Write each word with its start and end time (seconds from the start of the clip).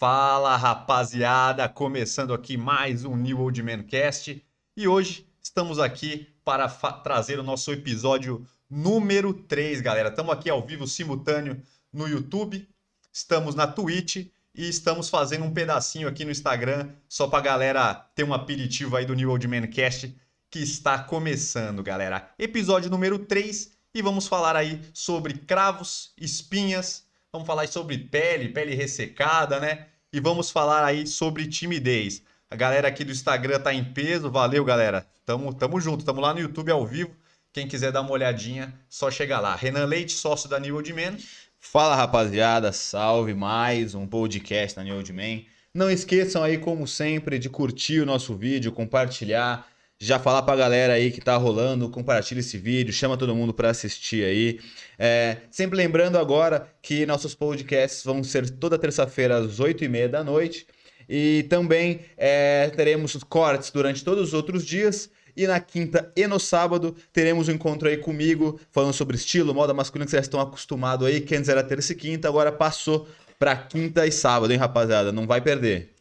Fala 0.00 0.56
rapaziada, 0.56 1.68
começando 1.68 2.32
aqui 2.32 2.56
mais 2.56 3.04
um 3.04 3.14
New 3.14 3.38
Old 3.38 3.62
Man 3.62 3.82
Cast 3.82 4.42
e 4.74 4.88
hoje 4.88 5.28
estamos 5.42 5.78
aqui 5.78 6.26
para 6.42 6.66
trazer 6.70 7.38
o 7.38 7.42
nosso 7.42 7.70
episódio 7.70 8.46
número 8.70 9.34
3, 9.34 9.82
galera. 9.82 10.08
Estamos 10.08 10.32
aqui 10.32 10.48
ao 10.48 10.66
vivo 10.66 10.86
simultâneo 10.86 11.62
no 11.92 12.08
YouTube, 12.08 12.66
estamos 13.12 13.54
na 13.54 13.66
Twitch 13.66 14.26
e 14.54 14.68
estamos 14.70 15.10
fazendo 15.10 15.44
um 15.44 15.52
pedacinho 15.52 16.08
aqui 16.08 16.24
no 16.24 16.30
Instagram 16.30 16.88
só 17.06 17.28
para 17.28 17.44
galera 17.44 17.92
ter 18.14 18.24
um 18.24 18.32
aperitivo 18.32 18.96
aí 18.96 19.04
do 19.04 19.12
New 19.12 19.30
Old 19.30 19.46
Man 19.46 19.66
Cast 19.66 20.16
que 20.50 20.60
está 20.60 20.98
começando, 21.00 21.82
galera. 21.82 22.30
Episódio 22.38 22.88
número 22.88 23.18
3 23.18 23.70
e 23.94 24.00
vamos 24.00 24.26
falar 24.26 24.56
aí 24.56 24.80
sobre 24.94 25.34
cravos, 25.34 26.14
espinhas, 26.16 27.04
vamos 27.30 27.46
falar 27.46 27.68
sobre 27.68 27.98
pele, 27.98 28.48
pele 28.48 28.74
ressecada, 28.74 29.60
né? 29.60 29.89
E 30.12 30.18
vamos 30.18 30.50
falar 30.50 30.84
aí 30.84 31.06
sobre 31.06 31.46
timidez. 31.46 32.20
A 32.50 32.56
galera 32.56 32.88
aqui 32.88 33.04
do 33.04 33.12
Instagram 33.12 33.60
tá 33.60 33.72
em 33.72 33.84
peso, 33.84 34.28
valeu, 34.28 34.64
galera. 34.64 35.06
Tamo, 35.24 35.54
tamo 35.54 35.80
junto, 35.80 36.04
tamo 36.04 36.20
lá 36.20 36.34
no 36.34 36.40
YouTube 36.40 36.68
ao 36.72 36.84
vivo. 36.84 37.14
Quem 37.52 37.68
quiser 37.68 37.92
dar 37.92 38.00
uma 38.00 38.10
olhadinha, 38.10 38.74
só 38.88 39.08
chegar 39.08 39.38
lá. 39.38 39.54
Renan 39.54 39.84
Leite, 39.84 40.10
sócio 40.10 40.48
da 40.48 40.58
New 40.58 40.74
Old 40.74 40.92
Man. 40.92 41.16
Fala, 41.60 41.94
rapaziada, 41.94 42.72
salve 42.72 43.34
mais 43.34 43.94
um 43.94 44.04
podcast 44.04 44.74
da 44.74 44.82
New 44.82 44.96
Old 44.96 45.12
Man. 45.12 45.42
Não 45.72 45.88
esqueçam 45.88 46.42
aí, 46.42 46.58
como 46.58 46.88
sempre, 46.88 47.38
de 47.38 47.48
curtir 47.48 48.00
o 48.00 48.06
nosso 48.06 48.34
vídeo, 48.34 48.72
compartilhar, 48.72 49.69
já 50.00 50.18
falar 50.18 50.42
pra 50.42 50.56
galera 50.56 50.94
aí 50.94 51.10
que 51.10 51.20
tá 51.20 51.36
rolando, 51.36 51.90
compartilha 51.90 52.40
esse 52.40 52.56
vídeo, 52.56 52.90
chama 52.90 53.18
todo 53.18 53.34
mundo 53.34 53.52
para 53.52 53.68
assistir 53.68 54.24
aí. 54.24 54.58
É, 54.98 55.36
sempre 55.50 55.76
lembrando 55.76 56.16
agora 56.16 56.66
que 56.80 57.04
nossos 57.04 57.34
podcasts 57.34 58.02
vão 58.02 58.24
ser 58.24 58.48
toda 58.48 58.78
terça-feira 58.78 59.36
às 59.36 59.60
8h30 59.60 60.08
da 60.08 60.24
noite. 60.24 60.66
E 61.06 61.44
também 61.50 62.00
é, 62.16 62.70
teremos 62.74 63.14
cortes 63.28 63.70
durante 63.70 64.02
todos 64.02 64.28
os 64.28 64.34
outros 64.34 64.64
dias. 64.64 65.10
E 65.36 65.46
na 65.46 65.60
quinta 65.60 66.10
e 66.16 66.26
no 66.26 66.40
sábado 66.40 66.96
teremos 67.12 67.48
um 67.48 67.52
encontro 67.52 67.88
aí 67.88 67.98
comigo, 67.98 68.58
falando 68.72 68.92
sobre 68.94 69.16
estilo, 69.16 69.54
moda 69.54 69.74
masculina, 69.74 70.06
que 70.06 70.10
vocês 70.10 70.24
estão 70.24 70.40
acostumados 70.40 71.06
aí, 71.06 71.20
que 71.20 71.36
antes 71.36 71.48
era 71.48 71.62
terça 71.62 71.92
e 71.92 71.96
quinta, 71.96 72.26
agora 72.26 72.50
passou 72.50 73.06
pra 73.38 73.56
quinta 73.56 74.06
e 74.06 74.12
sábado, 74.12 74.52
hein, 74.52 74.58
rapaziada? 74.58 75.12
Não 75.12 75.26
vai 75.26 75.40
perder. 75.40 75.99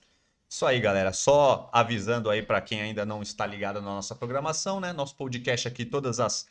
Isso 0.49 0.65
aí, 0.65 0.79
galera. 0.79 1.13
Só 1.13 1.69
avisando 1.71 2.27
aí 2.27 2.41
para 2.41 2.59
quem 2.59 2.81
ainda 2.81 3.05
não 3.05 3.21
está 3.21 3.45
ligado 3.45 3.75
na 3.81 3.87
nossa 3.87 4.15
programação, 4.15 4.79
né? 4.79 4.91
Nosso 4.91 5.15
podcast 5.15 5.67
aqui 5.67 5.85
todas 5.85 6.19
as 6.19 6.47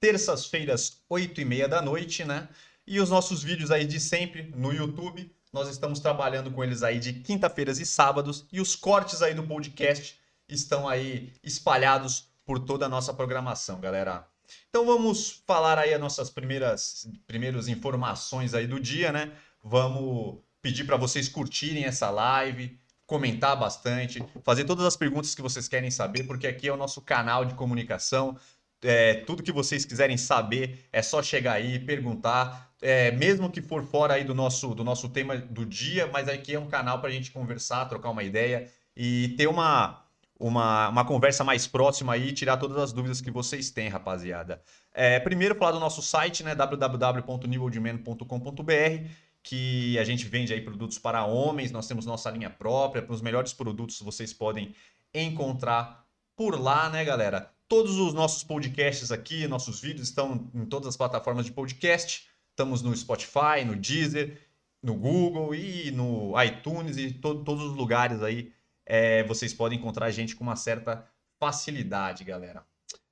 terças-feiras, 0.00 1.02
8 1.08 1.42
e 1.42 1.44
meia 1.44 1.68
da 1.68 1.82
noite, 1.82 2.24
né? 2.24 2.48
E 2.86 2.98
os 2.98 3.10
nossos 3.10 3.42
vídeos 3.42 3.70
aí 3.70 3.84
de 3.84 4.00
sempre 4.00 4.50
no 4.56 4.72
YouTube. 4.72 5.30
Nós 5.52 5.68
estamos 5.68 6.00
trabalhando 6.00 6.50
com 6.50 6.64
eles 6.64 6.82
aí 6.82 6.98
de 6.98 7.12
quinta-feiras 7.12 7.78
e 7.78 7.84
sábados. 7.84 8.46
E 8.50 8.58
os 8.58 8.74
cortes 8.74 9.20
aí 9.20 9.34
do 9.34 9.42
podcast 9.42 10.18
estão 10.48 10.88
aí 10.88 11.30
espalhados 11.42 12.28
por 12.46 12.58
toda 12.58 12.86
a 12.86 12.88
nossa 12.88 13.12
programação, 13.12 13.78
galera. 13.78 14.26
Então 14.70 14.86
vamos 14.86 15.42
falar 15.46 15.78
aí 15.78 15.92
as 15.92 16.00
nossas 16.00 16.30
primeiras, 16.30 17.06
primeiras 17.26 17.68
informações 17.68 18.54
aí 18.54 18.66
do 18.66 18.80
dia, 18.80 19.12
né? 19.12 19.30
Vamos 19.62 20.38
pedir 20.62 20.84
para 20.84 20.96
vocês 20.96 21.28
curtirem 21.28 21.84
essa 21.84 22.08
live, 22.10 22.80
comentar 23.12 23.54
bastante, 23.54 24.24
fazer 24.42 24.64
todas 24.64 24.86
as 24.86 24.96
perguntas 24.96 25.34
que 25.34 25.42
vocês 25.42 25.68
querem 25.68 25.90
saber, 25.90 26.24
porque 26.24 26.46
aqui 26.46 26.66
é 26.66 26.72
o 26.72 26.78
nosso 26.78 27.02
canal 27.02 27.44
de 27.44 27.52
comunicação. 27.52 28.38
É, 28.82 29.16
tudo 29.26 29.42
que 29.42 29.52
vocês 29.52 29.84
quiserem 29.84 30.16
saber 30.16 30.86
é 30.90 31.02
só 31.02 31.22
chegar 31.22 31.52
aí, 31.52 31.78
perguntar, 31.78 32.72
é, 32.80 33.10
mesmo 33.10 33.50
que 33.50 33.60
for 33.60 33.82
fora 33.82 34.14
aí 34.14 34.24
do 34.24 34.34
nosso, 34.34 34.74
do 34.74 34.82
nosso 34.82 35.10
tema 35.10 35.36
do 35.36 35.66
dia, 35.66 36.08
mas 36.10 36.26
aqui 36.26 36.54
é 36.54 36.58
um 36.58 36.68
canal 36.68 37.00
para 37.00 37.10
a 37.10 37.12
gente 37.12 37.30
conversar, 37.30 37.84
trocar 37.84 38.08
uma 38.08 38.22
ideia 38.22 38.66
e 38.96 39.34
ter 39.36 39.46
uma, 39.46 40.02
uma, 40.40 40.88
uma 40.88 41.04
conversa 41.04 41.44
mais 41.44 41.66
próxima 41.66 42.14
aí 42.14 42.28
e 42.28 42.32
tirar 42.32 42.56
todas 42.56 42.78
as 42.78 42.94
dúvidas 42.94 43.20
que 43.20 43.30
vocês 43.30 43.70
têm, 43.70 43.90
rapaziada. 43.90 44.62
É, 44.94 45.20
primeiro, 45.20 45.54
falar 45.54 45.72
do 45.72 45.80
nosso 45.80 46.00
site, 46.00 46.42
né, 46.42 46.54
www.niveldemano.com.br 46.54 49.31
que 49.42 49.98
a 49.98 50.04
gente 50.04 50.26
vende 50.26 50.52
aí 50.52 50.60
produtos 50.60 50.98
para 50.98 51.24
homens, 51.24 51.72
nós 51.72 51.86
temos 51.86 52.06
nossa 52.06 52.30
linha 52.30 52.48
própria, 52.48 53.02
para 53.02 53.12
os 53.12 53.20
melhores 53.20 53.52
produtos 53.52 54.00
vocês 54.00 54.32
podem 54.32 54.74
encontrar 55.12 56.06
por 56.36 56.58
lá, 56.60 56.88
né, 56.88 57.04
galera? 57.04 57.52
Todos 57.68 57.96
os 57.98 58.14
nossos 58.14 58.44
podcasts 58.44 59.10
aqui, 59.10 59.48
nossos 59.48 59.80
vídeos 59.80 60.08
estão 60.08 60.50
em 60.54 60.64
todas 60.64 60.88
as 60.88 60.96
plataformas 60.96 61.46
de 61.46 61.52
podcast. 61.52 62.28
Estamos 62.50 62.82
no 62.82 62.94
Spotify, 62.94 63.64
no 63.64 63.74
Deezer, 63.74 64.38
no 64.82 64.94
Google 64.94 65.54
e 65.54 65.90
no 65.90 66.34
iTunes 66.42 66.96
e 66.96 67.12
to 67.12 67.42
todos 67.42 67.64
os 67.64 67.76
lugares 67.76 68.22
aí. 68.22 68.52
É, 68.84 69.24
vocês 69.24 69.54
podem 69.54 69.78
encontrar 69.78 70.06
a 70.06 70.10
gente 70.10 70.36
com 70.36 70.44
uma 70.44 70.56
certa 70.56 71.06
facilidade, 71.38 72.24
galera. 72.24 72.64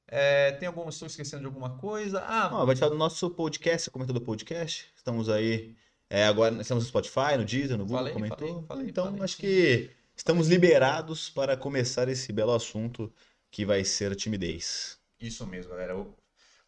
É, 0.06 0.52
tem 0.52 0.66
alguma. 0.66 0.90
Estou 0.90 1.06
esquecendo 1.06 1.42
de 1.42 1.46
alguma 1.46 1.78
coisa? 1.78 2.20
Ah, 2.20 2.60
ah 2.60 2.64
vai 2.64 2.76
falar 2.76 2.90
do 2.90 2.98
nosso 2.98 3.30
podcast, 3.30 3.90
comentou 3.90 4.12
do 4.12 4.20
podcast. 4.20 4.92
Estamos 4.94 5.28
aí 5.28 5.74
é, 6.10 6.24
agora 6.24 6.60
estamos 6.60 6.82
no 6.82 6.88
Spotify, 6.88 7.36
no 7.38 7.44
Deezer, 7.44 7.78
no 7.78 7.84
Google, 7.84 7.98
falei, 7.98 8.12
comentou. 8.12 8.38
Falei, 8.38 8.64
falei, 8.66 8.88
então 8.88 9.22
acho 9.22 9.36
que 9.36 9.90
estamos 10.16 10.48
liberados 10.48 11.30
para 11.30 11.56
começar 11.56 12.08
esse 12.08 12.32
belo 12.32 12.52
assunto 12.52 13.12
que 13.48 13.64
vai 13.64 13.84
ser 13.84 14.10
a 14.10 14.16
timidez. 14.16 14.98
Isso 15.20 15.46
mesmo, 15.46 15.70
galera. 15.70 15.94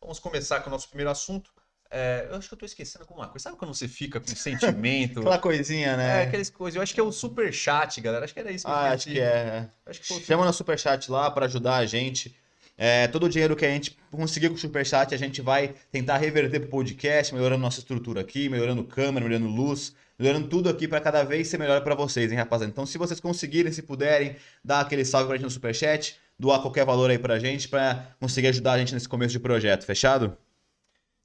Vamos 0.00 0.20
começar 0.20 0.60
com 0.60 0.68
o 0.68 0.72
nosso 0.72 0.88
primeiro 0.88 1.10
assunto. 1.10 1.50
É, 1.90 2.26
eu 2.30 2.36
acho 2.36 2.48
que 2.48 2.54
eu 2.54 2.58
tô 2.58 2.64
esquecendo 2.64 3.04
alguma 3.04 3.28
coisa. 3.28 3.42
Sabe 3.42 3.56
quando 3.56 3.74
você 3.74 3.88
fica 3.88 4.20
com 4.20 4.26
sentimento? 4.34 5.20
Aquela 5.20 5.38
coisinha, 5.38 5.96
né? 5.96 6.22
É, 6.22 6.26
aquelas 6.28 6.48
coisas. 6.48 6.76
Eu 6.76 6.82
acho 6.82 6.94
que 6.94 7.00
é 7.00 7.02
o 7.02 7.12
super 7.12 7.52
chat, 7.52 8.00
galera. 8.00 8.24
Acho 8.24 8.32
que 8.32 8.40
era 8.40 8.50
isso 8.52 8.64
que 8.64 8.70
Ah, 8.70 8.92
acho 8.92 9.10
que 9.10 9.20
é. 9.20 9.68
Acho 9.84 10.00
que 10.00 10.20
Chama 10.20 10.44
no 10.44 10.52
super 10.52 10.78
chat 10.78 11.10
lá 11.10 11.30
para 11.30 11.46
ajudar 11.46 11.76
a 11.76 11.86
gente 11.86 12.34
é, 12.84 13.06
todo 13.06 13.26
o 13.26 13.28
dinheiro 13.28 13.54
que 13.54 13.64
a 13.64 13.70
gente 13.70 13.96
conseguir 14.10 14.48
com 14.48 14.56
o 14.56 14.58
Superchat, 14.58 15.14
a 15.14 15.16
gente 15.16 15.40
vai 15.40 15.72
tentar 15.92 16.16
reverter 16.16 16.58
para 16.58 16.66
o 16.66 16.68
podcast, 16.68 17.32
melhorando 17.32 17.62
nossa 17.62 17.78
estrutura 17.78 18.20
aqui, 18.20 18.48
melhorando 18.48 18.82
câmera, 18.82 19.24
melhorando 19.24 19.48
luz, 19.48 19.94
melhorando 20.18 20.48
tudo 20.48 20.68
aqui 20.68 20.88
para 20.88 21.00
cada 21.00 21.22
vez 21.22 21.46
ser 21.46 21.58
melhor 21.58 21.84
para 21.84 21.94
vocês, 21.94 22.32
hein, 22.32 22.38
rapaziada? 22.38 22.72
Então, 22.72 22.84
se 22.84 22.98
vocês 22.98 23.20
conseguirem, 23.20 23.70
se 23.70 23.82
puderem, 23.82 24.34
dar 24.64 24.80
aquele 24.80 25.04
salve 25.04 25.26
para 25.26 25.34
a 25.34 25.38
gente 25.38 25.44
no 25.44 25.50
Superchat, 25.52 26.18
doar 26.36 26.60
qualquer 26.60 26.84
valor 26.84 27.08
aí 27.08 27.20
para 27.20 27.34
a 27.34 27.38
gente, 27.38 27.68
para 27.68 28.16
conseguir 28.18 28.48
ajudar 28.48 28.72
a 28.72 28.78
gente 28.78 28.92
nesse 28.94 29.08
começo 29.08 29.30
de 29.30 29.38
projeto, 29.38 29.84
fechado? 29.84 30.36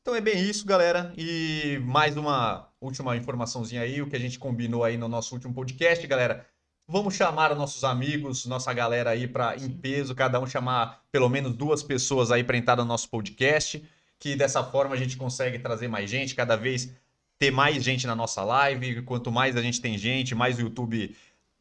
Então 0.03 0.13
é 0.13 0.22
bem 0.22 0.39
isso, 0.39 0.63
galera. 0.63 1.12
E 1.18 1.79
mais 1.81 2.16
uma 2.18 2.69
última 2.79 3.18
informaçãozinha 3.18 3.81
aí, 3.81 4.00
o 4.00 4.07
que 4.07 4.16
a 4.16 4.19
gente 4.19 4.38
combinou 4.38 4.84
aí 4.84 4.95
no 4.95 5.07
nosso 5.07 5.34
último 5.34 5.56
podcast, 5.56 6.06
galera. 6.06 6.45
Vamos 6.90 7.16
chamar 7.16 7.53
nossos 7.53 7.84
amigos, 7.84 8.46
nossa 8.46 8.72
galera 8.72 9.09
aí 9.09 9.28
para 9.28 9.58
em 9.58 9.70
peso, 9.70 10.16
cada 10.16 10.40
um 10.40 10.48
chamar 10.48 11.03
pelo 11.12 11.28
menos 11.28 11.53
duas 11.53 11.84
pessoas 11.84 12.31
aí 12.31 12.46
para 12.46 12.56
entrar 12.56 12.78
no 12.78 12.86
nosso 12.86 13.09
podcast, 13.09 13.84
que 14.18 14.38
dessa 14.38 14.64
forma 14.64 14.96
a 14.96 14.98
gente 14.98 15.18
consegue 15.18 15.59
trazer 15.59 15.90
mais 15.90 16.09
gente, 16.09 16.34
cada 16.34 16.56
vez 16.56 16.94
ter 17.38 17.52
mais 17.52 17.84
gente 17.84 18.08
na 18.08 18.16
nossa 18.16 18.42
live. 18.42 19.02
Quanto 19.02 19.30
mais 19.30 19.58
a 19.58 19.62
gente 19.62 19.81
tem 19.81 19.98
gente, 19.98 20.34
mais 20.34 20.59
o 20.59 20.62
YouTube 20.62 21.14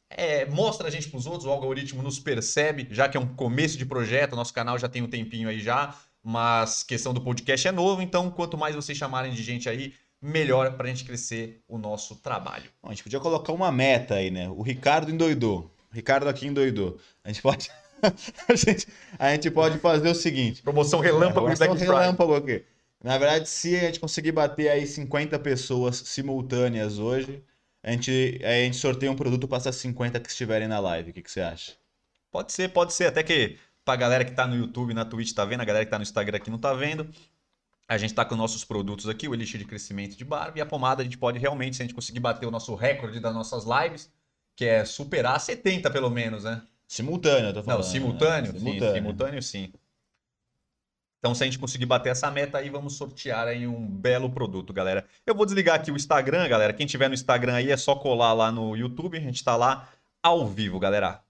é, 0.08 0.46
mostra 0.46 0.86
a 0.86 0.90
gente 0.92 1.08
para 1.08 1.18
os 1.18 1.26
outros, 1.26 1.44
o 1.44 1.50
algoritmo 1.50 2.04
nos 2.04 2.20
percebe, 2.20 2.86
já 2.92 3.08
que 3.08 3.16
é 3.16 3.20
um 3.20 3.26
começo 3.26 3.76
de 3.76 3.84
projeto, 3.84 4.36
nosso 4.36 4.54
canal 4.54 4.78
já 4.78 4.88
tem 4.88 5.02
um 5.02 5.08
tempinho 5.08 5.48
aí 5.48 5.58
já, 5.58 5.92
mas 6.22 6.84
questão 6.84 7.12
do 7.12 7.20
podcast 7.20 7.66
é 7.66 7.72
novo, 7.72 8.00
então 8.00 8.30
quanto 8.30 8.56
mais 8.56 8.76
vocês 8.76 8.96
chamarem 8.96 9.32
de 9.32 9.42
gente 9.42 9.68
aí, 9.68 9.92
melhor 10.26 10.76
para 10.76 10.86
a 10.86 10.88
gente 10.88 11.04
crescer 11.04 11.62
o 11.68 11.78
nosso 11.78 12.16
trabalho. 12.16 12.70
Bom, 12.82 12.88
a 12.88 12.92
gente 12.92 13.02
podia 13.02 13.20
colocar 13.20 13.52
uma 13.52 13.70
meta 13.70 14.16
aí, 14.16 14.30
né? 14.30 14.48
O 14.48 14.62
Ricardo 14.62 15.10
endoidou. 15.10 15.70
O 15.90 15.94
Ricardo 15.94 16.28
aqui 16.28 16.46
endoidou. 16.46 16.98
A 17.24 17.28
gente 17.28 17.40
pode. 17.40 17.70
a, 18.48 18.54
gente, 18.54 18.88
a 19.18 19.30
gente 19.32 19.50
pode 19.50 19.78
fazer 19.78 20.08
o 20.08 20.14
seguinte: 20.14 20.62
promoção 20.62 21.00
relâmpago 21.00 21.48
é, 21.48 21.56
promoção 21.56 21.74
relâmpago 21.74 22.34
aqui. 22.34 22.64
Na 23.02 23.16
verdade, 23.18 23.48
se 23.48 23.76
a 23.76 23.80
gente 23.80 24.00
conseguir 24.00 24.32
bater 24.32 24.68
aí 24.68 24.86
50 24.86 25.38
pessoas 25.38 25.96
simultâneas 25.96 26.98
hoje, 26.98 27.42
a 27.82 27.92
gente, 27.92 28.40
a 28.42 28.52
gente 28.64 28.76
sorteia 28.76 29.12
um 29.12 29.16
produto 29.16 29.46
para 29.46 29.58
essas 29.58 29.76
50 29.76 30.18
que 30.18 30.28
estiverem 30.28 30.66
na 30.66 30.80
live. 30.80 31.10
O 31.10 31.14
que, 31.14 31.22
que 31.22 31.30
você 31.30 31.40
acha? 31.40 31.72
Pode 32.32 32.52
ser, 32.52 32.68
pode 32.70 32.92
ser. 32.92 33.06
Até 33.06 33.22
que 33.22 33.58
pra 33.84 33.94
galera 33.94 34.24
que 34.24 34.32
tá 34.32 34.46
no 34.46 34.56
YouTube, 34.56 34.92
na 34.92 35.04
Twitch, 35.04 35.32
tá 35.32 35.44
vendo? 35.44 35.60
A 35.60 35.64
galera 35.64 35.84
que 35.84 35.90
tá 35.90 35.98
no 35.98 36.02
Instagram 36.02 36.36
aqui 36.36 36.50
não 36.50 36.58
tá 36.58 36.74
vendo. 36.74 37.08
A 37.88 37.96
gente 37.96 38.10
está 38.10 38.24
com 38.24 38.34
nossos 38.34 38.64
produtos 38.64 39.08
aqui, 39.08 39.28
o 39.28 39.34
Elixir 39.34 39.58
de 39.58 39.64
Crescimento 39.64 40.16
de 40.16 40.24
Barba 40.24 40.58
e 40.58 40.60
a 40.60 40.66
pomada 40.66 41.02
a 41.02 41.04
gente 41.04 41.16
pode 41.16 41.38
realmente, 41.38 41.76
se 41.76 41.82
a 41.82 41.84
gente 41.84 41.94
conseguir 41.94 42.18
bater 42.18 42.46
o 42.46 42.50
nosso 42.50 42.74
recorde 42.74 43.20
das 43.20 43.32
nossas 43.32 43.64
lives, 43.64 44.10
que 44.56 44.64
é 44.64 44.84
superar 44.84 45.40
70 45.40 45.90
pelo 45.90 46.10
menos, 46.10 46.44
né? 46.44 46.62
Simultâneo, 46.88 47.50
eu 47.50 47.54
tô 47.54 47.62
falando. 47.62 47.82
Não, 47.82 47.90
simultâneo? 47.90 48.52
Né? 48.52 48.58
Simultâneo. 48.58 48.88
Sim, 48.88 48.94
simultâneo 48.94 49.42
sim. 49.42 49.72
Então, 51.18 51.34
se 51.34 51.42
a 51.42 51.46
gente 51.46 51.58
conseguir 51.58 51.86
bater 51.86 52.10
essa 52.10 52.30
meta 52.30 52.58
aí, 52.58 52.70
vamos 52.70 52.96
sortear 52.96 53.48
aí 53.48 53.66
um 53.66 53.84
belo 53.84 54.30
produto, 54.30 54.72
galera. 54.72 55.04
Eu 55.26 55.34
vou 55.34 55.44
desligar 55.44 55.74
aqui 55.74 55.90
o 55.90 55.96
Instagram, 55.96 56.48
galera. 56.48 56.72
Quem 56.72 56.86
tiver 56.86 57.08
no 57.08 57.14
Instagram 57.14 57.54
aí 57.54 57.70
é 57.70 57.76
só 57.76 57.96
colar 57.96 58.32
lá 58.32 58.52
no 58.52 58.76
YouTube. 58.76 59.16
A 59.16 59.20
gente 59.20 59.42
tá 59.42 59.56
lá 59.56 59.88
ao 60.22 60.46
vivo, 60.46 60.78
galera. 60.78 61.20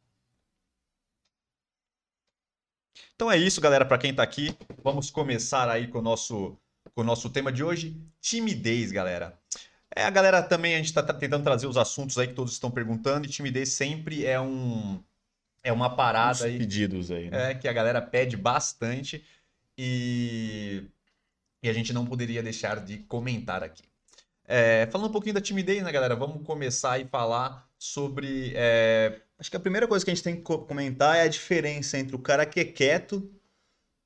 Então 3.16 3.32
é 3.32 3.38
isso, 3.38 3.62
galera, 3.62 3.84
para 3.84 3.96
quem 3.96 4.10
está 4.10 4.22
aqui. 4.22 4.54
Vamos 4.84 5.10
começar 5.10 5.70
aí 5.70 5.88
com 5.88 5.98
o 5.98 6.02
nosso 6.02 6.56
com 6.94 7.00
o 7.00 7.04
nosso 7.04 7.28
tema 7.28 7.50
de 7.50 7.64
hoje, 7.64 7.96
timidez, 8.20 8.92
galera. 8.92 9.38
É, 9.94 10.04
a 10.04 10.10
galera 10.10 10.42
também, 10.42 10.74
a 10.74 10.78
gente 10.78 10.86
está 10.86 11.02
tentando 11.02 11.42
trazer 11.42 11.66
os 11.66 11.76
assuntos 11.76 12.16
aí 12.16 12.28
que 12.28 12.34
todos 12.34 12.52
estão 12.52 12.70
perguntando, 12.70 13.26
e 13.26 13.30
timidez 13.30 13.70
sempre 13.70 14.24
é 14.24 14.40
um 14.40 15.02
é 15.62 15.72
uma 15.72 15.96
parada 15.96 16.44
aí. 16.44 16.58
pedidos 16.58 17.10
aí, 17.10 17.30
né? 17.30 17.50
É, 17.50 17.54
que 17.54 17.66
a 17.66 17.72
galera 17.72 18.00
pede 18.00 18.36
bastante 18.36 19.24
e, 19.76 20.84
e 21.62 21.68
a 21.68 21.72
gente 21.72 21.92
não 21.92 22.06
poderia 22.06 22.42
deixar 22.42 22.84
de 22.84 22.98
comentar 22.98 23.62
aqui. 23.62 23.82
É, 24.44 24.86
falando 24.92 25.08
um 25.08 25.12
pouquinho 25.12 25.34
da 25.34 25.40
timidez, 25.40 25.82
né, 25.82 25.90
galera? 25.90 26.14
Vamos 26.14 26.46
começar 26.46 27.00
e 27.00 27.06
falar 27.06 27.65
sobre. 27.78 28.52
É... 28.54 29.20
Acho 29.38 29.50
que 29.50 29.56
a 29.56 29.60
primeira 29.60 29.86
coisa 29.86 30.04
que 30.04 30.10
a 30.10 30.14
gente 30.14 30.24
tem 30.24 30.36
que 30.36 30.42
comentar 30.42 31.16
é 31.16 31.22
a 31.22 31.28
diferença 31.28 31.98
entre 31.98 32.16
o 32.16 32.18
cara 32.18 32.46
que 32.46 32.60
é 32.60 32.64
quieto 32.64 33.30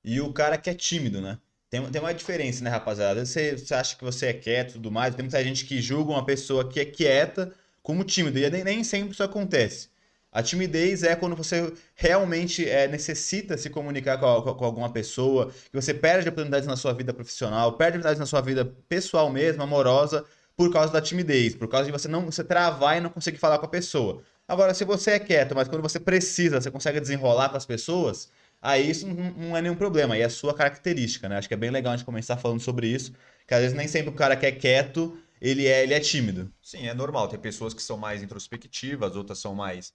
e 0.05 0.21
o 0.21 0.33
cara 0.33 0.59
que 0.59 0.69
é 0.71 0.75
tímido, 0.75 1.21
né? 1.21 1.39
Tem, 1.71 1.85
tem 1.91 2.01
uma 2.01 2.13
diferença, 2.13 2.65
né, 2.65 2.71
rapaziada? 2.71 3.25
Você, 3.25 3.57
você 3.57 3.75
acha 3.75 3.97
que 3.97 4.03
você 4.03 4.27
é 4.27 4.33
quieto 4.33 4.71
e 4.71 4.73
tudo 4.75 4.91
mais, 4.91 5.15
tem 5.15 5.23
muita 5.23 5.43
gente 5.45 5.65
que 5.65 5.81
julga 5.81 6.11
uma 6.11 6.27
pessoa 6.27 6.69
que 6.69 6.81
é 6.81 6.85
quieta 6.85 7.53
como 7.83 8.05
tímido, 8.05 8.39
e 8.39 8.51
nem, 8.51 8.65
nem 8.65 8.85
sempre 8.85 9.13
isso 9.13 9.23
acontece. 9.23 9.89
A 10.33 10.43
timidez 10.43 11.03
é 11.03 11.17
quando 11.17 11.35
você 11.35 11.73
realmente 11.95 12.69
é, 12.69 12.87
necessita 12.87 13.59
se 13.59 13.69
comunicar 13.69 14.19
com, 14.19 14.43
com, 14.43 14.55
com, 14.55 14.65
alguma 14.65 14.93
pessoa, 14.93 15.51
que 15.71 15.75
você 15.75 15.93
perde 15.93 16.29
oportunidades 16.29 16.69
na 16.69 16.77
sua 16.77 16.93
vida 16.93 17.13
profissional, 17.13 17.73
perde 17.73 17.99
oportunidades 17.99 18.21
na 18.21 18.27
sua 18.27 18.41
vida 18.41 18.65
pessoal 18.89 19.31
mesmo, 19.31 19.63
amorosa, 19.63 20.25
por 20.61 20.71
causa 20.71 20.93
da 20.93 21.01
timidez, 21.01 21.55
por 21.55 21.67
causa 21.69 21.87
de 21.87 21.91
você 21.91 22.07
não 22.07 22.27
você 22.27 22.45
travar 22.45 22.99
e 22.99 23.01
não 23.01 23.09
conseguir 23.09 23.39
falar 23.39 23.59
com 23.59 23.65
a 23.65 23.69
pessoa. 23.69 24.23
Agora, 24.47 24.75
se 24.75 24.85
você 24.85 25.13
é 25.13 25.19
quieto, 25.19 25.55
mas 25.55 25.69
quando 25.69 25.81
você 25.81 25.99
precisa, 25.99 26.61
você 26.61 26.71
consegue 26.71 27.01
desenrolar 27.01 27.49
com 27.49 27.57
as 27.57 27.65
pessoas, 27.65 28.31
aí 28.61 28.91
isso 28.91 29.07
não, 29.07 29.31
não 29.31 29.57
é 29.57 29.63
nenhum 29.63 29.75
problema, 29.75 30.13
aí 30.13 30.21
é 30.21 30.27
a 30.27 30.29
sua 30.29 30.53
característica, 30.53 31.31
né? 31.31 31.39
Acho 31.39 31.49
que 31.49 31.55
é 31.55 31.57
bem 31.57 31.71
legal 31.71 31.95
a 31.95 31.97
gente 31.97 32.05
começar 32.05 32.37
falando 32.37 32.61
sobre 32.61 32.89
isso, 32.89 33.15
que 33.49 33.55
às 33.55 33.61
vezes 33.63 33.75
nem 33.75 33.89
sempre 33.89 34.11
o 34.11 34.15
cara 34.15 34.37
que 34.37 34.45
é 34.45 34.53
quieto, 34.53 35.19
ele 35.41 35.67
é, 35.67 35.83
ele 35.83 35.95
é 35.95 36.01
tímido. 36.01 36.53
Sim, 36.61 36.87
é 36.87 36.93
normal. 36.93 37.27
Tem 37.27 37.41
pessoas 37.41 37.73
que 37.73 37.83
são 37.83 37.97
mais 37.97 38.23
introspectivas, 38.23 39.17
outras 39.17 39.39
são 39.39 39.55
mais 39.55 39.95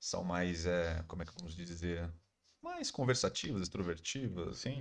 são 0.00 0.24
mais, 0.24 0.64
é, 0.64 1.04
como 1.06 1.24
é 1.24 1.26
que 1.26 1.32
vamos 1.36 1.54
dizer, 1.54 2.08
mais 2.62 2.90
conversativas, 2.90 3.60
extrovertivas. 3.60 4.60
Sim. 4.60 4.80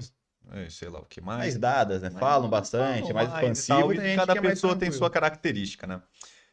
É, 0.51 0.69
sei 0.69 0.89
lá 0.89 1.00
o 1.00 1.06
que 1.06 1.21
mais. 1.21 1.39
Mais 1.39 1.57
dadas, 1.57 2.01
né? 2.01 2.09
Mais, 2.09 2.19
falam 2.19 2.50
bastante, 2.50 3.01
falam 3.01 3.13
mais, 3.13 3.30
mais 3.30 3.57
expansivo. 3.57 3.94
E, 3.94 4.13
e 4.13 4.15
cada 4.15 4.42
pessoa 4.42 4.75
tem 4.75 4.92
sua 4.92 5.09
característica, 5.09 5.86
né? 5.88 6.01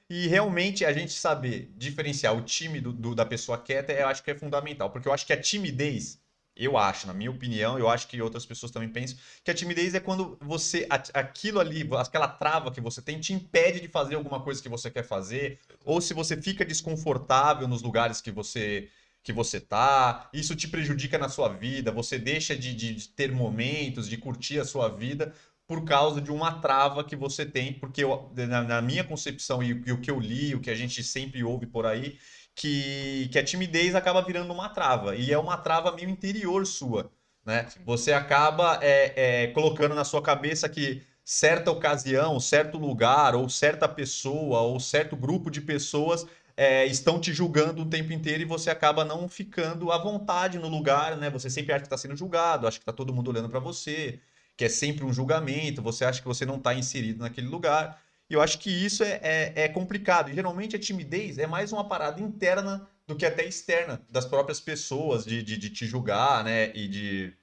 E 0.08 0.26
realmente 0.26 0.84
a 0.84 0.92
gente 0.92 1.12
saber 1.12 1.72
diferenciar 1.76 2.36
o 2.36 2.42
time 2.42 2.80
do, 2.80 2.92
do, 2.92 3.14
da 3.14 3.24
pessoa 3.24 3.56
quieta, 3.56 3.92
eu 3.92 4.08
acho 4.08 4.22
que 4.22 4.30
é 4.30 4.34
fundamental. 4.34 4.90
Porque 4.90 5.08
eu 5.08 5.12
acho 5.12 5.26
que 5.26 5.32
a 5.32 5.40
timidez 5.40 6.20
eu 6.54 6.76
acho, 6.76 7.06
na 7.06 7.14
minha 7.14 7.30
opinião, 7.30 7.78
eu 7.78 7.88
acho 7.88 8.06
que 8.06 8.20
outras 8.20 8.44
pessoas 8.44 8.70
também 8.70 8.88
pensam, 8.88 9.16
que 9.42 9.50
a 9.50 9.54
timidez 9.54 9.94
é 9.94 10.00
quando 10.00 10.36
você, 10.40 10.86
aquilo 11.14 11.58
ali, 11.58 11.88
aquela 11.98 12.28
trava 12.28 12.70
que 12.70 12.80
você 12.80 13.00
tem, 13.00 13.18
te 13.18 13.32
impede 13.32 13.80
de 13.80 13.88
fazer 13.88 14.16
alguma 14.16 14.40
coisa 14.40 14.62
que 14.62 14.68
você 14.68 14.90
quer 14.90 15.02
fazer, 15.02 15.58
ou 15.84 16.00
se 16.00 16.12
você 16.12 16.36
fica 16.36 16.64
desconfortável 16.64 17.66
nos 17.66 17.82
lugares 17.82 18.20
que 18.20 18.30
você 18.30 18.90
que 19.22 19.32
você 19.32 19.60
tá, 19.60 20.28
isso 20.32 20.56
te 20.56 20.66
prejudica 20.66 21.16
na 21.16 21.28
sua 21.28 21.48
vida, 21.48 21.92
você 21.92 22.18
deixa 22.18 22.56
de, 22.56 22.74
de, 22.74 22.94
de 22.94 23.08
ter 23.08 23.30
momentos, 23.30 24.08
de 24.08 24.16
curtir 24.16 24.58
a 24.58 24.64
sua 24.64 24.88
vida 24.88 25.32
por 25.66 25.84
causa 25.84 26.20
de 26.20 26.30
uma 26.30 26.60
trava 26.60 27.04
que 27.04 27.14
você 27.14 27.46
tem, 27.46 27.72
porque 27.72 28.02
eu, 28.02 28.30
na, 28.36 28.62
na, 28.62 28.82
minha 28.82 29.04
concepção 29.04 29.62
e, 29.62 29.82
e 29.86 29.92
o 29.92 30.00
que 30.00 30.10
eu 30.10 30.18
li, 30.18 30.54
o 30.54 30.60
que 30.60 30.70
a 30.70 30.74
gente 30.74 31.02
sempre 31.02 31.42
ouve 31.44 31.66
por 31.66 31.86
aí, 31.86 32.18
que, 32.54 33.28
que 33.32 33.38
a 33.38 33.44
timidez 33.44 33.94
acaba 33.94 34.22
virando 34.22 34.52
uma 34.52 34.68
trava. 34.68 35.16
E 35.16 35.32
é 35.32 35.38
uma 35.38 35.56
trava 35.56 35.92
meio 35.92 36.10
interior 36.10 36.66
sua. 36.66 37.10
Né? 37.44 37.66
Você 37.84 38.12
acaba 38.12 38.78
é, 38.82 39.44
é, 39.44 39.46
colocando 39.48 39.94
na 39.94 40.04
sua 40.04 40.20
cabeça 40.20 40.68
que 40.68 41.02
certa 41.24 41.70
ocasião, 41.70 42.38
certo 42.40 42.76
lugar, 42.76 43.34
ou 43.34 43.48
certa 43.48 43.88
pessoa, 43.88 44.60
ou 44.60 44.78
certo 44.80 45.16
grupo 45.16 45.50
de 45.50 45.60
pessoas 45.60 46.26
é, 46.56 46.86
estão 46.86 47.20
te 47.20 47.32
julgando 47.32 47.82
o 47.82 47.86
tempo 47.86 48.12
inteiro 48.12 48.42
e 48.42 48.46
você 48.46 48.70
acaba 48.70 49.04
não 49.04 49.28
ficando 49.28 49.90
à 49.90 49.98
vontade 49.98 50.58
no 50.58 50.68
lugar, 50.68 51.16
né? 51.16 51.30
Você 51.30 51.48
sempre 51.50 51.72
acha 51.72 51.80
que 51.80 51.86
está 51.86 51.98
sendo 51.98 52.16
julgado, 52.16 52.66
acha 52.66 52.78
que 52.78 52.82
está 52.82 52.92
todo 52.92 53.12
mundo 53.12 53.28
olhando 53.28 53.48
para 53.48 53.60
você, 53.60 54.20
que 54.56 54.64
é 54.64 54.68
sempre 54.68 55.04
um 55.04 55.12
julgamento, 55.12 55.82
você 55.82 56.04
acha 56.04 56.20
que 56.20 56.28
você 56.28 56.44
não 56.44 56.56
está 56.56 56.74
inserido 56.74 57.20
naquele 57.20 57.48
lugar. 57.48 58.00
E 58.28 58.34
eu 58.34 58.40
acho 58.40 58.58
que 58.58 58.70
isso 58.70 59.02
é, 59.04 59.20
é, 59.22 59.52
é, 59.64 59.68
complicado. 59.68 60.30
E 60.30 60.34
geralmente 60.34 60.76
a 60.76 60.78
timidez 60.78 61.38
é 61.38 61.46
mais 61.46 61.72
uma 61.72 61.88
parada 61.88 62.20
interna 62.20 62.88
do 63.06 63.16
que 63.16 63.26
até 63.26 63.44
externa, 63.44 64.00
das 64.08 64.24
próprias 64.24 64.60
pessoas, 64.60 65.24
de, 65.24 65.42
de, 65.42 65.56
de 65.56 65.70
te 65.70 65.86
julgar, 65.86 66.44
né? 66.44 66.74
E 66.74 66.88
de, 66.88 67.36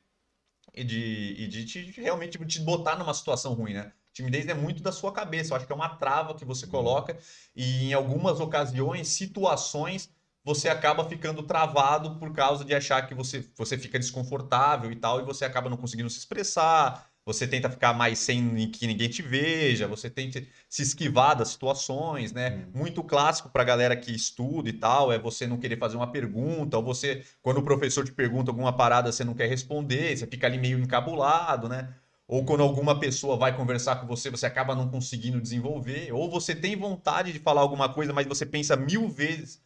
e 0.73 0.83
de, 0.83 1.35
e 1.37 1.47
de 1.47 1.65
te, 1.65 1.91
realmente 2.01 2.37
te 2.45 2.59
botar 2.61 2.95
numa 2.97 3.13
situação 3.13 3.53
ruim, 3.53 3.73
né? 3.73 3.91
Timidez 4.13 4.47
é 4.47 4.53
muito 4.53 4.81
da 4.81 4.91
sua 4.91 5.11
cabeça. 5.11 5.53
Eu 5.53 5.57
acho 5.57 5.65
que 5.65 5.71
é 5.71 5.75
uma 5.75 5.89
trava 5.95 6.33
que 6.35 6.45
você 6.45 6.67
coloca 6.67 7.17
e 7.55 7.89
em 7.89 7.93
algumas 7.93 8.39
ocasiões, 8.39 9.07
situações, 9.09 10.09
você 10.43 10.69
acaba 10.69 11.07
ficando 11.07 11.43
travado 11.43 12.17
por 12.17 12.33
causa 12.33 12.65
de 12.65 12.73
achar 12.73 13.05
que 13.07 13.13
você, 13.13 13.45
você 13.55 13.77
fica 13.77 13.99
desconfortável 13.99 14.91
e 14.91 14.95
tal, 14.95 15.19
e 15.19 15.23
você 15.23 15.45
acaba 15.45 15.69
não 15.69 15.77
conseguindo 15.77 16.09
se 16.09 16.17
expressar, 16.17 17.09
você 17.25 17.47
tenta 17.47 17.69
ficar 17.69 17.93
mais 17.93 18.17
sem 18.19 18.71
que 18.71 18.87
ninguém 18.87 19.09
te 19.09 19.21
veja, 19.21 19.87
você 19.87 20.09
tenta 20.09 20.41
se 20.67 20.81
esquivar 20.81 21.35
das 21.37 21.49
situações, 21.49 22.31
né? 22.33 22.49
Hum. 22.49 22.79
Muito 22.79 23.03
clássico 23.03 23.49
para 23.49 23.61
a 23.61 23.65
galera 23.65 23.95
que 23.95 24.11
estuda 24.11 24.69
e 24.69 24.73
tal, 24.73 25.11
é 25.11 25.19
você 25.19 25.45
não 25.45 25.59
querer 25.59 25.77
fazer 25.77 25.97
uma 25.97 26.11
pergunta, 26.11 26.77
ou 26.77 26.83
você, 26.83 27.23
quando 27.41 27.57
o 27.59 27.63
professor 27.63 28.03
te 28.03 28.11
pergunta 28.11 28.49
alguma 28.49 28.75
parada, 28.75 29.11
você 29.11 29.23
não 29.23 29.35
quer 29.35 29.47
responder, 29.47 30.17
você 30.17 30.25
fica 30.25 30.47
ali 30.47 30.57
meio 30.57 30.79
encabulado, 30.79 31.69
né? 31.69 31.93
Ou 32.29 32.45
quando 32.45 32.61
alguma 32.61 32.99
pessoa 32.99 33.35
vai 33.35 33.57
conversar 33.57 33.95
com 33.95 34.05
você, 34.05 34.29
você 34.29 34.45
acaba 34.45 34.75
não 34.75 34.87
conseguindo 34.87 35.41
desenvolver, 35.41 36.13
ou 36.13 36.29
você 36.29 36.53
tem 36.53 36.75
vontade 36.75 37.33
de 37.33 37.39
falar 37.39 37.61
alguma 37.61 37.91
coisa, 37.91 38.13
mas 38.13 38.27
você 38.27 38.45
pensa 38.45 38.77
mil 38.77 39.09
vezes 39.09 39.59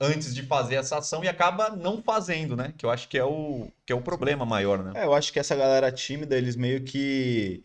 antes 0.00 0.32
de 0.32 0.44
fazer 0.44 0.76
essa 0.76 0.98
ação 0.98 1.24
e 1.24 1.28
acaba 1.28 1.70
não 1.70 2.00
fazendo, 2.00 2.54
né? 2.54 2.72
Que 2.78 2.86
eu 2.86 2.90
acho 2.90 3.08
que 3.08 3.18
é 3.18 3.24
o, 3.24 3.66
que 3.84 3.92
é 3.92 3.96
o 3.96 4.00
problema 4.00 4.46
maior, 4.46 4.84
né? 4.84 4.92
É, 4.94 5.04
eu 5.04 5.12
acho 5.12 5.32
que 5.32 5.40
essa 5.40 5.56
galera 5.56 5.90
tímida, 5.90 6.38
eles 6.38 6.54
meio 6.54 6.84
que 6.84 7.64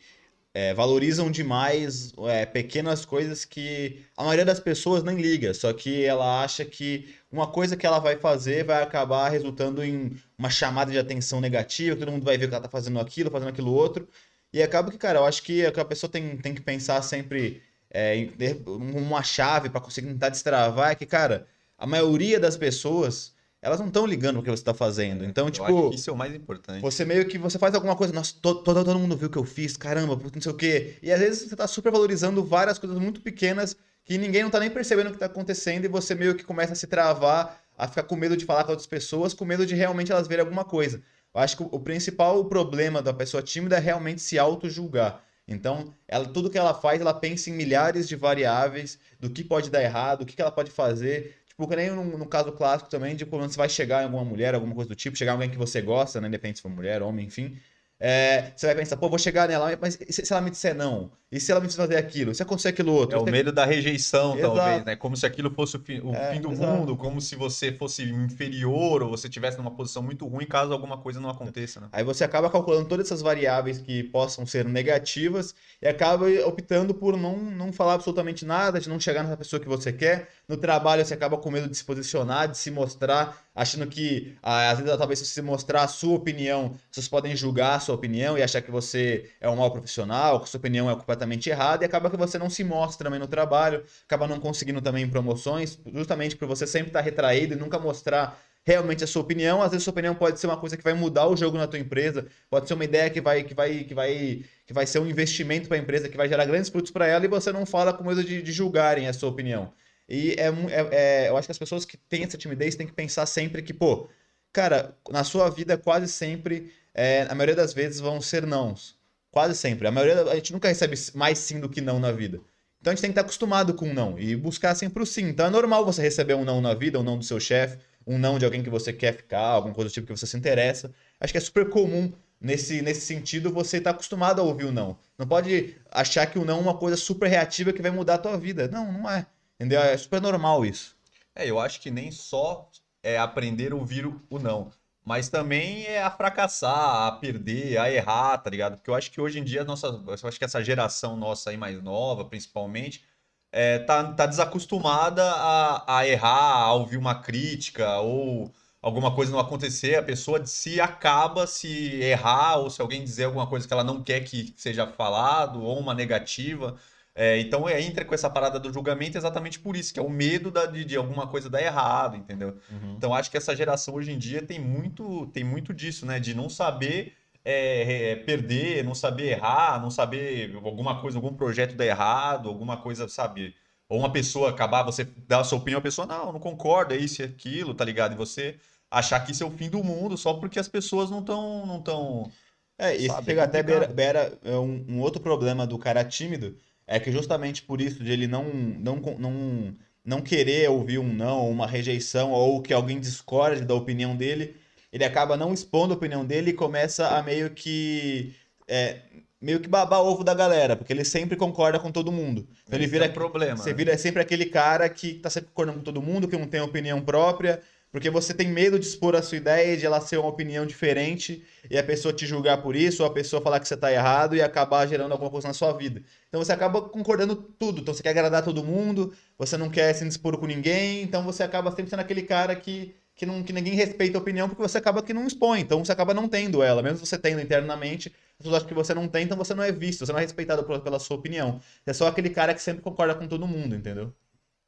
é, 0.52 0.74
valorizam 0.74 1.30
demais 1.30 2.12
é, 2.28 2.44
pequenas 2.44 3.06
coisas 3.06 3.46
que 3.46 4.04
a 4.18 4.24
maioria 4.24 4.46
das 4.46 4.60
pessoas 4.60 5.04
nem 5.04 5.18
liga, 5.18 5.54
só 5.54 5.72
que 5.74 6.04
ela 6.04 6.44
acha 6.44 6.66
que 6.66 7.14
uma 7.32 7.46
coisa 7.46 7.78
que 7.78 7.86
ela 7.86 8.00
vai 8.00 8.16
fazer 8.16 8.64
vai 8.64 8.82
acabar 8.82 9.30
resultando 9.30 9.84
em 9.84 10.18
uma 10.38 10.50
chamada 10.50 10.92
de 10.92 10.98
atenção 10.98 11.40
negativa, 11.40 11.96
todo 11.96 12.12
mundo 12.12 12.26
vai 12.26 12.36
ver 12.36 12.48
que 12.48 12.56
ela 12.56 12.64
tá 12.64 12.70
fazendo 12.70 13.00
aquilo, 13.00 13.30
fazendo 13.30 13.50
aquilo 13.50 13.72
outro, 13.72 14.08
e 14.54 14.62
acaba 14.62 14.92
que, 14.92 14.98
cara, 14.98 15.20
eu 15.20 15.26
acho 15.26 15.44
que 15.44 15.66
a 15.66 15.86
pessoa 15.86 16.10
tem, 16.12 16.38
tem 16.38 16.54
que 16.54 16.62
pensar 16.62 17.02
sempre 17.02 17.62
é, 17.90 18.16
em 18.16 18.28
ter 18.30 18.62
uma 18.68 19.24
chave 19.24 19.70
para 19.70 19.82
conseguir 19.82 20.08
tentar 20.08 20.30
destravar, 20.30 20.92
é 20.92 20.96
que, 20.96 21.06
cara 21.06 21.48
a 21.80 21.88
maioria 21.88 22.40
das 22.40 22.58
pessoas, 22.58 23.34
elas 23.62 23.80
não 23.80 23.88
estão 23.88 24.06
ligando 24.06 24.40
o 24.40 24.44
que 24.44 24.50
você 24.50 24.62
está 24.62 24.74
fazendo. 24.74 25.24
Então, 25.24 25.48
eu 25.48 25.52
tipo. 25.52 25.94
isso 25.94 26.10
é 26.10 26.14
o 26.14 26.18
mais 26.18 26.36
importante. 26.36 26.82
Você 26.82 27.06
meio 27.06 27.26
que 27.26 27.38
você 27.38 27.58
faz 27.58 27.74
alguma 27.74 27.96
coisa, 27.96 28.14
nossa, 28.14 28.34
todo, 28.42 28.62
todo, 28.62 28.84
todo 28.84 29.00
mundo 29.00 29.16
viu 29.16 29.30
o 29.30 29.32
que 29.32 29.38
eu 29.38 29.46
fiz, 29.46 29.78
caramba, 29.78 30.20
não 30.22 30.42
sei 30.42 30.52
o 30.52 30.56
quê. 30.56 30.98
E 31.02 31.12
às 31.12 31.20
vezes 31.20 31.48
você 31.48 31.54
está 31.54 31.66
super 31.66 31.92
valorizando 31.92 32.44
várias 32.44 32.78
coisas 32.78 33.00
muito 33.00 33.22
pequenas 33.22 33.76
que 34.04 34.18
ninguém 34.18 34.42
não 34.42 34.50
está 34.50 34.60
nem 34.60 34.70
percebendo 34.70 35.08
o 35.08 35.10
que 35.12 35.16
está 35.16 35.28
acontecendo 35.28 35.86
e 35.86 35.88
você 35.88 36.14
meio 36.14 36.36
que 36.36 36.44
começa 36.44 36.74
a 36.74 36.76
se 36.76 36.88
travar, 36.88 37.62
a 37.78 37.88
ficar 37.88 38.04
com 38.04 38.16
medo 38.16 38.36
de 38.36 38.44
falar 38.44 38.66
com 38.66 38.72
outras 38.72 38.88
pessoas, 38.88 39.34
com 39.34 39.46
medo 39.46 39.66
de 39.66 39.76
realmente 39.76 40.12
elas 40.12 40.28
verem 40.28 40.44
alguma 40.44 40.66
coisa. 40.66 41.02
Eu 41.34 41.42
acho 41.42 41.58
que 41.58 41.64
o 41.64 41.80
principal 41.80 42.44
problema 42.46 43.02
da 43.02 43.14
pessoa 43.14 43.44
tímida 43.44 43.78
é 43.78 43.80
realmente 43.80 44.22
se 44.22 44.40
auto-julgar. 44.40 45.24
Então, 45.48 45.94
ela, 46.08 46.26
tudo 46.26 46.50
que 46.50 46.58
ela 46.58 46.74
faz, 46.74 47.02
ela 47.02 47.14
pensa 47.14 47.50
em 47.50 47.54
milhares 47.54 48.08
de 48.08 48.16
variáveis 48.16 49.00
do 49.20 49.30
que 49.30 49.44
pode 49.44 49.70
dar 49.70 49.82
errado, 49.82 50.22
o 50.22 50.26
que, 50.26 50.36
que 50.36 50.42
ela 50.42 50.52
pode 50.52 50.70
fazer. 50.70 51.38
Tipo, 51.48 51.68
nem 51.76 51.90
no, 51.90 52.18
no, 52.18 52.26
caso 52.26 52.52
clássico 52.52 52.90
também, 52.90 53.16
de 53.16 53.26
quando 53.26 53.52
você 53.52 53.58
vai 53.58 53.68
chegar 53.68 54.02
em 54.02 54.06
alguma 54.06 54.24
mulher, 54.24 54.54
alguma 54.54 54.76
coisa 54.76 54.90
do 54.90 54.96
tipo, 54.96 55.18
chegar 55.18 55.32
em 55.32 55.36
alguém 55.36 55.50
que 55.50 55.58
você 55.58 55.82
gosta, 55.82 56.22
né? 56.22 56.28
Independente 56.28 56.58
se 56.58 56.62
for 56.62 56.70
mulher, 56.70 57.02
homem, 57.02 57.26
enfim. 57.26 57.58
É, 58.00 58.54
você 58.56 58.66
vai 58.68 58.76
pensar, 58.76 58.96
pô, 58.96 59.10
vou 59.10 59.20
chegar 59.20 59.50
nela, 59.50 59.78
mas 59.82 59.96
se, 60.10 60.26
se 60.26 60.32
ela 60.32 60.42
me 60.42 60.50
disser 60.50 60.74
não? 60.74 61.12
E 61.32 61.40
se 61.40 61.52
ela 61.52 61.62
me 61.62 61.70
fazer 61.70 61.96
aquilo? 61.96 62.34
Se 62.34 62.42
acontecer 62.42 62.70
aquilo 62.70 62.92
outro? 62.92 63.20
É 63.20 63.22
o 63.22 63.26
medo 63.26 63.52
da 63.52 63.64
rejeição, 63.64 64.36
exato. 64.36 64.56
talvez, 64.56 64.86
né? 64.86 64.96
Como 64.96 65.16
se 65.16 65.26
aquilo 65.28 65.52
fosse 65.52 65.76
o 65.76 65.80
fim, 65.80 66.00
o 66.00 66.16
é, 66.16 66.34
fim 66.34 66.42
do 66.42 66.52
exato. 66.52 66.72
mundo, 66.72 66.98
como 66.98 67.22
se 67.22 67.36
você 67.36 67.72
fosse 67.72 68.04
inferior 68.04 69.04
ou 69.04 69.12
você 69.12 69.28
estivesse 69.28 69.58
numa 69.58 69.70
posição 69.70 70.02
muito 70.02 70.26
ruim 70.26 70.48
caso 70.48 70.74
alguma 70.74 70.98
coisa 70.98 71.20
não 71.20 71.30
aconteça, 71.30 71.82
né? 71.82 71.90
Aí 71.92 72.04
você 72.04 72.24
acaba 72.24 72.50
calculando 72.50 72.88
todas 72.88 73.06
essas 73.06 73.22
variáveis 73.22 73.78
que 73.78 74.04
possam 74.06 74.44
ser 74.46 74.66
negativas 74.66 75.54
e 75.80 75.88
acaba 75.88 76.26
optando 76.48 76.96
por 76.96 77.16
não, 77.16 77.38
não 77.38 77.72
falar 77.72 77.94
absolutamente 77.96 78.44
nada, 78.44 78.80
de 78.80 78.90
não 78.90 79.00
chegar 79.00 79.22
nessa 79.22 79.38
pessoa 79.38 79.60
que 79.60 79.68
você 79.68 79.94
quer. 79.94 80.30
No 80.48 80.58
trabalho 80.58 81.06
você 81.06 81.14
acaba 81.14 81.38
com 81.38 81.52
medo 81.52 81.70
de 81.70 81.78
se 81.78 81.84
posicionar, 81.84 82.48
de 82.48 82.58
se 82.58 82.72
mostrar 82.72 83.38
achando 83.60 83.86
que 83.88 84.36
ah, 84.42 84.72
às 84.72 84.80
vezes 84.80 84.98
talvez 84.98 85.20
se 85.20 85.26
você 85.26 85.42
mostrar 85.42 85.84
a 85.84 85.88
sua 85.88 86.16
opinião, 86.16 86.76
vocês 86.90 87.08
podem 87.08 87.36
julgar 87.36 87.76
a 87.76 87.80
sua 87.90 87.96
opinião 87.96 88.38
e 88.38 88.44
achar 88.44 88.62
que 88.62 88.70
você 88.70 89.30
é 89.42 89.50
um 89.50 89.56
mau 89.56 89.72
profissional, 89.72 90.40
que 90.40 90.48
sua 90.48 90.60
opinião 90.60 90.90
é 90.90 90.96
completamente 90.96 91.50
errada 91.50 91.84
e 91.84 91.86
acaba 91.86 92.10
que 92.10 92.18
você 92.18 92.38
não 92.38 92.50
se 92.50 92.64
mostra 92.64 93.06
também 93.06 93.20
no 93.20 93.28
trabalho, 93.28 93.84
acaba 94.06 94.28
não 94.28 94.40
conseguindo 94.40 94.82
também 94.82 95.10
promoções, 95.10 95.80
justamente 95.92 96.36
por 96.36 96.48
você 96.48 96.68
sempre 96.68 96.90
estar 96.90 97.02
retraído 97.02 97.56
e 97.56 97.58
nunca 97.58 97.80
mostrar 97.80 98.40
realmente 98.64 99.04
a 99.04 99.08
sua 99.08 99.24
opinião. 99.24 99.62
Às 99.62 99.72
vezes 99.72 99.84
sua 99.84 99.92
opinião 99.92 100.14
pode 100.14 100.40
ser 100.40 100.46
uma 100.46 100.58
coisa 100.58 100.78
que 100.78 100.84
vai 100.84 100.94
mudar 100.94 101.28
o 101.28 101.36
jogo 101.36 101.58
na 101.58 101.68
tua 101.68 101.80
empresa, 101.80 102.28
pode 102.50 102.68
ser 102.68 102.76
uma 102.76 102.84
ideia 102.84 103.10
que 103.10 103.20
vai 103.22 103.44
que 103.44 103.54
vai 103.56 103.84
que 103.84 103.94
vai 103.96 104.46
que 104.68 104.74
vai 104.74 104.86
ser 104.86 105.00
um 105.00 105.08
investimento 105.08 105.68
para 105.68 105.78
a 105.78 105.80
empresa, 105.80 106.08
que 106.10 106.18
vai 106.18 106.30
gerar 106.30 106.46
grandes 106.46 106.70
frutos 106.70 106.92
para 106.92 107.08
ela 107.08 107.26
e 107.26 107.28
você 107.28 107.52
não 107.52 107.66
fala 107.66 107.92
com 107.92 108.04
medo 108.04 108.24
de, 108.24 108.42
de 108.44 108.52
julgarem 108.52 109.08
a 109.08 109.14
sua 109.14 109.30
opinião. 109.30 109.74
E 110.08 110.34
é, 110.40 110.48
é, 110.48 111.26
é, 111.26 111.30
eu 111.30 111.38
acho 111.38 111.48
que 111.48 111.52
as 111.52 111.58
pessoas 111.58 111.86
que 111.86 111.98
têm 111.98 112.24
essa 112.24 112.38
timidez 112.38 112.76
têm 112.76 112.88
que 112.88 112.94
pensar 112.94 113.26
sempre 113.28 113.62
que, 113.62 113.74
pô, 113.74 114.10
cara, 114.52 114.98
na 115.12 115.24
sua 115.24 115.50
vida 115.50 115.78
quase 115.78 116.08
sempre, 116.08 116.72
é, 116.94 117.28
a 117.30 117.36
maioria 117.36 117.56
das 117.56 117.74
vezes 117.74 118.00
vão 118.00 118.22
ser 118.22 118.46
nãos. 118.46 118.98
Quase 119.32 119.56
sempre. 119.56 119.88
A 119.88 119.92
maioria, 119.92 120.24
a 120.24 120.36
gente 120.36 120.54
nunca 120.54 120.68
recebe 120.68 120.96
mais 121.14 121.38
sim 121.38 121.60
do 121.60 121.70
que 121.70 121.82
não 121.82 122.00
na 122.00 122.12
vida. 122.12 122.42
Então 122.82 122.92
a 122.92 122.96
gente 122.96 123.02
tem 123.02 123.10
que 123.10 123.14
estar 123.14 123.22
acostumado 123.22 123.74
com 123.74 123.90
um 123.90 123.94
não 123.94 124.18
e 124.18 124.36
buscar 124.36 124.74
sempre 124.74 125.04
o 125.04 125.06
sim. 125.06 125.26
Então 125.26 125.46
é 125.46 125.50
normal 125.50 125.86
você 125.86 126.02
receber 126.02 126.34
um 126.34 126.46
não 126.46 126.62
na 126.62 126.74
vida, 126.74 127.00
um 127.00 127.04
não 127.04 127.18
do 127.18 127.26
seu 127.26 127.40
chefe, 127.40 127.78
um 128.08 128.18
não 128.18 128.40
de 128.40 128.46
alguém 128.46 128.64
que 128.64 128.70
você 128.70 128.94
quer 128.94 129.14
ficar, 129.14 129.42
alguma 129.42 129.74
coisa 129.74 129.90
do 129.90 129.94
tipo 129.94 130.08
que 130.08 130.18
você 130.18 130.26
se 130.26 130.38
interessa. 130.38 130.92
Acho 131.20 131.34
que 131.34 131.38
é 131.38 131.42
super 131.42 131.70
comum 131.70 132.12
nesse, 132.40 132.82
nesse 132.82 133.02
sentido 133.02 133.52
você 133.52 133.78
estar 133.78 133.92
acostumado 133.92 134.40
a 134.40 134.44
ouvir 134.44 134.66
o 134.66 134.72
não. 134.72 134.98
Não 135.18 135.28
pode 135.28 135.76
achar 135.92 136.26
que 136.26 136.40
o 136.40 136.46
não 136.46 136.58
é 136.58 136.62
uma 136.62 136.78
coisa 136.78 136.96
super 136.96 137.28
reativa 137.28 137.74
que 137.74 137.82
vai 137.82 137.92
mudar 137.92 138.16
a 138.16 138.20
tua 138.20 138.38
vida. 138.38 138.68
Não, 138.68 138.92
não 138.92 139.10
é. 139.10 139.26
Entendeu? 139.60 139.82
É 139.82 139.98
super 139.98 140.22
normal 140.22 140.66
isso. 140.66 140.96
É, 141.36 141.50
eu 141.50 141.60
acho 141.60 141.82
que 141.82 141.92
nem 141.92 142.12
só 142.12 142.70
é 143.04 143.18
aprender 143.18 143.74
a 143.74 143.76
ouvir 143.76 144.06
o 144.08 144.40
não, 144.40 144.72
mas 145.06 145.30
também 145.30 145.86
é 145.86 146.02
a 146.04 146.12
fracassar, 146.12 147.08
a 147.08 147.12
perder, 147.14 147.78
a 147.78 147.92
errar, 147.92 148.38
tá 148.38 148.50
ligado? 148.50 148.78
Porque 148.78 148.90
eu 148.90 148.96
acho 148.96 149.12
que 149.12 149.22
hoje 149.22 149.40
em 149.40 149.44
dia, 149.44 149.64
nossa, 149.64 149.88
eu 149.88 150.28
acho 150.28 150.38
que 150.38 150.46
essa 150.46 150.64
geração 150.64 151.16
nossa 151.18 151.50
aí 151.50 151.58
mais 151.58 151.82
nova, 151.82 152.26
principalmente, 152.26 153.04
é, 153.52 153.80
tá, 153.80 154.14
tá 154.14 154.26
desacostumada 154.26 155.24
a, 155.24 156.00
a 156.00 156.08
errar, 156.08 156.64
a 156.66 156.74
ouvir 156.74 156.98
uma 156.98 157.16
crítica 157.16 158.00
ou 158.00 158.52
alguma 158.82 159.14
coisa 159.14 159.32
não 159.32 159.40
acontecer, 159.40 159.96
a 159.96 160.04
pessoa 160.04 160.46
se 160.46 160.80
acaba 160.80 161.46
se 161.48 161.96
errar 162.02 162.58
ou 162.58 162.70
se 162.70 162.82
alguém 162.82 163.04
dizer 163.04 163.26
alguma 163.26 163.48
coisa 163.48 163.68
que 163.68 163.74
ela 163.74 163.84
não 163.84 164.04
quer 164.04 164.22
que 164.22 164.54
seja 164.58 164.88
falado 164.88 165.62
ou 165.64 165.78
uma 165.80 165.94
negativa. 165.94 166.78
É, 167.22 167.38
então 167.38 167.68
é, 167.68 167.82
entra 167.82 168.06
com 168.06 168.16
essa 168.16 168.30
parada 168.30 168.58
do 168.58 168.72
julgamento 168.72 169.18
exatamente 169.18 169.60
por 169.60 169.76
isso, 169.76 169.94
que 169.94 170.00
é 170.00 170.02
o 170.02 170.10
medo 170.10 170.50
da, 170.50 170.66
de, 170.66 170.86
de, 170.86 170.96
alguma 170.96 171.28
coisa 171.28 171.50
dar 171.50 171.62
errado, 171.62 172.16
entendeu? 172.16 172.58
Uhum. 172.72 172.94
Então 172.96 173.14
acho 173.14 173.30
que 173.30 173.36
essa 173.36 173.54
geração 173.54 173.96
hoje 173.96 174.14
em 174.14 174.18
dia 174.18 174.42
tem 174.42 174.58
muito, 174.58 175.28
tem 175.34 175.44
muito 175.44 175.74
disso, 175.74 176.06
né? 176.06 176.18
De 176.18 176.34
não 176.34 176.48
saber 176.48 177.18
é, 177.44 178.12
é, 178.12 178.16
perder, 178.16 178.86
não 178.86 178.96
saber 178.96 179.32
errar, 179.32 179.82
não 179.82 179.92
saber 179.92 180.56
alguma 180.64 181.02
coisa, 181.02 181.18
algum 181.18 181.34
projeto 181.34 181.76
dar 181.76 181.86
errado, 181.86 182.48
alguma 182.48 182.78
coisa, 182.78 183.06
sabe? 183.10 183.54
Ou 183.90 184.00
uma 184.00 184.14
pessoa 184.14 184.52
acabar, 184.52 184.84
você 184.84 185.04
dar 185.28 185.42
a 185.42 185.44
sua 185.44 185.58
opinião, 185.58 185.80
a 185.80 185.84
pessoa, 185.84 186.08
não, 186.08 186.32
não 186.32 186.40
concorda, 186.40 186.96
é 186.96 186.98
isso 186.98 187.22
e 187.22 187.26
aquilo, 187.26 187.74
tá 187.74 187.84
ligado? 187.84 188.14
E 188.14 188.18
você 188.18 188.56
achar 188.90 189.20
que 189.20 189.34
isso 189.34 189.44
é 189.44 189.46
o 189.46 189.52
fim 189.52 189.70
do 189.70 189.84
mundo 189.84 190.18
só 190.18 190.36
porque 190.36 190.58
as 190.58 190.70
pessoas 190.70 191.12
não 191.12 191.20
estão. 191.20 191.66
Não 191.66 191.82
tão, 191.82 192.32
é, 192.78 192.96
isso 192.96 193.14
até 193.14 193.62
beira, 193.62 193.88
beira 193.88 194.40
é 194.42 194.56
um, 194.56 194.86
um 194.88 195.02
outro 195.02 195.22
problema 195.22 195.68
do 195.68 195.78
cara 195.78 196.06
tímido 196.06 196.56
é 196.90 197.00
que 197.00 197.12
justamente 197.12 197.62
por 197.62 197.80
isso 197.80 198.04
de 198.04 198.12
ele 198.12 198.26
não, 198.26 198.46
não, 198.46 198.96
não, 199.20 199.76
não 200.04 200.22
querer 200.22 200.68
ouvir 200.72 200.98
um 200.98 201.14
não, 201.14 201.48
uma 201.48 201.68
rejeição, 201.68 202.32
ou 202.32 202.64
que 202.64 202.74
alguém 202.74 203.00
discorde 203.00 203.62
da 203.62 203.76
opinião 203.76 204.16
dele, 204.16 204.56
ele 204.92 205.06
acaba 205.06 205.38
não 205.38 205.54
expondo 205.54 205.94
a 205.94 205.98
opinião 205.98 206.26
dele 206.26 206.50
e 206.50 206.54
começa 206.54 207.08
a 207.10 207.22
meio 207.22 207.52
que. 207.52 208.34
É, 208.68 209.02
meio 209.40 209.60
que 209.60 209.70
babar 209.70 210.02
ovo 210.02 210.24
da 210.24 210.34
galera, 210.34 210.76
porque 210.76 210.92
ele 210.92 211.06
sempre 211.06 211.38
concorda 211.38 211.80
com 211.80 211.92
todo 211.92 212.12
mundo. 212.12 212.48
Então 212.66 212.78
ele 212.78 212.88
vira. 212.88 213.06
É 213.06 213.10
um 213.10 213.14
problema. 213.14 213.56
Você 213.56 213.70
né? 213.70 213.76
vira 213.76 213.96
sempre 213.96 214.24
aquele 214.24 214.46
cara 214.46 214.90
que 214.90 215.14
tá 215.14 215.30
sempre 215.30 215.52
concordando 215.52 215.78
com 215.78 215.84
todo 215.84 216.02
mundo, 216.02 216.28
que 216.28 216.38
não 216.38 216.48
tem 216.48 216.60
opinião 216.60 217.00
própria, 217.02 217.62
porque 217.92 218.10
você 218.10 218.34
tem 218.34 218.48
medo 218.48 218.78
de 218.78 218.86
expor 218.86 219.16
a 219.16 219.22
sua 219.22 219.38
ideia, 219.38 219.76
de 219.76 219.86
ela 219.86 220.00
ser 220.00 220.18
uma 220.18 220.30
opinião 220.30 220.66
diferente, 220.66 221.44
e 221.70 221.78
a 221.78 221.84
pessoa 221.84 222.14
te 222.14 222.26
julgar 222.26 222.62
por 222.62 222.76
isso, 222.76 223.04
ou 223.04 223.10
a 223.10 223.14
pessoa 223.14 223.42
falar 223.42 223.60
que 223.60 223.68
você 223.68 223.74
está 223.74 223.92
errado 223.92 224.36
e 224.36 224.42
acabar 224.42 224.88
gerando 224.88 225.12
alguma 225.12 225.32
coisa 225.32 225.48
na 225.48 225.54
sua 225.54 225.74
vida. 225.74 226.04
Então 226.28 226.44
você 226.44 226.52
acaba 226.52 226.82
concordando 226.82 227.36
tudo. 227.36 227.82
Então 227.82 227.94
você 227.94 228.04
quer 228.04 228.10
agradar 228.10 228.44
todo 228.44 228.64
mundo, 228.64 229.14
você 229.38 229.58
não 229.58 229.70
quer 229.70 229.94
se 229.94 230.06
dispor 230.06 230.38
com 230.38 230.46
ninguém, 230.46 231.02
então 231.02 231.24
você 231.24 231.42
acaba 231.42 231.72
sempre 231.72 231.90
sendo 231.90 232.02
aquele 232.02 232.22
cara 232.22 232.56
que, 232.56 232.96
que, 233.16 233.26
não, 233.26 233.42
que 233.42 233.52
ninguém 233.52 233.74
respeita 233.74 234.18
a 234.18 234.22
opinião, 234.22 234.48
porque 234.48 234.62
você 234.62 234.78
acaba 234.78 235.02
que 235.02 235.14
não 235.14 235.26
expõe. 235.26 235.62
Então 235.62 235.84
você 235.84 235.92
acaba 235.92 236.14
não 236.14 236.30
tendo 236.30 236.62
ela. 236.62 236.84
Mesmo 236.84 237.04
você 237.06 237.18
tendo 237.18 237.42
internamente, 237.42 238.10
as 238.10 238.38
pessoas 238.38 238.56
acham 238.58 238.68
que 238.68 238.74
você 238.76 238.94
não 238.94 239.08
tem, 239.08 239.24
então 239.24 239.38
você 239.38 239.56
não 239.56 239.64
é 239.64 239.72
visto, 239.72 240.06
você 240.06 240.12
não 240.12 240.20
é 240.20 240.24
respeitado 240.24 240.64
pela 240.64 241.00
sua 241.00 241.18
opinião. 241.18 241.60
Você 241.84 241.90
é 241.90 241.94
só 241.94 242.08
aquele 242.08 242.30
cara 242.30 242.54
que 242.54 242.62
sempre 242.62 242.84
concorda 242.84 243.16
com 243.16 243.28
todo 243.28 243.48
mundo, 243.48 243.76
entendeu? 243.76 244.14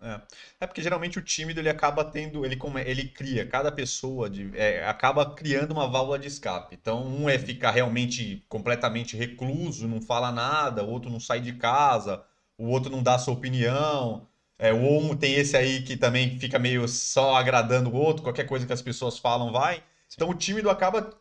É. 0.02 0.20
é 0.62 0.68
porque 0.68 0.82
geralmente 0.82 1.20
o 1.20 1.22
tímido 1.22 1.60
ele 1.60 1.70
acaba 1.70 2.04
tendo, 2.04 2.44
ele, 2.44 2.60
ele 2.86 3.08
cria, 3.08 3.46
cada 3.46 3.72
pessoa 3.72 4.28
de, 4.28 4.50
é, 4.58 4.84
acaba 4.88 5.36
criando 5.36 5.72
uma 5.72 5.88
válvula 5.88 6.18
de 6.18 6.28
escape. 6.28 6.76
Então, 6.80 7.06
um 7.06 7.30
é 7.30 7.38
ficar 7.38 7.70
realmente 7.70 8.44
completamente 8.50 9.16
recluso, 9.16 9.88
não 9.88 10.02
fala 10.02 10.32
nada, 10.32 10.84
o 10.84 10.90
outro 10.90 11.12
não 11.12 11.20
sai 11.20 11.40
de 11.40 11.54
casa, 11.54 12.24
o 12.58 12.68
outro 12.68 12.92
não 12.92 13.04
dá 13.04 13.20
sua 13.20 13.36
opinião. 13.36 14.28
É, 14.58 14.74
o 14.74 14.78
um 14.78 15.16
tem 15.16 15.36
esse 15.36 15.56
aí 15.56 15.84
que 15.84 15.96
também 15.96 16.40
fica 16.40 16.58
meio 16.58 16.88
só 16.88 17.36
agradando 17.36 17.90
o 17.92 17.96
outro, 17.96 18.24
qualquer 18.24 18.46
coisa 18.48 18.66
que 18.66 18.74
as 18.74 18.82
pessoas 18.82 19.20
falam 19.20 19.52
vai. 19.52 19.84
Então, 20.14 20.30
o 20.30 20.36
tímido 20.36 20.70
acaba 20.70 21.12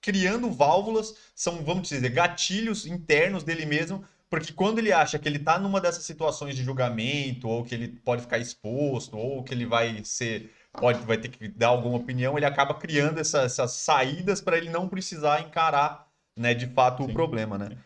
criando 0.00 0.50
válvulas, 0.50 1.14
são, 1.34 1.64
vamos 1.64 1.88
dizer, 1.88 2.08
gatilhos 2.10 2.86
internos 2.86 3.42
dele 3.44 3.66
mesmo 3.66 4.04
porque 4.30 4.52
quando 4.52 4.78
ele 4.78 4.92
acha 4.92 5.18
que 5.18 5.28
ele 5.28 5.38
está 5.38 5.58
numa 5.58 5.80
dessas 5.80 6.04
situações 6.04 6.54
de 6.54 6.62
julgamento, 6.62 7.48
ou 7.48 7.64
que 7.64 7.74
ele 7.74 7.88
pode 7.88 8.22
ficar 8.22 8.38
exposto, 8.38 9.18
ou 9.18 9.42
que 9.42 9.52
ele 9.52 9.66
vai 9.66 10.02
ser. 10.04 10.52
Pode, 10.72 11.00
vai 11.00 11.18
ter 11.18 11.28
que 11.28 11.48
dar 11.48 11.66
alguma 11.66 11.96
opinião, 11.96 12.38
ele 12.38 12.46
acaba 12.46 12.74
criando 12.74 13.18
essa, 13.18 13.42
essas 13.42 13.72
saídas 13.72 14.40
para 14.40 14.56
ele 14.56 14.70
não 14.70 14.88
precisar 14.88 15.40
encarar, 15.40 16.06
né, 16.36 16.54
de 16.54 16.68
fato, 16.68 17.02
Sim. 17.02 17.10
o 17.10 17.12
problema, 17.12 17.58
né? 17.58 17.76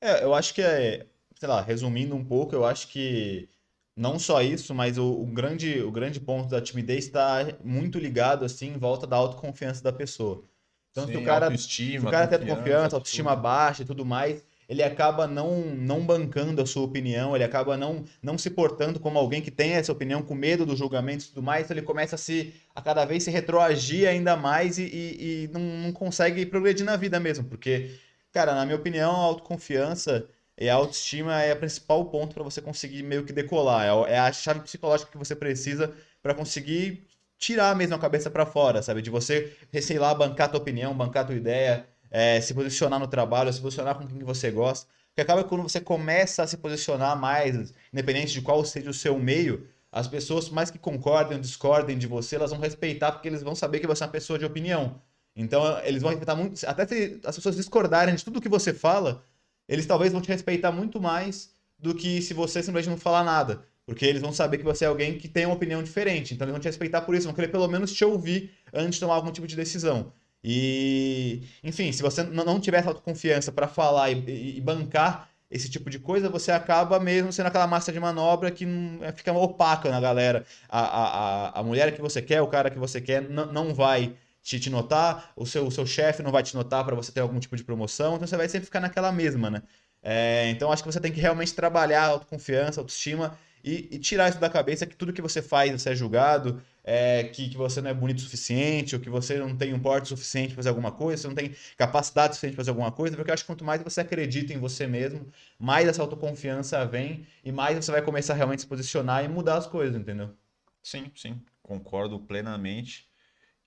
É, 0.00 0.22
eu 0.22 0.32
acho 0.32 0.54
que 0.54 0.62
é, 0.62 1.04
sei 1.34 1.48
lá, 1.48 1.60
resumindo 1.60 2.14
um 2.14 2.24
pouco, 2.24 2.54
eu 2.54 2.64
acho 2.64 2.86
que 2.86 3.48
não 3.96 4.20
só 4.20 4.40
isso, 4.40 4.72
mas 4.72 4.96
o, 4.98 5.04
o 5.04 5.26
grande, 5.26 5.80
o 5.82 5.90
grande 5.90 6.20
ponto 6.20 6.48
da 6.48 6.60
timidez 6.60 7.06
está 7.06 7.44
muito 7.64 7.98
ligado 7.98 8.44
assim 8.44 8.68
em 8.68 8.78
volta 8.78 9.04
da 9.04 9.16
autoconfiança 9.16 9.82
da 9.82 9.92
pessoa. 9.92 10.44
Então, 10.92 11.06
Sim, 11.06 11.12
se 11.14 11.18
o 11.18 11.24
cara, 11.24 11.46
autoestima, 11.46 12.00
se 12.00 12.06
o 12.06 12.10
cara 12.10 12.26
tem 12.28 12.38
autoconfiança, 12.38 12.96
autoestima 12.96 13.34
baixa 13.34 13.82
e 13.82 13.84
tudo 13.84 14.04
mais, 14.04 14.44
ele 14.68 14.82
acaba 14.82 15.26
não, 15.26 15.62
não 15.74 16.04
bancando 16.04 16.60
a 16.60 16.66
sua 16.66 16.82
opinião, 16.82 17.34
ele 17.34 17.44
acaba 17.44 17.76
não, 17.76 18.04
não 18.22 18.36
se 18.36 18.50
portando 18.50 19.00
como 19.00 19.18
alguém 19.18 19.40
que 19.40 19.50
tem 19.50 19.72
essa 19.72 19.90
opinião 19.90 20.22
com 20.22 20.34
medo 20.34 20.66
do 20.66 20.76
julgamento 20.76 21.24
e 21.24 21.28
tudo 21.28 21.42
mais, 21.42 21.64
então 21.64 21.76
ele 21.76 21.86
começa 21.86 22.16
a 22.16 22.18
se 22.18 22.52
a 22.74 22.82
cada 22.82 23.04
vez 23.06 23.22
se 23.22 23.30
retroagir 23.30 24.06
ainda 24.06 24.36
mais 24.36 24.78
e, 24.78 24.82
e, 24.84 25.44
e 25.44 25.48
não, 25.48 25.60
não 25.60 25.92
consegue 25.92 26.44
progredir 26.44 26.84
na 26.84 26.96
vida 26.96 27.18
mesmo, 27.18 27.44
porque, 27.44 27.98
cara, 28.30 28.54
na 28.54 28.64
minha 28.66 28.76
opinião, 28.76 29.10
a 29.10 29.24
autoconfiança 29.24 30.28
e 30.58 30.68
a 30.68 30.74
autoestima 30.74 31.40
é 31.42 31.54
o 31.54 31.58
principal 31.58 32.04
ponto 32.06 32.34
para 32.34 32.44
você 32.44 32.60
conseguir 32.60 33.02
meio 33.02 33.24
que 33.24 33.32
decolar, 33.32 33.86
é, 33.86 34.12
é 34.12 34.18
a 34.18 34.30
chave 34.32 34.60
psicológica 34.60 35.10
que 35.10 35.18
você 35.18 35.34
precisa 35.34 35.94
para 36.22 36.34
conseguir 36.34 37.06
tirar 37.38 37.74
mesmo 37.76 37.94
a 37.94 37.98
cabeça 37.98 38.28
para 38.30 38.44
fora, 38.44 38.82
sabe? 38.82 39.00
De 39.00 39.10
você, 39.10 39.56
sei 39.80 39.98
lá, 39.98 40.12
bancar 40.12 40.50
tua 40.50 40.60
opinião, 40.60 40.94
bancar 40.94 41.24
tua 41.24 41.36
ideia, 41.36 41.86
é, 42.10 42.40
se 42.40 42.54
posicionar 42.54 42.98
no 42.98 43.06
trabalho, 43.06 43.52
se 43.52 43.60
posicionar 43.60 43.94
com 43.96 44.06
quem 44.06 44.18
você 44.24 44.50
gosta. 44.50 44.88
Porque 45.08 45.22
acaba 45.22 45.42
que 45.42 45.48
quando 45.48 45.62
você 45.62 45.80
começa 45.80 46.42
a 46.42 46.46
se 46.46 46.56
posicionar 46.56 47.18
mais, 47.18 47.72
independente 47.92 48.32
de 48.32 48.40
qual 48.40 48.64
seja 48.64 48.90
o 48.90 48.94
seu 48.94 49.18
meio, 49.18 49.66
as 49.90 50.06
pessoas, 50.06 50.48
mais 50.50 50.70
que 50.70 50.78
concordem 50.78 51.36
ou 51.36 51.42
discordem 51.42 51.98
de 51.98 52.06
você, 52.06 52.36
elas 52.36 52.50
vão 52.50 52.60
respeitar 52.60 53.12
porque 53.12 53.28
eles 53.28 53.42
vão 53.42 53.54
saber 53.54 53.80
que 53.80 53.86
você 53.86 54.04
é 54.04 54.06
uma 54.06 54.12
pessoa 54.12 54.38
de 54.38 54.44
opinião. 54.44 55.00
Então, 55.34 55.78
eles 55.84 56.02
vão 56.02 56.10
respeitar 56.10 56.34
muito. 56.34 56.62
Até 56.66 56.86
se 56.86 57.20
as 57.24 57.36
pessoas 57.36 57.56
discordarem 57.56 58.14
de 58.14 58.24
tudo 58.24 58.40
que 58.40 58.48
você 58.48 58.74
fala, 58.74 59.24
eles 59.68 59.86
talvez 59.86 60.12
vão 60.12 60.20
te 60.20 60.28
respeitar 60.28 60.72
muito 60.72 61.00
mais 61.00 61.52
do 61.78 61.94
que 61.94 62.20
se 62.20 62.34
você 62.34 62.62
simplesmente 62.62 62.90
não 62.90 62.98
falar 62.98 63.24
nada. 63.24 63.64
Porque 63.86 64.04
eles 64.04 64.20
vão 64.20 64.32
saber 64.32 64.58
que 64.58 64.64
você 64.64 64.84
é 64.84 64.88
alguém 64.88 65.16
que 65.16 65.28
tem 65.28 65.46
uma 65.46 65.54
opinião 65.54 65.82
diferente. 65.82 66.34
Então, 66.34 66.44
eles 66.44 66.52
vão 66.52 66.60
te 66.60 66.66
respeitar 66.68 67.00
por 67.00 67.14
isso, 67.14 67.26
vão 67.26 67.34
querer 67.34 67.48
pelo 67.48 67.66
menos 67.68 67.92
te 67.92 68.04
ouvir 68.04 68.52
antes 68.72 68.94
de 68.94 69.00
tomar 69.00 69.14
algum 69.14 69.32
tipo 69.32 69.46
de 69.46 69.56
decisão. 69.56 70.12
E, 70.42 71.42
enfim, 71.64 71.90
se 71.92 72.02
você 72.02 72.22
não 72.22 72.60
tiver 72.60 72.86
autoconfiança 72.86 73.50
para 73.50 73.66
falar 73.66 74.10
e, 74.10 74.56
e, 74.58 74.60
bancar 74.60 75.28
esse 75.50 75.68
tipo 75.68 75.90
de 75.90 75.98
coisa, 75.98 76.28
você 76.28 76.52
acaba 76.52 77.00
mesmo 77.00 77.32
sendo 77.32 77.46
aquela 77.46 77.66
massa 77.66 77.92
de 77.92 77.98
manobra 77.98 78.50
que 78.50 78.66
é, 79.02 79.12
fica 79.12 79.32
opaca 79.32 79.90
na 79.90 80.00
galera. 80.00 80.44
A, 80.68 80.80
a, 80.80 81.60
a 81.60 81.62
mulher 81.62 81.94
que 81.94 82.00
você 82.00 82.22
quer, 82.22 82.40
o 82.42 82.46
cara 82.46 82.70
que 82.70 82.78
você 82.78 83.00
quer, 83.00 83.22
não 83.28 83.74
vai 83.74 84.14
te, 84.42 84.60
te 84.60 84.70
notar, 84.70 85.32
o 85.36 85.44
seu, 85.44 85.66
o 85.66 85.70
seu 85.70 85.86
chefe 85.86 86.22
não 86.22 86.30
vai 86.32 86.42
te 86.42 86.54
notar 86.54 86.84
para 86.84 86.94
você 86.94 87.12
ter 87.12 87.20
algum 87.20 87.38
tipo 87.38 87.56
de 87.56 87.64
promoção, 87.64 88.16
então 88.16 88.26
você 88.26 88.36
vai 88.36 88.48
sempre 88.48 88.66
ficar 88.66 88.80
naquela 88.80 89.12
mesma, 89.12 89.50
né? 89.50 89.62
É, 90.02 90.48
então 90.50 90.70
acho 90.72 90.82
que 90.82 90.90
você 90.90 91.00
tem 91.00 91.12
que 91.12 91.20
realmente 91.20 91.52
trabalhar 91.52 92.04
a 92.04 92.06
autoconfiança, 92.08 92.80
autoestima 92.80 93.36
e, 93.64 93.88
e, 93.90 93.98
tirar 93.98 94.28
isso 94.28 94.38
da 94.38 94.48
cabeça 94.48 94.86
que 94.86 94.96
tudo 94.96 95.12
que 95.12 95.20
você 95.20 95.42
faz 95.42 95.72
você 95.72 95.90
é 95.90 95.94
julgado, 95.94 96.62
é, 96.90 97.24
que, 97.24 97.50
que 97.50 97.56
você 97.56 97.80
não 97.82 97.90
é 97.90 97.94
bonito 97.94 98.18
o 98.18 98.22
suficiente, 98.22 98.94
ou 98.94 99.00
que 99.00 99.10
você 99.10 99.38
não 99.38 99.54
tem 99.56 99.74
um 99.74 99.78
porte 99.80 100.08
suficiente 100.08 100.48
para 100.48 100.56
fazer 100.56 100.70
alguma 100.70 100.90
coisa, 100.90 101.22
você 101.22 101.28
não 101.28 101.34
tem 101.34 101.54
capacidade 101.76 102.34
suficiente 102.34 102.54
para 102.54 102.62
fazer 102.62 102.70
alguma 102.70 102.90
coisa, 102.92 103.14
porque 103.16 103.30
eu 103.30 103.34
acho 103.34 103.42
que 103.44 103.46
quanto 103.48 103.64
mais 103.64 103.82
você 103.82 104.00
acredita 104.00 104.52
em 104.54 104.58
você 104.58 104.86
mesmo, 104.86 105.26
mais 105.58 105.86
essa 105.86 106.00
autoconfiança 106.02 106.84
vem 106.86 107.26
e 107.44 107.52
mais 107.52 107.76
você 107.76 107.92
vai 107.92 108.00
começar 108.02 108.34
realmente 108.34 108.62
se 108.62 108.66
posicionar 108.68 109.22
e 109.24 109.28
mudar 109.28 109.58
as 109.58 109.66
coisas, 109.66 110.00
entendeu? 110.00 110.34
Sim, 110.82 111.10
sim, 111.14 111.40
concordo 111.62 112.18
plenamente. 112.20 113.08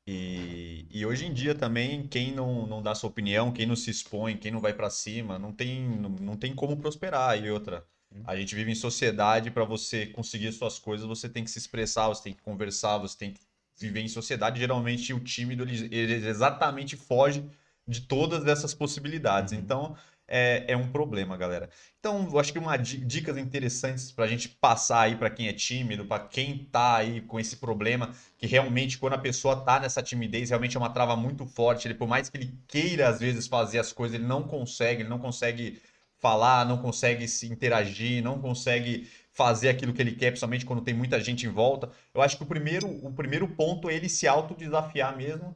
E, 0.08 0.88
e 0.92 1.06
hoje 1.06 1.26
em 1.26 1.34
dia 1.34 1.56
também, 1.56 2.08
quem 2.08 2.34
não, 2.34 2.68
não 2.68 2.82
dá 2.82 2.96
sua 2.96 3.10
opinião, 3.10 3.52
quem 3.54 3.66
não 3.68 3.76
se 3.76 3.92
expõe, 3.92 4.38
quem 4.38 4.52
não 4.52 4.60
vai 4.62 4.74
pra 4.74 4.90
cima, 4.90 5.40
não 5.40 5.54
tem, 5.54 5.82
não, 5.90 6.10
não 6.12 6.38
tem 6.38 6.56
como 6.56 6.78
prosperar. 6.78 7.38
E 7.44 7.50
outra, 7.52 7.86
a 8.26 8.36
gente 8.36 8.54
vive 8.56 8.72
em 8.72 8.76
sociedade, 8.76 9.52
para 9.52 9.64
você 9.64 10.06
conseguir 10.08 10.52
suas 10.52 10.78
coisas, 10.80 11.08
você 11.08 11.30
tem 11.30 11.44
que 11.44 11.52
se 11.52 11.60
expressar, 11.60 12.08
você 12.08 12.24
tem 12.24 12.34
que 12.34 12.42
conversar, 12.42 12.98
você 12.98 13.18
tem 13.18 13.32
que 13.34 13.42
viver 13.78 14.02
em 14.02 14.08
sociedade. 14.08 14.60
Geralmente 14.60 15.14
o 15.14 15.20
tímido 15.20 15.64
ele, 15.64 15.88
ele 15.96 16.28
exatamente 16.28 16.96
foge 16.96 17.44
de 17.88 18.02
todas 18.02 18.46
essas 18.46 18.74
possibilidades. 18.74 19.54
Uhum. 19.54 19.60
Então 19.60 19.96
é, 20.28 20.64
é 20.70 20.78
um 20.78 20.90
problema, 20.90 21.36
galera. 21.36 21.70
Então, 22.00 22.26
eu 22.32 22.40
acho 22.40 22.54
que 22.54 22.60
uma 22.60 22.78
di- 22.78 23.04
dicas 23.06 23.38
interessantes 23.38 24.12
para 24.14 24.24
a 24.24 24.28
gente 24.28 24.48
passar 24.48 25.02
aí 25.02 25.16
para 25.18 25.30
quem 25.30 25.50
é 25.50 25.54
tímido, 25.54 26.06
para 26.06 26.24
quem 26.26 26.60
tá 26.72 26.96
aí 26.98 27.20
com 27.22 27.38
esse 27.38 27.58
problema, 27.58 28.14
que 28.38 28.48
realmente 28.48 28.98
quando 28.98 29.14
a 29.14 29.18
pessoa 29.18 29.58
tá 29.58 29.78
nessa 29.80 30.02
timidez, 30.02 30.50
realmente 30.50 30.78
é 30.78 30.80
uma 30.80 30.90
trava 30.90 31.18
muito 31.18 31.46
forte. 31.46 31.86
Ele, 31.88 31.96
por 31.96 32.08
mais 32.08 32.30
que 32.30 32.38
ele 32.38 32.54
queira 32.68 33.10
às 33.10 33.20
vezes 33.20 33.46
fazer 33.48 33.80
as 33.80 33.92
coisas, 33.92 34.16
ele 34.16 34.26
não 34.28 34.44
consegue, 34.44 35.02
ele 35.02 35.10
não 35.10 35.20
consegue 35.20 35.82
falar, 36.22 36.66
não 36.66 36.78
consegue 36.78 37.28
se 37.28 37.48
interagir, 37.52 38.24
não 38.24 38.40
consegue 38.40 39.10
fazer 39.34 39.70
aquilo 39.70 39.94
que 39.94 40.02
ele 40.02 40.14
quer, 40.16 40.32
principalmente 40.32 40.66
quando 40.66 40.84
tem 40.84 40.94
muita 40.94 41.20
gente 41.20 41.46
em 41.46 41.50
volta. 41.50 41.90
Eu 42.14 42.22
acho 42.22 42.38
que 42.38 42.44
o 42.44 42.46
primeiro, 42.46 42.88
o 43.06 43.12
primeiro 43.14 43.48
ponto 43.48 43.90
é 43.90 43.96
ele 43.96 44.08
se 44.10 44.28
autodesafiar 44.28 45.18
mesmo 45.18 45.56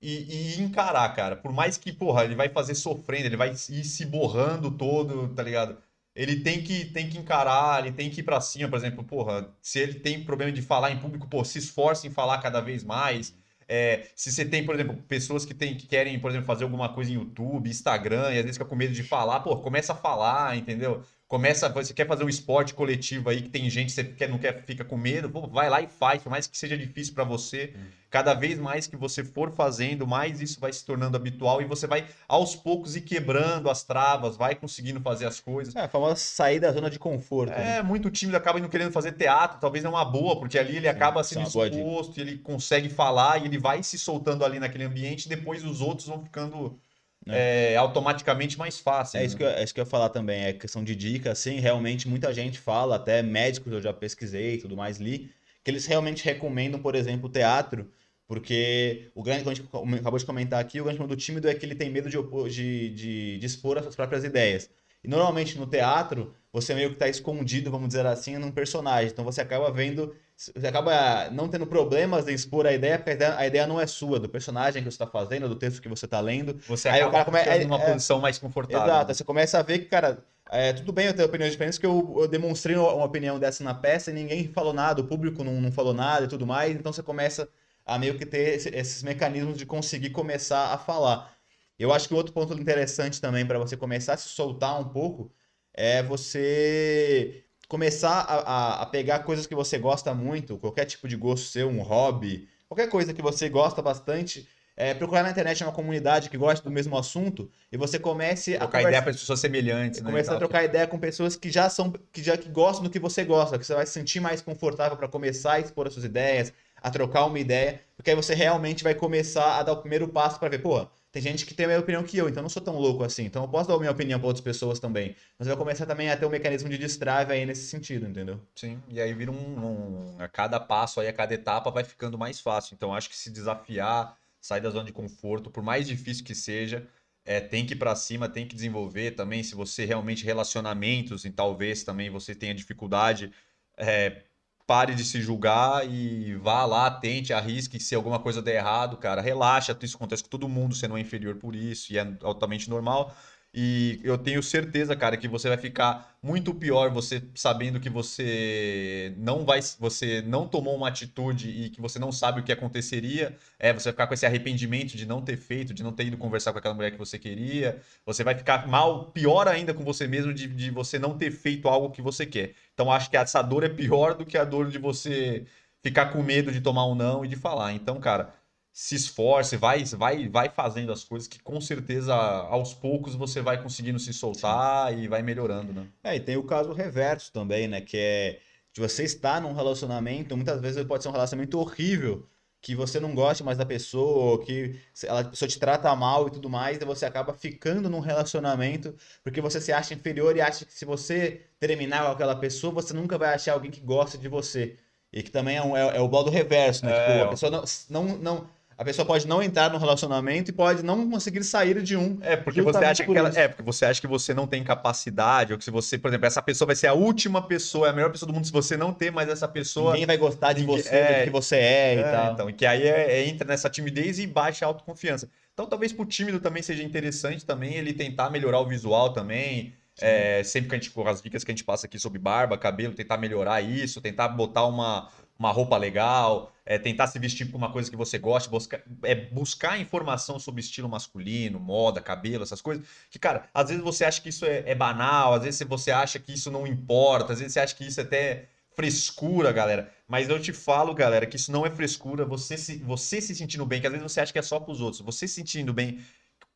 e, 0.00 0.56
e 0.58 0.62
encarar, 0.62 1.08
cara. 1.14 1.36
Por 1.36 1.52
mais 1.52 1.76
que, 1.78 1.92
porra, 1.92 2.24
ele 2.24 2.34
vai 2.34 2.48
fazer 2.48 2.74
sofrendo, 2.74 3.26
ele 3.26 3.36
vai 3.36 3.50
ir 3.52 3.84
se 3.84 4.04
borrando 4.06 4.70
todo, 4.70 5.28
tá 5.34 5.42
ligado? 5.42 5.78
Ele 6.14 6.40
tem 6.40 6.62
que, 6.62 6.84
tem 6.86 7.08
que 7.08 7.18
encarar, 7.18 7.80
ele 7.86 7.92
tem 7.96 8.10
que 8.10 8.20
ir 8.20 8.24
pra 8.24 8.40
cima, 8.40 8.68
por 8.68 8.76
exemplo, 8.76 9.02
porra, 9.04 9.50
se 9.62 9.78
ele 9.78 9.94
tem 10.00 10.22
problema 10.24 10.52
de 10.52 10.60
falar 10.60 10.90
em 10.90 10.98
público, 11.00 11.26
pô, 11.28 11.42
se 11.44 11.58
esforce 11.58 12.06
em 12.06 12.10
falar 12.10 12.38
cada 12.42 12.60
vez 12.60 12.84
mais. 12.84 13.34
É, 13.74 14.10
se 14.14 14.30
você 14.30 14.44
tem, 14.44 14.66
por 14.66 14.74
exemplo, 14.74 14.94
pessoas 15.08 15.46
que, 15.46 15.54
tem, 15.54 15.74
que 15.74 15.86
querem, 15.86 16.20
por 16.20 16.30
exemplo, 16.30 16.46
fazer 16.46 16.64
alguma 16.64 16.92
coisa 16.92 17.10
em 17.10 17.14
YouTube, 17.14 17.70
Instagram, 17.70 18.30
e 18.30 18.36
às 18.36 18.42
vezes 18.42 18.58
fica 18.58 18.68
com 18.68 18.76
medo 18.76 18.92
de 18.92 19.02
falar, 19.02 19.40
pô, 19.40 19.56
começa 19.62 19.94
a 19.94 19.96
falar, 19.96 20.58
entendeu? 20.58 21.02
Começa, 21.32 21.66
você 21.70 21.94
quer 21.94 22.06
fazer 22.06 22.24
um 22.24 22.28
esporte 22.28 22.74
coletivo 22.74 23.30
aí 23.30 23.40
que 23.40 23.48
tem 23.48 23.70
gente 23.70 23.86
que 23.86 23.92
você 23.92 24.04
quer, 24.04 24.28
não 24.28 24.36
quer, 24.36 24.62
fica 24.66 24.84
com 24.84 24.98
medo, 24.98 25.30
pô, 25.30 25.46
vai 25.46 25.70
lá 25.70 25.80
e 25.80 25.86
faz, 25.86 26.22
por 26.22 26.28
mais 26.28 26.46
que 26.46 26.58
seja 26.58 26.76
difícil 26.76 27.14
pra 27.14 27.24
você. 27.24 27.72
Cada 28.10 28.34
vez 28.34 28.58
mais 28.58 28.86
que 28.86 28.98
você 28.98 29.24
for 29.24 29.50
fazendo, 29.50 30.06
mais 30.06 30.42
isso 30.42 30.60
vai 30.60 30.70
se 30.70 30.84
tornando 30.84 31.16
habitual 31.16 31.62
e 31.62 31.64
você 31.64 31.86
vai 31.86 32.06
aos 32.28 32.54
poucos 32.54 32.96
ir 32.96 33.00
quebrando 33.00 33.70
as 33.70 33.82
travas, 33.82 34.36
vai 34.36 34.54
conseguindo 34.54 35.00
fazer 35.00 35.24
as 35.24 35.40
coisas. 35.40 35.74
É, 35.74 35.80
a 35.80 35.88
famosa 35.88 36.16
sair 36.16 36.60
da 36.60 36.70
zona 36.70 36.90
de 36.90 36.98
conforto. 36.98 37.52
né? 37.52 37.78
É, 37.78 37.82
muito 37.82 38.10
tímido 38.10 38.36
acaba 38.36 38.58
indo 38.58 38.68
querendo 38.68 38.92
fazer 38.92 39.12
teatro, 39.12 39.58
talvez 39.58 39.82
não 39.82 39.92
é 39.92 39.94
uma 39.94 40.04
boa, 40.04 40.38
porque 40.38 40.58
ali 40.58 40.76
ele 40.76 40.86
acaba 40.86 41.22
é 41.22 41.24
sendo 41.24 41.48
dica. 41.48 41.66
exposto, 41.66 42.18
e 42.18 42.20
ele 42.20 42.36
consegue 42.36 42.90
falar 42.90 43.40
e 43.40 43.46
ele 43.46 43.56
vai 43.56 43.82
se 43.82 43.98
soltando 43.98 44.44
ali 44.44 44.60
naquele 44.60 44.84
ambiente, 44.84 45.24
e 45.24 45.28
depois 45.30 45.64
os 45.64 45.80
outros 45.80 46.06
vão 46.08 46.22
ficando 46.22 46.78
é, 47.26 47.76
automaticamente 47.76 48.58
mais 48.58 48.78
fáceis. 48.78 49.22
É 49.22 49.26
isso, 49.26 49.34
né? 49.34 49.38
que 49.38 49.44
eu, 49.44 49.48
é 49.48 49.64
isso 49.64 49.74
que 49.74 49.80
eu 49.80 49.84
ia 49.84 49.90
falar 49.90 50.08
também, 50.08 50.44
é 50.44 50.52
questão 50.52 50.82
de 50.82 50.96
dica, 50.96 51.32
assim, 51.32 51.60
realmente 51.60 52.08
muita 52.08 52.32
gente 52.32 52.58
fala, 52.58 52.96
até 52.96 53.22
médicos 53.22 53.72
eu 53.72 53.80
já 53.80 53.92
pesquisei 53.92 54.54
e 54.54 54.58
tudo 54.58 54.76
mais, 54.76 54.98
li, 54.98 55.30
que 55.62 55.70
eles 55.70 55.86
realmente 55.86 56.24
recomendam, 56.24 56.80
por 56.80 56.94
exemplo, 56.94 57.28
o 57.28 57.32
teatro, 57.32 57.90
porque 58.26 59.10
o 59.14 59.22
grande, 59.22 59.44
como 59.44 59.52
a 59.52 59.54
gente 59.54 60.00
acabou 60.00 60.18
de 60.18 60.24
comentar 60.24 60.60
aqui, 60.60 60.80
o 60.80 60.84
grande 60.84 60.98
problema 60.98 61.16
do 61.16 61.20
tímido 61.20 61.48
é 61.48 61.54
que 61.54 61.64
ele 61.66 61.74
tem 61.74 61.90
medo 61.90 62.08
de, 62.08 62.16
de, 62.50 62.90
de, 62.90 63.38
de 63.38 63.46
expor 63.46 63.76
as 63.76 63.84
suas 63.84 63.94
próprias 63.94 64.24
ideias. 64.24 64.70
E 65.04 65.08
normalmente 65.08 65.58
no 65.58 65.66
teatro, 65.66 66.32
você 66.52 66.74
meio 66.74 66.90
que 66.90 66.94
está 66.94 67.08
escondido, 67.08 67.70
vamos 67.70 67.88
dizer 67.88 68.06
assim, 68.06 68.36
num 68.38 68.50
personagem, 68.52 69.10
então 69.10 69.24
você 69.24 69.40
acaba 69.40 69.70
vendo, 69.70 70.14
você 70.36 70.66
acaba 70.66 71.28
não 71.30 71.48
tendo 71.48 71.66
problemas 71.66 72.28
em 72.28 72.34
expor 72.34 72.66
a 72.66 72.72
ideia, 72.72 72.98
porque 72.98 73.22
a 73.24 73.46
ideia, 73.46 73.66
não 73.66 73.80
é 73.80 73.86
sua, 73.86 74.20
do 74.20 74.28
personagem 74.28 74.82
que 74.82 74.88
você 74.90 74.94
está 74.94 75.06
fazendo, 75.06 75.48
do 75.48 75.56
texto 75.56 75.82
que 75.82 75.88
você 75.88 76.04
está 76.04 76.20
lendo, 76.20 76.56
Você 76.68 76.88
Aí 76.88 77.00
o 77.02 77.06
acaba 77.08 77.12
cara 77.12 77.24
come- 77.24 77.38
ficando 77.38 77.56
é- 77.62 77.64
numa 77.64 77.80
é- 77.80 77.92
posição 77.92 78.20
mais 78.20 78.38
confortável. 78.38 78.86
Exato, 78.86 79.10
aí 79.10 79.14
você 79.16 79.24
começa 79.24 79.58
a 79.58 79.62
ver 79.62 79.80
que, 79.80 79.86
cara, 79.86 80.18
é, 80.50 80.72
tudo 80.72 80.92
bem 80.92 81.06
eu 81.06 81.14
ter 81.14 81.24
opiniões 81.24 81.52
diferentes, 81.52 81.78
que 81.78 81.86
eu, 81.86 82.14
eu 82.20 82.28
demonstrei 82.28 82.76
uma 82.76 83.04
opinião 83.04 83.40
dessa 83.40 83.64
na 83.64 83.74
peça 83.74 84.10
e 84.10 84.14
ninguém 84.14 84.46
falou 84.46 84.72
nada, 84.72 85.00
o 85.00 85.04
público 85.06 85.42
não, 85.42 85.60
não 85.60 85.72
falou 85.72 85.94
nada 85.94 86.26
e 86.26 86.28
tudo 86.28 86.46
mais, 86.46 86.76
então 86.76 86.92
você 86.92 87.02
começa 87.02 87.48
a 87.84 87.98
meio 87.98 88.16
que 88.16 88.24
ter 88.24 88.54
esse- 88.56 88.68
esses 88.68 89.02
mecanismos 89.02 89.56
de 89.58 89.66
conseguir 89.66 90.10
começar 90.10 90.72
a 90.72 90.78
falar. 90.78 91.32
Eu 91.78 91.92
acho 91.92 92.08
que 92.08 92.14
outro 92.14 92.32
ponto 92.32 92.54
interessante 92.54 93.20
também 93.20 93.44
para 93.46 93.58
você 93.58 93.76
começar 93.76 94.14
a 94.14 94.16
se 94.16 94.28
soltar 94.28 94.78
um 94.80 94.88
pouco 94.88 95.30
é 95.74 96.02
você 96.02 97.44
começar 97.68 98.20
a, 98.20 98.34
a- 98.78 98.82
a 98.82 98.86
pegar 98.86 99.20
coisas 99.20 99.46
que 99.46 99.54
você 99.54 99.78
gosta 99.78 100.12
muito, 100.14 100.58
qualquer 100.58 100.84
tipo 100.84 101.08
de 101.08 101.16
gosto 101.16 101.46
seu, 101.46 101.68
um 101.68 101.82
hobby, 101.82 102.48
qualquer 102.68 102.88
coisa 102.88 103.14
que 103.14 103.22
você 103.22 103.48
gosta 103.48 103.80
bastante, 103.80 104.46
é, 104.76 104.94
procurar 104.94 105.22
na 105.22 105.30
internet 105.30 105.62
uma 105.62 105.72
comunidade 105.72 106.28
que 106.30 106.36
gosta 106.36 106.62
do 106.64 106.70
mesmo 106.70 106.96
assunto 106.96 107.50
e 107.70 107.76
você 107.76 107.98
comece 107.98 108.54
a 108.56 108.60
Trocar 108.60 108.82
ideia 108.82 108.98
as 108.98 109.04
pessoas 109.04 109.40
semelhantes, 109.40 110.00
né? 110.00 110.06
começar 110.06 110.34
a 110.34 110.38
trocar 110.38 110.64
ideia 110.64 110.86
com 110.86 110.98
pessoas 110.98 111.36
que 111.36 111.50
já 111.50 111.68
são 111.68 111.92
que 112.12 112.22
já 112.22 112.36
que 112.36 112.48
gostam 112.48 112.84
do 112.84 112.90
que 112.90 112.98
você 112.98 113.24
gosta, 113.24 113.58
que 113.58 113.66
você 113.66 113.74
vai 113.74 113.86
se 113.86 113.92
sentir 113.92 114.20
mais 114.20 114.40
confortável 114.42 114.96
para 114.96 115.08
começar 115.08 115.54
a 115.54 115.60
expor 115.60 115.86
as 115.86 115.92
suas 115.94 116.04
ideias, 116.04 116.52
a 116.82 116.90
trocar 116.90 117.24
uma 117.26 117.38
ideia, 117.38 117.80
porque 117.96 118.10
aí 118.10 118.16
você 118.16 118.34
realmente 118.34 118.82
vai 118.82 118.94
começar 118.94 119.58
a 119.58 119.62
dar 119.62 119.72
o 119.72 119.76
primeiro 119.78 120.08
passo 120.08 120.38
para 120.38 120.48
ver, 120.48 120.58
pô, 120.58 120.86
tem 121.12 121.22
gente 121.22 121.46
que 121.46 121.54
tem 121.54 121.66
a 121.66 121.68
mesma 121.68 121.82
opinião 121.82 122.02
que 122.02 122.16
eu, 122.16 122.28
então 122.28 122.40
eu 122.40 122.42
não 122.42 122.48
sou 122.50 122.62
tão 122.62 122.76
louco 122.78 123.04
assim, 123.04 123.24
então 123.24 123.42
eu 123.44 123.48
posso 123.48 123.68
dar 123.68 123.74
a 123.76 123.78
minha 123.78 123.90
opinião 123.90 124.18
para 124.18 124.26
outras 124.28 124.42
pessoas 124.44 124.80
também. 124.80 125.14
Mas 125.38 125.46
vai 125.48 125.56
começar 125.56 125.86
também 125.86 126.10
a 126.10 126.16
ter 126.16 126.26
um 126.26 126.30
mecanismo 126.30 126.68
de 126.68 126.78
destrave 126.78 127.32
aí 127.32 127.46
nesse 127.46 127.66
sentido, 127.66 128.06
entendeu? 128.06 128.40
Sim, 128.56 128.82
e 128.88 129.00
aí 129.00 129.12
vira 129.14 129.30
um, 129.30 129.36
um- 129.36 130.20
A 130.20 130.28
cada 130.28 130.58
passo 130.60 131.00
aí, 131.00 131.08
a 131.08 131.12
cada 131.12 131.34
etapa 131.34 131.70
vai 131.70 131.84
ficando 131.84 132.18
mais 132.18 132.40
fácil. 132.40 132.74
Então 132.74 132.94
acho 132.94 133.08
que 133.10 133.16
se 133.16 133.30
desafiar, 133.30 134.16
sair 134.40 134.60
da 134.60 134.70
zona 134.70 134.84
de 134.84 134.92
conforto, 134.92 135.50
por 135.50 135.62
mais 135.62 135.86
difícil 135.86 136.24
que 136.24 136.34
seja, 136.34 136.86
é, 137.24 137.40
tem 137.40 137.64
que 137.66 137.74
ir 137.74 137.76
pra 137.76 137.94
cima, 137.94 138.28
tem 138.28 138.46
que 138.46 138.54
desenvolver 138.54 139.12
também. 139.12 139.42
Se 139.42 139.54
você 139.54 139.84
realmente 139.84 140.24
relacionamentos, 140.24 141.24
e 141.24 141.30
talvez 141.30 141.82
também 141.84 142.10
você 142.10 142.34
tenha 142.34 142.54
dificuldade, 142.54 143.32
é, 143.76 144.22
pare 144.66 144.94
de 144.94 145.04
se 145.04 145.20
julgar 145.20 145.88
e 145.88 146.34
vá 146.36 146.64
lá, 146.64 146.90
tente, 146.90 147.32
arrisque. 147.32 147.80
Se 147.80 147.94
alguma 147.94 148.18
coisa 148.18 148.40
der 148.40 148.56
errado, 148.56 148.96
cara, 148.96 149.20
relaxa. 149.20 149.76
Isso 149.82 149.96
acontece 149.96 150.22
com 150.22 150.28
todo 150.28 150.48
mundo, 150.48 150.74
você 150.74 150.88
não 150.88 150.96
é 150.96 151.00
inferior 151.00 151.36
por 151.36 151.54
isso, 151.54 151.92
e 151.92 151.98
é 151.98 152.16
altamente 152.22 152.70
normal. 152.70 153.14
E 153.54 154.00
eu 154.02 154.16
tenho 154.16 154.42
certeza, 154.42 154.96
cara, 154.96 155.14
que 155.14 155.28
você 155.28 155.46
vai 155.46 155.58
ficar 155.58 156.16
muito 156.22 156.54
pior 156.54 156.90
você 156.90 157.22
sabendo 157.34 157.78
que 157.78 157.90
você 157.90 159.12
não 159.18 159.44
vai, 159.44 159.60
você 159.78 160.22
não 160.22 160.48
tomou 160.48 160.74
uma 160.74 160.88
atitude 160.88 161.50
e 161.50 161.68
que 161.68 161.78
você 161.80 161.98
não 161.98 162.10
sabe 162.10 162.40
o 162.40 162.42
que 162.42 162.50
aconteceria. 162.50 163.36
É, 163.58 163.70
você 163.72 163.84
vai 163.84 163.92
ficar 163.92 164.06
com 164.06 164.14
esse 164.14 164.24
arrependimento 164.24 164.96
de 164.96 165.04
não 165.04 165.20
ter 165.20 165.36
feito, 165.36 165.74
de 165.74 165.82
não 165.82 165.92
ter 165.92 166.06
ido 166.06 166.16
conversar 166.16 166.52
com 166.52 166.58
aquela 166.58 166.74
mulher 166.74 166.92
que 166.92 166.98
você 166.98 167.18
queria. 167.18 167.78
Você 168.06 168.24
vai 168.24 168.34
ficar 168.34 168.66
mal, 168.66 169.10
pior 169.10 169.46
ainda 169.46 169.74
com 169.74 169.84
você 169.84 170.06
mesmo 170.06 170.32
de, 170.32 170.46
de 170.48 170.70
você 170.70 170.98
não 170.98 171.18
ter 171.18 171.30
feito 171.30 171.68
algo 171.68 171.90
que 171.90 172.00
você 172.00 172.24
quer. 172.24 172.54
Então 172.72 172.90
acho 172.90 173.10
que 173.10 173.18
essa 173.18 173.42
dor 173.42 173.64
é 173.64 173.68
pior 173.68 174.14
do 174.14 174.24
que 174.24 174.38
a 174.38 174.44
dor 174.44 174.70
de 174.70 174.78
você 174.78 175.44
ficar 175.82 176.06
com 176.06 176.22
medo 176.22 176.50
de 176.52 176.60
tomar 176.60 176.86
um 176.86 176.94
não 176.94 177.24
e 177.24 177.28
de 177.28 177.36
falar. 177.36 177.72
Então, 177.72 178.00
cara, 178.00 178.32
se 178.72 178.94
esforce, 178.94 179.56
vai, 179.56 179.84
vai, 179.84 180.28
vai 180.28 180.48
fazendo 180.48 180.92
as 180.92 181.04
coisas 181.04 181.28
que 181.28 181.38
com 181.38 181.60
certeza 181.60 182.14
aos 182.14 182.72
poucos 182.72 183.14
você 183.14 183.40
vai 183.42 183.62
conseguindo 183.62 183.98
se 183.98 184.12
soltar 184.14 184.96
e 184.98 185.06
vai 185.08 185.22
melhorando, 185.22 185.72
né? 185.72 185.86
É, 186.02 186.16
e 186.16 186.20
tem 186.20 186.36
o 186.36 186.44
caso 186.44 186.72
reverso 186.72 187.30
também, 187.32 187.68
né? 187.68 187.80
Que 187.82 187.96
é 187.98 188.40
de 188.72 188.80
você 188.80 189.04
estar 189.04 189.40
num 189.42 189.52
relacionamento, 189.52 190.34
muitas 190.36 190.60
vezes 190.60 190.82
pode 190.84 191.02
ser 191.02 191.10
um 191.10 191.12
relacionamento 191.12 191.58
horrível, 191.58 192.26
que 192.62 192.74
você 192.74 192.98
não 193.00 193.14
gosta 193.14 193.42
mais 193.44 193.58
da 193.58 193.66
pessoa, 193.66 194.32
ou 194.32 194.38
que 194.38 194.80
ela, 195.04 195.20
a 195.20 195.24
pessoa 195.24 195.48
te 195.48 195.58
trata 195.58 195.94
mal 195.96 196.28
e 196.28 196.30
tudo 196.30 196.48
mais, 196.48 196.78
e 196.80 196.84
você 196.84 197.04
acaba 197.04 197.34
ficando 197.34 197.90
num 197.90 198.00
relacionamento 198.00 198.94
porque 199.22 199.40
você 199.40 199.60
se 199.60 199.72
acha 199.72 199.92
inferior 199.94 200.34
e 200.36 200.40
acha 200.40 200.64
que 200.64 200.72
se 200.72 200.84
você 200.84 201.42
terminar 201.58 202.04
com 202.06 202.12
aquela 202.12 202.36
pessoa, 202.36 202.72
você 202.72 202.94
nunca 202.94 203.18
vai 203.18 203.34
achar 203.34 203.52
alguém 203.54 203.70
que 203.70 203.80
gosta 203.80 204.16
de 204.16 204.28
você. 204.28 204.78
E 205.12 205.22
que 205.22 205.30
também 205.30 205.56
é, 205.56 205.62
um- 205.62 205.76
é, 205.76 205.96
é 205.96 206.00
o 206.00 206.08
modo 206.08 206.30
reverso, 206.30 206.86
né? 206.86 206.92
É, 206.92 207.00
Tipo, 207.18 207.24
a 207.26 207.28
pessoa 207.28 207.50
não, 207.50 207.64
não, 207.90 208.16
não- 208.18 208.46
a 208.76 208.84
pessoa 208.84 209.06
pode 209.06 209.26
não 209.26 209.42
entrar 209.42 209.70
no 209.70 209.78
relacionamento 209.78 210.50
e 210.50 210.52
pode 210.52 210.82
não 210.82 211.08
conseguir 211.10 211.42
sair 211.44 211.82
de 211.82 211.96
um. 211.96 212.18
É, 212.22 212.36
porque 212.36 212.60
você 212.62 212.84
acha 212.84 213.02
que 213.02 213.06
por 213.06 213.16
ela, 213.16 213.28
isso. 213.28 213.38
é, 213.38 213.48
porque 213.48 213.62
você 213.62 213.84
acha 213.84 214.00
que 214.00 214.06
você 214.06 214.32
não 214.34 214.46
tem 214.46 214.62
capacidade, 214.64 215.52
ou 215.52 215.58
que 215.58 215.64
se 215.64 215.70
você, 215.70 215.98
por 215.98 216.08
exemplo, 216.08 216.26
essa 216.26 216.42
pessoa 216.42 216.66
vai 216.66 216.76
ser 216.76 216.86
a 216.88 216.92
última 216.92 217.42
pessoa, 217.42 217.86
é 217.86 217.90
a 217.90 217.92
melhor 217.92 218.10
pessoa 218.10 218.26
do 218.26 218.34
mundo 218.34 218.46
se 218.46 218.52
você 218.52 218.76
não 218.76 218.92
ter 218.92 219.10
mais 219.10 219.28
essa 219.28 219.48
pessoa. 219.48 219.92
Ninguém 219.92 220.06
vai 220.06 220.16
gostar 220.16 220.52
de 220.52 220.64
você, 220.64 220.94
é, 220.94 221.18
do 221.20 221.24
que 221.24 221.30
você 221.30 221.56
é, 221.56 221.94
e 221.94 221.98
É, 221.98 222.02
tal. 222.10 222.32
então, 222.32 222.50
e 222.50 222.52
que 222.52 222.66
aí 222.66 222.82
é- 222.82 223.12
é- 223.20 223.28
entra 223.28 223.46
nessa 223.46 223.68
timidez 223.70 224.18
e 224.18 224.26
baixa 224.26 224.64
a 224.64 224.68
autoconfiança. 224.68 225.28
Então, 225.52 225.66
talvez 225.66 225.92
pro 225.92 226.04
tímido 226.04 226.40
também 226.40 226.62
seja 226.62 226.82
interessante 226.82 227.44
também 227.44 227.74
ele 227.74 227.92
tentar 227.92 228.30
melhorar 228.30 228.60
o 228.60 228.66
visual 228.66 229.12
também. 229.12 229.74
É, 230.00 230.42
sempre 230.42 230.70
que 230.70 230.74
a 230.74 230.78
gente, 230.78 230.90
com 230.90 231.06
as 231.06 231.20
dicas 231.20 231.44
que 231.44 231.50
a 231.50 231.54
gente 231.54 231.64
passa 231.64 231.86
aqui 231.86 231.98
sobre 231.98 232.18
barba, 232.18 232.56
cabelo, 232.56 232.94
tentar 232.94 233.18
melhorar 233.18 233.60
isso, 233.60 234.00
tentar 234.00 234.28
botar 234.28 234.64
uma, 234.64 235.08
uma 235.38 235.50
roupa 235.52 235.76
legal, 235.76 236.51
é, 236.64 236.78
tentar 236.78 237.08
se 237.08 237.18
vestir 237.18 237.50
com 237.50 237.58
uma 237.58 237.72
coisa 237.72 237.90
que 237.90 237.96
você 237.96 238.18
gosta, 238.18 238.48
buscar, 238.48 238.82
é, 239.02 239.14
buscar 239.14 239.80
informação 239.80 240.38
sobre 240.38 240.60
estilo 240.60 240.88
masculino, 240.88 241.58
moda, 241.58 242.00
cabelo, 242.00 242.42
essas 242.42 242.60
coisas. 242.60 242.84
Que, 243.10 243.18
cara, 243.18 243.48
às 243.52 243.68
vezes 243.68 243.82
você 243.82 244.04
acha 244.04 244.20
que 244.20 244.28
isso 244.28 244.44
é, 244.44 244.62
é 244.66 244.74
banal, 244.74 245.34
às 245.34 245.42
vezes 245.42 245.66
você 245.68 245.90
acha 245.90 246.18
que 246.18 246.32
isso 246.32 246.50
não 246.50 246.66
importa, 246.66 247.32
às 247.32 247.40
vezes 247.40 247.54
você 247.54 247.60
acha 247.60 247.74
que 247.74 247.84
isso 247.86 248.00
até 248.00 248.48
frescura, 248.74 249.52
galera. 249.52 249.92
Mas 250.06 250.28
eu 250.28 250.40
te 250.40 250.52
falo, 250.52 250.94
galera, 250.94 251.26
que 251.26 251.36
isso 251.36 251.52
não 251.52 251.66
é 251.66 251.70
frescura. 251.70 252.24
Você 252.24 252.56
se, 252.56 252.76
você 252.78 253.20
se 253.20 253.34
sentindo 253.34 253.66
bem, 253.66 253.80
que 253.80 253.86
às 253.86 253.92
vezes 253.92 254.10
você 254.10 254.20
acha 254.20 254.32
que 254.32 254.38
é 254.38 254.42
só 254.42 254.60
pros 254.60 254.80
outros. 254.80 255.02
Você 255.02 255.26
se 255.26 255.34
sentindo 255.34 255.72
bem, 255.72 256.00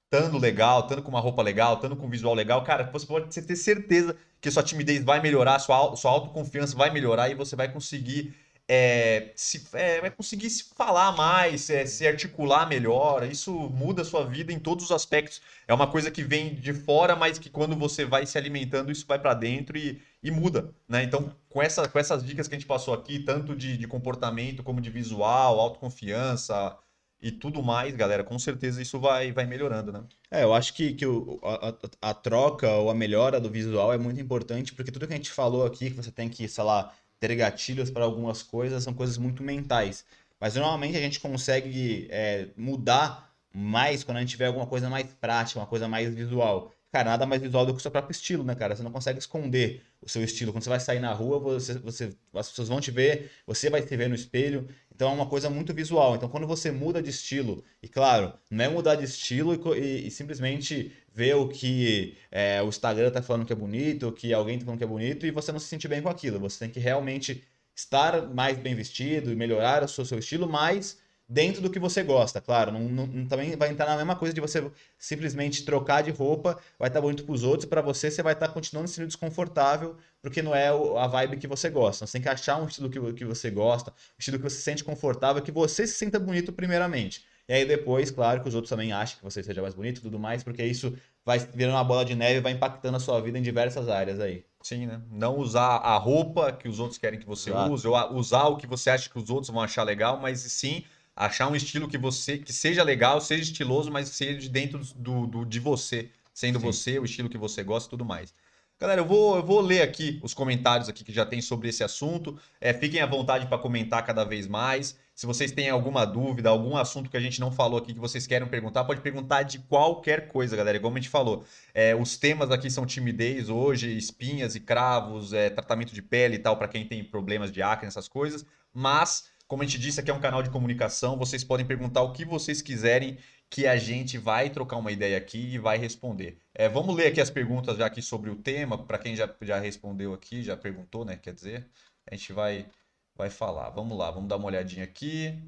estando 0.05 0.39
legal, 0.39 0.81
estando 0.81 1.03
com 1.03 1.11
uma 1.11 1.21
roupa 1.21 1.43
legal, 1.43 1.75
estando 1.75 1.97
com 1.97 2.07
um 2.07 2.11
visual 2.11 2.35
legal, 2.35 2.63
cara, 2.63 2.89
você 2.93 3.07
pode 3.07 3.29
ter 3.29 3.57
certeza 3.57 4.17
que 4.41 4.51
sua 4.51 4.63
timidez 4.63 5.03
vai 5.03 5.21
melhorar, 5.21 5.59
sua, 5.59 5.97
sua 5.97 6.11
autoconfiança 6.13 6.77
vai 6.77 6.91
melhorar 6.91 7.29
e 7.29 7.35
você 7.35 7.57
vai 7.57 7.71
conseguir 7.73 8.35
é, 8.69 9.33
se, 9.37 9.65
é, 9.75 10.11
conseguir 10.11 10.51
se 10.51 10.65
falar 10.75 11.13
mais, 11.13 11.71
é, 11.71 11.87
se 11.87 12.07
articular 12.07 12.69
melhor. 12.69 13.25
Isso 13.25 13.53
muda 13.53 14.03
a 14.03 14.05
sua 14.05 14.25
vida 14.25 14.53
em 14.53 14.59
todos 14.59 14.87
os 14.87 14.93
aspectos. 14.93 15.41
É 15.69 15.75
uma 15.75 15.87
coisa 15.87 16.11
que 16.11 16.23
vem 16.23 16.55
de 16.55 16.73
fora, 16.73 17.15
mas 17.15 17.39
que 17.39 17.49
quando 17.49 17.77
você 17.77 18.05
vai 18.05 18.27
se 18.27 18.37
alimentando, 18.37 18.91
isso 18.91 19.07
vai 19.07 19.19
para 19.19 19.35
dentro 19.35 19.77
e, 19.79 20.03
e 20.23 20.31
muda. 20.31 20.75
Né? 20.89 21.05
Então, 21.05 21.33
com, 21.49 21.63
essa, 21.63 21.89
com 21.89 21.99
essas 21.99 22.25
dicas 22.25 22.49
que 22.49 22.55
a 22.55 22.59
gente 22.59 22.67
passou 22.67 22.93
aqui, 22.93 23.21
tanto 23.21 23.55
de, 23.55 23.77
de 23.77 23.87
comportamento 23.87 24.63
como 24.63 24.81
de 24.81 24.91
visual, 24.91 25.61
autoconfiança 25.61 26.77
e 27.21 27.31
tudo 27.31 27.63
mais, 27.63 27.95
galera, 27.95 28.23
com 28.23 28.39
certeza 28.39 28.83
isso 28.83 29.01
vai, 29.01 29.33
vai 29.33 29.47
melhorando, 29.47 29.91
né? 29.91 30.05
É, 30.31 30.43
eu 30.43 30.53
acho 30.53 30.75
que, 30.75 30.93
que 30.93 31.07
o, 31.07 31.41
a, 31.43 32.11
a 32.11 32.15
troca 32.15 32.69
ou 32.73 32.91
a 32.91 32.95
melhora 32.95 33.41
do 33.41 33.49
visual 33.49 33.93
é 33.93 33.97
muito 33.97 34.21
importante, 34.21 34.75
porque 34.75 34.93
tudo 34.93 35.07
que 35.07 35.15
a 35.15 35.17
gente 35.17 35.31
falou 35.31 35.65
aqui, 35.65 35.91
que 35.91 35.97
você 35.97 36.11
tem 36.11 36.29
que, 36.29 36.47
sei 36.47 36.63
lá, 36.63 36.93
ter 37.19 37.35
gatilhos 37.35 37.91
para 37.91 38.05
algumas 38.05 38.43
coisas 38.43 38.83
são 38.83 38.95
coisas 38.95 39.19
muito 39.19 39.43
mentais. 39.43 40.05
Mas 40.41 40.55
normalmente 40.55 40.97
a 40.97 41.01
gente 41.01 41.21
consegue 41.21 42.07
é, 42.11 42.49
mudar 42.57 43.35
mais 43.53 44.05
quando 44.05 44.19
a 44.19 44.21
gente 44.21 44.31
tiver 44.31 44.47
alguma 44.47 44.67
coisa 44.67 44.91
mais 44.91 45.07
prática, 45.15 45.59
uma 45.59 45.67
coisa 45.67 45.89
mais 45.89 46.15
visual. 46.15 46.73
Cara, 46.97 47.11
nada 47.11 47.27
mais 47.27 47.43
visual 47.43 47.67
do 47.67 47.75
que 47.75 47.79
o 47.79 47.83
seu 47.83 47.91
próprio 47.91 48.11
estilo, 48.11 48.43
né, 48.43 48.55
cara? 48.55 48.75
Você 48.75 48.83
não 48.83 48.91
consegue 48.91 49.19
esconder 49.19 49.83
o 50.01 50.09
seu 50.09 50.25
estilo. 50.25 50.51
Quando 50.51 50.63
você 50.63 50.71
vai 50.71 50.81
sair 50.81 50.99
na 50.99 51.13
rua, 51.13 51.39
você, 51.39 51.75
você, 51.75 52.17
as 52.33 52.49
pessoas 52.49 52.69
vão 52.69 52.81
te 52.81 52.91
ver, 52.91 53.31
você 53.47 53.69
vai 53.69 53.87
se 53.87 53.95
ver 53.95 54.09
no 54.09 54.15
espelho. 54.15 54.67
Então 54.95 55.11
é 55.11 55.13
uma 55.13 55.27
coisa 55.27 55.51
muito 55.51 55.75
visual. 55.75 56.17
Então 56.17 56.27
quando 56.27 56.47
você 56.47 56.71
muda 56.71 57.03
de 57.03 57.11
estilo, 57.11 57.63
e 57.83 57.89
claro, 57.89 58.33
não 58.51 58.65
é 58.65 58.69
mudar 58.71 58.95
de 58.95 59.05
estilo 59.05 59.53
e, 59.55 59.79
e, 59.79 60.07
e 60.07 60.11
simplesmente 60.11 60.91
ver 61.13 61.37
o 61.37 61.49
que 61.49 62.17
é, 62.31 62.63
o 62.63 62.69
Instagram 62.69 63.11
tá 63.11 63.21
falando 63.21 63.45
que 63.45 63.53
é 63.53 63.57
bonito, 63.57 64.09
o 64.09 64.13
que 64.13 64.33
alguém 64.33 64.59
tá 64.59 64.65
falando 64.65 64.79
que 64.79 64.85
é 64.85 64.87
bonito, 64.87 65.27
e 65.27 65.31
você 65.31 65.53
não 65.53 65.59
se 65.59 65.67
sentir 65.67 65.89
bem 65.89 66.01
com 66.01 66.09
aquilo. 66.09 66.41
Você 66.41 66.61
tem 66.61 66.71
que 66.71 66.81
realmente 66.81 67.45
estar 67.75 68.27
mais 68.27 68.57
bem 68.57 68.75
vestido 68.75 69.31
e 69.31 69.37
melhorar 69.37 69.85
o 69.85 69.89
seu, 69.89 70.07
seu 70.07 70.19
estilo, 70.19 70.49
mas 70.49 70.97
dentro 71.29 71.61
do 71.61 71.71
que 71.71 71.79
você 71.79 72.03
gosta, 72.03 72.41
claro. 72.41 72.71
Não, 72.73 72.81
não, 72.81 73.27
também 73.27 73.57
vai 73.57 73.71
entrar 73.71 73.87
na 73.87 73.97
mesma 73.97 74.17
coisa 74.17 74.33
de 74.33 74.41
você 74.41 74.71
simplesmente 74.99 75.65
trocar 75.65 76.03
de 76.03 76.11
roupa, 76.11 76.59
vai 76.79 76.89
estar 76.89 77.01
bonito 77.01 77.25
para 77.25 77.35
os 77.35 77.43
outros, 77.43 77.69
para 77.69 77.81
você 77.81 78.11
você 78.11 78.23
vai 78.23 78.33
estar 78.33 78.49
continuando 78.49 78.89
sendo 78.89 79.07
desconfortável, 79.07 79.97
porque 80.23 80.43
não 80.43 80.55
é 80.55 80.69
a 80.69 81.07
vibe 81.07 81.39
que 81.39 81.47
você 81.47 81.69
gosta. 81.69 82.07
Você 82.07 82.13
tem 82.13 82.23
que 82.23 82.29
achar 82.29 82.61
um 82.61 82.67
estilo 82.67 82.89
que, 82.89 83.13
que 83.15 83.25
você 83.25 83.51
gosta, 83.51 83.91
um 83.91 84.19
estilo 84.19 84.39
que 84.39 84.45
você 84.45 84.57
se 84.57 84.63
sente 84.63 84.85
confortável, 84.85 85.43
que 85.43 85.53
você 85.53 85.87
se 85.87 85.95
sinta 85.95 86.19
bonito 86.19 86.53
primeiramente. 86.53 87.25
E 87.49 87.53
aí 87.53 87.65
depois, 87.65 88.11
claro, 88.11 88.43
que 88.43 88.49
os 88.49 88.55
outros 88.55 88.71
também 88.71 88.93
achem 88.93 89.19
que 89.19 89.25
você 89.25 89.43
seja 89.43 89.63
mais 89.63 89.75
bonito 89.75 89.99
e 89.99 90.03
tudo 90.03 90.19
mais, 90.19 90.43
porque 90.43 90.65
isso 90.65 90.97
vai 91.25 91.39
virando 91.39 91.77
uma 91.77 91.85
bola 91.85 92.05
de 92.05 92.15
neve 92.15 92.39
e 92.39 92.41
vai 92.41 92.53
impactando 92.53 92.97
a 92.97 93.01
sua 93.01 93.21
vida 93.21 93.39
em 93.39 93.43
diversas 93.43 93.89
áreas 93.89 94.19
aí. 94.19 94.45
Sim, 94.63 94.87
né? 94.87 95.01
Não 95.11 95.39
usar 95.39 95.77
a 95.77 95.97
roupa 95.97 96.53
que 96.53 96.69
os 96.69 96.81
outros 96.81 96.99
querem 96.99 97.21
que 97.21 97.27
você 97.27 97.51
Exato. 97.51 97.73
use, 97.73 97.87
ou 97.87 98.15
usar 98.15 98.47
o 98.47 98.57
que 98.57 98.67
você 98.67 98.91
acha 98.91 99.09
que 99.09 99.17
os 99.17 99.31
outros 99.31 99.51
vão 99.51 99.63
achar 99.63 99.85
legal, 99.85 100.19
mas 100.19 100.41
sim 100.41 100.85
achar 101.17 101.49
um 101.49 101.57
estilo 101.57 101.89
que 101.89 101.97
você 101.97 102.37
que 102.37 102.53
seja 102.53 102.83
legal, 102.83 103.21
seja 103.21 103.43
estiloso, 103.43 103.91
mas 103.91 104.11
seja 104.11 104.39
de 104.39 104.51
dentro 104.51 104.81
do, 104.95 105.27
do 105.27 105.45
de 105.47 105.59
você, 105.59 106.11
sendo 106.35 106.61
Sim. 106.61 106.67
você, 106.67 106.99
o 106.99 107.05
estilo 107.05 107.31
que 107.31 107.39
você 107.39 107.65
gosta 107.65 107.89
e 107.89 107.91
tudo 107.91 108.05
mais. 108.05 108.35
Galera, 108.79 109.01
eu 109.01 109.07
vou, 109.07 109.37
eu 109.37 109.43
vou 109.43 109.63
ler 109.63 109.81
aqui 109.81 110.21
os 110.23 110.35
comentários 110.35 110.87
aqui 110.87 111.03
que 111.03 111.13
já 111.13 111.25
tem 111.25 111.41
sobre 111.41 111.71
esse 111.71 111.83
assunto. 111.83 112.39
É, 112.61 112.75
fiquem 112.75 113.01
à 113.01 113.07
vontade 113.07 113.47
para 113.47 113.57
comentar 113.57 114.05
cada 114.05 114.23
vez 114.23 114.47
mais. 114.47 114.99
Se 115.15 115.25
vocês 115.25 115.51
têm 115.51 115.71
alguma 115.71 116.05
dúvida, 116.05 116.51
algum 116.51 116.77
assunto 116.77 117.09
que 117.09 117.17
a 117.17 117.21
gente 117.21 117.41
não 117.41 117.51
falou 117.51 117.79
aqui 117.79 117.95
que 117.95 117.99
vocês 117.99 118.27
querem 118.27 118.47
perguntar, 118.47 118.85
pode 118.85 119.01
perguntar 119.01 119.45
de 119.45 119.61
qualquer 119.61 120.29
coisa, 120.29 120.55
galera. 120.55 120.77
Igual 120.77 120.93
a 120.93 120.97
gente 120.97 121.09
falou, 121.09 121.43
é, 121.73 121.95
os 121.95 122.19
temas 122.19 122.51
aqui 122.51 122.71
são 122.71 122.85
timidez 122.85 123.49
hoje, 123.49 123.97
espinhas 123.97 124.55
e 124.55 124.61
cravos, 124.61 125.33
é, 125.33 125.49
tratamento 125.49 125.95
de 125.95 126.03
pele 126.03 126.35
e 126.37 126.39
tal, 126.39 126.59
para 126.59 126.69
quem 126.69 126.87
tem 126.87 127.03
problemas 127.03 127.51
de 127.51 127.63
acne, 127.63 127.89
essas 127.89 128.09
coisas. 128.09 128.45
Mas 128.75 129.25
como 129.49 129.63
a 129.63 129.67
gente 129.67 129.79
disse, 129.79 130.01
aqui 130.01 130.11
é 130.11 130.15
um 130.15 130.21
canal 130.21 130.43
de 130.43 130.51
comunicação. 130.51 131.17
Vocês 131.17 131.45
podem 131.45 131.67
perguntar 131.67 132.03
o 132.03 132.13
que 132.13 132.25
vocês 132.25 132.61
quiserem, 132.61 133.19
que 133.49 133.67
a 133.67 133.77
gente 133.77 134.19
vai 134.19 134.51
trocar 134.51 134.77
uma 134.77 134.91
ideia 134.93 135.17
aqui 135.17 135.55
e 135.55 135.59
vai 135.59 135.79
responder. 135.79 136.39
É, 136.55 136.69
vamos 136.69 136.95
ler 136.97 137.09
aqui 137.09 137.21
as 137.21 137.31
perguntas 137.31 137.79
já 137.79 137.87
aqui 137.87 138.03
sobre 138.03 138.31
o 138.31 138.37
tema, 138.37 138.85
para 138.85 138.99
quem 138.99 139.15
já, 139.15 139.33
já 139.43 139.59
respondeu 139.59 140.13
aqui, 140.13 140.43
já 140.43 140.57
perguntou, 140.57 141.05
né? 141.05 141.17
Quer 141.17 141.33
dizer, 141.35 141.69
a 142.11 142.15
gente 142.15 142.33
vai, 142.33 142.67
vai 143.15 143.31
falar. 143.31 143.71
Vamos 143.71 143.97
lá, 143.97 144.11
vamos 144.11 144.29
dar 144.29 144.37
uma 144.37 144.47
olhadinha 144.47 144.85
aqui. 144.85 145.39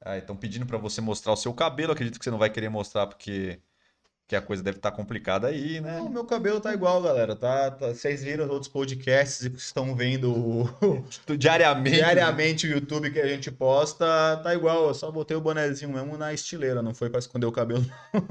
Ah, 0.00 0.16
estão 0.18 0.36
pedindo 0.36 0.66
para 0.66 0.78
você 0.78 1.00
mostrar 1.00 1.32
o 1.32 1.36
seu 1.36 1.52
cabelo. 1.52 1.92
Acredito 1.92 2.18
que 2.18 2.24
você 2.24 2.30
não 2.30 2.38
vai 2.38 2.50
querer 2.50 2.68
mostrar 2.68 3.06
porque 3.06 3.60
que 4.28 4.36
a 4.36 4.42
coisa 4.42 4.62
deve 4.62 4.76
estar 4.76 4.90
tá 4.90 4.96
complicada 4.96 5.48
aí, 5.48 5.80
né? 5.80 5.98
O 6.02 6.10
meu 6.10 6.22
cabelo 6.22 6.60
tá 6.60 6.74
igual, 6.74 7.00
galera. 7.00 7.34
Tá, 7.34 7.70
tá, 7.70 7.88
vocês 7.88 8.22
viram 8.22 8.44
os 8.44 8.50
outros 8.50 8.70
podcasts 8.70 9.46
e 9.46 9.48
estão 9.56 9.96
vendo 9.96 10.68
diariamente. 11.38 11.96
diariamente 11.96 12.66
o 12.66 12.70
YouTube 12.70 13.10
que 13.10 13.18
a 13.18 13.26
gente 13.26 13.50
posta, 13.50 14.36
tá 14.42 14.54
igual. 14.54 14.88
Eu 14.88 14.94
só 14.94 15.10
botei 15.10 15.34
o 15.34 15.40
bonezinho 15.40 15.90
mesmo 15.90 16.18
na 16.18 16.34
estileira, 16.34 16.82
não 16.82 16.94
foi 16.94 17.08
para 17.08 17.20
esconder 17.20 17.46
o 17.46 17.52
cabelo. 17.52 17.86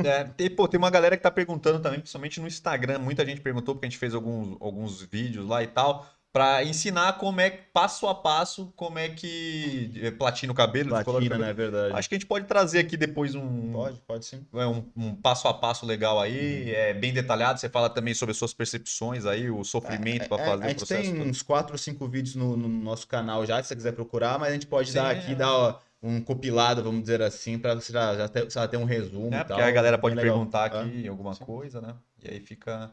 é, 0.05 0.29
e, 0.37 0.51
pô, 0.51 0.67
tem 0.67 0.77
uma 0.77 0.91
galera 0.91 1.17
que 1.17 1.23
tá 1.23 1.31
perguntando 1.31 1.79
também, 1.79 1.99
principalmente 1.99 2.39
no 2.39 2.47
Instagram. 2.47 2.99
Muita 2.99 3.25
gente 3.25 3.41
perguntou, 3.41 3.73
porque 3.73 3.87
a 3.87 3.89
gente 3.89 3.97
fez 3.97 4.13
alguns, 4.13 4.55
alguns 4.61 5.01
vídeos 5.01 5.47
lá 5.47 5.63
e 5.63 5.67
tal 5.67 6.05
para 6.31 6.63
ensinar 6.63 7.13
como 7.13 7.41
é 7.41 7.49
passo 7.49 8.07
a 8.07 8.13
passo 8.13 8.71
como 8.75 8.99
é 8.99 9.09
que 9.09 9.91
é, 10.01 10.11
platina 10.11 10.51
o 10.51 10.55
cabelo. 10.55 10.89
Platina, 10.89 11.37
né? 11.37 11.49
É 11.49 11.53
verdade. 11.53 11.95
Acho 11.95 12.09
que 12.09 12.15
a 12.15 12.17
gente 12.17 12.27
pode 12.27 12.45
trazer 12.45 12.79
aqui 12.79 12.95
depois 12.95 13.33
um. 13.33 13.71
Pode, 13.71 13.99
pode 14.01 14.25
sim. 14.25 14.45
É, 14.53 14.65
um, 14.67 14.85
um 14.95 15.15
passo 15.15 15.47
a 15.47 15.53
passo 15.53 15.85
legal 15.85 16.19
aí, 16.19 16.63
uhum. 16.63 16.69
é 16.69 16.93
bem 16.93 17.13
detalhado. 17.13 17.59
Você 17.59 17.69
fala 17.69 17.89
também 17.89 18.13
sobre 18.13 18.31
as 18.31 18.37
suas 18.37 18.53
percepções 18.53 19.25
aí, 19.25 19.49
o 19.49 19.63
sofrimento 19.63 20.23
é, 20.23 20.27
para 20.27 20.41
é, 20.41 20.45
fazer 20.45 20.63
a 20.63 20.67
gente 20.67 20.75
o 20.75 20.79
processo. 20.79 21.01
tem 21.01 21.15
todo. 21.15 21.29
uns 21.29 21.41
4 21.41 21.71
ou 21.71 21.77
5 21.77 22.07
vídeos 22.07 22.35
no, 22.35 22.55
no, 22.55 22.67
nosso 22.67 23.07
canal 23.07 23.45
já, 23.45 23.61
se 23.61 23.69
você 23.69 23.75
quiser 23.75 23.93
procurar, 23.93 24.37
mas 24.37 24.49
a 24.49 24.53
gente 24.53 24.67
pode 24.67 24.89
sim, 24.89 24.95
dar 24.95 25.09
aqui, 25.09 25.33
dar 25.33 25.51
ó, 25.51 25.79
um 26.01 26.21
compilado, 26.21 26.83
vamos 26.83 27.01
dizer 27.01 27.21
assim, 27.21 27.57
para 27.57 27.73
você 27.75 27.91
já, 27.91 28.15
já, 28.15 28.27
ter, 28.27 28.51
já 28.51 28.67
ter 28.67 28.77
um 28.77 28.85
resumo. 28.85 29.33
É, 29.33 29.43
porque 29.43 29.61
a 29.61 29.71
galera 29.71 29.97
pode 29.97 30.15
perguntar 30.15 30.65
aqui 30.65 31.07
alguma 31.07 31.33
sim. 31.33 31.43
coisa, 31.43 31.81
né? 31.81 31.95
E 32.23 32.29
aí 32.29 32.39
fica. 32.39 32.91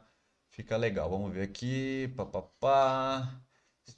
Fica 0.54 0.76
legal. 0.76 1.10
Vamos 1.10 1.32
ver 1.32 1.42
aqui. 1.42 2.12
Papapá. 2.16 3.40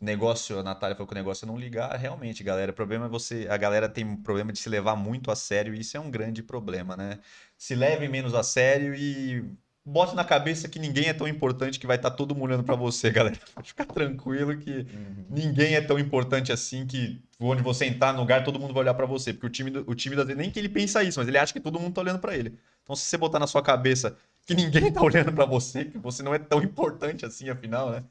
Negócio, 0.01 0.59
a 0.59 0.62
Natália 0.62 0.97
falou 0.97 1.07
que 1.07 1.12
o 1.12 1.14
negócio 1.14 1.45
é 1.45 1.47
não 1.47 1.59
ligar. 1.59 1.95
Realmente, 1.97 2.42
galera, 2.42 2.73
o 2.73 2.75
problema 2.75 3.05
é 3.05 3.09
você. 3.09 3.47
A 3.51 3.59
galera 3.59 3.90
tem 3.90 4.05
um 4.05 4.16
problema 4.16 4.53
de 4.53 4.59
se 4.59 4.69
levar 4.71 4.97
muito 4.97 5.31
a 5.31 5.37
sério 5.37 5.75
e 5.75 5.81
isso 5.81 5.99
é 5.99 6.01
um 6.01 6.11
grande 6.11 6.42
problema, 6.42 6.97
né? 6.97 7.19
Se 7.59 7.75
leve 7.75 8.09
menos 8.09 8.35
a 8.35 8.42
sério 8.42 8.95
e 8.95 9.45
bote 9.85 10.16
na 10.16 10.25
cabeça 10.25 10.66
que 10.66 10.79
ninguém 10.79 11.09
é 11.09 11.12
tão 11.12 11.29
importante 11.29 11.79
que 11.79 11.87
vai 11.87 11.97
estar 11.97 12.11
tá 12.11 12.16
todo 12.16 12.35
mundo 12.35 12.47
olhando 12.47 12.64
para 12.64 12.75
você, 12.75 13.11
galera. 13.12 13.38
Pode 13.55 13.69
ficar 13.69 13.85
tranquilo 13.85 14.57
que 14.57 14.71
uhum. 14.71 15.27
ninguém 15.29 15.75
é 15.75 15.81
tão 15.83 15.99
importante 15.99 16.51
assim 16.53 16.87
que 16.87 17.23
onde 17.38 17.62
você 17.62 17.85
entrar 17.85 18.14
no 18.14 18.21
lugar 18.21 18.42
todo 18.45 18.59
mundo 18.59 18.73
vai 18.73 18.83
olhar 18.83 18.95
para 18.95 19.07
você, 19.07 19.33
porque 19.33 19.47
o 19.47 19.51
time 19.51 19.85
o 19.87 19.95
time 19.95 20.16
nem 20.35 20.51
que 20.51 20.59
ele 20.59 20.71
pensa 20.71 21.03
isso, 21.03 21.21
mas 21.21 21.29
ele 21.29 21.37
acha 21.37 21.53
que 21.53 21.61
todo 21.61 21.79
mundo 21.79 21.92
tá 21.92 22.01
olhando 22.01 22.19
para 22.19 22.35
ele. 22.35 22.59
Então 22.83 22.97
se 22.97 23.05
você 23.05 23.19
botar 23.19 23.38
na 23.38 23.47
sua 23.47 23.62
cabeça 23.62 24.16
que 24.47 24.55
ninguém 24.55 24.93
tá 24.93 25.03
olhando 25.03 25.33
para 25.33 25.45
você, 25.45 25.85
que 25.87 25.99
você 25.99 26.23
não 26.23 26.35
é 26.35 26.39
tão 26.39 26.63
importante 26.63 27.27
assim, 27.27 27.51
afinal, 27.51 27.91
né? 27.91 28.05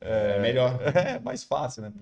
É, 0.00 0.36
é 0.36 0.40
melhor. 0.40 0.78
É 0.94 1.18
mais 1.20 1.44
fácil, 1.44 1.82
né? 1.82 1.92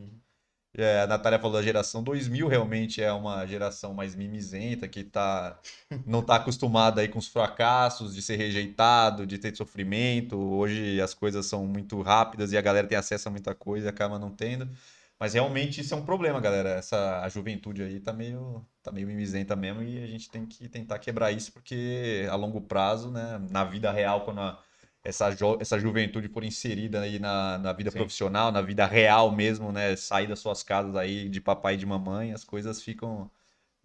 É, 0.77 1.01
a 1.01 1.07
Natália 1.07 1.39
falou 1.39 1.57
da 1.57 1.63
geração 1.63 2.03
2000, 2.03 2.47
realmente 2.47 3.03
é 3.03 3.13
uma 3.13 3.45
geração 3.47 3.95
mais 3.95 4.15
mimizenta, 4.15 4.87
que 4.87 5.03
tá, 5.03 5.59
não 6.07 6.23
tá 6.23 6.37
acostumada 6.37 7.01
aí 7.01 7.09
com 7.09 7.19
os 7.19 7.27
fracassos, 7.27 8.15
de 8.15 8.23
ser 8.23 8.37
rejeitado, 8.37 9.27
de 9.27 9.39
ter 9.39 9.57
sofrimento. 9.57 10.37
Hoje 10.39 11.01
as 11.01 11.15
coisas 11.15 11.47
são 11.47 11.67
muito 11.67 12.01
rápidas 12.03 12.53
e 12.53 12.59
a 12.59 12.61
galera 12.61 12.87
tem 12.87 12.99
acesso 12.99 13.29
a 13.29 13.33
muita 13.33 13.55
coisa 13.55 13.87
e 13.87 13.89
acaba 13.89 14.19
não 14.19 14.31
tendo. 14.31 14.69
Mas 15.19 15.35
realmente 15.35 15.81
isso 15.81 15.95
é 15.95 15.97
um 15.97 16.05
problema, 16.05 16.41
galera. 16.41 16.71
Essa 16.71 17.21
a 17.23 17.29
juventude 17.29 17.83
aí 17.83 17.99
tá 18.01 18.13
meio, 18.13 18.65
tá 18.83 18.93
meio 18.93 19.07
mimizenta 19.07 19.57
mesmo 19.57 19.83
e 19.83 20.03
a 20.03 20.07
gente 20.07 20.31
tem 20.31 20.47
que 20.47 20.69
tentar 20.69 20.99
quebrar 20.99 21.33
isso 21.33 21.53
porque 21.53 22.27
a 22.31 22.37
longo 22.37 22.61
prazo, 22.61 23.11
né, 23.11 23.39
na 23.51 23.65
vida 23.65 23.91
real, 23.91 24.25
quando 24.25 24.41
a, 24.41 24.63
essa, 25.03 25.29
essa 25.61 25.79
juventude 25.79 26.29
for 26.29 26.45
inserida 26.45 27.01
aí 27.01 27.19
na, 27.19 27.59
na 27.59 27.73
vida 27.73 27.91
Sim. 27.91 27.99
profissional, 27.99 28.53
na 28.53 28.63
vida 28.63 28.87
real 28.87 29.33
mesmo, 29.33 29.73
né, 29.73 29.97
sair 29.97 30.29
das 30.29 30.39
suas 30.39 30.63
casas 30.63 30.95
aí 30.95 31.29
de 31.29 31.41
papai 31.41 31.75
e 31.75 31.77
de 31.79 31.87
mamãe, 31.87 32.33
as 32.33 32.45
coisas 32.45 32.81
ficam 32.83 33.31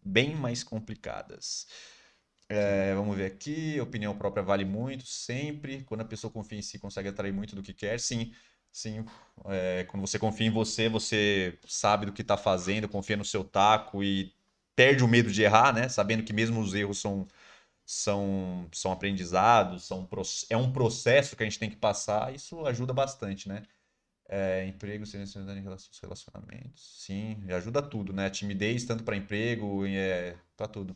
bem 0.03 0.35
mais 0.35 0.63
complicadas. 0.63 1.67
É, 2.49 2.93
vamos 2.93 3.17
ver 3.17 3.25
aqui, 3.25 3.79
opinião 3.81 4.15
própria 4.17 4.43
vale 4.43 4.65
muito, 4.65 5.05
sempre. 5.05 5.83
Quando 5.83 6.01
a 6.01 6.05
pessoa 6.05 6.31
confia 6.31 6.59
em 6.59 6.61
si, 6.61 6.77
consegue 6.77 7.09
atrair 7.09 7.33
muito 7.33 7.55
do 7.55 7.63
que 7.63 7.73
quer. 7.73 7.99
Sim, 7.99 8.31
Sim, 8.73 9.05
é, 9.45 9.85
quando 9.85 10.01
você 10.01 10.19
confia 10.19 10.47
em 10.47 10.51
você, 10.51 10.89
você 10.89 11.59
sabe 11.67 12.07
do 12.07 12.13
que 12.13 12.23
está 12.23 12.35
fazendo, 12.37 12.89
confia 12.89 13.15
no 13.15 13.23
seu 13.25 13.43
taco 13.43 14.03
e 14.03 14.33
perde 14.75 15.03
o 15.03 15.07
medo 15.07 15.31
de 15.31 15.43
errar, 15.43 15.71
né? 15.73 15.89
Sabendo 15.89 16.23
que 16.23 16.33
mesmo 16.33 16.59
os 16.59 16.73
erros 16.73 16.99
são, 16.99 17.27
são, 17.85 18.69
são 18.73 18.91
aprendizados, 18.91 19.85
são, 19.85 20.09
é 20.49 20.57
um 20.57 20.71
processo 20.73 21.35
que 21.35 21.43
a 21.43 21.47
gente 21.47 21.59
tem 21.59 21.69
que 21.69 21.77
passar, 21.77 22.33
isso 22.35 22.65
ajuda 22.65 22.93
bastante, 22.93 23.49
né? 23.49 23.63
É, 24.29 24.65
emprego, 24.67 25.05
relação 25.05 25.89
aos 25.89 25.99
relacionamentos. 26.01 27.03
Sim, 27.03 27.43
ajuda 27.51 27.81
tudo, 27.81 28.13
né? 28.13 28.29
Timidez, 28.29 28.85
tanto 28.85 29.03
para 29.03 29.17
emprego, 29.17 29.85
é, 29.85 30.37
pra 30.57 30.67
tudo. 30.67 30.95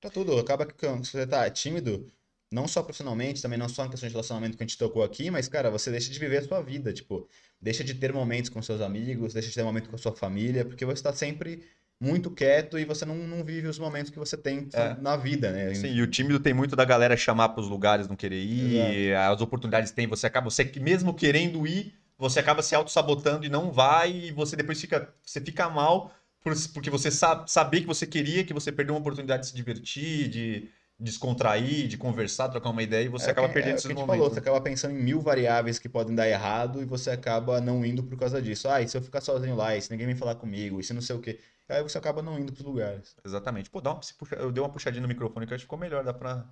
Pra 0.00 0.10
tudo. 0.10 0.38
Acaba 0.38 0.66
que 0.66 0.74
quando 0.74 1.04
você 1.06 1.26
tá 1.26 1.48
tímido, 1.50 2.06
não 2.50 2.66
só 2.66 2.82
profissionalmente, 2.82 3.42
também 3.42 3.58
não 3.58 3.68
só 3.68 3.84
na 3.84 3.90
questão 3.90 4.08
de 4.08 4.14
relacionamento 4.14 4.56
que 4.56 4.62
a 4.62 4.66
gente 4.66 4.78
tocou 4.78 5.02
aqui, 5.02 5.30
mas, 5.30 5.48
cara, 5.48 5.70
você 5.70 5.90
deixa 5.90 6.10
de 6.10 6.18
viver 6.18 6.38
a 6.38 6.42
sua 6.42 6.62
vida. 6.62 6.92
Tipo, 6.92 7.28
deixa 7.60 7.84
de 7.84 7.94
ter 7.94 8.12
momentos 8.12 8.48
com 8.50 8.62
seus 8.62 8.80
amigos, 8.80 9.34
deixa 9.34 9.48
de 9.48 9.54
ter 9.54 9.62
momento 9.62 9.90
com 9.90 9.96
a 9.96 9.98
sua 9.98 10.14
família, 10.14 10.64
porque 10.64 10.84
você 10.84 11.02
tá 11.02 11.12
sempre 11.12 11.62
muito 12.00 12.30
quieto 12.30 12.78
e 12.78 12.84
você 12.84 13.04
não, 13.04 13.16
não 13.16 13.44
vive 13.44 13.66
os 13.66 13.78
momentos 13.78 14.10
que 14.10 14.18
você 14.18 14.36
tem 14.36 14.68
É. 14.72 14.94
na 15.00 15.16
vida, 15.16 15.50
né? 15.50 15.74
Sim, 15.74 15.92
e 15.92 16.00
o 16.00 16.06
tímido 16.06 16.38
tem 16.38 16.54
muito 16.54 16.76
da 16.76 16.84
galera 16.84 17.16
chamar 17.16 17.50
pros 17.50 17.68
lugares, 17.68 18.06
não 18.08 18.14
querer 18.16 18.40
ir, 18.40 19.14
as 19.16 19.40
oportunidades 19.40 19.90
tem, 19.90 20.06
você 20.06 20.26
acaba, 20.26 20.48
você 20.48 20.64
mesmo 20.80 21.12
querendo 21.12 21.66
ir, 21.66 21.92
você 22.16 22.38
acaba 22.40 22.62
se 22.62 22.74
auto-sabotando 22.74 23.44
e 23.44 23.48
não 23.48 23.72
vai, 23.72 24.12
e 24.12 24.30
você 24.32 24.54
depois 24.56 24.80
fica, 24.80 25.12
você 25.24 25.40
fica 25.40 25.68
mal 25.68 26.14
por- 26.40 26.54
porque 26.72 26.88
você 26.88 27.10
sabe, 27.10 27.50
saber 27.50 27.80
que 27.80 27.86
você 27.86 28.06
queria, 28.06 28.44
que 28.44 28.54
você 28.54 28.70
perdeu 28.70 28.94
uma 28.94 29.00
oportunidade 29.00 29.42
de 29.42 29.48
se 29.48 29.54
divertir, 29.54 30.28
de 30.28 30.68
descontrair, 31.00 31.86
de 31.88 31.96
conversar, 31.96 32.48
trocar 32.48 32.70
uma 32.70 32.82
ideia, 32.82 33.04
e 33.04 33.08
você 33.08 33.26
É 33.28 33.30
acaba 33.30 33.46
que- 33.48 33.54
perdendo 33.54 33.74
é 33.74 33.76
esses 33.76 33.88
momentos. 33.88 34.06
falou, 34.06 34.28
você 34.30 34.36
né? 34.36 34.40
acaba 34.40 34.60
pensando 34.60 34.94
em 34.94 35.02
mil 35.02 35.20
variáveis 35.20 35.78
que 35.78 35.88
podem 35.88 36.14
dar 36.14 36.28
errado 36.28 36.82
e 36.82 36.84
você 36.84 37.10
acaba 37.10 37.60
não 37.60 37.84
indo 37.84 38.02
por 38.02 38.18
causa 38.18 38.42
disso. 38.42 38.68
Ah, 38.68 38.82
e 38.82 38.88
se 38.88 38.96
eu 38.96 39.02
ficar 39.02 39.20
sozinho 39.20 39.54
lá, 39.54 39.76
e 39.76 39.80
se 39.82 39.90
ninguém 39.90 40.06
vem 40.06 40.16
falar 40.16 40.34
comigo, 40.34 40.80
e 40.80 40.84
se 40.84 40.92
não 40.92 41.00
sei 41.00 41.14
o 41.16 41.20
quê. 41.20 41.40
Aí 41.68 41.82
você 41.82 41.98
acaba 41.98 42.22
não 42.22 42.38
indo 42.38 42.52
pros 42.52 42.64
lugares. 42.64 43.14
Exatamente. 43.24 43.70
Pô, 43.70 43.80
dá 43.80 43.90
uma, 43.92 44.00
puxa- 44.18 44.36
eu 44.36 44.50
dei 44.50 44.62
uma 44.62 44.70
puxadinha 44.70 45.02
no 45.02 45.08
microfone 45.08 45.46
que 45.46 45.54
acho 45.54 45.62
que 45.62 45.66
ficou 45.66 45.78
melhor, 45.78 46.02
dá 46.02 46.14
pra... 46.14 46.46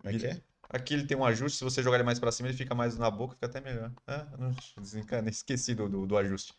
Como 0.00 0.14
é 0.14 0.18
que 0.18 0.26
é? 0.26 0.40
Aqui 0.70 0.94
ele 0.94 1.06
tem 1.06 1.16
um 1.16 1.24
ajuste, 1.24 1.58
se 1.58 1.64
você 1.64 1.82
jogar 1.82 1.96
ele 1.96 2.04
mais 2.04 2.18
pra 2.20 2.30
cima, 2.30 2.48
ele 2.48 2.56
fica 2.56 2.74
mais 2.74 2.96
na 2.96 3.10
boca, 3.10 3.34
fica 3.34 3.46
até 3.46 3.60
melhor. 3.60 3.90
Eu 4.06 4.38
não 4.38 4.50
desencana, 4.80 5.28
esqueci 5.28 5.74
do, 5.74 5.88
do, 5.88 6.06
do 6.06 6.16
ajuste. 6.16 6.54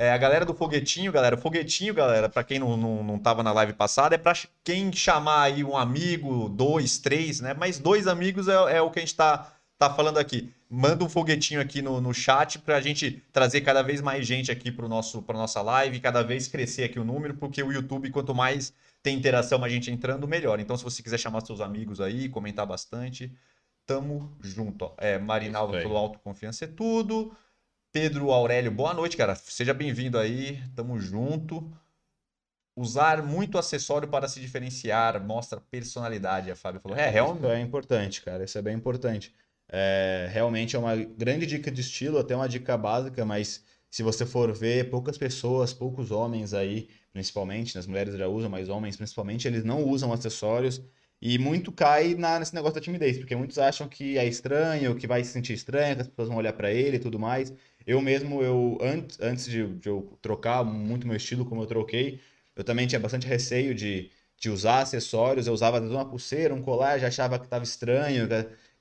É, 0.00 0.10
a 0.12 0.16
galera 0.16 0.46
do 0.46 0.54
foguetinho, 0.54 1.12
galera, 1.12 1.36
foguetinho, 1.36 1.92
galera, 1.92 2.26
pra 2.26 2.42
quem 2.42 2.58
não, 2.58 2.74
não, 2.74 3.04
não 3.04 3.18
tava 3.18 3.42
na 3.42 3.52
live 3.52 3.74
passada, 3.74 4.14
é 4.14 4.18
pra 4.18 4.32
ch- 4.32 4.48
quem 4.64 4.90
chamar 4.90 5.42
aí 5.42 5.62
um 5.62 5.76
amigo, 5.76 6.48
dois, 6.48 6.96
três, 6.96 7.38
né? 7.40 7.52
Mas 7.52 7.78
dois 7.78 8.06
amigos 8.06 8.48
é, 8.48 8.78
é 8.78 8.80
o 8.80 8.90
que 8.90 8.98
a 8.98 9.02
gente 9.02 9.14
tá, 9.14 9.52
tá 9.78 9.92
falando 9.92 10.16
aqui. 10.16 10.50
Manda 10.70 11.04
um 11.04 11.08
foguetinho 11.08 11.60
aqui 11.60 11.82
no, 11.82 12.00
no 12.00 12.14
chat 12.14 12.58
pra 12.60 12.80
gente 12.80 13.22
trazer 13.30 13.60
cada 13.60 13.82
vez 13.82 14.00
mais 14.00 14.26
gente 14.26 14.50
aqui 14.50 14.72
pro 14.72 14.88
nosso, 14.88 15.20
pra 15.20 15.36
nossa 15.36 15.60
live, 15.60 16.00
cada 16.00 16.22
vez 16.22 16.48
crescer 16.48 16.84
aqui 16.84 16.98
o 16.98 17.04
número, 17.04 17.34
porque 17.34 17.62
o 17.62 17.70
YouTube, 17.70 18.10
quanto 18.10 18.34
mais 18.34 18.72
tem 19.02 19.14
interação, 19.18 19.58
mais 19.58 19.70
gente 19.70 19.90
entrando, 19.90 20.26
melhor. 20.26 20.60
Então, 20.60 20.78
se 20.78 20.84
você 20.84 21.02
quiser 21.02 21.18
chamar 21.18 21.42
seus 21.44 21.60
amigos 21.60 22.00
aí, 22.00 22.26
comentar 22.26 22.64
bastante, 22.64 23.30
tamo 23.86 24.34
junto. 24.40 24.86
Ó. 24.86 24.94
É, 24.96 25.18
Marinalva 25.18 25.74
falou 25.82 25.98
autoconfiança 25.98 26.64
é 26.64 26.68
tudo. 26.68 27.36
Pedro 27.92 28.32
Aurélio, 28.32 28.70
boa 28.70 28.92
noite, 28.94 29.16
cara. 29.16 29.34
Seja 29.34 29.72
bem-vindo 29.74 30.18
aí, 30.18 30.60
tamo 30.74 30.98
junto. 30.98 31.70
Usar 32.76 33.22
muito 33.22 33.58
acessório 33.58 34.08
para 34.08 34.26
se 34.28 34.40
diferenciar 34.40 35.22
mostra 35.22 35.60
personalidade, 35.60 36.50
a 36.50 36.56
Fábio 36.56 36.80
falou. 36.80 36.96
É, 36.96 37.08
Isso 37.08 37.12
realmente. 37.12 37.46
é 37.46 37.60
importante, 37.60 38.22
cara. 38.22 38.44
Isso 38.44 38.56
é 38.58 38.62
bem 38.62 38.74
importante. 38.76 39.34
É, 39.68 40.28
realmente 40.32 40.74
é 40.74 40.78
uma 40.78 40.96
grande 40.96 41.46
dica 41.46 41.70
de 41.70 41.80
estilo, 41.80 42.18
até 42.18 42.34
uma 42.34 42.48
dica 42.48 42.76
básica, 42.76 43.24
mas 43.24 43.64
se 43.90 44.02
você 44.02 44.24
for 44.24 44.52
ver, 44.52 44.88
poucas 44.90 45.18
pessoas, 45.18 45.72
poucos 45.72 46.10
homens 46.10 46.54
aí, 46.54 46.88
principalmente, 47.12 47.76
as 47.78 47.86
mulheres 47.86 48.16
já 48.16 48.26
usam, 48.28 48.48
mas 48.50 48.68
homens 48.68 48.96
principalmente, 48.96 49.46
eles 49.46 49.64
não 49.64 49.84
usam 49.84 50.12
acessórios 50.12 50.80
e 51.20 51.38
muito 51.38 51.70
cai 51.70 52.14
na- 52.14 52.38
nesse 52.38 52.54
negócio 52.54 52.76
da 52.76 52.80
timidez, 52.80 53.18
porque 53.18 53.36
muitos 53.36 53.58
acham 53.58 53.88
que 53.88 54.16
é 54.16 54.24
estranho, 54.26 54.96
que 54.96 55.06
vai 55.06 55.22
se 55.22 55.32
sentir 55.32 55.52
estranho, 55.52 55.96
que 55.96 56.02
as 56.02 56.08
pessoas 56.08 56.28
vão 56.28 56.38
olhar 56.38 56.52
pra 56.54 56.72
ele 56.72 56.96
e 56.96 57.00
tudo 57.00 57.18
mais. 57.18 57.52
Eu 57.86 58.00
mesmo, 58.00 58.42
eu 58.42 58.78
antes, 58.80 59.18
antes 59.20 59.46
de, 59.46 59.66
de 59.76 59.88
eu 59.88 60.18
trocar 60.22 60.64
muito 60.64 61.06
meu 61.06 61.16
estilo 61.16 61.44
como 61.44 61.62
eu 61.62 61.66
troquei, 61.66 62.20
eu 62.54 62.62
também 62.64 62.86
tinha 62.86 63.00
bastante 63.00 63.26
receio 63.26 63.74
de, 63.74 64.10
de 64.38 64.50
usar 64.50 64.80
acessórios. 64.80 65.46
Eu 65.46 65.52
usava 65.52 65.80
uma 65.80 66.04
pulseira, 66.04 66.54
um 66.54 66.60
colar, 66.62 66.98
já 66.98 67.08
achava 67.08 67.38
que 67.38 67.46
estava 67.46 67.64
estranho, 67.64 68.28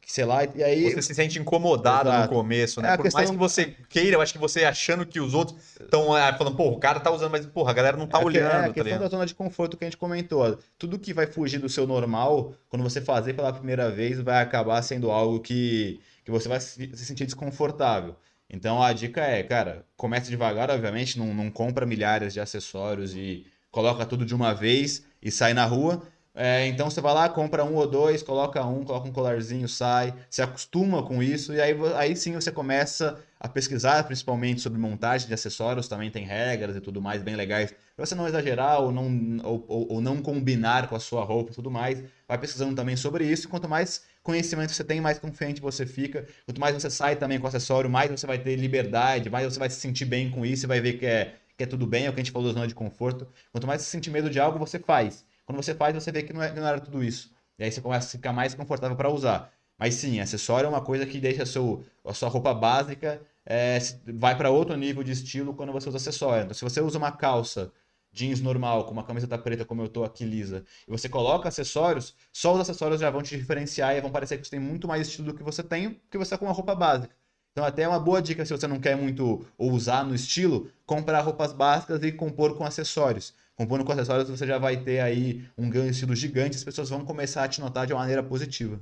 que, 0.01 0.11
sei 0.11 0.25
lá. 0.25 0.43
E 0.43 0.63
aí, 0.63 0.83
Você 0.91 1.01
se 1.01 1.13
sente 1.15 1.39
incomodado 1.39 2.09
no 2.09 2.15
Exato. 2.15 2.33
começo, 2.33 2.81
né? 2.81 2.93
É, 2.93 2.97
Por 2.97 3.03
mais 3.03 3.15
questão- 3.15 3.33
que 3.33 3.37
você 3.37 3.65
queira, 3.87 4.15
eu 4.17 4.21
acho 4.21 4.33
que 4.33 4.39
você 4.39 4.63
achando 4.65 5.05
que 5.05 5.19
os 5.19 5.33
outros 5.33 5.57
estão 5.79 6.07
falando, 6.37 6.55
pô, 6.55 6.69
o 6.69 6.79
cara 6.79 6.99
tá 6.99 7.11
usando, 7.11 7.31
mas, 7.31 7.45
porra, 7.45 7.71
a 7.71 7.73
galera 7.73 7.97
não 7.97 8.07
tá 8.07 8.19
é, 8.19 8.23
olhando, 8.23 8.45
é 8.49 8.57
a 8.57 8.61
tá 8.67 8.73
questão 8.73 8.83
ligado? 8.83 9.01
da 9.01 9.07
zona 9.07 9.25
de 9.25 9.35
conforto 9.35 9.77
que 9.77 9.83
a 9.83 9.87
gente 9.87 9.97
comentou. 9.97 10.57
Tudo 10.77 10.97
que 10.99 11.13
vai 11.13 11.27
fugir 11.27 11.59
do 11.59 11.69
seu 11.69 11.85
normal, 11.85 12.53
quando 12.67 12.83
você 12.83 13.01
fazer 13.01 13.33
pela 13.33 13.53
primeira 13.53 13.89
vez, 13.91 14.19
vai 14.19 14.41
acabar 14.41 14.81
sendo 14.81 15.11
algo 15.11 15.39
que, 15.39 15.99
que 16.23 16.31
você 16.31 16.47
vai 16.49 16.59
se 16.59 17.05
sentir 17.05 17.25
desconfortável. 17.25 18.15
Então 18.49 18.81
a 18.81 18.91
dica 18.93 19.21
é, 19.21 19.43
cara, 19.43 19.85
comece 19.95 20.29
devagar, 20.29 20.69
obviamente, 20.71 21.17
não, 21.19 21.33
não 21.33 21.51
compra 21.51 21.85
milhares 21.85 22.33
de 22.33 22.39
acessórios 22.39 23.13
e 23.13 23.45
coloca 23.71 24.05
tudo 24.05 24.25
de 24.25 24.33
uma 24.33 24.53
vez 24.53 25.03
e 25.21 25.29
sai 25.31 25.53
na 25.53 25.65
rua. 25.65 26.01
É, 26.33 26.67
então 26.67 26.89
você 26.89 27.01
vai 27.01 27.13
lá, 27.13 27.27
compra 27.27 27.65
um 27.65 27.75
ou 27.75 27.87
dois, 27.87 28.23
coloca 28.23 28.63
um, 28.65 28.83
coloca 28.83 29.07
um 29.07 29.11
colarzinho, 29.11 29.67
sai, 29.67 30.13
se 30.29 30.41
acostuma 30.41 31.03
com 31.03 31.21
isso 31.21 31.53
e 31.53 31.59
aí, 31.59 31.75
aí 31.97 32.15
sim 32.15 32.33
você 32.33 32.51
começa 32.51 33.19
a 33.39 33.47
pesquisar, 33.49 34.03
principalmente 34.05 34.61
sobre 34.61 34.79
montagem 34.79 35.27
de 35.27 35.33
acessórios, 35.33 35.87
também 35.87 36.09
tem 36.11 36.25
regras 36.25 36.75
e 36.75 36.81
tudo 36.81 37.01
mais 37.01 37.21
bem 37.23 37.35
legais, 37.35 37.73
para 37.95 38.05
você 38.05 38.15
não 38.15 38.27
exagerar 38.27 38.79
ou 38.81 38.91
não, 38.91 39.07
ou, 39.43 39.65
ou- 39.67 39.87
ou 39.93 40.01
não 40.01 40.21
combinar 40.21 40.87
com 40.87 40.95
a 40.95 40.99
sua 40.99 41.23
roupa 41.23 41.51
e 41.51 41.55
tudo 41.55 41.69
mais. 41.71 42.01
Vai 42.27 42.37
pesquisando 42.37 42.75
também 42.75 42.95
sobre 42.95 43.25
isso 43.25 43.47
e 43.47 43.49
quanto 43.49 43.67
mais 43.67 44.03
conhecimento 44.23 44.71
você 44.71 44.83
tem, 44.83 45.01
mais 45.01 45.19
confiante 45.19 45.61
você 45.61 45.85
fica. 45.85 46.27
Quanto 46.45 46.59
mais 46.59 46.75
você 46.75 46.89
sai 46.89 47.15
também 47.15 47.39
com 47.39 47.45
o 47.45 47.47
acessório, 47.47 47.89
mais 47.89 48.09
você 48.11 48.27
vai 48.27 48.37
ter 48.37 48.55
liberdade, 48.55 49.29
mais 49.29 49.45
você 49.45 49.59
vai 49.59 49.69
se 49.69 49.79
sentir 49.79 50.05
bem 50.05 50.29
com 50.29 50.45
isso 50.45 50.65
e 50.65 50.67
vai 50.67 50.81
ver 50.81 50.93
que 50.93 51.05
é, 51.05 51.35
que 51.57 51.63
é 51.63 51.67
tudo 51.67 51.85
bem, 51.87 52.05
é 52.05 52.09
o 52.09 52.13
que 52.13 52.19
a 52.19 52.23
gente 52.23 52.31
falou 52.31 52.47
da 52.47 52.53
zona 52.53 52.67
de 52.67 52.75
conforto. 52.75 53.27
Quanto 53.51 53.67
mais 53.67 53.81
você 53.81 53.89
sentir 53.89 54.09
medo 54.11 54.29
de 54.29 54.39
algo, 54.39 54.59
você 54.59 54.79
faz. 54.79 55.25
Quando 55.45 55.57
você 55.57 55.73
faz, 55.73 55.95
você 55.95 56.11
vê 56.11 56.23
que 56.23 56.33
não, 56.33 56.43
é, 56.43 56.51
que 56.51 56.59
não 56.59 56.67
era 56.67 56.79
tudo 56.79 57.03
isso. 57.03 57.31
E 57.57 57.63
aí 57.63 57.71
você 57.71 57.81
começa 57.81 58.07
a 58.07 58.11
ficar 58.11 58.31
mais 58.31 58.53
confortável 58.53 58.95
para 58.95 59.09
usar. 59.09 59.51
Mas 59.77 59.95
sim, 59.95 60.19
acessório 60.19 60.67
é 60.67 60.69
uma 60.69 60.81
coisa 60.81 61.05
que 61.05 61.19
deixa 61.19 61.43
a, 61.43 61.45
seu, 61.45 61.85
a 62.05 62.13
sua 62.13 62.29
roupa 62.29 62.53
básica, 62.53 63.21
é, 63.45 63.79
vai 64.05 64.37
para 64.37 64.51
outro 64.51 64.75
nível 64.75 65.03
de 65.03 65.11
estilo 65.11 65.53
quando 65.53 65.71
você 65.71 65.89
usa 65.89 65.97
acessório. 65.97 66.43
Então, 66.43 66.53
se 66.53 66.63
você 66.63 66.81
usa 66.81 66.97
uma 66.97 67.11
calça 67.11 67.71
jeans 68.11 68.41
normal, 68.41 68.85
com 68.85 68.91
uma 68.91 69.03
camiseta 69.03 69.37
preta 69.37 69.65
como 69.65 69.81
eu 69.81 69.89
tô 69.89 70.03
aqui 70.03 70.25
lisa, 70.25 70.63
e 70.87 70.91
você 70.91 71.07
coloca 71.09 71.49
acessórios, 71.49 72.15
só 72.33 72.53
os 72.53 72.59
acessórios 72.61 72.99
já 73.01 73.09
vão 73.09 73.21
te 73.21 73.37
diferenciar 73.37 73.95
e 73.95 74.01
vão 74.01 74.11
parecer 74.11 74.37
que 74.37 74.45
você 74.45 74.51
tem 74.51 74.59
muito 74.59 74.87
mais 74.87 75.07
estilo 75.07 75.31
do 75.31 75.37
que 75.37 75.43
você 75.43 75.63
tem, 75.63 75.91
porque 75.91 76.17
você 76.17 76.31
tá 76.31 76.37
com 76.37 76.45
uma 76.45 76.53
roupa 76.53 76.75
básica. 76.75 77.15
Então 77.51 77.65
até 77.65 77.83
é 77.83 77.87
uma 77.87 77.99
boa 77.99 78.21
dica 78.21 78.45
se 78.45 78.51
você 78.51 78.67
não 78.67 78.79
quer 78.79 78.95
muito 78.95 79.45
ousar 79.57 80.05
no 80.05 80.15
estilo, 80.15 80.71
comprar 80.85 81.21
roupas 81.21 81.51
básicas 81.53 82.01
e 82.03 82.11
compor 82.11 82.55
com 82.57 82.63
acessórios. 82.63 83.33
Compondo 83.55 83.83
com 83.83 83.91
acessórios 83.91 84.29
você 84.29 84.47
já 84.47 84.57
vai 84.57 84.77
ter 84.77 85.01
aí 85.01 85.45
um 85.57 85.69
ganho 85.69 85.85
de 85.85 85.91
estilo 85.91 86.15
gigante, 86.15 86.55
as 86.55 86.63
pessoas 86.63 86.89
vão 86.89 87.03
começar 87.03 87.43
a 87.43 87.47
te 87.49 87.59
notar 87.59 87.85
de 87.85 87.93
uma 87.93 87.99
maneira 87.99 88.23
positiva. 88.23 88.79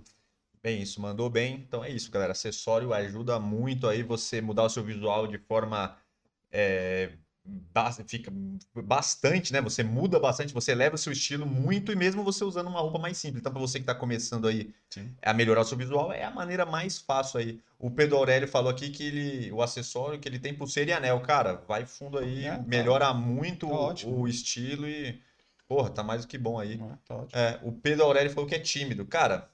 Bem, 0.62 0.82
isso, 0.82 1.02
mandou 1.02 1.30
bem. 1.30 1.56
Então 1.68 1.84
é 1.84 1.90
isso, 1.90 2.12
galera. 2.12 2.34
Acessório 2.34 2.94
ajuda 2.94 3.40
muito 3.40 3.88
aí 3.88 4.04
você 4.04 4.42
mudar 4.42 4.64
o 4.64 4.70
seu 4.70 4.84
visual 4.84 5.28
de 5.28 5.38
forma. 5.38 5.98
é, 6.52 7.14
fica 8.08 8.32
bastante, 8.76 9.54
né? 9.54 9.62
Você 9.62 9.84
muda 9.84 10.20
bastante, 10.20 10.54
você 10.54 10.72
eleva 10.72 10.96
o 10.96 10.98
seu 10.98 11.12
estilo 11.14 11.46
muito, 11.46 11.92
e 11.92 11.96
mesmo 11.96 12.24
você 12.24 12.44
usando 12.44 12.68
uma 12.68 12.80
roupa 12.80 13.00
mais 13.00 13.18
simples. 13.18 13.40
Então, 13.40 13.52
para 13.52 13.62
você 13.62 13.80
que 13.80 13.84
está 13.84 13.96
começando 13.96 14.48
aí 14.48 14.74
Sim. 14.90 15.14
a 15.22 15.34
melhorar 15.34 15.62
o 15.62 15.66
seu 15.66 15.78
visual, 15.78 16.12
é 16.12 16.24
a 16.24 16.32
maneira 16.32 16.66
mais 16.66 16.98
fácil 16.98 17.40
aí. 17.40 17.60
O 17.80 17.92
Pedro 17.92 18.18
Aurélio 18.18 18.48
falou 18.48 18.72
aqui 18.72 18.90
que 18.90 19.04
ele, 19.04 19.52
o 19.52 19.62
acessório 19.62 20.20
que 20.20 20.28
ele 20.28 20.40
tem 20.40 20.54
pulseira 20.54 20.92
e 20.92 20.94
anel. 20.94 21.20
Cara, 21.22 21.62
vai 21.68 21.86
fundo 21.86 22.18
aí, 22.18 22.46
É, 22.46 22.58
tá. 22.58 22.64
melhora 22.66 23.14
muito 23.14 23.68
Tá 23.68 24.08
o- 24.08 24.28
estilo 24.28 24.88
e. 24.88 25.22
Porra, 25.68 25.90
tá 25.90 26.02
mais 26.02 26.22
do 26.22 26.28
que 26.30 26.38
bom 26.38 26.58
aí. 26.60 26.82
É? 26.82 26.98
Tá. 27.06 27.26
É, 27.34 27.60
o 27.62 27.72
Pedro 27.74 28.06
Aurélio 28.06 28.32
falou 28.32 28.48
que 28.50 28.56
é 28.56 28.60
tímido. 28.60 29.06
Cara, 29.06 29.50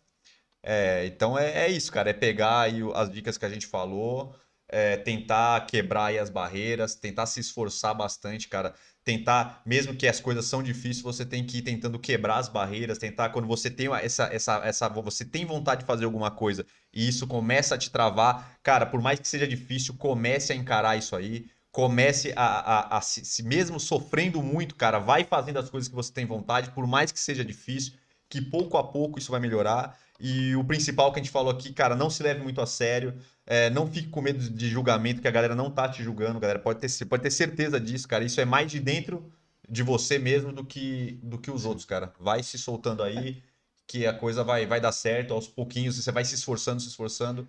é, 0.62 1.06
então 1.08 1.38
é, 1.38 1.66
é 1.66 1.70
isso, 1.70 1.92
cara. 1.92 2.10
É 2.10 2.14
pegar 2.14 2.62
aí 2.62 2.82
as 2.94 3.12
dicas 3.12 3.38
que 3.38 3.46
a 3.46 3.50
gente 3.50 3.68
falou, 3.68 4.36
é, 4.74 4.98
tentar 4.98 5.68
quebrar 5.68 6.06
aí 6.06 6.18
as 6.18 6.32
barreiras, 6.32 6.96
tentar 6.96 7.28
se 7.28 7.40
esforçar 7.40 7.94
bastante, 7.94 8.48
cara. 8.48 8.74
Tentar, 9.04 9.62
mesmo 9.66 9.94
que 9.94 10.08
as 10.08 10.20
coisas 10.20 10.46
são 10.46 10.64
difíceis, 10.64 11.02
você 11.02 11.24
tem 11.26 11.46
que 11.46 11.60
ir 11.60 11.62
tentando 11.62 12.00
quebrar 12.00 12.38
as 12.38 12.50
barreiras, 12.50 12.98
tentar, 12.98 13.30
quando 13.30 13.48
você 13.48 13.70
tem 13.70 13.88
essa, 13.94 14.24
essa, 14.34 14.62
essa, 14.64 14.90
você 14.90 15.24
tem 15.24 15.46
vontade 15.46 15.82
de 15.82 15.88
fazer 15.88 16.06
alguma 16.06 16.32
coisa 16.32 16.66
e 16.92 17.08
isso 17.08 17.28
começa 17.28 17.76
a 17.76 17.78
te 17.78 17.92
travar, 17.92 18.58
cara, 18.64 18.86
por 18.86 19.02
mais 19.02 19.20
que 19.20 19.28
seja 19.28 19.48
difícil, 19.48 19.94
comece 19.96 20.54
a 20.54 20.56
encarar 20.56 20.98
isso 20.98 21.16
aí. 21.16 21.46
Comece 21.72 22.32
a, 22.36 22.46
a, 22.46 22.98
a 22.98 23.02
se, 23.02 23.26
se 23.26 23.42
mesmo 23.42 23.80
sofrendo 23.80 24.42
muito, 24.44 24.76
cara, 24.76 25.00
vai 25.00 25.24
fazendo 25.24 25.58
as 25.58 25.72
coisas 25.72 25.90
que 25.90 25.96
você 25.96 26.14
tem 26.14 26.24
vontade, 26.26 26.70
por 26.72 26.86
mais 26.86 27.12
que 27.12 27.20
seja 27.20 27.44
difícil, 27.44 27.94
que 28.34 28.42
pouco 28.42 28.78
a 28.78 28.84
pouco 28.84 29.20
isso 29.20 29.30
vai 29.32 29.40
melhorar. 29.40 29.96
E 30.20 30.56
o 30.56 30.64
principal 30.64 31.12
que 31.14 31.20
a 31.20 31.24
gente 31.24 31.32
falou 31.32 31.52
aqui, 31.52 31.72
cara, 31.72 31.96
não 31.96 32.10
se 32.10 32.24
leve 32.24 32.42
muito 32.42 32.60
a 32.62 32.66
sério. 32.66 33.14
é, 33.46 33.70
não 33.70 33.86
fique 33.92 34.10
com 34.10 34.22
medo 34.22 34.40
de 34.50 34.68
julgamento, 34.70 35.22
que 35.22 35.28
a 35.28 35.32
galera 35.32 35.54
não 35.56 35.70
tá 35.70 35.88
te 35.88 36.02
julgando, 36.04 36.40
galera. 36.40 36.58
Pode 36.60 36.80
ter, 36.80 37.06
pode 37.06 37.22
ter 37.24 37.30
certeza 37.32 37.80
disso, 37.80 38.08
cara. 38.08 38.24
Isso 38.24 38.42
é 38.42 38.46
mais 38.46 38.72
de 38.72 38.80
dentro 38.80 39.32
de 39.70 39.84
você 39.84 40.18
mesmo 40.18 40.52
do 40.52 40.66
que, 40.66 41.20
do 41.22 41.38
que 41.38 41.52
os 41.52 41.64
outros, 41.66 41.86
cara. 41.86 42.12
Vai 42.20 42.42
se 42.42 42.58
soltando 42.58 43.04
aí, 43.04 43.44
que 43.88 44.08
a 44.08 44.14
coisa 44.14 44.44
vai, 44.44 44.66
vai 44.66 44.82
dar 44.82 44.92
certo. 44.92 45.34
Aos 45.34 45.48
pouquinhos, 45.48 45.96
você 45.98 46.12
vai 46.12 46.26
se 46.26 46.34
esforçando, 46.36 46.82
se 46.82 46.88
esforçando, 46.88 47.48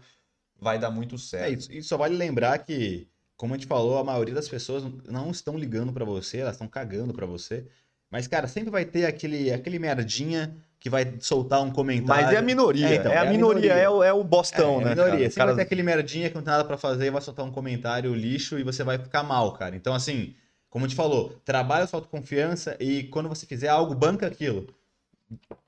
vai 0.60 0.78
dar 0.78 0.90
muito 0.90 1.14
É 1.14 1.18
certo. 1.18 1.52
isso. 1.52 1.72
E 1.72 1.82
só 1.82 1.96
vale 1.96 2.16
lembrar 2.16 2.58
que 2.58 3.08
como 3.36 3.54
a 3.54 3.56
gente 3.56 3.66
falou, 3.66 3.98
a 3.98 4.04
maioria 4.04 4.34
das 4.34 4.48
pessoas 4.48 4.84
não 5.06 5.30
estão 5.30 5.58
ligando 5.58 5.92
pra 5.92 6.04
você, 6.04 6.38
elas 6.38 6.54
estão 6.54 6.68
cagando 6.68 7.12
pra 7.12 7.26
você. 7.26 7.66
Mas, 8.14 8.28
cara, 8.28 8.46
sempre 8.46 8.70
vai 8.70 8.84
ter 8.84 9.06
aquele, 9.06 9.52
aquele 9.52 9.76
merdinha 9.76 10.54
que 10.78 10.88
vai 10.88 11.16
soltar 11.18 11.60
um 11.60 11.70
comentário. 11.72 12.26
Mas 12.26 12.32
é 12.32 12.38
a 12.38 12.42
minoria. 12.42 12.86
É, 12.86 12.94
então, 12.94 13.10
é 13.10 13.18
a 13.18 13.24
é 13.24 13.26
a 13.26 13.30
minoria, 13.32 13.60
minoria. 13.60 13.82
É, 13.82 13.88
o, 13.88 14.02
é 14.04 14.12
o 14.12 14.22
bostão, 14.22 14.80
é, 14.80 14.84
né? 14.84 14.92
a 14.92 14.94
minoria. 14.94 15.18
cara? 15.18 15.30
Sempre 15.30 15.46
vai 15.46 15.54
ter 15.56 15.62
aquele 15.62 15.82
merdinha 15.82 16.28
que 16.28 16.36
não 16.36 16.42
tem 16.44 16.52
nada 16.52 16.64
pra 16.64 16.76
fazer, 16.76 17.10
vai 17.10 17.20
soltar 17.20 17.44
um 17.44 17.50
comentário 17.50 18.14
lixo 18.14 18.56
e 18.56 18.62
você 18.62 18.84
vai 18.84 18.98
ficar 18.98 19.24
mal, 19.24 19.50
cara. 19.54 19.74
Então, 19.74 19.92
assim, 19.92 20.32
como 20.70 20.84
a 20.84 20.88
gente 20.88 20.96
falou, 20.96 21.34
trabalha 21.44 21.88
sua 21.88 21.98
autoconfiança 21.98 22.76
e 22.78 23.02
quando 23.02 23.28
você 23.28 23.46
fizer 23.46 23.66
algo, 23.66 23.96
banca 23.96 24.28
aquilo. 24.28 24.68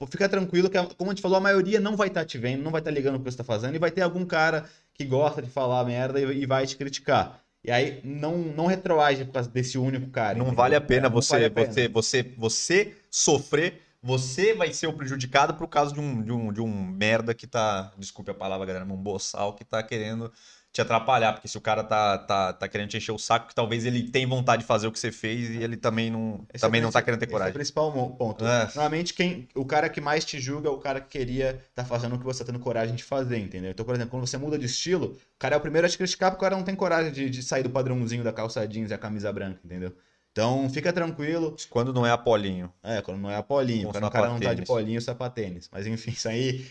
Fica 0.09 0.29
tranquilo 0.29 0.71
que, 0.71 0.81
como 0.95 1.11
a 1.11 1.15
gente 1.15 1.23
falou, 1.23 1.39
a 1.39 1.41
maioria 1.41 1.81
não 1.81 1.97
vai 1.97 2.07
estar 2.07 2.25
te 2.25 2.39
vendo, 2.39 2.63
não 2.63 2.71
vai 2.71 2.81
estar 2.81 2.93
ligando 2.93 3.15
pro 3.15 3.25
que 3.25 3.33
você 3.33 3.39
tá 3.39 3.43
fazendo 3.43 3.75
e 3.75 3.81
vai 3.81 3.91
ter 3.91 4.03
algum 4.03 4.25
cara 4.25 4.67
que 4.95 5.05
gosta 5.05 5.43
de 5.43 5.51
falar 5.51 5.85
merda 5.85 6.21
e, 6.21 6.43
e 6.43 6.47
vai 6.47 6.65
te 6.65 6.77
criticar. 6.77 7.41
E 7.67 7.71
aí 7.73 8.01
não, 8.05 8.39
não 8.39 8.67
retroage 8.67 9.25
desse 9.53 9.77
único 9.77 10.09
cara. 10.11 10.39
Não 10.39 10.53
entendeu? 10.53 10.57
vale 10.57 10.77
a 10.77 10.81
pena 10.81 11.09
É, 11.09 11.11
você, 11.11 11.31
vale 11.33 11.45
a 11.47 11.51
pena. 11.51 11.67
você, 11.73 11.89
você, 11.89 12.23
você 12.39 12.97
sofrer. 13.11 13.83
Você 14.03 14.55
vai 14.55 14.73
ser 14.73 14.87
o 14.87 14.93
prejudicado 14.93 15.55
por 15.55 15.67
causa 15.67 15.93
de 15.93 15.99
um, 15.99 16.23
de 16.23 16.31
um, 16.31 16.53
de 16.53 16.61
um 16.61 16.69
merda 16.87 17.35
que 17.35 17.45
tá, 17.47 17.93
desculpe 17.99 18.31
a 18.31 18.35
palavra, 18.35 18.65
galera, 18.65 18.85
um 18.85 18.97
boçal 18.97 19.55
que 19.55 19.65
tá 19.65 19.83
querendo 19.83 20.33
te 20.77 20.81
atrapalhar. 20.83 21.33
Porque 21.33 21.49
se 21.49 21.57
o 21.59 21.61
cara 21.61 21.83
tá, 21.83 22.19
tá, 22.19 22.53
tá 22.53 22.69
querendo 22.69 22.89
te 22.91 22.97
encher 22.97 23.13
o 23.13 23.19
saco, 23.19 23.49
que 23.49 23.55
talvez 23.55 23.85
ele 23.85 24.11
tem 24.11 24.27
vontade 24.27 24.63
de 24.63 24.67
fazer 24.67 24.87
o 24.87 24.93
que 24.93 24.99
você 24.99 25.11
fez 25.11 25.51
e 25.51 25.63
ele 25.63 25.77
também 25.77 26.11
não, 26.11 26.47
Esse 26.53 26.65
é 26.65 26.69
também 26.69 26.81
não 26.81 26.91
tá 26.91 27.03
querendo 27.03 27.19
ter 27.21 27.27
esse 27.27 27.33
é 27.33 27.35
o 27.35 27.39
coragem. 27.39 27.55
principal 27.55 27.91
mo- 27.91 28.17
ponto. 28.17 28.45
É. 28.45 28.65
Normalmente, 28.67 29.15
quem, 29.15 29.49
o 29.55 29.65
cara 29.65 29.89
que 29.89 30.01
mais 30.01 30.25
te 30.25 30.39
julga 30.39 30.69
é 30.69 30.73
o 30.73 30.79
cara 30.79 31.01
que 31.01 31.09
queria 31.19 31.61
estar 31.71 31.85
fazendo 31.85 32.15
o 32.15 32.19
que 32.19 32.25
você 32.25 32.45
tá 32.45 32.53
tendo 32.53 32.63
coragem 32.63 32.95
de 32.95 33.03
fazer, 33.03 33.39
entendeu? 33.39 33.71
Então, 33.71 33.85
por 33.85 33.95
exemplo, 33.95 34.11
quando 34.11 34.27
você 34.27 34.37
muda 34.37 34.59
de 34.59 34.67
estilo, 34.67 35.13
o 35.13 35.39
cara 35.39 35.55
é 35.55 35.59
o 35.59 35.61
primeiro 35.61 35.87
a 35.87 35.91
te 35.91 35.97
criticar 35.99 36.31
porque 36.31 36.45
o 36.45 36.47
cara 36.47 36.57
não 36.57 36.65
tem 36.65 36.75
coragem 36.75 37.11
de, 37.13 37.31
de 37.31 37.43
sair 37.43 37.63
do 37.63 37.71
padrãozinho 37.71 38.23
da 38.23 38.33
calça 38.33 38.67
jeans 38.69 38.91
e 38.91 38.95
a 38.95 38.99
camisa 38.99 39.33
branca, 39.33 39.61
entendeu? 39.65 39.93
Então, 40.37 40.69
fica 40.69 40.93
tranquilo. 40.93 41.57
Quando 41.71 41.95
não 41.95 42.05
é 42.05 42.11
Apolinho. 42.11 42.71
É, 42.83 43.01
quando 43.01 43.19
não 43.19 43.31
é 43.31 43.37
a 43.37 43.43
polinho, 43.43 43.89
quando 43.89 44.05
o 44.05 44.11
cara 44.11 44.29
não 44.29 44.35
tá 44.35 44.53
de 44.53 44.67
sapatênis. 44.67 44.69
polinho, 44.69 45.01
sapatênis. 45.01 45.71
Mas 45.73 45.87
enfim, 45.87 46.11
isso 46.11 46.29
aí, 46.29 46.67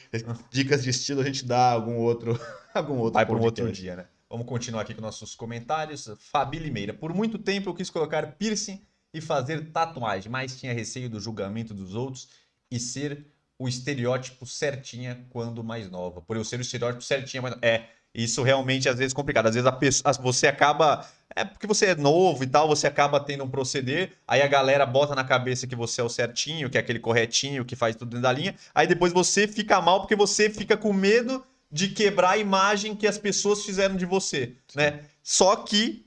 dicas 0.52 0.84
de 0.84 0.92
estilo 0.92 1.22
a 1.22 1.24
gente 1.24 1.44
dá 1.44 1.72
algum 1.72 1.96
outro, 1.96 2.40
algum 2.76 3.00
outro 3.00 3.14
Vai 3.14 3.26
para 3.26 3.36
um 3.36 3.42
outro 3.42 3.72
dia, 3.72 3.96
né? 3.96 4.06
Vamos 4.30 4.46
continuar 4.46 4.84
aqui 4.84 4.94
com 4.94 5.02
nossos 5.02 5.34
comentários. 5.34 6.08
Fabi 6.20 6.60
Limeira. 6.60 6.94
Por 6.94 7.12
muito 7.12 7.40
tempo 7.40 7.72
eu 7.72 7.74
quis 7.74 7.90
colocar 7.90 8.34
piercing 8.34 8.86
e 9.12 9.20
fazer 9.20 9.72
tatuagem, 9.72 10.32
mas 10.32 10.60
tinha 10.60 10.72
receio 10.72 11.10
do 11.10 11.20
julgamento 11.20 11.74
dos 11.74 11.96
outros 11.96 12.30
e 12.70 12.80
ser 12.80 13.26
o 13.58 13.68
estereótipo 13.68 14.46
certinha 14.46 15.26
quando 15.32 15.64
mais 15.64 15.90
nova. 15.90 16.22
Por 16.22 16.38
eu 16.38 16.46
ser 16.46 16.60
o 16.60 16.62
estereótipo 16.62 17.02
certinha, 17.02 17.42
mas 17.42 17.56
é 17.64 17.90
isso 18.16 18.42
realmente 18.44 18.88
às 18.90 18.98
vezes 18.98 19.14
é 19.14 19.16
complicado. 19.16 19.48
Às 19.48 19.56
vezes 19.56 19.68
a 19.68 19.72
pessoa, 19.72 20.14
você 20.14 20.48
acaba 20.48 21.06
é 21.36 21.44
porque 21.44 21.68
você 21.68 21.88
é 21.88 21.96
novo 21.96 22.44
e 22.44 22.48
tal, 22.48 22.68
você 22.68 22.88
acaba 22.88 23.20
tendo 23.20 23.44
um 23.44 23.50
proceder, 23.50 24.14
aí 24.26 24.42
a 24.42 24.48
galera 24.48 24.86
bota 24.86 25.14
na 25.14 25.24
cabeça 25.24 25.68
que 25.68 25.76
você 25.76 26.00
é 26.00 26.04
o 26.04 26.10
certinho, 26.10 26.70
que 26.70 26.78
é 26.78 26.80
aquele 26.80 27.00
corretinho, 27.00 27.66
que 27.66 27.76
faz 27.76 27.96
tudo 27.96 28.10
dentro 28.12 28.24
da 28.24 28.32
linha, 28.32 28.56
aí 28.74 28.88
depois 28.88 29.12
você 29.12 29.48
fica 29.48 29.82
mal 29.82 30.00
porque 30.00 30.16
você 30.16 30.50
fica 30.50 30.78
com 30.78 30.94
medo 30.94 31.44
de 31.70 31.90
quebrar 31.90 32.32
a 32.32 32.38
imagem 32.38 32.96
que 32.96 33.06
as 33.06 33.18
pessoas 33.18 33.66
fizeram 33.66 33.98
de 33.98 34.06
você, 34.06 34.54
né? 34.74 35.02
Só 35.22 35.58
que 35.58 36.06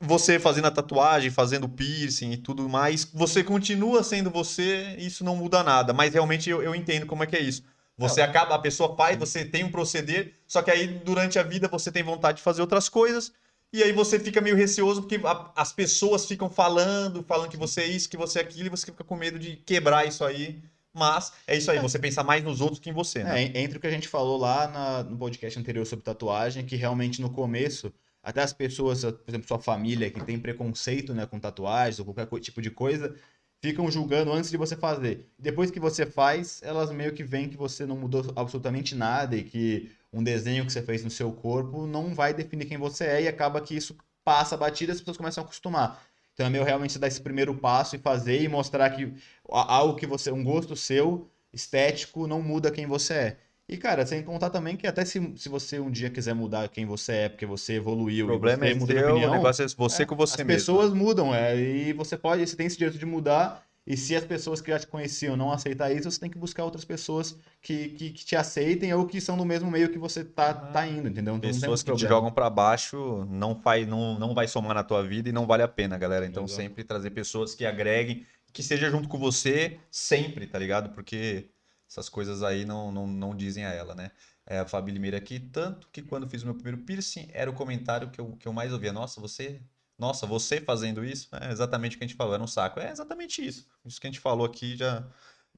você 0.00 0.38
fazendo 0.38 0.66
a 0.66 0.70
tatuagem, 0.70 1.30
fazendo 1.30 1.68
piercing 1.68 2.32
e 2.32 2.36
tudo 2.36 2.68
mais, 2.68 3.04
você 3.04 3.42
continua 3.42 4.02
sendo 4.02 4.30
você, 4.30 4.96
isso 4.98 5.24
não 5.24 5.36
muda 5.36 5.62
nada. 5.62 5.92
Mas 5.92 6.12
realmente 6.12 6.50
eu, 6.50 6.62
eu 6.62 6.74
entendo 6.74 7.06
como 7.06 7.22
é 7.22 7.26
que 7.26 7.36
é 7.36 7.40
isso. 7.40 7.62
Você 8.08 8.20
acaba, 8.20 8.54
a 8.54 8.58
pessoa 8.58 8.94
faz, 8.96 9.16
você 9.18 9.44
tem 9.44 9.64
um 9.64 9.70
proceder, 9.70 10.32
só 10.46 10.62
que 10.62 10.70
aí 10.70 10.86
durante 10.86 11.38
a 11.38 11.42
vida 11.42 11.68
você 11.68 11.90
tem 11.90 12.02
vontade 12.02 12.38
de 12.38 12.42
fazer 12.42 12.60
outras 12.60 12.88
coisas, 12.88 13.32
e 13.72 13.82
aí 13.82 13.92
você 13.92 14.18
fica 14.20 14.40
meio 14.40 14.54
receoso 14.56 15.02
porque 15.02 15.20
a- 15.24 15.50
as 15.56 15.72
pessoas 15.72 16.26
ficam 16.26 16.50
falando, 16.50 17.22
falando 17.22 17.48
que 17.50 17.56
você 17.56 17.82
é 17.82 17.86
isso, 17.86 18.08
que 18.08 18.16
você 18.16 18.38
é 18.38 18.42
aquilo, 18.42 18.66
e 18.66 18.70
você 18.70 18.86
fica 18.86 19.02
com 19.04 19.16
medo 19.16 19.38
de 19.38 19.56
quebrar 19.56 20.06
isso 20.06 20.24
aí. 20.24 20.62
Mas 20.94 21.32
é 21.46 21.56
isso 21.56 21.70
aí, 21.70 21.78
você 21.78 21.98
pensa 21.98 22.22
mais 22.22 22.44
nos 22.44 22.60
outros 22.60 22.78
que 22.78 22.90
em 22.90 22.92
você, 22.92 23.24
né? 23.24 23.42
É, 23.42 23.46
en- 23.46 23.56
entre 23.64 23.78
o 23.78 23.80
que 23.80 23.86
a 23.86 23.90
gente 23.90 24.06
falou 24.08 24.36
lá 24.36 24.68
na- 24.68 25.02
no 25.02 25.16
podcast 25.16 25.58
anterior 25.58 25.86
sobre 25.86 26.04
tatuagem, 26.04 26.66
que 26.66 26.76
realmente 26.76 27.22
no 27.22 27.30
começo, 27.30 27.90
até 28.22 28.42
as 28.42 28.52
pessoas, 28.52 29.00
por 29.02 29.24
exemplo, 29.26 29.48
sua 29.48 29.58
família, 29.58 30.10
que 30.10 30.22
tem 30.22 30.38
preconceito 30.38 31.14
né, 31.14 31.24
com 31.24 31.40
tatuagens 31.40 31.98
ou 31.98 32.04
qualquer 32.04 32.28
tipo 32.40 32.60
de 32.60 32.70
coisa, 32.70 33.14
ficam 33.62 33.88
julgando 33.90 34.32
antes 34.32 34.50
de 34.50 34.56
você 34.56 34.76
fazer. 34.76 35.30
Depois 35.38 35.70
que 35.70 35.78
você 35.78 36.04
faz, 36.04 36.60
elas 36.64 36.90
meio 36.90 37.12
que 37.12 37.22
veem 37.22 37.48
que 37.48 37.56
você 37.56 37.86
não 37.86 37.96
mudou 37.96 38.32
absolutamente 38.34 38.94
nada 38.96 39.36
e 39.36 39.44
que 39.44 39.92
um 40.12 40.22
desenho 40.22 40.66
que 40.66 40.72
você 40.72 40.82
fez 40.82 41.04
no 41.04 41.10
seu 41.10 41.32
corpo 41.32 41.86
não 41.86 42.12
vai 42.12 42.34
definir 42.34 42.66
quem 42.66 42.76
você 42.76 43.04
é 43.04 43.22
e 43.22 43.28
acaba 43.28 43.60
que 43.60 43.76
isso 43.76 43.96
passa 44.24 44.56
batida 44.56 44.90
e 44.90 44.94
as 44.94 44.98
pessoas 44.98 45.16
começam 45.16 45.42
a 45.42 45.46
acostumar. 45.46 46.04
Então 46.34 46.44
é 46.44 46.50
meio 46.50 46.64
realmente 46.64 46.98
dar 46.98 47.06
esse 47.06 47.20
primeiro 47.20 47.54
passo 47.54 47.94
e 47.94 48.00
fazer 48.00 48.42
e 48.42 48.48
mostrar 48.48 48.90
que 48.90 49.14
algo 49.48 49.96
que 49.96 50.06
você, 50.06 50.32
um 50.32 50.42
gosto 50.42 50.74
seu, 50.74 51.30
estético, 51.52 52.26
não 52.26 52.42
muda 52.42 52.70
quem 52.70 52.86
você 52.86 53.14
é. 53.14 53.36
E, 53.72 53.76
cara, 53.78 54.04
sem 54.04 54.22
contar 54.22 54.50
também 54.50 54.76
que 54.76 54.86
até 54.86 55.02
se, 55.04 55.32
se 55.36 55.48
você 55.48 55.80
um 55.80 55.90
dia 55.90 56.10
quiser 56.10 56.34
mudar 56.34 56.68
quem 56.68 56.84
você 56.84 57.12
é, 57.12 57.28
porque 57.30 57.46
você 57.46 57.74
evoluiu 57.74 58.26
O 58.26 58.28
problema 58.28 58.66
é 58.66 58.70
você 58.70 58.74
mudou 58.74 58.94
de 58.94 59.00
seu, 59.00 59.06
o 59.08 59.08
opinião, 59.10 59.32
negócio 59.32 59.64
é 59.64 59.68
você 59.68 60.02
é, 60.02 60.06
com 60.06 60.14
você 60.16 60.42
as 60.42 60.46
mesmo. 60.46 60.46
pessoas 60.46 60.92
mudam, 60.92 61.34
é, 61.34 61.56
e 61.56 61.92
você 61.94 62.16
pode, 62.18 62.46
você 62.46 62.54
tem 62.54 62.66
esse 62.66 62.76
direito 62.76 62.98
de 62.98 63.06
mudar, 63.06 63.64
e 63.86 63.96
se 63.96 64.14
as 64.14 64.24
pessoas 64.24 64.60
que 64.60 64.70
já 64.70 64.78
te 64.78 64.86
conheciam 64.86 65.36
não 65.36 65.50
aceitar 65.50 65.90
isso, 65.90 66.10
você 66.10 66.20
tem 66.20 66.30
que 66.30 66.38
buscar 66.38 66.64
outras 66.64 66.84
pessoas 66.84 67.36
que, 67.62 67.88
que, 67.90 68.10
que 68.10 68.24
te 68.24 68.36
aceitem 68.36 68.92
ou 68.94 69.06
que 69.06 69.20
são 69.20 69.36
do 69.36 69.44
mesmo 69.44 69.70
meio 69.70 69.88
que 69.90 69.98
você 69.98 70.22
tá, 70.22 70.52
tá 70.52 70.86
indo, 70.86 71.08
entendeu? 71.08 71.34
Então 71.36 71.50
Pessoas 71.50 71.82
que 71.82 71.92
te 71.92 72.06
jogam 72.06 72.30
pra 72.30 72.48
baixo 72.50 73.24
não, 73.30 73.60
faz, 73.60 73.86
não, 73.88 74.18
não 74.18 74.34
vai 74.34 74.46
somar 74.46 74.74
na 74.74 74.84
tua 74.84 75.02
vida 75.02 75.28
e 75.30 75.32
não 75.32 75.46
vale 75.46 75.62
a 75.62 75.68
pena, 75.68 75.98
galera. 75.98 76.26
Então 76.26 76.44
Exato. 76.44 76.62
sempre 76.62 76.84
trazer 76.84 77.10
pessoas 77.10 77.54
que 77.54 77.64
agreguem, 77.66 78.24
que 78.52 78.60
esteja 78.60 78.90
junto 78.90 79.08
com 79.08 79.18
você 79.18 79.80
sempre, 79.90 80.46
tá 80.46 80.58
ligado? 80.58 80.90
Porque 80.94 81.48
essas 81.92 82.08
coisas 82.08 82.42
aí 82.42 82.64
não, 82.64 82.90
não, 82.90 83.06
não 83.06 83.36
dizem 83.36 83.64
a 83.64 83.70
ela, 83.72 83.94
né? 83.94 84.10
É 84.46 84.58
a 84.60 84.66
Fabi 84.66 84.90
Limeira 84.90 85.18
aqui, 85.18 85.38
tanto 85.38 85.88
que 85.92 86.02
quando 86.02 86.28
fiz 86.28 86.42
o 86.42 86.46
meu 86.46 86.54
primeiro 86.54 86.78
piercing, 86.84 87.28
era 87.32 87.50
o 87.50 87.54
comentário 87.54 88.10
que 88.10 88.20
eu, 88.20 88.36
que 88.36 88.48
eu 88.48 88.52
mais 88.52 88.72
ouvia. 88.72 88.92
Nossa, 88.92 89.20
você. 89.20 89.62
Nossa, 89.98 90.26
você 90.26 90.60
fazendo 90.60 91.04
isso? 91.04 91.28
É 91.36 91.52
exatamente 91.52 91.94
o 91.96 91.98
que 91.98 92.04
a 92.04 92.08
gente 92.08 92.16
falou, 92.16 92.34
era 92.34 92.42
um 92.42 92.46
saco. 92.46 92.80
É 92.80 92.90
exatamente 92.90 93.46
isso. 93.46 93.68
Isso 93.84 94.00
que 94.00 94.06
a 94.06 94.10
gente 94.10 94.20
falou 94.20 94.46
aqui 94.46 94.76
já, 94.76 95.06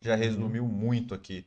já 0.01 0.15
Uhum. 0.15 0.17
resumiu 0.17 0.67
muito 0.67 1.15
aqui. 1.15 1.47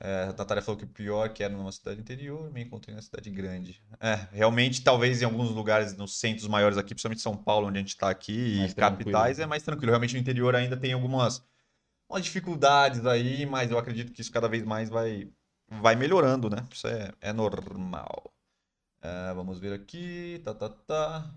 É, 0.00 0.24
a 0.24 0.32
Natália 0.32 0.62
falou 0.62 0.78
que 0.78 0.84
o 0.84 0.88
pior 0.88 1.32
que 1.32 1.42
era 1.44 1.54
numa 1.54 1.70
cidade 1.70 2.00
interior, 2.00 2.50
me 2.52 2.62
encontrei 2.62 2.94
na 2.94 3.02
cidade 3.02 3.30
grande. 3.30 3.80
É, 4.00 4.14
realmente, 4.32 4.82
talvez 4.82 5.22
em 5.22 5.24
alguns 5.24 5.50
lugares, 5.50 5.96
nos 5.96 6.18
centros 6.18 6.48
maiores 6.48 6.76
aqui, 6.76 6.88
principalmente 6.94 7.20
São 7.22 7.36
Paulo, 7.36 7.68
onde 7.68 7.78
a 7.78 7.80
gente 7.80 7.96
tá 7.96 8.10
aqui, 8.10 8.32
Mais 8.50 8.72
e 8.72 8.74
capitais, 8.74 9.38
tranquilo. 9.38 9.42
é 9.44 9.46
mais 9.46 9.62
tranquilo. 9.62 9.90
Realmente 9.90 10.14
no 10.14 10.20
interior 10.20 10.54
ainda 10.56 10.76
tem 10.76 10.92
algumas, 10.92 11.44
umas 12.12 12.24
dificuldades 12.24 13.06
aí, 13.06 13.46
mas 13.46 13.70
eu 13.70 13.78
acredito 13.78 14.12
que 14.12 14.20
isso 14.20 14.30
cada 14.30 14.48
vez 14.48 14.62
mais 14.62 14.90
vai, 14.90 15.28
vai 15.68 15.96
melhorando, 15.96 16.50
né? 16.50 16.66
Isso 16.70 16.86
é, 16.86 17.10
é 17.20 17.32
normal. 17.32 18.32
É, 19.00 19.32
vamos 19.34 19.58
ver 19.58 19.72
aqui. 19.72 20.40
Tá, 20.44 20.54
tá, 20.54 20.68
tá. 20.68 21.34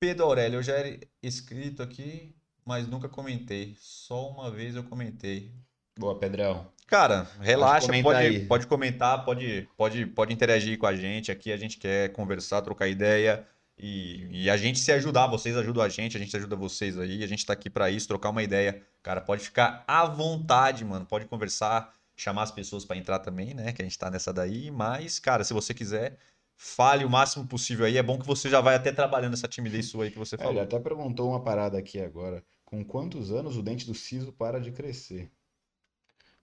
Pedro 0.00 0.24
Aurélio, 0.24 0.58
eu 0.58 0.62
já 0.62 0.74
era 0.74 0.98
inscrito 1.22 1.82
aqui, 1.82 2.34
mas 2.64 2.86
nunca 2.86 3.08
comentei. 3.08 3.76
Só 3.80 4.30
uma 4.30 4.50
vez 4.50 4.76
eu 4.76 4.84
comentei. 4.84 5.52
Boa, 5.98 6.16
Pedrão. 6.16 6.70
Cara, 6.86 7.28
relaxa, 7.40 7.86
comentar 7.88 8.14
pode, 8.14 8.40
pode 8.46 8.66
comentar, 8.66 9.24
pode, 9.24 9.68
pode, 9.76 10.06
pode 10.06 10.32
interagir 10.32 10.78
com 10.78 10.86
a 10.86 10.94
gente 10.94 11.30
aqui. 11.30 11.52
A 11.52 11.56
gente 11.56 11.76
quer 11.76 12.12
conversar, 12.12 12.62
trocar 12.62 12.88
ideia 12.88 13.46
e, 13.78 14.44
e 14.44 14.50
a 14.50 14.56
gente 14.56 14.78
se 14.78 14.90
ajudar. 14.92 15.26
Vocês 15.28 15.56
ajudam 15.56 15.82
a 15.82 15.88
gente, 15.88 16.16
a 16.16 16.20
gente 16.20 16.36
ajuda 16.36 16.56
vocês 16.56 16.98
aí. 16.98 17.22
A 17.22 17.26
gente 17.26 17.44
tá 17.46 17.52
aqui 17.52 17.70
pra 17.70 17.90
isso, 17.90 18.08
trocar 18.08 18.30
uma 18.30 18.42
ideia. 18.42 18.82
Cara, 19.02 19.20
pode 19.20 19.42
ficar 19.44 19.84
à 19.86 20.04
vontade, 20.06 20.84
mano. 20.84 21.06
Pode 21.06 21.26
conversar, 21.26 21.94
chamar 22.16 22.42
as 22.42 22.50
pessoas 22.52 22.84
pra 22.84 22.96
entrar 22.96 23.18
também, 23.20 23.54
né? 23.54 23.72
Que 23.72 23.82
a 23.82 23.84
gente 23.84 23.98
tá 23.98 24.10
nessa 24.10 24.32
daí. 24.32 24.70
Mas, 24.70 25.18
cara, 25.18 25.44
se 25.44 25.52
você 25.54 25.72
quiser, 25.74 26.18
fale 26.56 27.04
o 27.04 27.10
máximo 27.10 27.46
possível 27.46 27.86
aí. 27.86 27.96
É 27.96 28.02
bom 28.02 28.18
que 28.18 28.26
você 28.26 28.48
já 28.50 28.60
vai 28.60 28.74
até 28.74 28.92
trabalhando 28.92 29.34
essa 29.34 29.48
timidez 29.48 29.86
sua 29.86 30.04
aí 30.04 30.10
que 30.10 30.18
você 30.18 30.36
É, 30.38 30.48
ele 30.48 30.58
falou. 30.58 30.62
até 30.62 30.78
perguntou 30.80 31.28
uma 31.30 31.42
parada 31.44 31.78
aqui 31.78 32.00
agora. 32.00 32.44
Com 32.64 32.84
quantos 32.84 33.30
anos 33.30 33.56
o 33.56 33.62
dente 33.62 33.86
do 33.86 33.94
siso 33.94 34.32
para 34.32 34.60
de 34.60 34.72
crescer? 34.72 35.30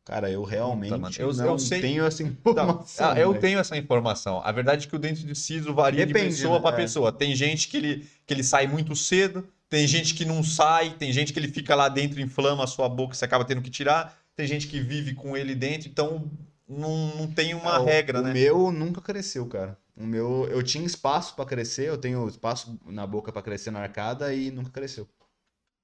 Cara, 0.06 0.30
eu 0.30 0.44
realmente 0.44 0.92
mano, 0.92 1.10
eu- 1.18 1.34
não 1.34 1.46
eu 1.54 1.60
sei- 1.60 1.82
tenho 1.82 2.06
essa 2.06 2.22
Não, 2.22 2.30
informação. 2.30 3.10
ah, 3.12 3.20
eu 3.20 3.34
tenho 3.40 3.58
essa 3.58 3.76
informação. 3.76 4.40
A 4.44 4.52
verdade 4.52 4.86
é 4.86 4.90
que 4.90 4.96
o 4.96 5.00
dente 5.00 5.26
de 5.26 5.34
siso 5.36 5.74
varia 5.74 6.06
Depende, 6.06 6.30
de 6.30 6.36
pessoa 6.36 6.58
né? 6.58 6.62
para 6.62 6.76
É. 6.76 6.80
pessoa. 6.80 7.12
Tem 7.12 7.36
gente 7.36 7.68
que 7.68 7.78
ele, 7.78 8.08
que 8.26 8.32
ele 8.34 8.44
sai 8.44 8.68
muito 8.68 8.96
cedo, 8.96 9.48
tem 9.68 9.88
gente 9.88 10.14
que 10.14 10.24
não 10.24 10.44
sai, 10.44 10.92
tem 10.92 11.12
gente 11.12 11.34
que 11.34 11.40
ele 11.40 11.48
fica 11.48 11.74
lá 11.74 11.90
dentro, 11.90 12.22
inflama 12.22 12.64
a 12.64 12.68
sua 12.68 12.88
boca, 12.88 13.16
você 13.16 13.26
acaba 13.26 13.44
tendo 13.44 13.64
que 13.64 13.70
tirar, 13.72 14.16
tem 14.36 14.46
gente 14.46 14.68
que 14.68 14.80
vive 14.80 15.16
com 15.16 15.36
ele 15.36 15.56
dentro, 15.56 15.90
então 15.90 16.30
não, 16.70 17.16
não 17.18 17.28
tem 17.32 17.56
uma 17.56 17.78
Ah, 17.78 17.82
o- 17.82 17.86
regra, 17.86 18.20
o 18.20 18.24
né? 18.24 18.32
meu 18.32 18.72
nunca 18.72 19.02
cresceu, 19.02 19.48
cara. 19.48 19.76
O 19.98 20.06
meu, 20.06 20.48
eu 20.52 20.62
tinha 20.62 20.86
espaço 20.86 21.36
pra 21.36 21.46
crescer, 21.46 21.88
eu 21.90 21.98
tenho 21.98 22.28
espaço 22.28 22.80
na 22.86 23.08
boca 23.08 23.32
pra 23.32 23.42
crescer 23.42 23.72
na 23.72 23.80
arcada 23.80 24.32
e 24.36 24.52
nunca 24.52 24.70
cresceu. 24.70 25.08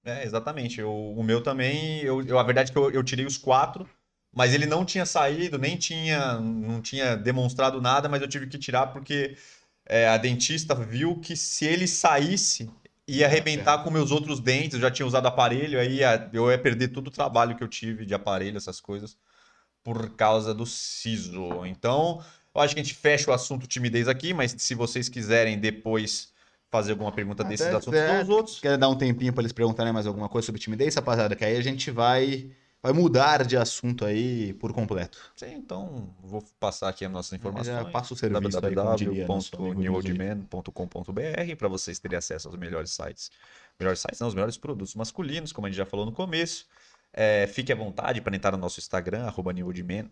É, 0.06 0.24
exatamente. 0.24 0.80
Eu- 0.80 0.92
o 1.18 1.24
meu 1.24 1.42
também, 1.42 2.02
eu, 2.02 2.22
eu- 2.24 2.38
a 2.38 2.44
verdade 2.44 2.70
é 2.70 2.74
que 2.74 2.78
eu, 2.78 2.92
eu 2.92 3.04
tirei 3.04 3.26
os 3.26 3.38
quatro, 3.38 3.88
mas 4.34 4.54
ele 4.54 4.66
não 4.66 4.86
tinha 4.86 5.06
saído, 5.06 5.58
nem 5.58 5.76
tinha, 5.78 6.40
não 6.40 6.82
tinha 6.82 7.16
demonstrado 7.16 7.82
nada, 7.82 8.08
mas 8.08 8.22
eu 8.22 8.28
tive 8.28 8.48
que 8.48 8.58
tirar 8.58 8.88
porque 8.88 9.36
é, 9.86 10.08
a 10.08 10.18
dentista 10.18 10.74
viu 10.76 11.20
que 11.20 11.36
se 11.36 11.66
ele 11.66 11.88
saísse, 11.88 12.70
ia 13.08 13.26
arrebentar 13.26 13.84
com 13.84 13.92
meus 13.92 14.12
outros 14.12 14.40
dentes. 14.40 14.76
Eu 14.76 14.80
já 14.80 14.92
tinha 14.92 15.06
usado 15.06 15.28
aparelho, 15.28 15.80
aí 15.80 15.98
ia- 15.98 16.30
eu 16.32 16.50
ia 16.50 16.58
perder 16.58 16.90
todo 16.90 17.08
o 17.08 17.12
trabalho 17.12 17.56
que 17.58 17.64
eu 17.64 17.68
tive 17.68 18.06
de 18.06 18.14
aparelho, 18.14 18.56
essas 18.58 18.80
coisas, 18.80 19.18
por 19.84 20.12
causa 20.12 20.54
do 20.54 20.66
siso. 20.66 21.66
Então, 21.66 22.24
eu 22.56 22.62
acho 22.62 22.74
que 22.74 22.80
a 22.80 22.84
gente 22.84 22.96
fecha 22.96 23.30
o 23.30 23.34
assunto 23.34 23.68
timidez 23.68 24.08
aqui, 24.08 24.34
mas 24.34 24.56
se 24.58 24.76
vocês 24.76 25.10
quiserem 25.10 25.60
depois 25.60 26.32
fazer 26.70 26.92
alguma 26.92 27.12
pergunta 27.12 27.44
desses 27.44 27.66
Até- 27.68 27.76
assuntos 27.76 28.00
é, 28.00 28.22
os 28.22 28.30
outros. 28.30 28.60
Quer 28.62 28.78
dar 28.78 28.88
um 28.88 28.98
tempinho 28.98 29.34
pra 29.34 29.42
eles 29.42 29.52
perguntarem 29.52 29.92
mais 29.92 30.08
alguma 30.08 30.30
coisa 30.30 30.46
sobre 30.46 30.62
timidez, 30.62 30.96
rapaziada? 30.96 31.36
Que 31.36 31.44
aí 31.44 31.58
a 31.58 31.62
gente 31.62 31.92
vai, 31.92 32.50
vai 32.82 32.94
mudar 32.94 33.46
de 33.46 33.56
assunto 33.56 34.04
aí 34.06 34.54
por 34.54 34.74
completo. 34.74 35.20
Sim, 35.36 35.54
então 35.54 36.10
vou 36.24 36.44
passar 36.60 36.90
aqui 36.90 37.06
as 37.06 37.12
nossas 37.12 37.34
informações. 37.34 37.76
Já 37.76 37.86
passa 37.86 38.12
o 38.14 38.18
serviço 38.18 38.60
www.newoldman.com.br 38.60 41.56
para 41.58 41.68
vocês 41.68 42.00
terem 42.00 42.18
acesso 42.18 42.48
aos 42.48 42.58
melhores 42.58 42.90
sites. 42.92 43.30
Melhores 43.80 44.00
sites, 44.00 44.20
não, 44.20 44.28
os 44.28 44.34
melhores 44.34 44.58
produtos 44.58 44.96
masculinos, 44.96 45.52
como 45.52 45.68
a 45.68 45.70
gente 45.70 45.78
já 45.78 45.86
falou 45.86 46.04
no 46.06 46.12
começo. 46.12 46.66
É, 47.14 47.46
fique 47.48 47.72
à 47.72 47.76
vontade 47.76 48.22
para 48.22 48.36
entrar 48.36 48.52
no 48.52 48.58
nosso 48.58 48.80
Instagram, 48.80 49.26
arroba 49.26 49.54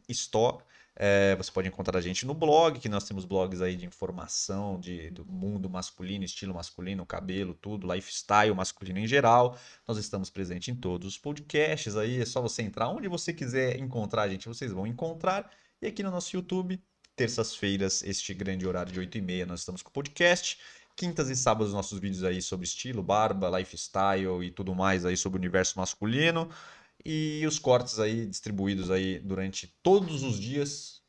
Store. 0.09 0.57
É, 1.01 1.33
você 1.37 1.49
pode 1.49 1.65
encontrar 1.65 1.97
a 1.97 2.01
gente 2.01 2.25
no 2.25 2.33
blog, 2.33 2.77
que 2.77 2.89
nós 2.89 3.05
temos 3.05 3.23
blogs 3.23 3.61
aí 3.61 3.73
de 3.73 3.85
informação 3.85 4.77
de, 4.77 5.09
do 5.11 5.25
mundo 5.25 5.69
masculino, 5.69 6.25
estilo 6.25 6.53
masculino, 6.53 7.05
cabelo, 7.05 7.53
tudo, 7.53 7.91
lifestyle 7.91 8.53
masculino 8.53 8.99
em 8.99 9.07
geral. 9.07 9.57
Nós 9.87 9.97
estamos 9.97 10.29
presentes 10.29 10.67
em 10.67 10.75
todos 10.75 11.07
os 11.07 11.17
podcasts 11.17 11.95
aí, 11.95 12.21
é 12.21 12.25
só 12.25 12.41
você 12.41 12.63
entrar 12.63 12.89
onde 12.89 13.07
você 13.07 13.31
quiser 13.31 13.79
encontrar 13.79 14.23
a 14.23 14.27
gente, 14.27 14.49
vocês 14.49 14.73
vão 14.73 14.85
encontrar. 14.85 15.49
E 15.81 15.87
aqui 15.87 16.03
no 16.03 16.11
nosso 16.11 16.35
YouTube, 16.35 16.77
terças-feiras, 17.15 18.03
este 18.03 18.33
grande 18.33 18.67
horário 18.67 18.91
de 18.91 18.99
8h30, 18.99 19.45
nós 19.45 19.61
estamos 19.61 19.81
com 19.81 19.89
o 19.89 19.93
podcast. 19.93 20.59
Quintas 20.97 21.29
e 21.29 21.35
sábados, 21.37 21.71
nossos 21.71 21.97
vídeos 21.97 22.25
aí 22.25 22.41
sobre 22.41 22.65
estilo, 22.65 23.01
barba, 23.01 23.57
lifestyle 23.57 24.43
e 24.43 24.51
tudo 24.51 24.75
mais 24.75 25.05
aí 25.05 25.15
sobre 25.15 25.37
o 25.37 25.39
universo 25.39 25.79
masculino. 25.79 26.49
E 27.05 27.45
os 27.47 27.57
cortes 27.57 27.99
aí 27.99 28.25
distribuídos 28.25 28.91
aí 28.91 29.19
durante 29.19 29.67
todos 29.81 30.23
os 30.23 30.37
dias 30.37 31.01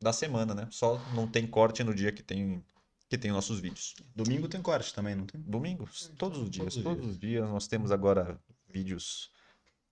da 0.00 0.12
semana, 0.12 0.54
né? 0.54 0.68
Só 0.70 0.98
não 1.14 1.26
tem 1.26 1.46
corte 1.46 1.82
no 1.82 1.94
dia 1.94 2.12
que 2.12 2.22
tem 2.22 2.64
que 3.08 3.18
tem 3.18 3.30
nossos 3.30 3.60
vídeos. 3.60 3.94
Domingo 4.16 4.48
tem 4.48 4.62
corte 4.62 4.94
também, 4.94 5.14
não 5.14 5.26
tem? 5.26 5.38
Domingos, 5.42 6.10
todos 6.16 6.38
os 6.38 6.48
dias, 6.48 6.74
Todos 6.74 6.76
os 6.78 6.82
todos 6.82 7.06
os 7.06 7.18
dias 7.18 7.46
nós 7.50 7.66
temos 7.66 7.92
agora 7.92 8.40
vídeos 8.66 9.30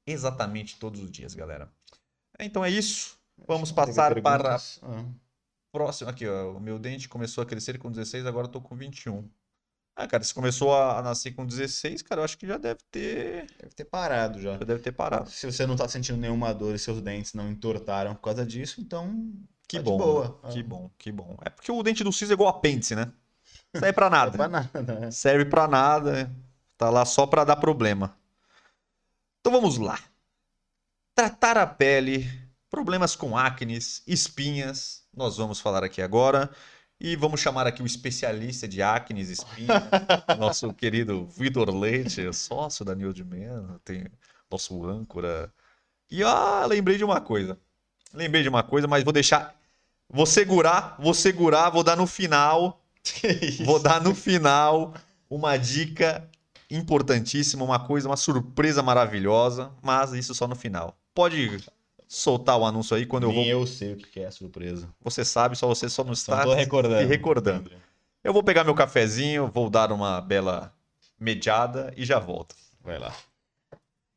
exatamente 0.07 0.78
todos 0.78 1.03
os 1.03 1.11
dias, 1.11 1.34
galera. 1.34 1.70
Então 2.38 2.64
é 2.64 2.70
isso. 2.70 3.18
Vamos 3.46 3.70
passar 3.70 4.20
para? 4.22 4.57
Ah. 4.82 5.05
próxima. 5.70 6.11
Aqui, 6.11 6.26
ó. 6.26 6.53
O 6.57 6.61
meu 6.61 6.78
dente 6.78 7.09
começou 7.09 7.42
a 7.42 7.46
crescer 7.46 7.78
com 7.78 7.90
16, 7.90 8.26
agora 8.26 8.48
tô 8.48 8.61
com 8.61 8.74
21. 8.74 9.28
Ah, 10.03 10.07
cara, 10.07 10.22
se 10.24 10.32
começou 10.32 10.74
a 10.74 11.03
nascer 11.03 11.32
com 11.32 11.44
16, 11.44 12.01
cara, 12.03 12.20
eu 12.20 12.24
acho 12.24 12.38
que 12.38 12.46
já 12.46 12.57
deve 12.57 12.80
ter. 12.90 13.46
Deve 13.61 13.74
ter 13.74 13.84
parado 13.84 14.40
já. 14.40 14.53
Já 14.53 14.64
deve 14.64 14.80
ter 14.82 14.92
parado. 14.92 15.28
Se 15.30 15.44
você 15.51 15.66
não 15.66 15.76
tá 15.76 15.86
sentindo 15.88 16.16
nenhuma 16.18 16.55
dor 16.55 16.74
e 16.74 16.78
seus 16.78 17.01
dentes 17.03 17.34
não 17.34 17.51
entortaram 17.51 18.14
por 18.14 18.22
causa 18.22 18.46
disso, 18.46 18.80
então 18.80 19.32
Que 19.68 19.76
Tá 19.78 19.82
bom. 19.84 19.98
boa. 19.98 20.24
né? 20.28 20.34
Ah. 20.44 20.48
Que 20.48 20.62
bom, 20.62 20.90
que 20.98 21.12
bom. 21.12 21.36
É 21.44 21.51
porque 21.51 21.70
o 21.70 21.82
dente 21.82 22.03
do 22.03 22.12
siso 22.12 22.32
é 22.32 22.34
igual 22.34 22.48
apêndice, 22.48 22.94
né? 22.96 23.12
Serve 23.74 23.92
pra 23.92 24.09
não 24.11 24.16
é 24.16 24.20
nada. 24.20 24.36
pra 24.38 24.48
nada, 24.48 25.01
né? 25.01 25.11
Serve 25.11 25.44
pra 25.44 25.68
nada. 25.68 26.30
Tá 26.78 26.88
lá 26.88 27.05
só 27.05 27.26
pra 27.26 27.44
dar 27.44 27.57
problema. 27.57 28.16
Então 29.40 29.53
vamos 29.53 29.76
lá. 29.76 29.98
Tratar 31.14 31.59
a 31.59 31.66
pele, 31.66 32.26
problemas 32.70 33.14
com 33.14 33.36
acnes, 33.36 34.03
espinhas. 34.07 35.05
Nós 35.14 35.36
vamos 35.36 35.61
falar 35.61 35.84
aqui 35.84 36.01
agora. 36.01 36.51
E 37.01 37.16
vamos 37.16 37.40
chamar 37.40 37.66
aqui 37.66 37.82
o 37.82 37.86
especialista 37.86 38.68
de 38.68 38.82
acnes 38.82 39.30
e 39.30 39.32
espinhas, 39.32 39.82
nosso 40.38 40.70
querido 40.74 41.26
Vitor 41.26 41.74
Leite, 41.74 42.30
sócio 42.34 42.84
da 42.84 42.94
New 42.94 43.11
Man, 43.24 43.80
tem 43.82 44.07
nosso 44.51 44.84
âncora. 44.86 45.51
E 46.11 46.22
ah, 46.22 46.66
lembrei 46.66 46.98
de 46.98 47.05
uma 47.05 47.18
coisa. 47.18 47.59
Lembrei 48.12 48.42
de 48.42 48.51
uma 48.51 48.62
coisa, 48.62 48.86
mas 48.86 49.03
vou 49.03 49.14
deixar. 49.14 49.55
Vou 50.11 50.26
segurar, 50.26 50.96
vou 50.98 51.14
segurar, 51.14 51.70
vou 51.70 51.82
dar 51.82 51.96
no 51.96 52.07
final. 52.07 52.84
Vou 53.64 53.78
dar 53.78 54.03
no 54.03 54.14
final 54.14 54.92
uma 55.30 55.57
dica 55.57 56.28
importantíssima, 56.70 57.64
uma 57.64 57.80
coisa, 57.80 58.09
uma 58.09 58.16
surpresa 58.16 58.82
maravilhosa, 58.82 59.72
mas 59.80 60.12
isso 60.12 60.34
só 60.34 60.46
no 60.46 60.55
final. 60.55 60.98
Pode 61.14 61.64
soltar 62.12 62.58
o 62.58 62.64
anúncio 62.64 62.96
aí 62.96 63.06
quando 63.06 63.22
eu 63.24 63.28
Nem 63.28 63.36
vou. 63.36 63.62
eu 63.62 63.66
sei 63.68 63.92
o 63.92 63.96
que 63.96 64.18
é 64.18 64.28
surpresa. 64.32 64.92
Você 65.00 65.24
sabe, 65.24 65.56
só 65.56 65.68
você 65.68 65.88
só 65.88 66.02
não 66.02 66.12
Só 66.12 66.32
está 66.32 66.42
tô 66.42 66.52
recordando. 66.54 66.98
se 66.98 67.04
recordando. 67.04 67.70
Eu 68.24 68.32
vou 68.32 68.42
pegar 68.42 68.64
meu 68.64 68.74
cafezinho, 68.74 69.46
vou 69.46 69.70
dar 69.70 69.92
uma 69.92 70.20
bela 70.20 70.74
mediada 71.18 71.94
e 71.96 72.04
já 72.04 72.18
volto. 72.18 72.56
Vai 72.82 72.98
lá. 72.98 73.14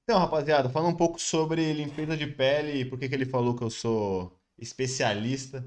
Então, 0.04 0.20
rapaziada, 0.20 0.70
falando 0.70 0.92
um 0.94 0.98
pouco 0.98 1.22
sobre 1.22 1.72
limpeza 1.72 2.18
de 2.18 2.26
pele 2.26 2.82
e 2.82 2.86
por 2.86 2.98
que 2.98 3.08
que 3.08 3.14
ele 3.14 3.28
falou 3.28 3.56
que 3.56 3.64
eu 3.64 3.70
sou 3.70 4.36
especialista. 4.58 5.64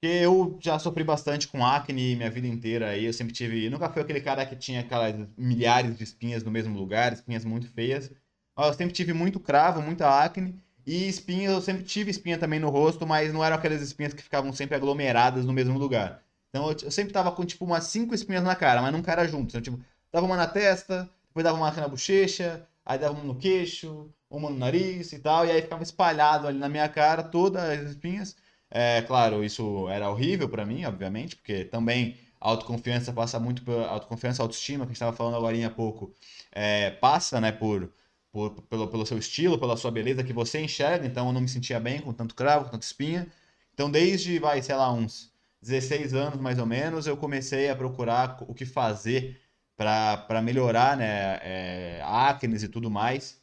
Porque 0.00 0.14
eu 0.16 0.58
já 0.62 0.78
sofri 0.78 1.04
bastante 1.04 1.46
com 1.46 1.64
acne 1.64 2.16
minha 2.16 2.30
vida 2.30 2.46
inteira 2.46 2.88
aí. 2.88 3.04
Eu 3.04 3.12
sempre 3.12 3.34
tive. 3.34 3.68
Nunca 3.68 3.90
fui 3.90 4.00
aquele 4.00 4.22
cara 4.22 4.46
que 4.46 4.56
tinha 4.56 4.80
aquelas 4.80 5.14
milhares 5.36 5.96
de 5.98 6.02
espinhas 6.04 6.42
no 6.42 6.50
mesmo 6.50 6.76
lugar, 6.76 7.12
espinhas 7.12 7.44
muito 7.44 7.68
feias. 7.68 8.10
Mas 8.56 8.68
eu 8.68 8.74
sempre 8.74 8.94
tive 8.94 9.12
muito 9.12 9.38
cravo, 9.38 9.82
muita 9.82 10.08
acne. 10.08 10.58
E 10.90 11.06
espinhas, 11.08 11.52
eu 11.52 11.60
sempre 11.60 11.84
tive 11.84 12.10
espinha 12.10 12.36
também 12.36 12.58
no 12.58 12.68
rosto, 12.68 13.06
mas 13.06 13.32
não 13.32 13.44
eram 13.44 13.54
aquelas 13.54 13.80
espinhas 13.80 14.12
que 14.12 14.24
ficavam 14.24 14.52
sempre 14.52 14.74
aglomeradas 14.74 15.44
no 15.46 15.52
mesmo 15.52 15.78
lugar. 15.78 16.20
Então 16.48 16.68
eu, 16.68 16.76
eu 16.82 16.90
sempre 16.90 17.12
tava 17.12 17.30
com 17.30 17.44
tipo 17.44 17.64
umas 17.64 17.84
cinco 17.84 18.12
espinhas 18.12 18.42
na 18.42 18.56
cara, 18.56 18.82
mas 18.82 18.90
nunca 18.90 19.12
era 19.12 19.24
junto. 19.28 19.50
Então, 19.50 19.60
tipo, 19.60 19.78
dava 20.12 20.26
uma 20.26 20.36
na 20.36 20.48
testa, 20.48 21.08
depois 21.28 21.44
dava 21.44 21.56
uma 21.56 21.70
na 21.70 21.86
bochecha, 21.86 22.66
aí 22.84 22.98
dava 22.98 23.14
uma 23.14 23.22
no 23.22 23.36
queixo, 23.36 24.10
uma 24.28 24.50
no 24.50 24.58
nariz 24.58 25.12
e 25.12 25.20
tal, 25.20 25.46
e 25.46 25.52
aí 25.52 25.62
ficava 25.62 25.80
espalhado 25.84 26.48
ali 26.48 26.58
na 26.58 26.68
minha 26.68 26.88
cara 26.88 27.22
todas 27.22 27.62
as 27.62 27.90
espinhas. 27.90 28.36
É, 28.68 29.02
claro, 29.02 29.44
isso 29.44 29.88
era 29.88 30.10
horrível 30.10 30.48
pra 30.48 30.66
mim, 30.66 30.84
obviamente, 30.84 31.36
porque 31.36 31.64
também 31.66 32.18
autoconfiança 32.40 33.12
passa 33.12 33.38
muito 33.38 33.62
por 33.62 33.78
autoconfiança, 33.84 34.42
autoestima, 34.42 34.84
que 34.86 34.90
a 34.90 34.92
gente 34.92 34.96
estava 34.96 35.16
falando 35.16 35.36
agora 35.36 35.64
há 35.64 35.70
pouco, 35.70 36.12
é, 36.50 36.90
passa, 36.90 37.40
né, 37.40 37.52
por, 37.52 37.92
por 38.32 38.50
pelo, 38.62 38.88
pelo 38.88 39.06
seu 39.06 39.18
estilo, 39.18 39.58
pela 39.58 39.76
sua 39.76 39.90
beleza 39.90 40.22
que 40.24 40.32
você 40.32 40.60
enxerga, 40.60 41.06
então 41.06 41.26
eu 41.28 41.32
não 41.32 41.40
me 41.40 41.48
sentia 41.48 41.80
bem 41.80 42.00
com 42.00 42.12
tanto 42.12 42.34
cravo, 42.34 42.64
com 42.66 42.70
tanta 42.72 42.84
espinha. 42.84 43.26
Então 43.74 43.90
desde, 43.90 44.38
vai, 44.38 44.62
sei 44.62 44.74
lá, 44.76 44.92
uns 44.92 45.32
16 45.60 46.14
anos 46.14 46.40
mais 46.40 46.58
ou 46.58 46.66
menos, 46.66 47.06
eu 47.06 47.16
comecei 47.16 47.68
a 47.70 47.76
procurar 47.76 48.42
o 48.48 48.54
que 48.54 48.64
fazer 48.66 49.40
para 49.76 50.42
melhorar, 50.42 50.96
né, 50.96 51.38
é, 51.42 52.02
acnes 52.04 52.62
e 52.62 52.68
tudo 52.68 52.90
mais. 52.90 53.40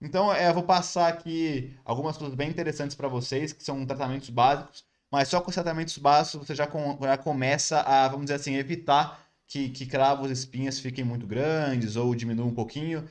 Então, 0.00 0.32
é, 0.32 0.48
eu 0.48 0.54
vou 0.54 0.62
passar 0.64 1.08
aqui 1.08 1.76
algumas 1.84 2.16
coisas 2.16 2.34
bem 2.36 2.50
interessantes 2.50 2.94
para 2.96 3.08
vocês, 3.08 3.52
que 3.52 3.64
são 3.64 3.84
tratamentos 3.86 4.28
básicos, 4.30 4.84
mas 5.10 5.28
só 5.28 5.40
com 5.40 5.48
os 5.48 5.54
tratamentos 5.54 5.96
básicos 5.98 6.46
você 6.46 6.54
já, 6.54 6.66
com- 6.66 6.98
já 7.02 7.16
começa 7.16 7.80
a, 7.80 8.08
vamos 8.08 8.26
dizer 8.26 8.34
assim, 8.34 8.54
evitar 8.56 9.24
que, 9.46 9.70
que 9.70 9.86
cravos 9.86 10.30
e 10.30 10.32
espinhas 10.32 10.78
fiquem 10.80 11.04
muito 11.04 11.26
grandes 11.26 11.96
ou 11.96 12.14
diminuam 12.14 12.48
um 12.48 12.54
pouquinho, 12.54 13.08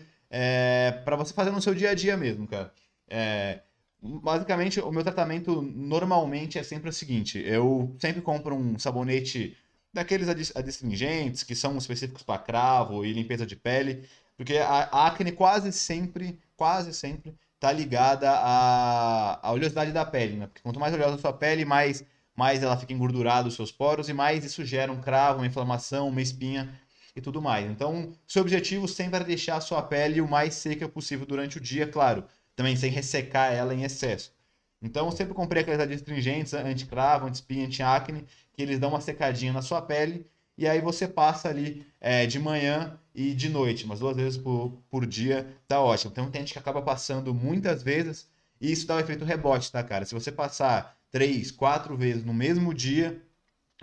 para 1.06 1.16
você 1.16 1.34
fazer 1.34 1.52
no 1.52 1.62
seu 1.62 1.76
dia 1.76 1.92
a 1.92 1.94
dia 1.94 2.18
mesmo, 2.18 2.48
cara. 2.48 2.74
É, 3.08 3.62
basicamente, 4.02 4.80
o 4.80 4.92
meu 4.92 5.04
tratamento 5.04 5.62
normalmente 5.62 6.58
é 6.58 6.64
sempre 6.64 6.90
o 6.90 6.94
seguinte: 6.94 7.40
eu 7.46 7.96
sempre 8.00 8.22
compro 8.22 8.56
um 8.56 8.78
sabonete 8.80 9.56
daqueles 9.94 10.28
adstringentes 10.56 11.44
que 11.44 11.56
são 11.56 11.78
específicos 11.78 12.24
para 12.24 12.42
cravo 12.42 13.06
e 13.06 13.14
limpeza 13.14 13.46
de 13.46 13.56
pele, 13.56 14.08
porque 14.36 14.58
a 14.58 15.08
acne 15.08 15.32
quase 15.32 15.72
sempre, 15.72 16.40
quase 16.56 16.94
sempre 16.94 17.36
tá 17.60 17.72
ligada 17.72 18.30
à, 18.30 19.48
à 19.48 19.52
oleosidade 19.54 19.92
da 19.94 20.04
pele, 20.04 20.36
né? 20.36 20.48
Porque 20.48 20.62
quanto 20.62 20.80
mais 20.80 20.94
oleosa 20.94 21.16
a 21.16 21.20
sua 21.20 21.32
pele, 21.32 21.64
mais, 21.64 22.04
mais 22.36 22.62
ela 22.62 22.76
fica 22.76 22.92
engordurada 22.92 23.48
os 23.48 23.54
seus 23.56 23.72
poros 23.72 24.10
e 24.10 24.14
mais 24.14 24.44
isso 24.44 24.66
gera 24.66 24.92
um 24.92 25.00
cravo, 25.00 25.40
uma 25.40 25.48
inflamação, 25.48 26.10
uma 26.10 26.22
espinha 26.22 26.78
e 27.16 27.22
tudo 27.22 27.42
mais. 27.42 27.70
Então, 27.70 28.12
seu 28.28 28.42
objetivo 28.42 28.88
sempre 28.88 29.22
é 29.22 29.24
deixar 29.24 29.58
a 29.58 29.62
sua 29.62 29.82
pele 29.82 30.22
o 30.22 30.28
mais 30.28 30.56
seca 30.56 30.88
possível 30.88 31.26
durante 31.26 31.58
o 31.58 31.62
dia, 31.62 31.88
claro, 31.88 32.26
também 32.56 32.76
sem 32.76 32.92
ressecar 32.92 33.54
ela 33.54 33.74
em 33.74 33.84
excesso. 33.84 34.34
Então, 34.82 35.06
eu 35.06 35.12
sempre 35.12 35.34
comprei 35.34 35.62
aqueles 35.62 35.80
adstringentes, 35.80 36.54
anti-cravo, 36.54 37.28
anti-espinha, 37.28 37.66
anti-acne, 37.66 38.26
que 38.54 38.62
eles 38.62 38.80
dão 38.80 38.90
uma 38.90 39.02
secadinha 39.02 39.54
na 39.54 39.62
sua 39.62 39.82
pele 39.82 40.26
e 40.58 40.68
aí 40.68 40.80
você 40.82 41.08
passa 41.08 41.50
ali 41.50 41.86
é, 42.00 42.26
de 42.26 42.40
manhã 42.40 43.00
e 43.14 43.34
de 43.34 43.50
noite, 43.50 43.86
umas 43.86 44.00
duas 44.00 44.16
vezes 44.16 44.38
por, 44.38 44.82
por 44.90 45.06
dia, 45.06 45.48
tá 45.68 45.82
ótimo. 45.82 46.12
Então 46.12 46.30
tem 46.30 46.42
gente 46.42 46.54
que 46.54 46.60
acaba 46.60 46.82
passando 46.82 47.34
muitas 47.34 47.82
vezes 47.84 48.30
e 48.62 48.72
isso 48.72 48.86
dá 48.88 48.96
o 48.96 49.00
efeito 49.00 49.26
rebote, 49.26 49.72
tá, 49.72 49.84
cara? 49.84 50.06
Se 50.06 50.14
você 50.14 50.32
passar 50.32 50.98
três, 51.12 51.52
quatro 51.52 51.98
vezes 51.98 52.24
no 52.24 52.34
mesmo 52.34 52.74
dia, 52.74 53.22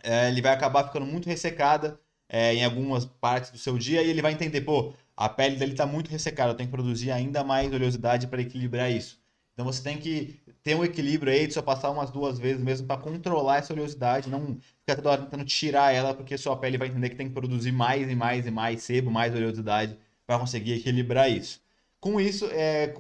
é, 0.02 0.28
ele 0.28 0.42
vai 0.42 0.52
acabar 0.52 0.84
ficando 0.84 1.06
muito 1.06 1.28
ressecada 1.28 2.00
é, 2.30 2.54
em 2.54 2.64
algumas 2.64 3.04
partes 3.04 3.50
do 3.50 3.58
seu 3.58 3.76
dia 3.76 4.02
e 4.02 4.08
ele 4.08 4.22
vai 4.22 4.32
entender, 4.32 4.60
pô, 4.62 4.94
a 5.16 5.28
pele 5.28 5.56
dele 5.56 5.74
tá 5.74 5.84
muito 5.84 6.10
ressecada, 6.10 6.52
eu 6.52 6.56
tenho 6.56 6.68
que 6.68 6.74
produzir 6.74 7.10
ainda 7.10 7.44
mais 7.44 7.72
oleosidade 7.72 8.28
para 8.28 8.40
equilibrar 8.40 8.90
isso. 8.90 9.20
Então 9.52 9.64
você 9.64 9.82
tem 9.82 9.98
que 9.98 10.40
ter 10.62 10.74
um 10.74 10.84
equilíbrio 10.84 11.32
aí 11.32 11.46
de 11.46 11.54
só 11.54 11.60
passar 11.60 11.90
umas 11.90 12.10
duas 12.10 12.38
vezes 12.38 12.62
mesmo 12.62 12.86
para 12.86 13.00
controlar 13.00 13.58
essa 13.58 13.72
oleosidade, 13.72 14.30
não 14.30 14.58
ficar 14.80 14.96
toda 14.96 15.10
hora 15.10 15.22
tentando 15.22 15.44
tirar 15.44 15.92
ela, 15.92 16.14
porque 16.14 16.38
sua 16.38 16.56
pele 16.56 16.78
vai 16.78 16.88
entender 16.88 17.10
que 17.10 17.16
tem 17.16 17.28
que 17.28 17.34
produzir 17.34 17.72
mais 17.72 18.08
e 18.10 18.14
mais 18.14 18.46
e 18.46 18.50
mais 18.50 18.82
sebo, 18.82 19.10
mais 19.10 19.34
oleosidade 19.34 19.98
para 20.26 20.38
conseguir 20.38 20.74
equilibrar 20.74 21.30
isso. 21.30 21.60
Com 22.00 22.20
isso, 22.20 22.46
é, 22.52 22.94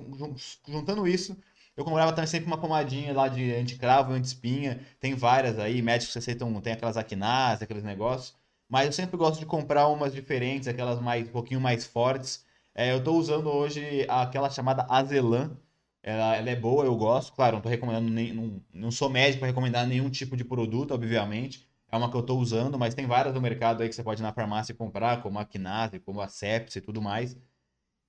juntando 0.68 1.06
isso, 1.08 1.36
eu 1.76 1.84
comprava 1.84 2.12
também 2.12 2.26
sempre 2.26 2.46
uma 2.46 2.58
pomadinha 2.58 3.14
lá 3.14 3.28
de 3.28 3.54
anticravo, 3.54 4.12
anti-espinha. 4.12 4.80
Tem 4.98 5.14
várias 5.14 5.58
aí, 5.58 5.80
médicos 5.80 6.16
aceitam, 6.16 6.60
tem 6.60 6.74
aquelas 6.74 6.96
aquinase, 6.96 7.64
aqueles 7.64 7.82
negócios. 7.82 8.34
Mas 8.70 8.86
eu 8.86 8.92
sempre 8.92 9.16
gosto 9.16 9.40
de 9.40 9.46
comprar 9.46 9.88
umas 9.88 10.14
diferentes, 10.14 10.68
aquelas 10.68 11.00
mais 11.00 11.28
um 11.28 11.32
pouquinho 11.32 11.60
mais 11.60 11.84
fortes. 11.86 12.46
É, 12.74 12.92
eu 12.92 12.98
estou 12.98 13.18
usando 13.18 13.48
hoje 13.50 14.06
aquela 14.08 14.48
chamada 14.50 14.86
Azelan. 14.88 15.56
Ela, 16.02 16.36
ela, 16.36 16.50
é 16.50 16.56
boa, 16.56 16.84
eu 16.84 16.96
gosto. 16.96 17.32
Claro, 17.34 17.54
não 17.54 17.58
estou 17.58 17.70
recomendando, 17.70 18.10
nem, 18.10 18.32
não, 18.32 18.62
não 18.72 18.90
sou 18.92 19.10
médico 19.10 19.40
para 19.40 19.48
recomendar 19.48 19.86
nenhum 19.86 20.08
tipo 20.08 20.36
de 20.36 20.44
produto, 20.44 20.94
obviamente. 20.94 21.68
É 21.90 21.96
uma 21.96 22.08
que 22.10 22.16
eu 22.16 22.20
estou 22.20 22.38
usando, 22.38 22.78
mas 22.78 22.94
tem 22.94 23.06
várias 23.06 23.34
no 23.34 23.40
mercado 23.40 23.82
aí 23.82 23.88
que 23.88 23.94
você 23.94 24.04
pode 24.04 24.22
ir 24.22 24.24
na 24.24 24.32
farmácia 24.32 24.74
comprar, 24.74 25.22
como 25.22 25.38
a 25.38 25.44
Quinase, 25.44 25.98
como 26.00 26.20
a 26.20 26.28
Sepsi 26.28 26.78
e 26.78 26.80
tudo 26.82 27.02
mais. 27.02 27.36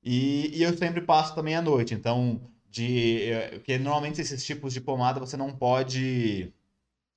E, 0.03 0.57
e 0.57 0.63
eu 0.63 0.77
sempre 0.77 1.01
passo 1.01 1.35
também 1.35 1.55
à 1.55 1.61
noite. 1.61 1.93
Então, 1.93 2.41
de 2.69 3.23
eh, 3.31 3.49
porque 3.57 3.77
normalmente 3.79 4.21
esses 4.21 4.45
tipos 4.45 4.73
de 4.73 4.81
pomada 4.81 5.19
você 5.19 5.37
não 5.37 5.55
pode 5.55 6.53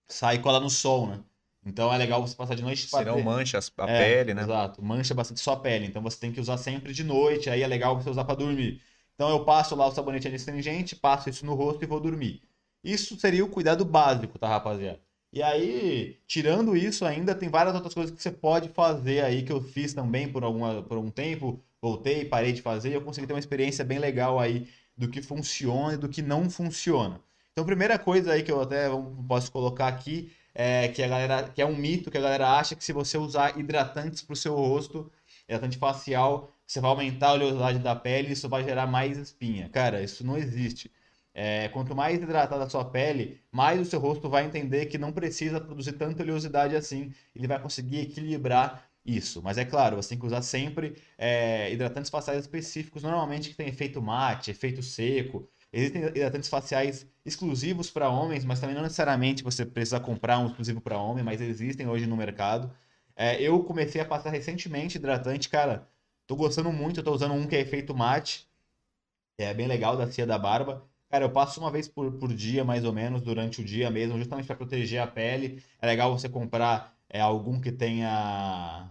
sair 0.07 0.41
colar 0.41 0.61
no 0.61 0.71
sol, 0.71 1.07
né? 1.09 1.25
Então 1.65 1.93
é 1.93 1.97
legal 1.97 2.21
você 2.21 2.35
passar 2.35 2.55
de 2.55 2.63
noite. 2.63 2.87
Senão 2.87 3.17
ter... 3.17 3.25
mancha 3.25 3.59
a 3.59 3.91
é, 3.91 3.99
pele, 3.99 4.35
né? 4.35 4.43
Exato, 4.43 4.83
mancha 4.83 5.15
bastante 5.15 5.41
sua 5.41 5.57
pele. 5.57 5.87
Então 5.87 6.03
você 6.03 6.19
tem 6.19 6.33
que 6.33 6.41
usar 6.41 6.59
sempre 6.59 6.93
de 6.93 7.03
noite. 7.03 7.49
Aí 7.49 7.63
é 7.63 7.67
legal 7.67 8.01
você 8.01 8.11
usar 8.11 8.25
para 8.25 8.35
dormir. 8.35 8.81
Então 9.15 9.31
eu 9.31 9.45
passo 9.45 9.75
lá 9.75 9.87
o 9.87 9.93
sabonete 9.93 10.29
astringente, 10.29 10.97
passo 10.97 11.31
isso 11.31 11.47
no 11.47 11.55
rosto 11.55 11.83
e 11.83 11.87
vou 11.87 12.01
dormir. 12.01 12.43
Isso 12.83 13.19
seria 13.19 13.45
o 13.45 13.49
cuidado 13.49 13.85
básico, 13.85 14.39
tá, 14.39 14.49
rapaziada? 14.49 15.01
E 15.33 15.43
aí, 15.43 16.19
tirando 16.27 16.77
isso 16.77 17.05
ainda, 17.05 17.35
tem 17.35 17.49
várias 17.49 17.75
outras 17.75 17.95
coisas 17.95 18.15
que 18.15 18.23
você 18.23 18.31
pode 18.31 18.69
fazer 18.69 19.25
aí 19.25 19.43
que 19.43 19.51
eu 19.51 19.61
fiz 19.61 19.93
também 19.93 20.29
por, 20.29 20.45
alguma, 20.45 20.83
por 20.83 20.99
um 20.99 21.11
tempo. 21.11 21.61
Voltei, 21.83 22.25
parei 22.25 22.53
de 22.53 22.63
fazer 22.63 22.91
e 22.91 22.95
eu 22.95 23.03
consegui 23.03 23.27
ter 23.27 23.33
uma 23.33 23.41
experiência 23.41 23.85
bem 23.85 23.99
legal 23.99 24.39
aí 24.39 24.69
do 24.97 25.09
que 25.09 25.21
funciona 25.21 25.95
e 25.95 25.97
do 25.97 26.09
que 26.09 26.23
não 26.23 26.49
funciona. 26.49 27.21
Então, 27.53 27.65
primeira 27.65 27.99
coisa 27.99 28.33
aí 28.33 28.43
que 28.43 28.53
eu 28.53 28.61
até 28.61 28.89
posso 29.27 29.51
colocar 29.51 29.89
aqui 29.89 30.31
é 30.55 30.89
que 30.89 31.03
a 31.03 31.09
galera, 31.09 31.49
que 31.51 31.61
é 31.61 31.67
um 31.67 31.77
mito 31.77 32.11
que 32.11 32.19
a 32.19 32.21
galera 32.21 32.51
acha 32.59 32.77
que 32.77 32.85
se 32.85 32.93
você 32.93 33.19
usar 33.19 33.59
hidratantes 33.59 34.23
para 34.23 34.35
o 34.35 34.37
seu 34.37 34.55
rosto, 34.55 35.11
hidratante 35.49 35.79
facial, 35.79 36.51
você 36.67 36.81
vai 36.81 36.91
aumentar 36.91 37.29
a 37.29 37.33
oleosidade 37.35 37.79
da 37.81 37.95
pele 37.95 38.29
e 38.29 38.33
isso 38.33 38.49
vai 38.49 38.65
gerar 38.65 38.87
mais 38.87 39.19
espinha. 39.19 39.69
Cara, 39.69 40.03
isso 40.03 40.25
não 40.25 40.37
existe. 40.37 40.91
É, 41.35 41.69
quanto 41.69 41.95
mais 41.97 42.23
hidratada 42.23 42.63
a 42.65 42.71
sua 42.71 42.85
pele, 42.85 43.41
mais 43.51 43.81
o 43.81 43.85
seu 43.85 43.99
rosto 43.99 44.29
vai 44.29 44.45
entender 44.45 44.87
que 44.87 44.97
não 44.97 45.13
precisa 45.13 45.61
produzir 45.61 45.93
tanta 45.95 46.23
oleosidade 46.23 46.77
assim. 46.77 47.13
Ele 47.35 47.49
vai 47.49 47.61
conseguir 47.61 48.01
equilibrar 48.01 48.89
isso. 49.05 49.43
Mas 49.43 49.59
é 49.59 49.65
claro, 49.65 49.97
você 49.97 50.11
tem 50.11 50.19
que 50.19 50.27
usar 50.27 50.43
sempre 50.43 50.97
é, 51.19 51.71
hidratantes 51.73 52.11
faciais 52.11 52.41
específicos, 52.41 53.03
normalmente 53.03 53.51
que 53.51 53.57
tem 53.57 53.69
efeito 53.69 54.01
mate, 54.01 54.51
efeito 54.51 54.83
seco. 54.83 55.49
Existem 55.75 56.05
hidratantes 56.05 56.49
faciais 56.49 57.07
exclusivos 57.25 57.91
para 57.91 58.09
homens, 58.09 58.45
mas 58.45 58.61
também 58.61 58.77
não 58.77 58.83
necessariamente 58.83 59.43
você 59.43 59.67
precisa 59.67 59.99
comprar 59.99 60.39
um 60.39 60.47
exclusivo 60.47 60.81
para 60.81 60.99
homem, 60.99 61.25
mas 61.25 61.41
existem 61.41 61.89
hoje 61.89 62.07
no 62.07 62.17
mercado. 62.17 62.71
É, 63.17 63.41
eu 63.43 63.63
comecei 63.65 64.01
a 64.01 64.05
passar 64.05 64.31
recentemente 64.31 64.99
hidratante, 64.99 65.49
cara. 65.49 65.89
Tô 66.27 66.37
gostando 66.37 66.73
muito, 66.73 67.01
eu 67.01 67.05
tô 67.05 67.13
usando 67.13 67.35
um 67.35 67.47
que 67.47 67.57
é 67.57 67.61
efeito 67.61 67.95
mate. 67.95 68.49
É 69.39 69.53
bem 69.55 69.67
legal, 69.67 69.97
da 69.97 70.07
Cia 70.11 70.27
da 70.27 70.39
Barba. 70.39 70.85
Cara, 71.09 71.25
eu 71.25 71.31
passo 71.31 71.61
uma 71.61 71.71
vez 71.71 71.89
por, 71.89 72.13
por 72.13 72.33
dia, 72.35 72.65
mais 72.65 72.85
ou 72.85 72.93
menos, 72.93 73.21
durante 73.23 73.61
o 73.61 73.65
dia 73.65 73.91
mesmo, 73.91 74.19
justamente 74.19 74.47
para 74.47 74.57
proteger 74.57 75.01
a 75.01 75.07
pele. 75.07 75.63
É 75.81 75.87
legal 75.87 76.17
você 76.17 76.29
comprar 76.29 76.97
é, 77.09 77.21
algum 77.21 77.61
que 77.61 77.73
tenha 77.73 78.91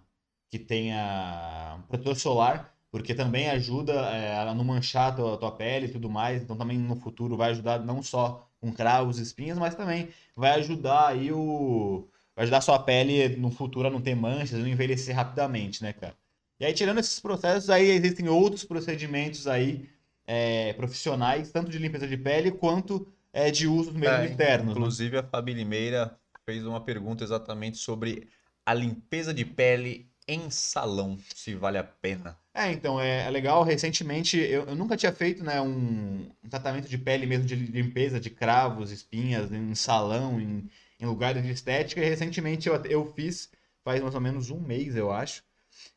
que 0.50 0.60
tenha 0.60 1.84
protetor 1.88 2.16
solar, 2.16 2.73
porque 2.94 3.16
também 3.16 3.50
ajuda 3.50 3.92
é, 3.92 4.38
a 4.38 4.54
não 4.54 4.64
manchar 4.64 5.12
a 5.12 5.16
tua, 5.16 5.34
a 5.34 5.38
tua 5.38 5.52
pele 5.52 5.88
e 5.88 5.92
tudo 5.92 6.08
mais. 6.12 6.44
Então 6.44 6.56
também 6.56 6.78
no 6.78 6.96
futuro 6.96 7.36
vai 7.36 7.50
ajudar 7.50 7.80
não 7.80 8.04
só 8.04 8.48
com 8.62 8.72
cravos 8.72 9.18
e 9.18 9.24
espinhas, 9.24 9.58
mas 9.58 9.74
também 9.74 10.10
vai 10.36 10.52
ajudar 10.60 11.08
aí 11.08 11.32
o 11.32 12.08
vai 12.36 12.44
ajudar 12.44 12.60
a 12.60 12.62
sua 12.62 12.78
pele 12.78 13.36
no 13.36 13.50
futuro 13.50 13.88
a 13.88 13.92
não 13.92 14.00
ter 14.00 14.14
manchas, 14.14 14.60
não 14.60 14.68
envelhecer 14.68 15.16
rapidamente, 15.16 15.82
né, 15.82 15.92
cara? 15.92 16.16
E 16.60 16.66
aí 16.66 16.72
tirando 16.72 17.00
esses 17.00 17.20
processos 17.20 17.72
aí 17.72 17.90
existem 17.90 18.30
outros 18.30 18.64
procedimentos 18.64 19.48
aí 19.48 19.90
é, 20.28 20.74
profissionais, 20.74 21.52
tanto 21.52 21.72
de 21.72 21.80
limpeza 21.80 22.08
de 22.08 22.16
pele 22.16 22.52
quanto 22.52 23.12
é, 23.34 23.50
de 23.50 23.66
uso 23.66 23.92
mesmo 23.92 24.18
é, 24.18 24.28
externos. 24.28 24.76
Né? 24.76 24.80
Inclusive 24.80 25.16
né? 25.16 25.20
a 25.20 25.24
Fabi 25.24 25.56
Limeira 25.56 26.16
fez 26.46 26.64
uma 26.64 26.80
pergunta 26.80 27.24
exatamente 27.24 27.78
sobre 27.78 28.28
a 28.64 28.72
limpeza 28.72 29.34
de 29.34 29.44
pele 29.44 30.13
em 30.28 30.50
salão, 30.50 31.18
se 31.34 31.54
vale 31.56 31.78
a 31.78 31.84
pena. 31.84 32.38
É, 32.54 32.72
então, 32.72 33.00
é, 33.00 33.26
é 33.26 33.30
legal. 33.30 33.64
Recentemente, 33.64 34.38
eu, 34.38 34.64
eu, 34.66 34.76
nunca 34.76 34.96
tinha 34.96 35.12
feito 35.12 35.44
né, 35.44 35.60
um, 35.60 36.30
um, 36.44 36.50
tratamento 36.50 36.88
de 36.88 36.98
pele 36.98 37.26
mesmo 37.26 37.46
de 37.46 37.56
limpeza 37.56 38.20
de 38.20 38.30
cravos, 38.30 38.92
espinhas, 38.92 39.52
em 39.52 39.74
salão, 39.76 40.40
em, 40.40 40.70
em 41.00 41.06
lugares 41.06 41.44
de 41.44 41.52
estética. 41.52 42.02
E 42.02 42.10
recentemente 42.10 42.68
eu, 42.70 42.76
eu 42.86 43.14
fiz, 43.14 43.50
faz 43.84 44.02
mais 44.02 44.16
ou 44.16 44.22
menos 44.22 44.50
um 44.50 44.60
mês, 44.60 44.96
eu 44.96 45.12
acho. 45.12 45.44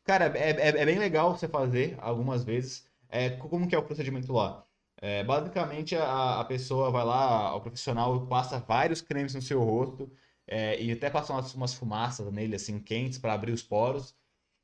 Cara, 0.03 0.31
é, 0.37 0.51
é, 0.51 0.81
é 0.81 0.85
bem 0.85 0.97
legal 0.99 1.37
você 1.37 1.47
fazer 1.47 1.95
algumas 1.99 2.43
vezes. 2.43 2.85
É, 3.09 3.29
como 3.29 3.67
que 3.67 3.75
é 3.75 3.77
o 3.77 3.83
procedimento 3.83 4.33
lá? 4.33 4.65
É, 4.99 5.23
basicamente, 5.23 5.95
a, 5.95 6.39
a 6.39 6.45
pessoa 6.45 6.89
vai 6.91 7.05
lá, 7.05 7.55
o 7.55 7.61
profissional 7.61 8.25
passa 8.27 8.59
vários 8.59 8.99
cremes 8.99 9.35
no 9.35 9.41
seu 9.41 9.63
rosto, 9.63 10.11
é, 10.47 10.81
e 10.81 10.91
até 10.91 11.09
passam 11.09 11.35
umas, 11.35 11.53
umas 11.53 11.73
fumaças 11.73 12.31
nele, 12.31 12.55
assim, 12.55 12.79
quentes, 12.79 13.19
para 13.19 13.33
abrir 13.33 13.51
os 13.51 13.63
poros. 13.63 14.15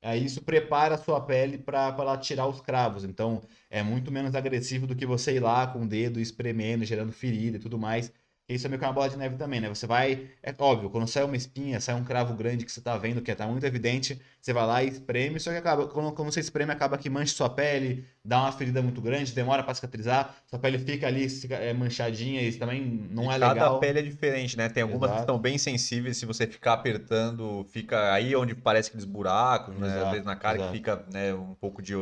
Aí 0.02 0.26
isso 0.26 0.42
prepara 0.44 0.96
a 0.96 0.98
sua 0.98 1.22
pele 1.26 1.58
para 1.58 2.18
tirar 2.18 2.48
os 2.48 2.60
cravos. 2.62 3.04
Então, 3.06 3.42
é 3.70 3.82
muito 3.84 4.12
menos 4.12 4.36
agressivo 4.36 4.86
do 4.88 4.96
que 4.96 5.06
você 5.06 5.36
ir 5.36 5.40
lá 5.40 5.68
com 5.68 5.84
o 5.84 5.88
dedo 5.88 6.20
espremendo, 6.20 6.84
gerando 6.86 7.12
ferida 7.14 7.58
e 7.58 7.60
tudo 7.60 7.80
mais. 7.80 8.12
Isso 8.54 8.68
é 8.68 8.70
meio 8.70 8.80
que 8.80 8.86
uma 8.86 8.94
bola 8.94 9.10
de 9.10 9.18
neve 9.18 9.36
também, 9.36 9.60
né? 9.60 9.70
Você 9.70 9.88
vai. 9.88 10.28
É 10.42 10.54
óbvio, 10.58 10.90
quando 10.90 11.08
sai 11.08 11.24
uma 11.24 11.36
espinha, 11.36 11.80
sai 11.80 11.96
um 11.96 12.04
cravo 12.04 12.34
grande 12.34 12.66
que 12.66 12.72
você 12.72 12.82
tá 12.82 12.98
vendo, 12.98 13.22
que 13.22 13.34
tá 13.34 13.48
muito 13.48 13.66
evidente, 13.66 14.20
você 14.42 14.54
vai 14.54 14.66
lá 14.66 14.84
e 14.84 14.90
espreme, 14.90 15.40
só 15.40 15.52
que 15.52 15.58
acaba. 15.58 15.88
Quando, 15.88 16.12
quando 16.14 16.32
você 16.32 16.40
espreme, 16.40 16.72
acaba 16.72 16.98
que 16.98 17.10
mancha 17.10 17.34
sua 17.34 17.50
pele, 17.50 18.06
dá 18.24 18.42
uma 18.42 18.52
ferida 18.52 18.82
muito 18.82 19.02
grande, 19.02 19.34
demora 19.34 19.64
para 19.64 19.74
cicatrizar, 19.74 20.36
sua 20.50 20.60
pele 20.60 20.78
fica 20.78 21.08
ali 21.08 21.28
é, 21.50 21.74
manchadinha, 21.74 22.42
isso 22.42 22.60
também 22.60 22.82
não 23.12 23.24
e 23.24 23.28
é 23.28 23.40
cada 23.40 23.54
legal. 23.54 23.68
Cada 23.68 23.80
pele 23.80 24.00
é 24.00 24.02
diferente, 24.02 24.58
né? 24.58 24.70
Tem 24.70 24.84
algumas 24.84 25.10
Exato. 25.10 25.16
que 25.16 25.24
estão 25.24 25.40
bem 25.40 25.58
sensíveis, 25.58 26.18
se 26.18 26.26
você 26.26 26.46
ficar 26.48 26.74
apertando, 26.74 27.66
fica 27.70 28.14
aí 28.14 28.36
onde 28.36 28.54
parece 28.54 28.90
aqueles 28.90 29.06
buracos, 29.06 29.76
né? 29.78 30.04
Às 30.04 30.12
vezes 30.12 30.26
na 30.26 30.36
cara 30.36 30.58
Exato. 30.58 30.72
que 30.72 30.78
fica 30.78 31.06
né, 31.12 31.34
um 31.34 31.56
pouco 31.56 31.82
de 31.82 31.94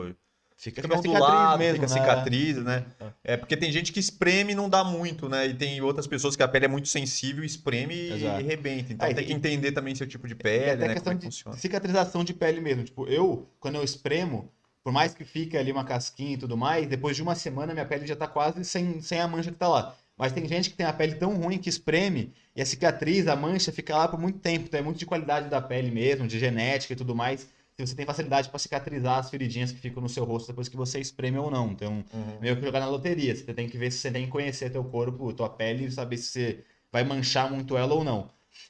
Fica, 0.61 0.79
fica 0.79 0.95
ondulado, 0.95 1.57
mesmo, 1.57 1.81
fica 1.81 1.91
né? 1.91 1.99
cicatriz, 1.99 2.57
né? 2.57 2.85
É. 3.23 3.33
é 3.33 3.37
porque 3.37 3.57
tem 3.57 3.71
gente 3.71 3.91
que 3.91 3.99
espreme 3.99 4.51
e 4.51 4.55
não 4.55 4.69
dá 4.69 4.83
muito, 4.83 5.27
né? 5.27 5.47
E 5.47 5.55
tem 5.55 5.81
outras 5.81 6.05
pessoas 6.05 6.35
que 6.35 6.43
a 6.43 6.47
pele 6.47 6.65
é 6.65 6.67
muito 6.67 6.87
sensível, 6.87 7.43
espreme 7.43 8.11
Exato. 8.11 8.41
e 8.41 8.43
rebenta. 8.43 8.93
Então 8.93 9.07
Aí, 9.07 9.15
tem 9.15 9.25
que 9.25 9.33
entender 9.33 9.71
também 9.71 9.95
seu 9.95 10.05
tipo 10.05 10.27
de 10.27 10.35
pele, 10.35 10.75
né? 10.85 10.93
questão 10.93 11.13
é 11.13 11.15
de 11.15 11.25
funciona. 11.25 11.57
cicatrização 11.57 12.23
de 12.23 12.35
pele 12.35 12.61
mesmo. 12.61 12.83
Tipo, 12.83 13.07
eu, 13.07 13.49
quando 13.59 13.73
eu 13.73 13.83
espremo, 13.83 14.51
por 14.83 14.93
mais 14.93 15.15
que 15.15 15.25
fique 15.25 15.57
ali 15.57 15.71
uma 15.71 15.83
casquinha 15.83 16.35
e 16.35 16.37
tudo 16.37 16.55
mais, 16.55 16.85
depois 16.85 17.15
de 17.15 17.23
uma 17.23 17.33
semana 17.33 17.73
minha 17.73 17.85
pele 17.85 18.05
já 18.05 18.15
tá 18.15 18.27
quase 18.27 18.63
sem, 18.63 19.01
sem 19.01 19.19
a 19.19 19.27
mancha 19.27 19.49
que 19.49 19.57
tá 19.57 19.67
lá. 19.67 19.95
Mas 20.15 20.31
tem 20.31 20.47
gente 20.47 20.69
que 20.69 20.75
tem 20.75 20.85
a 20.85 20.93
pele 20.93 21.15
tão 21.15 21.35
ruim 21.37 21.57
que 21.57 21.69
espreme 21.69 22.31
e 22.55 22.61
a 22.61 22.65
cicatriz, 22.67 23.27
a 23.27 23.35
mancha 23.35 23.71
fica 23.71 23.97
lá 23.97 24.07
por 24.07 24.19
muito 24.19 24.37
tempo. 24.37 24.65
Então 24.67 24.79
é 24.79 24.83
muito 24.83 24.99
de 24.99 25.07
qualidade 25.07 25.49
da 25.49 25.59
pele 25.59 25.89
mesmo, 25.89 26.27
de 26.27 26.37
genética 26.37 26.93
e 26.93 26.95
tudo 26.95 27.15
mais 27.15 27.47
se 27.77 27.87
você 27.87 27.95
tem 27.95 28.05
facilidade 28.05 28.49
para 28.49 28.59
cicatrizar 28.59 29.19
as 29.19 29.29
feridinhas 29.29 29.71
que 29.71 29.79
ficam 29.79 30.01
no 30.01 30.09
seu 30.09 30.23
rosto 30.23 30.47
depois 30.47 30.67
que 30.67 30.77
você 30.77 30.99
espreme 30.99 31.37
ou 31.37 31.49
não. 31.49 31.71
Então, 31.71 32.03
uhum. 32.13 32.39
meio 32.39 32.55
que 32.55 32.61
jogar 32.63 32.79
na 32.79 32.87
loteria. 32.87 33.35
Você 33.35 33.53
tem 33.53 33.67
que 33.67 33.77
ver 33.77 33.91
se 33.91 33.99
você 33.99 34.11
tem 34.11 34.25
que 34.25 34.31
conhecer 34.31 34.69
teu 34.69 34.83
corpo, 34.83 35.33
tua 35.33 35.49
pele 35.49 35.85
e 35.85 35.91
saber 35.91 36.17
se 36.17 36.25
você 36.25 36.63
vai 36.91 37.03
manchar 37.03 37.51
muito 37.51 37.77
ela 37.77 37.93
ou 37.93 38.03
não. 38.03 38.29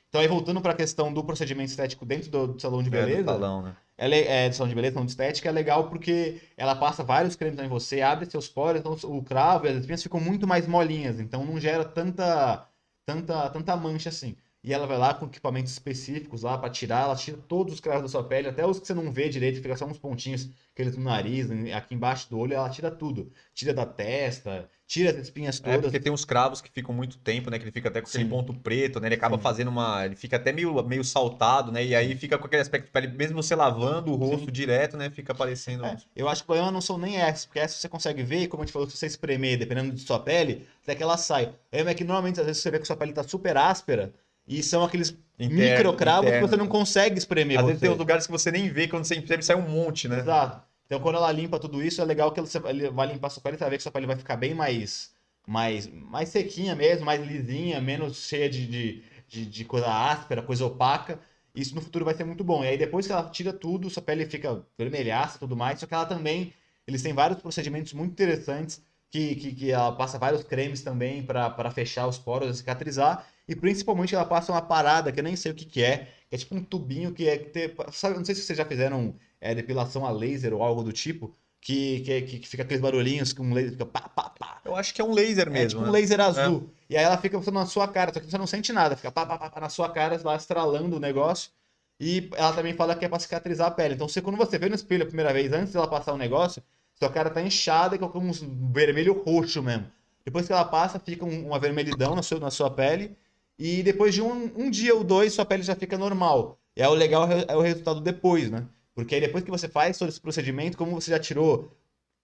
Então, 0.10 0.22
aí 0.22 0.28
voltando 0.28 0.62
para 0.62 0.74
a 0.74 0.76
questão 0.76 1.12
do 1.12 1.24
procedimento 1.24 1.70
estético 1.70 2.06
dentro 2.06 2.30
do, 2.30 2.48
do 2.48 2.62
salão 2.62 2.84
de 2.84 2.90
beleza. 2.90 3.20
É, 3.20 3.24
do 3.24 3.32
salão, 3.32 3.62
né? 3.62 3.76
Ela 3.98 4.16
é, 4.16 4.46
é 4.46 4.50
do 4.50 4.56
salão 4.56 4.70
de 4.70 4.76
beleza, 4.76 4.94
salão 4.94 5.06
de 5.06 5.12
estética, 5.12 5.50
é 5.50 5.52
legal 5.52 5.88
porque 5.88 6.42
ela 6.58 6.76
passa 6.76 7.04
vários 7.04 7.36
cremes 7.36 7.60
em 7.60 7.68
você, 7.68 8.02
abre 8.02 8.30
seus 8.30 8.48
poros, 8.48 8.80
então 8.80 8.98
o 9.04 9.24
cravo 9.24 9.66
e 9.66 9.70
as 9.70 9.78
espinhas 9.78 10.04
ficam 10.04 10.20
muito 10.20 10.48
mais 10.48 10.68
molinhas, 10.68 11.20
então 11.20 11.46
não 11.46 11.60
gera 11.60 11.86
tanta, 11.86 12.68
tanta, 13.06 13.50
tanta 13.52 13.76
mancha 13.78 14.10
assim. 14.10 14.36
E 14.64 14.74
ela 14.74 14.86
vai 14.86 14.98
lá 14.98 15.14
com 15.14 15.26
equipamentos 15.26 15.72
específicos 15.72 16.44
lá 16.44 16.58
para 16.58 16.70
tirar, 16.70 17.06
ela 17.06 17.16
tira 17.16 17.38
todos 17.38 17.74
os 17.74 17.80
cravos 17.80 18.04
da 18.04 18.08
sua 18.10 18.24
pele, 18.24 18.48
até 18.48 18.66
os 18.66 18.80
que 18.80 18.86
você 18.86 18.94
não 18.94 19.12
vê 19.12 19.28
direito, 19.28 19.62
fica 19.62 19.76
só 19.76 19.86
uns 19.86 19.98
pontinhos, 19.98 20.50
aqueles 20.74 20.96
no 20.96 21.04
nariz, 21.04 21.50
aqui 21.76 21.96
embaixo 21.96 22.30
do 22.30 22.38
olho, 22.38 22.54
ela 22.54 22.70
tira 22.70 22.92
tudo. 22.92 23.32
Tira 23.54 23.74
da 23.74 23.86
testa, 23.86 24.70
tira 24.86 25.10
as 25.12 25.18
espinhas 25.18 25.60
É, 25.60 25.64
todas. 25.64 25.82
porque 25.84 26.00
tem 26.00 26.12
uns 26.12 26.26
cravos 26.26 26.62
que 26.62 26.70
ficam 26.70 26.94
muito 26.94 27.18
tempo, 27.18 27.50
né? 27.50 27.58
Que 27.58 27.64
ele 27.64 27.72
fica 27.72 27.90
até 27.90 28.02
com 28.02 28.08
aquele 28.08 28.24
Sim. 28.26 28.30
ponto 28.30 28.54
preto, 28.54 29.00
né? 29.00 29.08
Ele 29.08 29.16
acaba 29.16 29.38
Sim. 29.38 29.42
fazendo 29.44 29.70
uma. 29.70 30.06
Ele 30.06 30.16
fica 30.16 30.36
até 30.36 30.52
meio, 30.52 30.74
meio 30.84 31.04
saltado, 31.04 31.72
né? 31.72 31.84
E 31.84 31.96
aí 31.96 32.16
fica 32.16 32.38
com 32.38 32.46
aquele 32.46 32.62
aspecto 32.62 32.86
de 32.86 32.92
pele, 32.92 33.08
mesmo 33.08 33.42
você 33.42 33.56
lavando 33.56 34.12
o 34.12 34.16
rosto 34.16 34.52
direto, 34.52 34.98
né? 34.98 35.10
Fica 35.10 35.34
parecendo. 35.34 35.86
É, 35.86 35.98
eu 36.16 36.28
acho 36.30 36.42
que 36.42 36.46
o 36.46 36.48
problema 36.48 36.72
não 36.72 36.82
são 36.82 36.98
nem 36.98 37.18
essas, 37.18 37.46
porque 37.46 37.60
essas 37.60 37.78
você 37.78 37.90
consegue 37.90 38.22
ver, 38.22 38.48
como 38.48 38.64
a 38.64 38.66
gente 38.66 38.74
falou, 38.74 38.90
se 38.90 38.98
você 38.98 39.06
espremer, 39.06 39.58
dependendo 39.58 39.92
de 39.94 40.02
sua 40.02 40.20
pele, 40.20 40.68
até 40.84 40.94
que 40.94 41.02
ela 41.04 41.18
sai. 41.18 41.54
É 41.72 41.94
que 41.94 42.04
normalmente, 42.04 42.40
às 42.40 42.46
vezes, 42.46 42.62
você 42.62 42.70
vê 42.70 42.80
que 42.80 42.86
sua 42.86 42.96
pele 42.96 43.14
tá 43.14 43.24
super 43.24 43.58
áspera, 43.58 44.14
e 44.48 44.62
são 44.62 44.84
aqueles 44.84 45.18
Interno, 45.40 45.78
microcravos 45.78 46.30
que 46.30 46.40
você 46.42 46.58
não 46.58 46.68
consegue 46.68 47.18
espremer. 47.18 47.60
Às 47.60 47.66
vezes 47.66 47.80
você. 47.80 47.86
tem 47.86 47.96
uns 47.96 48.00
lugares 48.00 48.26
que 48.26 48.32
você 48.32 48.52
nem 48.52 48.70
vê, 48.70 48.88
quando 48.88 49.06
você 49.06 49.16
imprime, 49.16 49.42
sai 49.42 49.56
um 49.56 49.68
monte, 49.68 50.08
né? 50.08 50.20
Exato. 50.20 50.62
Então, 50.86 51.00
quando 51.00 51.16
ela 51.16 51.32
limpa 51.32 51.58
tudo 51.58 51.82
isso, 51.82 52.02
é 52.02 52.06
legal 52.06 52.32
que 52.32 52.40
ele 52.40 52.90
vai 52.90 53.08
limpar 53.08 53.30
sua 53.30 53.42
pele, 53.42 53.58
você 53.58 53.64
vai 53.64 53.70
ver 53.70 53.78
que 53.78 53.84
sua 53.84 53.92
pele 53.92 54.06
vai 54.06 54.18
ficar 54.18 54.36
bem 54.36 54.54
mais, 54.54 55.12
mais, 55.48 55.88
mais 55.88 56.30
sequinha 56.30 56.76
mesmo, 56.76 57.06
mais 57.06 57.26
lisinha, 57.26 57.80
menos 57.80 58.18
cheia 58.28 58.50
de, 58.50 58.68
de, 58.68 59.04
de, 59.28 59.46
de 59.46 59.66
coisa 59.66 59.88
áspera, 59.88 60.42
coisa 60.42 60.66
opaca. 60.66 61.18
Isso 61.56 61.74
no 61.76 61.82
futuro 61.82 62.06
vai 62.06 62.14
ser 62.14 62.24
muito 62.24 62.44
bom. 62.44 62.64
E 62.64 62.68
aí, 62.68 62.78
depois 62.78 63.08
que 63.08 63.14
ela 63.14 63.30
tira 63.30 63.54
tudo, 63.54 63.90
sua 63.90 64.04
pele 64.04 64.26
fica 64.26 64.66
vermelhaça 64.78 65.38
e 65.38 65.40
tudo 65.40 65.56
mais. 65.56 65.80
Só 65.80 65.86
que 65.86 65.94
ela 65.94 66.06
também, 66.06 66.54
eles 66.86 67.02
têm 67.02 67.14
vários 67.14 67.42
procedimentos 67.42 67.94
muito 67.94 68.12
interessantes, 68.12 68.82
que, 69.10 69.36
que, 69.36 69.56
que 69.56 69.72
ela 69.72 69.92
passa 69.94 70.20
vários 70.20 70.44
cremes 70.44 70.82
também 70.82 71.24
para 71.24 71.72
fechar 71.72 72.08
os 72.08 72.18
poros 72.18 72.56
e 72.56 72.58
cicatrizar. 72.60 73.26
E 73.52 73.56
principalmente 73.56 74.16
ela 74.16 74.24
passa 74.24 74.50
uma 74.54 74.62
parada 74.62 75.12
que 75.12 75.20
eu 75.20 75.24
nem 75.26 75.36
sei 75.36 75.52
o 75.52 75.56
que, 75.56 75.66
que 75.66 75.84
é, 75.84 76.08
que 76.30 76.36
é 76.36 76.38
tipo 76.38 76.56
um 76.56 76.64
tubinho 76.64 77.12
que 77.12 77.28
é 77.28 77.38
que 77.38 77.50
tem, 77.50 77.70
sabe, 77.92 78.16
não 78.18 78.24
sei 78.24 78.34
se 78.34 78.44
vocês 78.44 78.58
já 78.58 78.64
fizeram 78.64 79.14
é, 79.42 79.54
depilação 79.54 80.06
a 80.06 80.10
laser 80.12 80.54
ou 80.54 80.64
algo 80.64 80.82
do 80.84 80.94
tipo, 80.94 81.36
que, 81.60 82.00
que, 82.00 82.22
que 82.40 82.48
fica 82.48 82.64
aqueles 82.64 82.82
barulhinhos 82.82 83.34
que 83.34 83.42
um 83.42 83.54
laser 83.54 83.74
fica 83.74 83.86
pá, 83.86 84.08
pá, 84.08 84.30
pá. 84.30 84.62
Eu 84.64 84.74
acho 84.74 84.94
que 84.94 85.02
é 85.02 85.04
um 85.04 85.12
laser 85.12 85.48
É 85.48 85.52
mesmo. 85.52 85.80
tipo 85.80 85.82
um 85.82 85.86
né? 85.92 86.00
laser 86.00 86.22
azul. 86.22 86.70
E 86.90 86.96
aí 86.96 87.04
ela 87.04 87.18
fica 87.18 87.38
na 87.52 87.66
sua 87.66 87.90
cara, 87.90 88.14
só 88.14 88.22
que 88.22 88.26
você 88.32 88.38
não 88.38 88.48
sente 88.48 88.72
nada, 88.72 88.96
fica 88.96 89.12
pá, 89.12 89.26
pá, 89.26 89.38
pá, 89.38 89.50
pá 89.50 89.60
na 89.60 89.68
sua 89.70 89.90
cara, 89.90 90.18
lá 90.24 90.38
estralando 90.38 90.96
o 90.96 91.00
negócio. 91.00 91.52
E 92.00 92.30
ela 92.38 92.54
também 92.54 92.74
fala 92.74 92.96
que 92.96 93.04
é 93.04 93.10
pra 93.10 93.20
cicatrizar 93.20 93.68
a 93.68 93.72
pele. 93.72 93.96
Então, 93.96 94.08
você, 94.08 94.22
quando 94.22 94.38
você 94.38 94.58
vê 94.58 94.70
no 94.70 94.76
espelho 94.76 95.04
a 95.04 95.08
primeira 95.08 95.34
vez, 95.34 95.52
antes 95.52 95.74
dela 95.74 95.88
passar 95.90 96.14
o 96.14 96.18
negócio, 96.18 96.64
sua 96.98 97.10
cara 97.12 97.30
tá 97.30 97.42
inchada 97.42 97.96
e 97.96 98.00
com 98.00 98.08
um 98.18 98.72
vermelho 98.72 99.22
roxo 99.24 99.62
mesmo. 99.62 99.86
Depois 100.26 100.48
que 100.48 100.54
ela 100.54 100.66
passa, 100.66 101.00
fica 101.00 101.26
um- 101.26 101.48
uma 101.48 101.60
vermelhidão 101.60 102.16
na 102.16 102.24
sua, 102.24 102.40
na 102.40 102.50
sua 102.52 102.72
pele. 102.72 103.16
E 103.64 103.84
depois 103.84 104.12
de 104.12 104.24
um, 104.24 104.52
um 104.58 104.72
dia 104.72 104.96
ou 104.96 105.04
dois, 105.04 105.34
sua 105.34 105.46
pele 105.46 105.62
já 105.62 105.76
fica 105.76 105.96
normal. 105.96 106.60
E 106.76 106.82
aí 106.82 106.88
o 106.88 106.96
legal 106.96 107.32
é 107.32 107.46
é 107.48 107.56
o 107.56 107.62
resultado 107.62 108.02
depois, 108.02 108.50
né? 108.50 108.68
Porque 108.96 109.14
aí 109.14 109.22
depois 109.22 109.44
que 109.44 109.52
você 109.52 109.68
faz 109.70 110.00
todo 110.00 110.10
esse 110.10 110.20
procedimento, 110.20 110.76
como 110.76 111.00
você 111.00 111.12
já 111.12 111.20
tirou 111.20 111.72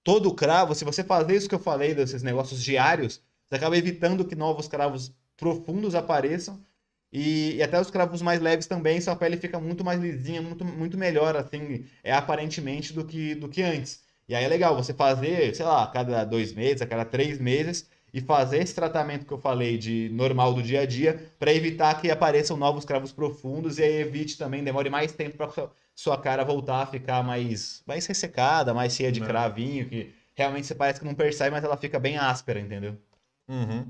todo 0.03 0.29
o 0.29 0.33
cravo, 0.33 0.73
se 0.73 0.83
você 0.83 1.03
fazer 1.03 1.35
isso 1.35 1.47
que 1.47 1.53
eu 1.53 1.59
falei, 1.59 1.93
desses 1.93 2.23
negócios 2.23 2.63
diários, 2.63 3.21
você 3.47 3.55
acaba 3.55 3.77
evitando 3.77 4.25
que 4.25 4.35
novos 4.35 4.67
cravos 4.67 5.13
profundos 5.37 5.93
apareçam. 5.93 6.59
E, 7.13 7.55
e 7.57 7.63
até 7.63 7.79
os 7.79 7.91
cravos 7.91 8.21
mais 8.21 8.41
leves 8.41 8.65
também, 8.67 8.99
sua 8.99 9.15
pele 9.15 9.37
fica 9.37 9.59
muito 9.59 9.83
mais 9.83 10.01
lisinha, 10.01 10.41
muito, 10.41 10.65
muito 10.65 10.97
melhor, 10.97 11.35
assim, 11.35 11.85
é 12.03 12.13
aparentemente 12.13 12.93
do 12.93 13.05
que, 13.05 13.35
do 13.35 13.47
que 13.47 13.61
antes. 13.61 14.01
E 14.27 14.33
aí 14.35 14.43
é 14.43 14.47
legal 14.47 14.75
você 14.75 14.93
fazer, 14.93 15.55
sei 15.55 15.65
lá, 15.65 15.83
a 15.83 15.87
cada 15.87 16.25
dois 16.25 16.53
meses, 16.53 16.81
a 16.81 16.87
cada 16.87 17.05
três 17.05 17.39
meses, 17.39 17.87
e 18.17 18.21
fazer 18.21 18.57
esse 18.63 18.73
tratamento 18.73 19.27
que 19.27 19.31
eu 19.31 19.37
falei 19.37 19.77
de 19.77 20.09
normal 20.11 20.51
do 20.51 20.63
dia 20.63 20.81
a 20.81 20.85
dia, 20.87 21.31
para 21.37 21.53
evitar 21.53 22.01
que 22.01 22.09
apareçam 22.09 22.57
novos 22.57 22.83
cravos 22.83 23.11
profundos 23.11 23.77
e 23.77 23.83
aí 23.83 24.01
evite 24.01 24.39
também, 24.39 24.63
demore 24.63 24.89
mais 24.89 25.11
tempo 25.11 25.37
para 25.37 25.69
sua 25.93 26.19
cara 26.19 26.43
voltar 26.43 26.81
a 26.81 26.85
ficar 26.87 27.23
mais, 27.23 27.83
mais 27.85 28.07
ressecada, 28.07 28.73
mais 28.73 28.93
cheia 28.95 29.11
de 29.11 29.19
Né. 29.19 29.27
cravinho, 29.27 29.87
que 29.87 30.11
realmente 30.33 30.65
você 30.65 30.73
parece 30.73 30.99
que 30.99 31.05
não 31.05 31.13
percebe, 31.13 31.51
mas 31.51 31.63
ela 31.63 31.77
fica 31.77 31.99
bem 31.99 32.17
áspera, 32.17 32.59
entendeu? 32.59 32.97
Uhum. 33.47 33.85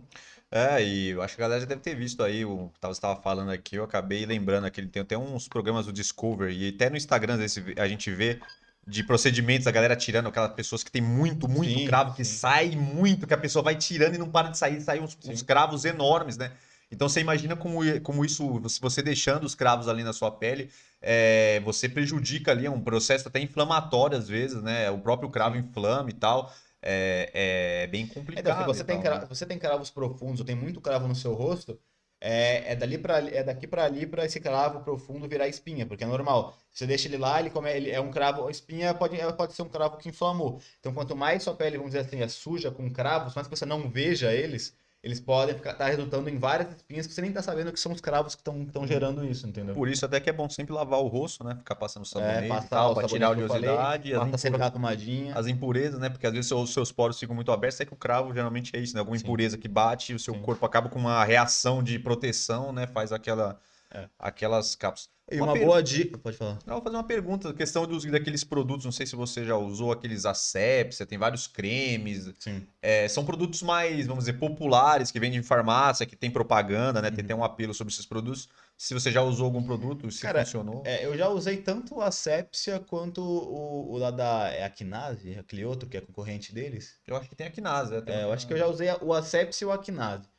É, 0.51 0.83
e 0.83 1.09
eu 1.09 1.21
acho 1.21 1.35
que 1.35 1.41
a 1.41 1.45
galera 1.45 1.61
já 1.61 1.65
deve 1.65 1.81
ter 1.81 1.95
visto 1.95 2.21
aí, 2.21 2.43
o 2.43 2.69
que 2.69 2.81
você 2.81 2.91
estava 2.91 3.21
falando 3.21 3.51
aqui, 3.51 3.77
eu 3.77 3.83
acabei 3.85 4.25
lembrando 4.25 4.65
aqui, 4.65 4.81
ele 4.81 4.89
tem 4.89 5.03
até 5.03 5.17
uns 5.17 5.47
programas 5.47 5.85
do 5.85 5.93
Discovery, 5.93 6.53
e 6.53 6.69
até 6.75 6.89
no 6.89 6.97
Instagram 6.97 7.37
a 7.77 7.87
gente 7.87 8.11
vê 8.11 8.41
de 8.87 9.03
procedimentos, 9.03 9.67
a 9.67 9.71
galera 9.71 9.95
tirando 9.95 10.27
aquelas 10.29 10.53
pessoas 10.53 10.83
que 10.83 10.91
tem 10.91 11.01
muito, 11.01 11.47
muito 11.47 11.81
Sim, 11.81 11.85
cravo, 11.85 12.13
que 12.15 12.23
sim. 12.23 12.23
sai 12.23 12.71
muito, 12.75 13.27
que 13.27 13.33
a 13.33 13.37
pessoa 13.37 13.61
vai 13.63 13.75
tirando 13.75 14.15
e 14.15 14.17
não 14.17 14.29
para 14.29 14.49
de 14.49 14.57
sair, 14.57 14.79
sai 14.81 14.99
uns, 14.99 15.17
uns 15.25 15.41
cravos 15.41 15.83
enormes, 15.85 16.37
né? 16.37 16.51
Então 16.89 17.09
você 17.09 17.19
imagina 17.19 17.55
como, 17.55 17.79
como 18.01 18.23
isso, 18.23 18.61
se 18.69 18.79
você 18.79 19.01
deixando 19.01 19.43
os 19.43 19.53
cravos 19.55 19.89
ali 19.89 20.03
na 20.03 20.13
sua 20.13 20.31
pele, 20.31 20.71
é, 21.01 21.59
você 21.65 21.89
prejudica 21.89 22.51
ali, 22.51 22.65
é 22.65 22.71
um 22.71 22.79
processo 22.81 23.27
até 23.27 23.41
inflamatório 23.41 24.17
às 24.17 24.27
vezes, 24.29 24.61
né? 24.63 24.89
O 24.89 24.99
próprio 24.99 25.29
cravo 25.29 25.57
inflama 25.57 26.09
e 26.09 26.13
tal. 26.13 26.53
É, 26.81 27.83
é 27.83 27.87
bem 27.87 28.07
Então, 28.07 28.13
complicado. 28.13 28.57
se 28.57 28.63
você 28.63 28.83
tem, 28.85 28.99
tal, 28.99 29.01
cra- 29.01 29.19
né? 29.21 29.27
você 29.27 29.45
tem 29.45 29.59
cravos 29.59 29.89
profundos 29.89 30.39
ou 30.39 30.45
tem 30.45 30.55
muito 30.55 30.79
cravo 30.81 31.07
no 31.07 31.15
seu 31.15 31.33
rosto, 31.33 31.79
é, 32.19 32.73
é, 32.73 32.75
dali 32.75 32.97
pra, 32.97 33.19
é 33.19 33.43
daqui 33.43 33.67
para 33.67 33.85
ali 33.85 34.05
para 34.05 34.25
esse 34.25 34.39
cravo 34.39 34.81
profundo 34.81 35.27
virar 35.27 35.47
espinha, 35.47 35.85
porque 35.85 36.03
é 36.03 36.07
normal. 36.07 36.57
Você 36.71 36.85
deixa 36.87 37.07
ele 37.07 37.17
lá, 37.17 37.39
ele, 37.39 37.49
come, 37.49 37.71
ele 37.71 37.91
é 37.91 37.99
um 37.99 38.11
cravo, 38.11 38.47
a 38.47 38.51
espinha 38.51 38.93
pode, 38.93 39.17
pode 39.35 39.53
ser 39.53 39.61
um 39.63 39.69
cravo 39.69 39.97
que 39.97 40.09
inflamou. 40.09 40.59
Então, 40.79 40.93
quanto 40.93 41.15
mais 41.15 41.43
sua 41.43 41.55
pele, 41.55 41.77
vamos 41.77 41.91
dizer 41.93 42.05
assim, 42.05 42.21
é 42.21 42.27
suja 42.27 42.71
com 42.71 42.89
cravos, 42.91 43.35
mais 43.35 43.47
que 43.47 43.55
você 43.55 43.65
não 43.65 43.89
veja 43.89 44.33
eles, 44.33 44.75
eles 45.07 45.21
podem 45.21 45.55
estar 45.55 45.73
tá 45.73 45.85
resultando 45.87 46.29
em 46.29 46.37
várias 46.37 46.69
espinhas 46.75 47.07
que 47.07 47.13
você 47.13 47.21
nem 47.21 47.31
tá 47.31 47.41
sabendo 47.41 47.71
que 47.71 47.79
são 47.79 47.93
os 47.93 48.01
cravos 48.01 48.35
que 48.35 48.41
estão 48.41 48.85
gerando 48.85 49.23
isso, 49.25 49.47
entendeu? 49.47 49.73
Por 49.73 49.87
isso 49.87 50.05
até 50.05 50.19
que 50.19 50.29
é 50.29 50.33
bom 50.33 50.49
sempre 50.49 50.73
lavar 50.73 50.99
o 50.99 51.07
rosto, 51.07 51.45
né? 51.45 51.55
Ficar 51.55 51.75
passando 51.75 52.05
sabonete 52.05 52.41
e 52.43 52.45
É, 52.45 52.49
passar 52.49 52.67
tal, 52.69 52.91
o 52.91 52.95
pra 52.95 53.07
tirar 53.07 53.27
a 53.27 53.29
sabonete 53.29 53.41
eu 53.41 53.47
falei, 53.47 53.69
oleosidade, 53.69 54.13
as, 54.13 54.45
aquela 54.45 54.69
tomadinha. 54.71 55.33
as 55.33 55.47
impurezas, 55.47 55.99
né? 55.99 56.09
Porque 56.09 56.27
às 56.27 56.33
vezes 56.33 56.51
os 56.51 56.73
seus 56.73 56.91
poros 56.91 57.17
ficam 57.17 57.33
muito 57.33 57.51
abertos, 57.53 57.79
aí 57.79 57.87
que 57.87 57.93
o 57.93 57.97
cravo 57.97 58.33
geralmente 58.33 58.75
é 58.75 58.79
isso, 58.79 58.93
né? 58.93 58.99
Alguma 58.99 59.17
Sim. 59.17 59.23
impureza 59.23 59.57
que 59.57 59.67
bate 59.69 60.11
e 60.11 60.15
o 60.15 60.19
seu 60.19 60.33
Sim. 60.33 60.41
corpo 60.41 60.65
acaba 60.65 60.89
com 60.89 60.99
uma 60.99 61.23
reação 61.23 61.81
de 61.81 61.97
proteção, 61.97 62.73
né? 62.73 62.85
Faz 62.85 63.13
aquela, 63.13 63.57
É. 63.93 64.09
aquelas 64.19 64.75
cápsulas. 64.75 65.16
E 65.29 65.37
Uma 65.37 65.47
uma 65.47 65.53
per- 65.53 65.65
boa 65.65 65.83
dica, 65.83 66.17
pode 66.17 66.37
falar. 66.37 66.57
Eu 66.65 66.73
vou 66.75 66.81
fazer 66.81 66.95
uma 66.95 67.03
pergunta, 67.03 67.53
questão 67.53 67.85
dos, 67.85 68.05
daqueles 68.05 68.45
produtos, 68.45 68.85
não 68.85 68.93
sei 68.93 69.05
se 69.05 69.13
você 69.15 69.43
já 69.43 69.57
usou 69.57 69.91
aqueles 69.91 70.25
Asepsia, 70.25 71.05
tem 71.05 71.17
vários 71.17 71.47
cremes, 71.47 72.31
Sim. 72.39 72.65
é, 72.81 73.09
são 73.09 73.25
produtos 73.25 73.61
mais, 73.61 74.07
vamos 74.07 74.23
dizer, 74.23 74.39
populares, 74.39 75.11
que 75.11 75.19
vendem 75.19 75.39
em 75.39 75.43
farmácia, 75.43 76.05
que 76.05 76.15
tem 76.15 76.31
propaganda, 76.31 77.01
né? 77.01 77.09
Tem 77.11 77.19
Uhum. 77.19 77.25
até 77.25 77.35
um 77.35 77.43
apelo 77.43 77.73
sobre 77.73 77.91
esses 77.93 78.05
produtos. 78.05 78.47
Se 78.77 78.93
você 78.93 79.11
já 79.11 79.21
usou 79.21 79.45
algum 79.47 79.61
produto, 79.63 80.09
se 80.11 80.21
Cara, 80.21 80.45
funcionou. 80.45 80.83
É, 80.85 81.05
eu 81.05 81.17
já 81.17 81.27
usei 81.27 81.57
tanto 81.57 81.99
a 81.99 82.09
Sepsia 82.09 82.79
quanto 82.79 83.21
o, 83.21 83.91
o 83.91 83.97
lá 83.97 84.11
da 84.11 84.49
é 84.49 84.63
Akinase, 84.63 85.35
aquele 85.37 85.65
outro 85.65 85.89
que 85.89 85.97
é 85.97 86.01
concorrente 86.01 86.53
deles. 86.53 86.95
Eu 87.05 87.17
acho 87.17 87.27
que 87.27 87.35
tem 87.35 87.47
aqui 87.47 87.59
na 87.59 87.73
Ásia. 87.73 88.01
tem 88.01 88.15
É, 88.15 88.23
eu 88.23 88.31
acho 88.31 88.47
que 88.47 88.53
eu 88.53 88.57
já 88.57 88.67
usei 88.67 88.87
a- 88.87 88.99
o 89.01 89.13
Asepsia 89.13 89.65
e 89.65 89.67
o 89.67 89.71
Akinase. 89.73 90.29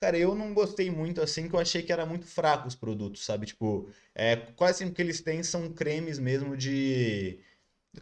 Cara, 0.00 0.16
eu 0.16 0.34
não 0.34 0.54
gostei 0.54 0.90
muito 0.90 1.20
assim, 1.20 1.46
que 1.46 1.54
eu 1.54 1.60
achei 1.60 1.82
que 1.82 1.92
era 1.92 2.06
muito 2.06 2.24
fraco 2.26 2.66
os 2.66 2.74
produtos, 2.74 3.22
sabe? 3.22 3.44
Tipo, 3.44 3.90
é, 4.14 4.34
quase 4.56 4.78
sempre 4.78 4.94
que 4.94 5.02
eles 5.02 5.20
têm 5.20 5.42
são 5.42 5.70
cremes 5.70 6.18
mesmo 6.18 6.56
de. 6.56 7.38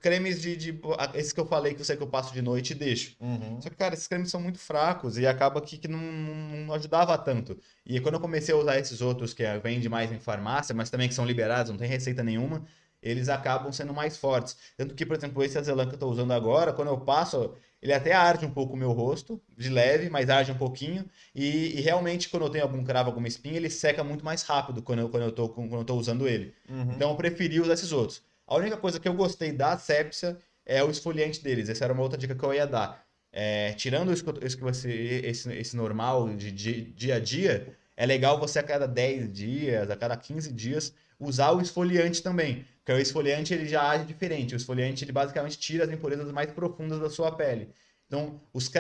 Cremes 0.01 0.41
de, 0.41 0.57
de. 0.57 0.81
Esses 1.15 1.33
que 1.33 1.41
eu 1.41 1.47
falei 1.47 1.75
que 1.75 1.81
eu 1.81 1.85
sei 1.85 1.97
que 1.97 2.03
eu 2.03 2.09
passo 2.09 2.33
de 2.33 2.41
noite 2.41 2.71
e 2.71 2.75
deixo. 2.77 3.17
Uhum. 3.19 3.61
Só 3.61 3.69
que, 3.69 3.75
cara, 3.75 3.95
esses 3.95 4.07
cremes 4.07 4.31
são 4.31 4.41
muito 4.41 4.61
fracos 4.61 5.19
e 5.19 5.27
acaba 5.27 5.61
que, 5.61 5.77
que 5.77 5.89
não, 5.89 5.99
não, 5.99 6.73
ajudava 6.75 7.19
tanto. 7.19 7.59
E 7.85 8.01
quando 8.01 8.15
eu 8.15 8.21
comecei 8.21 8.55
a 8.55 8.59
usar 8.59 8.79
esses 8.79 9.01
outros 9.01 9.35
que 9.35 9.43
é, 9.43 9.59
vende 9.59 9.89
mais 9.89 10.13
em 10.13 10.21
farmácia, 10.21 10.73
mas 10.73 10.91
também 10.91 11.09
que 11.09 11.15
são 11.15 11.27
liberados, 11.27 11.73
não 11.73 11.79
tem 11.79 11.89
receita 11.89 12.23
nenhuma, 12.23 12.65
eles 13.03 13.29
acabam 13.29 13.73
sendo 13.73 13.93
mais 13.93 14.17
fortes. 14.17 14.57
Tanto 14.77 14.95
que, 14.95 15.05
por 15.05 15.17
exemplo, 15.17 15.43
esse 15.43 15.59
azelã 15.59 15.89
que 15.89 15.95
eu 15.95 15.99
tô 15.99 16.09
usando 16.09 16.33
agora, 16.33 16.73
quando 16.73 16.89
eu 16.89 17.01
passo, 17.01 17.57
ele 17.81 17.93
até 17.93 18.13
arde 18.13 18.45
um 18.45 18.51
pouco 18.51 18.75
o 18.75 18.77
meu 18.77 18.93
rosto, 18.93 19.41
de 19.57 19.69
leve, 19.69 20.11
mas 20.11 20.29
arde 20.29 20.51
um 20.53 20.59
pouquinho. 20.59 21.05
E, 21.35 21.79
e 21.79 21.81
realmente, 21.81 22.29
quando 22.29 22.45
eu 22.47 22.51
tenho 22.51 22.65
algum 22.65 22.83
cravo, 22.85 23.09
alguma 23.11 23.29
espinha, 23.29 23.57
ele 23.57 23.71
seca 23.71 24.03
muito 24.03 24.25
mais 24.25 24.43
rápido 24.43 24.83
quando 24.83 25.01
eu, 25.01 25.09
quando 25.09 25.23
eu, 25.25 25.33
tô, 25.33 25.49
quando 25.49 25.73
eu 25.77 25.85
tô 25.85 25.95
usando 25.95 26.27
ele. 26.29 26.53
Uhum. 26.69 26.93
Então 26.93 27.11
eu 27.11 27.17
preferi 27.17 27.61
usar 27.61 27.75
esses 27.75 27.93
outros. 27.93 28.23
A 28.47 28.57
única 28.57 28.77
coisa 28.77 28.99
que 28.99 29.07
eu 29.09 29.15
gostei 29.15 29.53
da 29.53 29.77
Sepsia 29.79 30.39
é 30.67 30.83
o 30.83 30.91
esfoliante 30.91 31.43
deles. 31.43 31.69
Essa 31.69 31.85
era 31.85 31.93
uma 31.93 32.03
outra 32.03 32.19
dica 32.19 32.35
que 32.35 32.45
eu 32.45 32.53
ia 32.55 32.67
dar. 32.67 33.07
É, 33.33 33.73
tirando 33.75 34.13
isso 34.13 34.25
que, 34.25 34.31
eu- 34.31 34.47
isso 34.47 34.57
que 34.57 34.63
você, 34.65 34.91
esse, 35.25 35.53
esse 35.53 35.77
normal 35.77 36.29
de, 36.35 36.51
di- 36.51 36.83
dia 36.97 37.17
a 37.17 37.21
dia, 37.21 37.77
é 37.97 38.07
legal 38.07 38.39
você 38.39 38.59
a 38.59 38.63
cada 38.63 38.87
10 38.89 39.31
dias, 39.33 39.91
a 39.91 39.97
cada 39.97 40.17
15 40.17 40.53
dias, 40.53 40.95
usar 41.19 41.53
o 41.53 41.61
esfoliante 41.61 42.23
também. 42.23 42.67
Porque 42.79 42.93
o 42.93 42.99
esfoliante 42.99 43.53
ele 43.55 43.67
já 43.69 43.89
age 43.91 44.05
diferente. 44.07 44.55
O 44.55 44.57
esfoliante 44.57 45.05
ele 45.05 45.13
basicamente 45.13 45.59
tira 45.59 45.85
as 45.85 45.91
impurezas 45.91 46.31
mais 46.33 46.51
profundas 46.53 47.01
da 47.01 47.11
sua 47.11 47.33
pele. 47.33 47.71
Então, 48.09 48.41
os, 48.55 48.71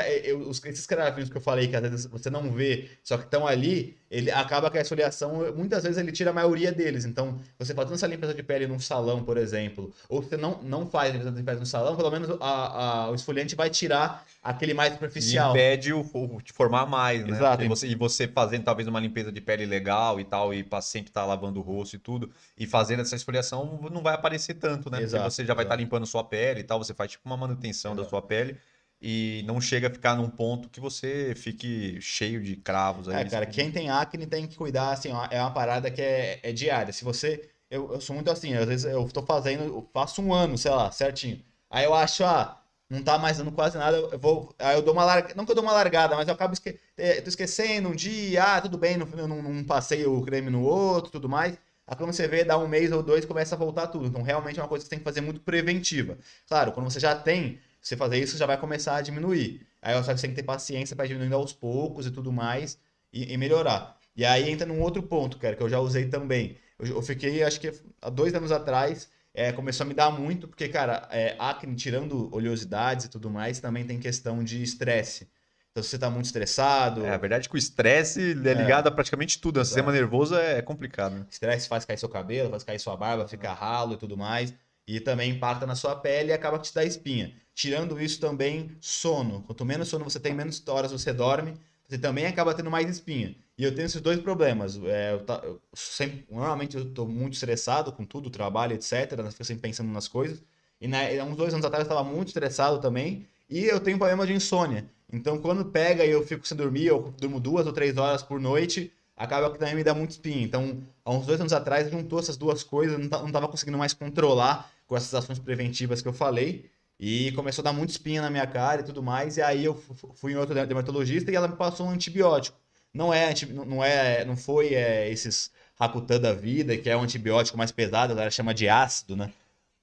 os, 0.47 0.65
esses 0.65 0.87
cravinhos 0.87 1.29
que 1.29 1.37
eu 1.37 1.41
falei, 1.41 1.69
que 1.69 1.77
às 1.77 1.83
vezes 1.83 2.07
você 2.07 2.31
não 2.31 2.51
vê, 2.51 2.89
só 3.05 3.19
que 3.19 3.25
estão 3.25 3.47
ali, 3.47 3.95
ele 4.11 4.31
acaba 4.31 4.71
que 4.71 4.79
a 4.79 4.81
esfoliação, 4.81 5.55
muitas 5.55 5.83
vezes 5.83 5.99
ele 5.99 6.11
tira 6.11 6.31
a 6.31 6.33
maioria 6.33 6.73
deles. 6.73 7.05
Então, 7.05 7.39
você 7.59 7.75
fazendo 7.75 7.97
essa 7.97 8.07
limpeza 8.07 8.33
de 8.33 8.43
pele 8.43 8.67
num 8.67 8.79
salão, 8.79 9.23
por 9.23 9.37
exemplo, 9.37 9.93
ou 10.09 10.23
você 10.23 10.39
não, 10.39 10.63
não 10.63 10.87
faz 10.87 11.13
limpeza 11.13 11.31
de 11.31 11.43
pele 11.43 11.61
no 11.61 11.67
salão, 11.67 11.95
pelo 11.95 12.11
menos 12.11 12.31
a, 12.41 13.05
a, 13.05 13.11
o 13.11 13.15
esfoliante 13.15 13.55
vai 13.55 13.69
tirar 13.69 14.27
aquele 14.43 14.73
mais 14.73 14.95
superficial. 14.95 15.55
E 15.55 15.59
impede 15.59 15.93
o, 15.93 16.01
o, 16.01 16.41
de 16.43 16.55
formar 16.55 16.87
mais, 16.87 17.23
né? 17.27 17.37
Exato. 17.37 17.63
E 17.63 17.69
você, 17.69 17.87
e 17.87 17.95
você 17.95 18.27
fazendo 18.27 18.65
talvez 18.65 18.89
uma 18.89 18.99
limpeza 18.99 19.31
de 19.31 19.43
pele 19.43 19.67
legal 19.67 20.19
e 20.19 20.25
tal, 20.25 20.55
e 20.55 20.67
sempre 20.81 21.13
tá 21.13 21.27
lavando 21.27 21.61
o 21.61 21.63
rosto 21.63 21.97
e 21.97 21.99
tudo, 21.99 22.31
e 22.57 22.67
fazendo 22.67 23.03
essa 23.03 23.15
esfoliação, 23.15 23.79
não 23.93 24.03
vai 24.03 24.15
aparecer 24.15 24.55
tanto, 24.55 24.91
né? 24.91 25.03
Exato. 25.03 25.25
Porque 25.25 25.35
você 25.35 25.45
já 25.45 25.53
vai 25.53 25.67
estar 25.67 25.77
tá 25.77 25.83
limpando 25.83 26.07
sua 26.07 26.25
pele 26.25 26.61
e 26.61 26.65
tal, 26.65 26.83
você 26.83 26.95
faz 26.95 27.11
tipo 27.11 27.29
uma 27.29 27.37
manutenção 27.37 27.93
Exato. 27.93 28.05
da 28.05 28.09
sua 28.09 28.23
pele 28.23 28.57
e 29.01 29.45
não 29.47 29.61
chega 29.61 29.87
a 29.87 29.91
ficar 29.91 30.17
num 30.17 30.29
ponto 30.29 30.69
que 30.69 30.81
você 30.81 31.33
fique 31.37 32.01
cheio 32.01 32.43
de 32.43 32.57
cravos. 32.57 33.09
Aí, 33.09 33.23
é, 33.23 33.25
cara, 33.25 33.47
quem 33.47 33.71
tem 33.71 33.91
acne 33.91 34.27
tem 34.27 34.47
que 34.47 34.57
cuidar, 34.57 34.91
assim, 34.93 35.13
ó, 35.13 35.27
é 35.31 35.41
uma 35.41 35.53
parada 35.53 35.91
que 35.91 36.03
é, 36.03 36.41
é 36.43 36.53
diária. 36.53 36.93
Se 36.93 37.05
você. 37.05 37.49
Eu, 37.71 37.93
eu, 37.93 38.01
sou 38.01 38.15
muito 38.15 38.31
assim, 38.31 38.55
às 38.55 38.67
vezes 38.67 38.91
eu 38.91 39.07
tô 39.11 39.23
fazendo, 39.23 39.65
eu 39.65 39.89
faço 39.93 40.23
um 40.23 40.33
ano, 40.33 40.57
sei 40.57 40.71
lá, 40.71 40.91
certinho. 40.91 41.39
Aí 41.71 41.85
eu 41.85 41.93
acho, 41.93 42.25
ah, 42.25 42.59
não 42.89 43.03
tá 43.03 43.19
mais 43.19 43.37
dando 43.37 43.53
quase 43.53 43.77
nada, 43.77 43.97
eu 43.97 44.19
vou. 44.19 44.55
Aí 44.59 44.75
eu 44.75 44.83
dou 44.83 44.95
uma 44.95 45.05
largada. 45.05 45.35
Não 45.35 45.45
que 45.45 45.53
eu 45.53 45.55
dou 45.55 45.63
uma 45.63 45.73
largada, 45.73 46.17
mas 46.17 46.27
eu 46.27 46.35
acabo 46.35 46.55
esque... 46.55 46.81
É, 46.97 47.21
tô 47.21 47.29
esquecendo 47.29 47.91
um 47.91 47.95
dia, 47.95 48.43
ah, 48.43 48.61
tudo 48.61 48.79
bem, 48.79 48.97
não, 48.97 49.07
não, 49.07 49.43
não 49.43 49.65
passei 49.65 50.07
o 50.07 50.23
creme 50.23 50.51
no 50.51 50.63
outro, 50.63 51.13
tudo 51.13 51.29
mais. 51.29 51.59
Aí 51.87 51.97
quando 51.97 52.13
você 52.13 52.27
vê, 52.27 52.45
dá 52.45 52.59
um 52.59 52.67
mês 52.67 52.91
ou 52.91 53.03
dois, 53.03 53.25
começa 53.25 53.55
a 53.55 53.59
voltar 53.59 53.87
tudo. 53.89 54.07
Então 54.07 54.23
realmente 54.23 54.59
é 54.59 54.63
uma 54.63 54.69
coisa 54.69 54.83
que 54.85 54.89
você 54.89 54.91
tem 54.91 54.99
que 54.99 55.05
fazer 55.05 55.21
muito 55.21 55.41
preventiva. 55.41 56.19
Claro, 56.47 56.73
quando 56.73 56.91
você 56.91 57.01
já 57.01 57.15
tem 57.15 57.61
você 57.81 57.97
fazer 57.97 58.19
isso 58.19 58.37
já 58.37 58.47
vai 58.47 58.59
começar 58.59 58.97
a 58.97 59.01
diminuir. 59.01 59.67
Aí 59.81 59.95
só 60.03 60.13
que 60.13 60.19
você 60.19 60.27
tem 60.27 60.31
que 60.31 60.37
ter 60.37 60.47
paciência 60.47 60.97
para 60.97 61.07
diminuindo 61.07 61.35
aos 61.35 61.53
poucos 61.53 62.07
e 62.07 62.11
tudo 62.11 62.33
mais 62.33 62.79
e, 63.13 63.33
e, 63.33 63.37
melhorar. 63.37 63.97
E 64.17 64.25
aí 64.25 64.51
entra 64.51 64.67
num 64.67 64.81
outro 64.81 65.03
ponto, 65.03 65.39
cara, 65.39 65.55
que 65.55 65.63
eu 65.63 65.69
já 65.69 65.79
usei 65.79 66.07
também. 66.07 66.57
Eu, 66.79 66.87
eu 66.97 67.03
fiquei, 67.03 67.43
acho 67.43 67.61
que 67.61 67.73
há 68.03 68.11
dois 68.11 68.35
anos 68.35 68.51
atrás, 68.51 69.09
é, 69.33 69.53
começou 69.53 69.85
a 69.85 69.89
me 69.89 69.95
dar 69.95 70.11
muito, 70.11 70.49
porque, 70.49 70.69
cara, 70.69 71.09
é, 71.11 71.37
acne, 71.39 71.77
tirando 71.77 72.29
oleosidades 72.35 73.07
e 73.07 73.09
tudo 73.09 73.31
mais, 73.31 73.61
também 73.61 73.85
tem 73.85 73.99
questão 73.99 74.43
de 74.43 74.63
estresse. 74.63 75.29
Então, 75.71 75.83
se 75.83 75.91
você 75.91 75.97
está 75.97 76.11
muito 76.11 76.25
estressado. 76.25 77.05
É, 77.05 77.11
a 77.11 77.17
verdade 77.17 77.47
é 77.47 77.49
que 77.49 77.55
o 77.55 77.59
estresse 77.59 78.33
é 78.33 78.55
ligado 78.55 78.87
é. 78.87 78.89
a 78.89 78.93
praticamente 78.93 79.41
tudo. 79.41 79.61
O 79.61 79.65
sistema 79.65 79.93
nervoso 79.93 80.35
é 80.35 80.61
complicado. 80.61 81.15
Né? 81.15 81.27
Estresse 81.31 81.69
faz 81.69 81.85
cair 81.85 81.99
seu 81.99 82.09
cabelo, 82.09 82.51
faz 82.51 82.65
cair 82.65 82.81
sua 82.81 82.97
barba, 82.97 83.29
fica 83.29 83.53
ralo 83.53 83.95
e 83.95 83.97
tudo 83.97 84.17
mais. 84.17 84.53
E 84.89 84.99
também 84.99 85.33
impacta 85.33 85.67
na 85.67 85.75
sua 85.75 85.95
pele 85.95 86.31
e 86.31 86.33
acaba 86.33 86.59
que 86.59 86.69
te 86.69 86.75
dá 86.75 86.83
espinha. 86.83 87.35
Tirando 87.55 88.01
isso 88.01 88.19
também, 88.19 88.71
sono. 88.81 89.43
Quanto 89.43 89.63
menos 89.63 89.89
sono 89.89 90.03
você 90.03 90.19
tem, 90.19 90.33
menos 90.33 90.63
horas 90.67 90.91
você 90.91 91.13
dorme, 91.13 91.53
você 91.87 91.99
também 91.99 92.25
acaba 92.25 92.55
tendo 92.55 92.71
mais 92.71 92.89
espinha. 92.89 93.37
E 93.59 93.65
eu 93.65 93.75
tenho 93.75 93.85
esses 93.85 94.01
dois 94.01 94.19
problemas. 94.19 94.81
É, 94.85 95.13
eu, 95.13 95.25
eu 95.43 95.61
sempre, 95.75 96.25
normalmente 96.31 96.77
eu 96.77 96.85
estou 96.85 97.07
muito 97.07 97.35
estressado 97.35 97.93
com 97.93 98.05
tudo, 98.05 98.31
trabalho, 98.31 98.75
etc. 98.75 99.11
Fico 99.31 99.45
sempre 99.45 99.63
pensando 99.63 99.91
nas 99.93 100.09
coisas. 100.09 100.43
E 100.81 100.87
há 101.19 101.25
uns 101.25 101.37
dois 101.37 101.53
anos 101.53 101.67
atrás 101.67 101.85
eu 101.87 101.91
estava 101.91 102.09
muito 102.09 102.29
estressado 102.29 102.81
também. 102.81 103.27
E 103.51 103.65
eu 103.65 103.81
tenho 103.81 103.99
problema 103.99 104.27
de 104.27 104.33
insônia. 104.33 104.89
Então, 105.13 105.39
quando 105.39 105.65
pega 105.67 106.05
e 106.05 106.11
eu 106.11 106.27
fico 106.27 106.47
sem 106.47 106.57
dormir, 106.57 106.87
eu 106.87 107.13
durmo 107.19 107.41
duas 107.41 107.67
ou 107.67 107.73
três 107.73 107.97
horas 107.97 108.23
por 108.23 108.39
noite, 108.41 108.93
acaba 109.17 109.51
que 109.51 109.59
também 109.59 109.75
me 109.75 109.83
dá 109.83 109.95
muito 109.95 110.13
espinha. 110.13 110.45
Então, 110.45 110.81
há 111.05 111.11
uns 111.11 111.27
dois 111.27 111.41
anos 111.41 111.53
atrás, 111.53 111.91
juntou 111.91 112.19
essas 112.19 112.37
duas 112.37 112.63
coisas, 112.63 112.99
não 112.99 113.27
estava 113.27 113.49
conseguindo 113.49 113.79
mais 113.79 113.93
controlar 113.93 114.71
com 114.89 114.97
essas 114.97 115.15
ações 115.15 115.39
preventivas 115.39 116.03
que 116.03 116.09
eu 116.09 116.13
falei. 116.13 116.69
E 116.99 117.31
começou 117.33 117.63
a 117.63 117.67
dar 117.67 117.73
muito 117.73 117.91
espinha 117.91 118.21
na 118.21 118.29
minha 118.29 118.47
cara 118.47 118.81
e 118.81 118.85
tudo 118.85 119.01
mais. 119.01 119.37
E 119.37 119.43
aí 119.43 119.65
eu 119.65 119.81
fui 120.17 120.33
em 120.33 120.37
outro 120.37 120.53
dermatologista 120.53 121.31
e 121.31 121.37
ela 121.37 121.47
me 121.47 121.55
passou 121.55 121.87
um 121.87 121.91
antibiótico. 121.91 122.59
Não 122.93 123.15
é, 123.15 123.33
não 123.67 123.85
é, 123.85 124.25
não 124.25 124.37
foi 124.37 124.75
é, 124.75 125.09
esses 125.09 125.53
Rakutan 125.79 126.19
da 126.19 126.33
vida, 126.33 126.77
que 126.77 126.91
é 126.91 126.97
um 126.97 127.03
antibiótico 127.03 127.57
mais 127.57 127.71
pesado, 127.71 128.13
ela 128.13 128.31
chama 128.31 128.53
de 128.53 128.69
ácido, 128.69 129.15
né? 129.15 129.31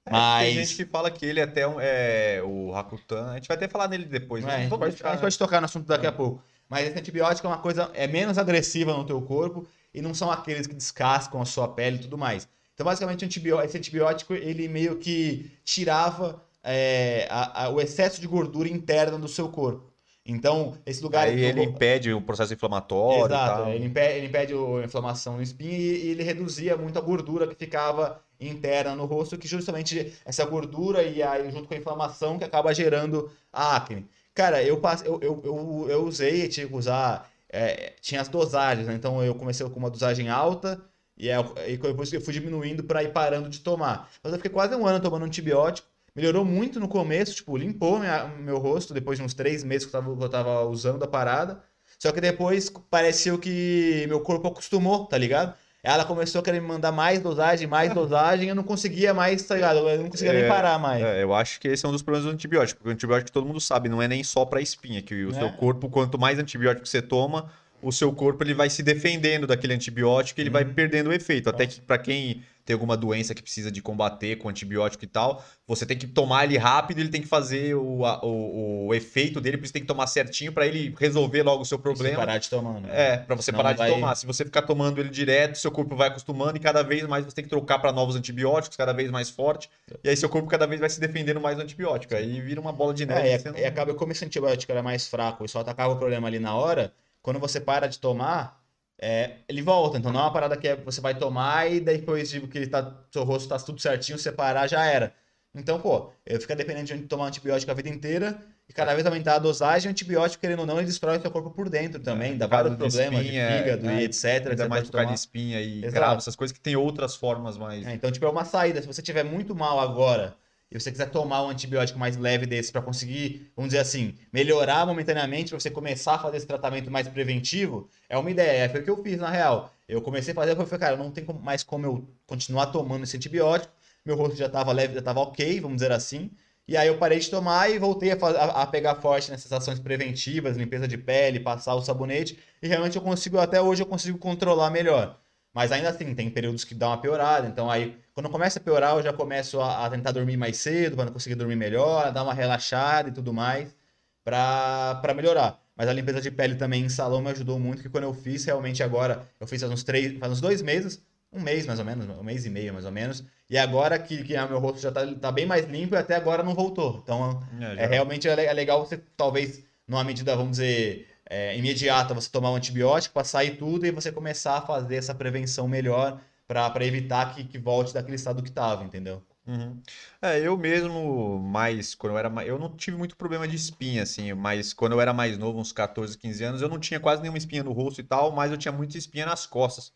É, 0.06 0.12
Mas... 0.12 0.47
Tem 0.47 0.66
gente 0.66 0.76
que 0.76 0.86
fala 0.86 1.10
que 1.10 1.26
ele 1.26 1.39
é 1.39 1.43
até 1.43 1.66
um, 1.66 1.80
é, 1.80 2.41
o 2.43 2.72
Rakutan. 2.72 3.32
A 3.32 3.36
gente 3.36 3.47
vai 3.47 3.56
até 3.56 3.68
falar 3.70 3.88
nele 3.88 4.06
depois. 4.06 4.43
É, 4.43 4.49
a, 4.49 4.60
gente 4.60 4.70
pode, 4.70 4.84
a 5.03 5.12
gente 5.12 5.22
pode 5.22 5.38
tocar 5.38 5.62
no 5.62 5.66
assunto 5.66 5.88
daqui 5.88 6.06
a 6.06 6.12
pouco. 6.12 6.43
Mas 6.68 6.88
esse 6.88 6.99
antibiótico 6.99 7.47
é 7.47 7.49
uma 7.49 7.60
coisa 7.60 7.89
é 7.93 8.08
menos 8.08 8.38
agressiva 8.38 8.93
no 8.93 9.06
teu 9.06 9.22
corpo 9.22 9.66
e 9.93 10.01
não 10.01 10.14
são 10.14 10.30
aqueles 10.30 10.68
que 10.68 10.76
descascam 10.76 11.41
a 11.41 11.45
sua 11.45 11.68
pele 11.68 11.95
e 11.95 11.99
tudo 11.99 12.18
mais. 12.18 12.47
Então, 12.76 12.86
basicamente, 12.86 13.26
esse 13.26 13.78
antibiótico, 13.78 14.34
ele 14.34 14.68
meio 14.68 14.98
que 14.98 15.50
tirava 15.64 16.44
é, 16.62 17.26
a, 17.32 17.64
a, 17.64 17.70
o 17.70 17.80
excesso 17.80 18.20
de 18.20 18.28
gordura 18.28 18.68
interna 18.68 19.18
do 19.18 19.30
seu 19.30 19.48
corpo. 19.48 19.92
Então, 20.26 20.78
esse 20.86 21.02
lugar... 21.02 21.28
Aí 21.28 21.42
ele 21.42 21.64
impede 21.64 22.12
o 22.12 22.20
processo 22.20 22.54
inflamatório 22.54 23.28
Exato, 23.28 23.70
ele 23.70 23.86
impede, 23.86 24.18
ele 24.18 24.28
impede 24.28 24.54
a 24.54 24.84
inflamação 24.84 25.38
no 25.38 25.42
espinho 25.42 25.72
e, 25.72 26.06
e 26.06 26.08
ele 26.10 26.24
reduzia 26.24 26.76
muito 26.76 27.00
a 27.00 27.02
gordura 27.02 27.48
que 27.48 27.56
ficava 27.56 28.20
interna 28.40 28.94
no 28.94 29.06
rosto, 29.06 29.38
que 29.38 29.48
justamente 29.48 30.14
essa 30.26 30.44
gordura 30.44 31.02
e 31.02 31.24
aí 31.24 31.50
junto 31.52 31.70
com 31.70 31.76
a 31.76 31.78
inflamação 31.78 32.38
que 32.38 32.44
acaba 32.44 32.74
gerando 32.74 33.32
a 33.54 33.78
acne. 33.78 34.06
Cara, 34.34 34.62
eu, 34.62 34.82
eu, 35.06 35.20
eu, 35.22 35.42
eu, 35.46 35.86
eu 35.90 36.06
usei, 36.06 36.50
tinha 36.50 36.68
que 36.68 36.76
usar... 36.76 37.32
É, 37.48 37.94
tinha 38.02 38.20
as 38.20 38.28
dosagens, 38.28 38.86
né? 38.86 38.96
Então 38.96 39.24
eu 39.24 39.34
comecei 39.34 39.66
com 39.70 39.80
uma 39.80 39.90
dosagem 39.90 40.28
alta, 40.28 40.82
e, 41.18 41.30
é, 41.30 41.38
e 41.68 41.78
depois 41.78 42.11
eu 42.11 42.22
fui 42.22 42.34
diminuindo 42.34 42.84
para 42.84 43.03
ir 43.03 43.11
parando 43.11 43.49
de 43.49 43.59
tomar. 43.59 44.09
Mas 44.24 44.34
eu 44.34 44.38
fiquei 44.39 44.51
quase 44.51 44.76
um 44.76 44.86
ano 44.86 44.99
tomando 44.99 45.26
antibiótico. 45.26 45.88
Melhorou 46.16 46.45
muito 46.45 46.80
no 46.80 46.88
começo, 46.88 47.36
tipo, 47.36 47.57
limpou 47.57 47.99
minha, 47.99 48.26
meu 48.39 48.57
rosto 48.57 48.93
depois 48.93 49.18
de 49.18 49.24
uns 49.24 49.34
três 49.34 49.63
meses 49.63 49.86
que 49.86 49.95
eu, 49.95 50.01
tava, 50.01 50.16
que 50.16 50.24
eu 50.24 50.30
tava 50.30 50.61
usando 50.63 51.03
a 51.03 51.07
parada. 51.07 51.61
Só 51.99 52.11
que 52.11 52.22
depois 52.22 52.70
pareceu 52.89 53.38
que 53.38 54.05
meu 54.07 54.22
corpo 54.22 54.47
acostumou, 54.47 55.05
tá 55.05 55.18
ligado? 55.18 55.53
Ela 55.84 56.03
começou 56.03 56.41
a 56.41 56.43
querer 56.43 56.59
me 56.59 56.68
mandar 56.68 56.91
mais 56.91 57.20
dosagem, 57.20 57.68
mais 57.68 57.93
dosagem, 57.93 58.49
eu 58.49 58.55
não 58.55 58.63
conseguia 58.63 59.13
mais, 59.13 59.43
tá 59.43 59.55
ligado? 59.55 59.88
Eu 59.88 60.01
não 60.01 60.09
conseguia 60.09 60.34
é, 60.34 60.41
nem 60.41 60.49
parar 60.49 60.80
mais. 60.80 61.03
É, 61.03 61.22
eu 61.22 61.34
acho 61.34 61.59
que 61.59 61.68
esse 61.68 61.86
é 61.86 61.89
um 61.89 61.91
dos 61.91 62.01
problemas 62.01 62.28
do 62.28 62.34
antibiótico, 62.34 62.80
porque 62.80 62.89
o 62.89 62.93
antibiótico 62.93 63.32
todo 63.32 63.45
mundo 63.45 63.61
sabe, 63.61 63.88
não 63.88 64.01
é 64.01 64.07
nem 64.07 64.24
só 64.24 64.45
pra 64.45 64.59
espinha, 64.59 65.01
que 65.01 65.26
o 65.26 65.30
é. 65.30 65.34
seu 65.34 65.51
corpo, 65.51 65.89
quanto 65.89 66.18
mais 66.18 66.39
antibiótico 66.39 66.88
você 66.88 67.01
toma, 67.01 67.51
o 67.82 67.92
seu 67.92 68.12
corpo 68.14 68.44
ele 68.44 68.54
vai 68.54 68.70
se 68.70 68.82
defendendo 68.82 69.46
daquele 69.48 69.74
antibiótico 69.74 70.40
e 70.40 70.42
ele 70.42 70.50
uhum. 70.50 70.54
vai 70.54 70.66
perdendo 70.66 71.10
o 71.10 71.14
efeito. 71.14 71.50
Até 71.50 71.68
que 71.68 71.82
para 71.82 71.98
quem 71.98 72.44
tem 72.66 72.74
alguma 72.74 72.98
doença 72.98 73.36
que 73.36 73.44
precisa 73.44 73.72
de 73.72 73.80
combater 73.80 74.38
com 74.38 74.50
antibiótico 74.50 75.04
e 75.04 75.08
tal, 75.08 75.46
você 75.68 75.86
tem 75.86 75.96
que 75.96 76.08
tomar 76.08 76.46
ele 76.46 76.58
rápido, 76.58 77.00
ele 77.00 77.10
tem 77.10 77.22
que 77.22 77.28
fazer 77.28 77.76
o, 77.76 78.02
o, 78.02 78.88
o 78.88 78.94
efeito 78.94 79.40
dele, 79.40 79.58
por 79.58 79.66
isso 79.66 79.74
tem 79.74 79.84
que 79.84 79.88
tomar 79.88 80.08
certinho 80.08 80.52
para 80.52 80.66
ele 80.66 80.94
resolver 81.00 81.44
logo 81.44 81.62
o 81.62 81.66
seu 81.66 81.78
problema. 81.78 82.18
parar 82.18 82.40
de 82.40 82.50
tomar, 82.50 82.82
né? 82.82 82.90
É, 82.92 83.18
para 83.18 83.36
você 83.36 83.46
Senão 83.46 83.58
parar 83.58 83.74
de 83.74 83.78
vai... 83.78 83.92
tomar. 83.92 84.16
Se 84.16 84.26
você 84.26 84.44
ficar 84.44 84.64
tomando 84.64 85.00
ele 85.00 85.10
direto, 85.10 85.60
seu 85.60 85.72
corpo 85.72 85.96
vai 85.96 86.08
acostumando 86.08 86.58
e 86.58 86.60
cada 86.60 86.82
vez 86.82 87.04
mais 87.04 87.24
você 87.24 87.36
tem 87.36 87.44
que 87.44 87.50
trocar 87.50 87.78
para 87.78 87.92
novos 87.92 88.16
antibióticos, 88.16 88.76
cada 88.76 88.94
vez 88.94 89.12
mais 89.12 89.30
forte. 89.30 89.70
E 90.04 90.10
aí 90.10 90.18
seu 90.18 90.28
corpo 90.28 90.50
cada 90.50 90.66
vez 90.66 90.82
vai 90.82 90.90
se 90.90 91.00
defendendo 91.00 91.40
mais 91.40 91.58
do 91.58 91.62
antibiótico. 91.62 92.16
Aí 92.16 92.42
vira 92.42 92.60
uma 92.60 92.74
bola 92.74 92.96
de 92.96 93.06
neve. 93.06 93.48
É, 93.48 93.60
e, 93.60 93.62
e 93.62 93.66
acaba 93.66 93.94
como 93.94 94.12
esse 94.12 94.26
antibiótico 94.26 94.72
era 94.72 94.82
mais 94.82 95.08
fraco 95.08 95.46
e 95.46 95.50
só 95.50 95.60
atacava 95.60 95.94
o 95.94 95.98
problema 95.98 96.28
ali 96.28 96.40
na 96.40 96.56
hora, 96.56 96.92
quando 97.26 97.40
você 97.40 97.60
para 97.60 97.88
de 97.88 97.98
tomar, 97.98 98.64
é, 99.02 99.38
ele 99.50 99.64
volta. 99.64 99.98
Então 99.98 100.14
não 100.14 100.20
é 100.20 100.24
uma 100.24 100.32
parada 100.32 100.56
que 100.56 100.68
é, 100.68 100.76
você 100.76 101.02
vai 101.02 101.16
tomar 101.16 101.72
e 101.72 101.80
depois 101.80 102.30
tipo, 102.30 102.48
que 102.48 102.56
ele 102.56 102.68
tá, 102.68 103.04
seu 103.12 103.24
rosto 103.24 103.50
tá 103.50 103.58
tudo 103.58 103.82
certinho, 103.82 104.20
você 104.20 104.32
parar, 104.32 104.68
já 104.68 104.86
era. 104.86 105.12
Então, 105.56 105.80
pô, 105.80 106.12
eu 106.24 106.40
fico 106.40 106.54
dependente 106.54 106.96
de 106.96 107.08
tomar 107.08 107.26
antibiótico 107.26 107.72
a 107.72 107.74
vida 107.74 107.90
inteira 107.90 108.38
e 108.70 108.74
cada 108.74 108.94
vez 108.94 109.08
aumentar 109.08 109.36
a 109.36 109.40
dosagem, 109.40 109.90
o 109.90 109.92
antibiótico, 109.92 110.40
querendo 110.40 110.60
ou 110.60 110.66
não, 110.68 110.78
ele 110.78 110.86
destrói 110.86 111.18
o 111.18 111.22
seu 111.22 111.32
corpo 111.32 111.50
por 111.50 111.68
dentro 111.68 112.00
também, 112.00 112.34
é, 112.34 112.36
dá 112.36 112.46
vários 112.46 112.76
problemas 112.76 113.22
de, 113.22 113.26
espinha, 113.26 113.48
de 113.48 113.58
fígado 113.58 113.90
é, 113.90 114.02
e 114.02 114.04
etc. 114.04 114.48
Ainda 114.52 114.70
mais 114.70 114.84
por 114.84 114.92
causa 114.92 115.08
de 115.08 115.14
espinha 115.16 115.62
e 115.62 115.82
grave, 115.82 116.18
essas 116.18 116.36
coisas 116.36 116.56
que 116.56 116.62
tem 116.62 116.76
outras 116.76 117.16
formas 117.16 117.58
mais. 117.58 117.88
É, 117.88 117.94
então, 117.96 118.12
tipo, 118.12 118.24
é 118.24 118.30
uma 118.30 118.46
saída. 118.46 118.82
Se 118.82 118.88
você 118.88 119.02
tiver 119.02 119.24
muito 119.24 119.56
mal 119.56 119.80
agora 119.80 120.36
e 120.72 120.80
você 120.80 120.91
quiser 120.91 121.09
tomar 121.09 121.43
um 121.43 121.49
antibiótico 121.49 121.97
mais 121.99 122.18
leve 122.18 122.45
desse 122.45 122.72
para 122.72 122.82
conseguir, 122.82 123.51
vamos 123.55 123.70
dizer 123.70 123.82
assim, 123.82 124.16
melhorar 124.34 124.86
momentaneamente, 124.86 125.49
para 125.49 125.59
você 125.59 125.70
começar 125.70 126.16
a 126.16 126.20
fazer 126.20 126.38
esse 126.38 126.47
tratamento 126.47 126.89
mais 126.89 127.07
preventivo, 127.07 127.89
é 128.09 128.18
uma 128.18 128.32
ideia. 128.32 128.70
Foi 128.70 128.82
o 128.82 128.84
que 128.84 128.89
eu 128.89 129.01
fiz, 129.03 129.20
na 129.20 129.30
real. 129.30 129.72
Eu 129.88 130.01
comecei 130.01 130.32
a 130.32 130.36
fazer, 130.36 130.51
eu 130.51 130.66
falei, 130.66 130.80
cara, 130.80 130.97
não 130.97 131.11
tem 131.11 131.24
mais 131.41 131.63
como 131.63 131.86
eu 131.86 132.09
continuar 132.26 132.68
tomando 132.68 133.03
esse 133.03 133.16
antibiótico. 133.16 133.72
Meu 134.03 134.16
rosto 134.16 134.36
já 134.36 134.47
estava 134.47 134.72
leve, 134.72 134.93
já 134.93 134.99
estava 134.99 135.20
ok, 135.20 135.59
vamos 135.59 135.78
dizer 135.78 135.91
assim. 135.91 136.32
E 136.68 136.76
aí 136.76 136.88
eu 136.88 136.97
parei 136.97 137.20
de 137.20 137.30
tomar 137.30 137.70
e 137.70 137.78
voltei 137.78 138.11
a, 138.11 138.16
a, 138.16 138.66
pegar 138.66 138.95
forte 138.95 139.30
nessas 139.30 139.51
ações 139.53 139.80
preventivas, 139.80 140.57
limpeza 140.57 140.88
de 140.88 140.97
pele, 140.97 141.39
passar 141.39 141.76
o 141.76 141.82
sabonete. 141.82 142.39
E 142.61 142.68
realmente 142.68 142.95
eu 142.95 143.03
consigo, 143.03 143.38
até 143.38 143.61
hoje 143.61 143.84
eu 143.84 143.88
consigo 143.88 144.18
controlar 144.18 144.72
melhor. 144.72 145.20
Mas 145.56 145.72
ainda 145.72 145.88
assim, 145.88 146.14
tem 146.14 146.30
períodos 146.30 146.66
que 146.66 146.76
dá 146.76 146.89
uma 146.89 146.97
piorada. 146.97 147.47
Então 147.47 147.72
aí, 147.72 147.97
quando 148.14 148.30
começa 148.30 148.60
a 148.60 148.62
piorar, 148.62 148.97
eu 148.97 149.01
já 149.01 149.14
começo 149.14 149.62
a, 149.62 149.86
a 149.86 149.89
tentar 149.89 150.12
dormir 150.12 150.36
mais 150.36 150.58
cedo, 150.58 150.97
para 150.97 151.10
conseguir 151.10 151.36
dormir 151.36 151.56
melhor, 151.56 152.12
dar 152.12 152.24
uma 152.24 152.34
relaxada 152.34 153.08
e 153.08 153.12
tudo 153.14 153.34
mais, 153.34 153.74
para 154.22 155.14
melhorar. 155.16 155.58
Mas 155.74 155.88
a 155.88 155.93
limpeza 155.93 156.20
de 156.20 156.30
pele 156.30 156.56
também 156.56 156.84
em 156.84 156.89
salão 156.89 157.22
me 157.22 157.30
ajudou 157.32 157.58
muito, 157.58 157.82
que 157.82 157.88
quando 157.88 158.03
eu 158.03 158.14
fiz, 158.14 158.43
realmente 158.43 158.84
agora, 158.84 159.26
eu 159.39 159.47
fiz 159.47 159.62
faz 159.62 159.72
uns 159.72 159.84
três, 159.84 160.20
faz 160.20 160.34
uns 160.34 160.41
dois 160.41 160.62
meses, 160.62 161.01
um 161.32 161.39
mês 161.39 161.66
mais 161.66 161.80
ou 161.80 161.86
menos, 161.86 162.06
um 162.06 162.24
mês 162.24 162.45
e 162.45 162.49
meio 162.49 162.74
mais 162.74 162.86
ou 162.86 162.91
menos. 162.91 163.24
E 163.49 163.58
agora 163.58 163.97
que, 163.97 164.24
que 164.26 164.34
meu 164.34 164.60
rosto 164.60 164.82
já 164.82 164.91
tá, 164.91 165.08
tá 165.16 165.32
bem 165.32 165.45
mais 165.45 165.66
limpo 165.70 165.95
e 165.95 165.97
até 165.97 166.16
agora 166.16 166.43
não 166.43 166.53
voltou. 166.53 166.99
Então 167.01 167.41
é, 167.78 167.84
é 167.84 167.88
realmente 167.88 168.28
é 168.28 168.53
legal 168.53 168.86
você, 168.86 168.97
talvez, 169.16 169.64
numa 169.88 170.03
medida, 170.03 170.36
vamos 170.36 170.58
dizer, 170.58 171.08
é, 171.30 171.58
imediata, 171.58 172.14
você 172.14 172.30
tomar 172.30 172.52
um 172.52 172.56
antibiótico 172.56 173.14
para 173.14 173.24
sair 173.24 173.58
tudo 173.58 173.86
e 173.86 173.92
você 173.92 174.12
começar 174.12 174.58
a 174.58 174.62
fazer 174.62 174.96
essa 174.96 175.16
prevenção 175.16 175.68
melhor 175.68 176.22
para 176.48 176.86
evitar 176.86 177.34
que, 177.34 177.44
que 177.44 177.58
volte 177.58 177.94
daquele 177.94 178.16
estado 178.16 178.44
que 178.44 178.50
estava, 178.50 178.84
entendeu? 178.84 179.24
Uhum. 179.48 179.80
É, 180.22 180.40
eu 180.40 180.58
mesmo, 180.58 181.40
mais, 181.40 181.94
quando 181.94 182.14
eu 182.14 182.18
era 182.18 182.30
mais, 182.30 182.48
eu 182.48 182.58
não 182.58 182.76
tive 182.76 182.98
muito 182.98 183.16
problema 183.16 183.48
de 183.48 183.56
espinha, 183.56 184.02
assim, 184.04 184.34
mas 184.34 184.74
quando 184.74 184.94
eu 184.94 185.02
era 185.02 185.14
mais 185.14 185.38
novo, 185.38 185.60
uns 185.60 185.72
14, 185.72 186.18
15 186.18 186.44
anos, 186.44 186.62
eu 186.62 186.70
não 186.70 186.80
tinha 186.80 187.00
quase 187.00 187.22
nenhuma 187.22 187.38
espinha 187.38 187.64
no 187.64 187.72
rosto 187.72 188.02
e 188.02 188.04
tal, 188.04 188.32
mas 188.32 188.52
eu 188.52 188.58
tinha 188.58 188.72
muita 188.72 188.98
espinha 188.98 189.26
nas 189.26 189.46
costas, 189.46 189.94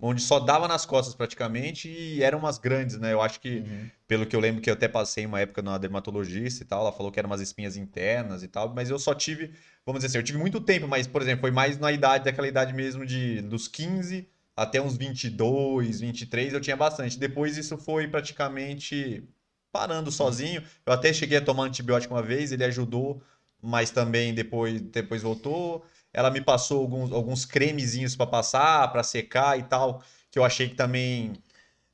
onde 0.00 0.22
só 0.22 0.40
dava 0.40 0.66
nas 0.66 0.86
costas 0.86 1.14
praticamente 1.14 1.88
e 1.88 2.22
eram 2.22 2.38
umas 2.38 2.58
grandes, 2.58 2.98
né? 2.98 3.12
Eu 3.12 3.20
acho 3.20 3.40
que, 3.40 3.58
uhum. 3.58 3.90
pelo 4.08 4.26
que 4.26 4.34
eu 4.34 4.40
lembro 4.40 4.60
que 4.60 4.70
eu 4.70 4.74
até 4.74 4.88
passei 4.88 5.26
uma 5.26 5.40
época 5.40 5.62
na 5.62 5.76
dermatologista 5.78 6.62
e 6.62 6.66
tal, 6.66 6.80
ela 6.80 6.92
falou 6.92 7.12
que 7.12 7.18
eram 7.18 7.28
umas 7.28 7.40
espinhas 7.40 7.76
internas 7.76 8.42
e 8.42 8.48
tal, 8.48 8.72
mas 8.74 8.90
eu 8.90 8.98
só 8.98 9.14
tive, 9.14 9.52
vamos 9.84 10.00
dizer 10.00 10.06
assim, 10.06 10.18
eu 10.18 10.22
tive 10.22 10.38
muito 10.38 10.60
tempo, 10.60 10.88
mas, 10.88 11.06
por 11.06 11.22
exemplo, 11.22 11.42
foi 11.42 11.50
mais 11.50 11.78
na 11.78 11.92
idade, 11.92 12.24
daquela 12.24 12.48
idade 12.48 12.72
mesmo 12.72 13.04
de 13.04 13.42
dos 13.42 13.68
15 13.68 14.28
até 14.56 14.80
uns 14.80 14.96
22, 14.96 16.00
23 16.00 16.52
eu 16.52 16.60
tinha 16.60 16.76
bastante. 16.76 17.18
Depois 17.18 17.56
isso 17.56 17.78
foi 17.78 18.06
praticamente 18.06 19.24
parando 19.72 20.10
sozinho. 20.10 20.62
Eu 20.84 20.92
até 20.92 21.12
cheguei 21.12 21.38
a 21.38 21.40
tomar 21.40 21.64
antibiótico 21.64 22.12
uma 22.12 22.22
vez, 22.22 22.52
ele 22.52 22.64
ajudou, 22.64 23.22
mas 23.62 23.90
também 23.90 24.34
depois, 24.34 24.80
depois 24.80 25.22
voltou. 25.22 25.84
Ela 26.12 26.30
me 26.30 26.40
passou 26.40 26.80
alguns, 26.80 27.12
alguns 27.12 27.44
cremezinhos 27.44 28.16
para 28.16 28.26
passar, 28.26 28.90
para 28.90 29.02
secar 29.02 29.58
e 29.58 29.62
tal, 29.62 30.02
que 30.30 30.38
eu 30.38 30.44
achei 30.44 30.68
que 30.68 30.74
também 30.74 31.34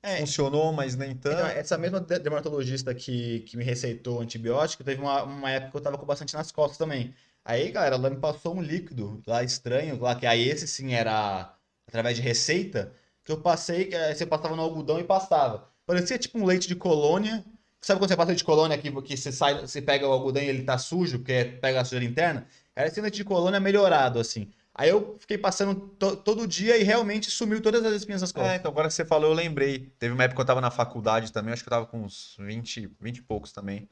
é, 0.03 0.19
funcionou, 0.19 0.73
mas 0.73 0.97
nem 0.97 1.15
tanto. 1.15 1.37
Então, 1.37 1.47
essa 1.47 1.77
mesma 1.77 2.01
dermatologista 2.01 2.95
que, 2.95 3.41
que 3.41 3.57
me 3.57 3.65
receitou 3.65 4.21
antibiótico, 4.21 4.85
teve 4.85 5.01
uma, 5.01 5.23
uma 5.25 5.51
época 5.51 5.73
que 5.73 5.77
eu 5.77 5.81
tava 5.83 5.99
com 5.99 6.07
bastante 6.07 6.35
nas 6.35 6.53
costas 6.53 6.79
também. 6.79 7.15
Aí, 7.45 7.71
galera, 7.71 7.97
ela 7.97 8.11
me 8.11 8.17
passou 8.17 8.57
um 8.57 8.63
líquido 8.63 9.23
lá 9.27 9.43
estranho, 9.43 10.01
lá 10.01 10.15
que 10.15 10.27
aí 10.27 10.49
esse 10.49 10.67
sim 10.67 10.95
era 10.95 11.55
através 11.87 12.17
de 12.17 12.23
receita, 12.23 12.93
que 13.25 13.33
eu 13.33 13.41
passei, 13.41 13.87
que 13.87 14.15
você 14.15 14.27
passava 14.27 14.57
no 14.57 14.63
algodão 14.63 14.99
e 14.99 15.05
passava. 15.05 15.69
Parecia 15.85 16.19
tipo 16.19 16.39
um 16.39 16.45
leite 16.45 16.67
de 16.69 16.75
colônia. 16.75 17.45
Sabe 17.81 18.01
quando 18.01 18.09
você 18.11 18.17
passa 18.17 18.29
leite 18.29 18.39
de 18.39 18.45
colônia 18.45 18.79
que, 18.79 18.91
que 19.03 19.17
você, 19.17 19.31
sai, 19.31 19.61
você 19.61 19.81
pega 19.81 20.09
o 20.09 20.13
algodão 20.13 20.43
e 20.43 20.47
ele 20.49 20.65
tá 20.65 20.77
sujo, 20.79 21.19
porque 21.19 21.45
pega 21.61 21.81
a 21.81 21.85
sujeira 21.85 22.05
interna? 22.05 22.47
Era 22.77 22.93
leite 23.01 23.17
de 23.17 23.25
colônia 23.25 23.59
melhorado, 23.59 24.21
assim. 24.21 24.51
Aí 24.75 24.91
eu 24.91 25.17
fiquei 25.19 25.39
passando 25.39 25.75
to 25.75 26.17
todo 26.17 26.47
dia 26.47 26.77
e 26.77 26.83
realmente 26.83 27.31
sumiu 27.31 27.63
todas 27.63 27.83
as 27.83 27.95
espinhas 27.95 28.21
das 28.21 28.31
costas. 28.31 28.53
É, 28.53 28.57
então 28.57 28.71
agora 28.71 28.89
que 28.89 28.95
você 28.95 29.07
falou, 29.07 29.31
eu 29.31 29.35
lembrei. 29.35 29.91
Teve 29.99 30.13
uma 30.13 30.23
época 30.23 30.37
que 30.37 30.43
eu 30.43 30.47
tava 30.47 30.61
na 30.61 30.71
faculdade 30.71 31.33
também, 31.33 31.55
acho 31.55 31.63
que 31.63 31.69
eu 31.69 31.73
tava 31.73 31.87
com 31.87 32.03
uns 32.03 32.37
20, 32.39 32.91
20 33.01 33.17
e 33.17 33.23
poucos 33.23 33.53
também. 33.53 33.89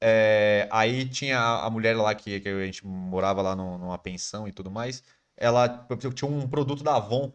É, 0.00 0.68
aí 0.70 1.08
tinha 1.08 1.40
a, 1.40 1.68
mulher 1.68 1.96
lá 1.96 2.14
que, 2.14 2.38
que 2.38 2.48
a 2.48 2.64
gente 2.64 2.86
morava 2.86 3.42
lá 3.42 3.56
no, 3.56 3.76
numa 3.76 3.98
pensão 3.98 4.46
e 4.46 4.52
tudo 4.52 4.70
mais 4.70 5.02
ela 5.38 5.86
tinha 6.14 6.30
um 6.30 6.46
produto 6.48 6.82
da 6.82 6.96
Avon 6.96 7.32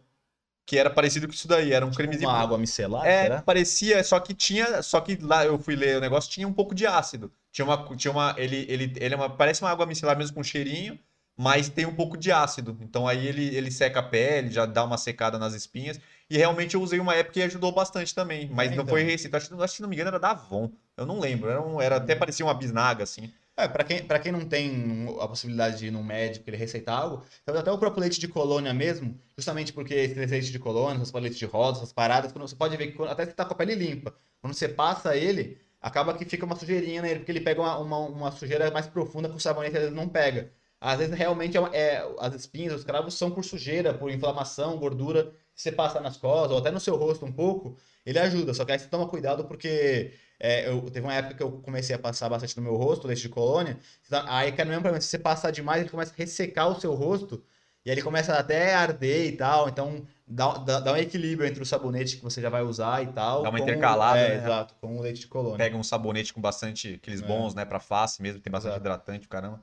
que 0.66 0.78
era 0.78 0.88
parecido 0.88 1.26
com 1.26 1.34
isso 1.34 1.46
daí, 1.46 1.72
era 1.72 1.84
um 1.84 1.90
tipo 1.90 2.02
cremezinho. 2.02 2.28
Uma 2.28 2.38
água 2.38 2.56
micelar? 2.56 3.06
É, 3.06 3.24
será? 3.24 3.42
parecia, 3.42 4.02
só 4.02 4.18
que 4.18 4.32
tinha, 4.32 4.82
só 4.82 4.98
que 5.00 5.16
lá 5.16 5.44
eu 5.44 5.58
fui 5.58 5.76
ler 5.76 5.98
o 5.98 6.00
negócio, 6.00 6.30
tinha 6.30 6.48
um 6.48 6.52
pouco 6.52 6.74
de 6.74 6.86
ácido. 6.86 7.30
Tinha 7.54 7.64
uma, 7.64 7.96
tinha 7.96 8.10
uma, 8.10 8.34
ele, 8.36 8.66
ele, 8.68 8.92
ele 8.96 9.14
é 9.14 9.16
uma, 9.16 9.30
parece 9.30 9.62
uma 9.62 9.70
água 9.70 9.86
micelar 9.86 10.18
mesmo 10.18 10.34
com 10.34 10.42
cheirinho, 10.42 10.98
mas 11.36 11.68
tem 11.68 11.86
um 11.86 11.94
pouco 11.94 12.16
de 12.16 12.32
ácido. 12.32 12.76
Então 12.80 13.06
aí 13.06 13.28
ele, 13.28 13.54
ele 13.54 13.70
seca 13.70 14.00
a 14.00 14.02
pele, 14.02 14.50
já 14.50 14.66
dá 14.66 14.82
uma 14.82 14.98
secada 14.98 15.38
nas 15.38 15.54
espinhas. 15.54 16.00
E 16.28 16.36
realmente 16.36 16.74
eu 16.74 16.82
usei 16.82 16.98
uma 16.98 17.14
época 17.14 17.38
e 17.38 17.44
ajudou 17.44 17.70
bastante 17.70 18.12
também. 18.12 18.50
Mas 18.52 18.72
é, 18.72 18.74
não 18.74 18.84
foi 18.84 19.04
receita, 19.04 19.36
acho, 19.36 19.62
acho 19.62 19.76
que 19.76 19.82
não 19.82 19.88
me 19.88 19.94
engano 19.94 20.08
era 20.08 20.18
da 20.18 20.32
Avon. 20.32 20.68
Eu 20.96 21.06
não 21.06 21.20
lembro, 21.20 21.48
era, 21.48 21.62
um, 21.64 21.80
era 21.80 21.96
até 21.96 22.16
parecia 22.16 22.44
uma 22.44 22.54
bisnaga 22.54 23.04
assim. 23.04 23.32
É, 23.56 23.68
para 23.68 23.84
quem, 23.84 24.04
pra 24.04 24.18
quem 24.18 24.32
não 24.32 24.44
tem 24.44 25.06
a 25.20 25.28
possibilidade 25.28 25.78
de 25.78 25.86
ir 25.86 25.90
num 25.92 26.02
médico 26.02 26.50
ele 26.50 26.56
receitar 26.56 26.98
algo, 26.98 27.24
então 27.40 27.56
até 27.56 27.70
o 27.70 27.78
próprio 27.78 28.00
leite 28.00 28.18
de 28.18 28.26
colônia 28.26 28.74
mesmo, 28.74 29.16
justamente 29.36 29.72
porque 29.72 29.94
esse 29.94 30.14
leite 30.26 30.50
de 30.50 30.58
colônia, 30.58 31.00
essas 31.00 31.12
leite 31.12 31.38
de 31.38 31.44
rosa, 31.44 31.78
essas 31.78 31.92
paradas, 31.92 32.32
você 32.32 32.56
pode 32.56 32.76
ver 32.76 32.88
que 32.88 33.00
até 33.04 33.24
que 33.24 33.32
tá 33.32 33.44
com 33.44 33.52
a 33.52 33.56
pele 33.56 33.76
limpa, 33.76 34.12
quando 34.40 34.54
você 34.54 34.68
passa 34.68 35.16
ele, 35.16 35.63
acaba 35.84 36.14
que 36.14 36.24
fica 36.24 36.46
uma 36.46 36.56
sujeirinha 36.56 37.02
nele, 37.02 37.18
porque 37.20 37.30
ele 37.30 37.42
pega 37.42 37.60
uma, 37.60 37.76
uma, 37.78 37.98
uma 37.98 38.32
sujeira 38.32 38.70
mais 38.70 38.86
profunda 38.86 39.28
que 39.28 39.36
o 39.36 39.38
sabonete 39.38 39.78
não 39.90 40.08
pega. 40.08 40.50
Às 40.80 40.98
vezes 40.98 41.14
realmente 41.14 41.58
é, 41.58 41.60
é, 41.74 42.14
as 42.20 42.34
espinhas, 42.34 42.72
os 42.72 42.84
cravos 42.84 43.12
são 43.12 43.30
por 43.30 43.44
sujeira, 43.44 43.92
por 43.92 44.10
inflamação, 44.10 44.78
gordura. 44.78 45.30
Se 45.54 45.64
você 45.64 45.72
passa 45.72 46.00
nas 46.00 46.16
costas 46.16 46.52
ou 46.52 46.58
até 46.58 46.70
no 46.70 46.80
seu 46.80 46.96
rosto 46.96 47.26
um 47.26 47.32
pouco, 47.32 47.76
ele 48.04 48.18
ajuda. 48.18 48.54
Só 48.54 48.64
que 48.64 48.72
aí 48.72 48.78
você 48.78 48.88
toma 48.88 49.06
cuidado 49.06 49.44
porque 49.44 50.14
é, 50.40 50.70
eu, 50.70 50.80
teve 50.90 51.06
uma 51.06 51.14
época 51.14 51.34
que 51.34 51.42
eu 51.42 51.52
comecei 51.60 51.94
a 51.94 51.98
passar 51.98 52.30
bastante 52.30 52.56
no 52.56 52.62
meu 52.62 52.76
rosto, 52.76 53.06
leite 53.06 53.20
de 53.22 53.28
colônia. 53.28 53.78
Aí, 54.26 54.52
cara, 54.52 54.68
mesmo 54.70 54.82
problema, 54.82 55.02
se 55.02 55.08
você 55.08 55.18
passar 55.18 55.50
demais, 55.50 55.82
ele 55.82 55.90
começa 55.90 56.12
a 56.12 56.16
ressecar 56.16 56.68
o 56.70 56.80
seu 56.80 56.94
rosto. 56.94 57.44
E 57.84 57.90
ele 57.90 58.02
começa 58.02 58.34
até 58.34 58.74
a 58.74 58.80
arder 58.80 59.26
e 59.26 59.36
tal. 59.36 59.68
Então, 59.68 60.06
dá, 60.26 60.54
dá, 60.54 60.80
dá, 60.80 60.92
um 60.92 60.96
equilíbrio 60.96 61.46
entre 61.46 61.62
o 61.62 61.66
sabonete 61.66 62.16
que 62.16 62.22
você 62.22 62.40
já 62.40 62.48
vai 62.48 62.62
usar 62.62 63.02
e 63.02 63.08
tal. 63.08 63.42
Dá 63.42 63.50
uma 63.50 63.58
com, 63.58 63.64
intercalada, 63.64 64.18
é, 64.18 64.28
né? 64.28 64.44
Exato, 64.44 64.74
com 64.80 64.96
o 64.96 65.02
leite 65.02 65.20
de 65.20 65.26
colônia. 65.26 65.58
Pega 65.58 65.76
um 65.76 65.82
sabonete 65.82 66.32
com 66.32 66.40
bastante, 66.40 66.94
aqueles 66.94 67.22
é. 67.22 67.26
bons, 67.26 67.54
né, 67.54 67.64
pra 67.64 67.78
face 67.78 68.22
mesmo, 68.22 68.40
tem 68.40 68.50
bastante 68.50 68.72
exato. 68.72 68.82
hidratante, 68.82 69.28
caramba. 69.28 69.62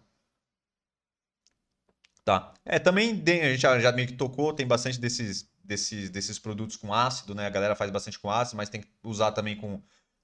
Tá. 2.23 2.53
É, 2.63 2.77
também 2.77 3.23
a 3.25 3.49
gente 3.49 3.61
já, 3.61 3.79
já 3.79 3.91
meio 3.91 4.07
que 4.07 4.13
tocou, 4.13 4.53
tem 4.53 4.67
bastante 4.67 4.99
desses, 4.99 5.49
desses, 5.63 6.11
desses 6.11 6.37
produtos 6.37 6.77
com 6.77 6.93
ácido, 6.93 7.33
né? 7.33 7.47
A 7.47 7.49
galera 7.49 7.75
faz 7.75 7.89
bastante 7.89 8.19
com 8.19 8.29
ácido, 8.29 8.57
mas 8.57 8.69
tem 8.69 8.81
que 8.81 8.87
usar 9.03 9.31
também 9.31 9.55
com 9.55 9.81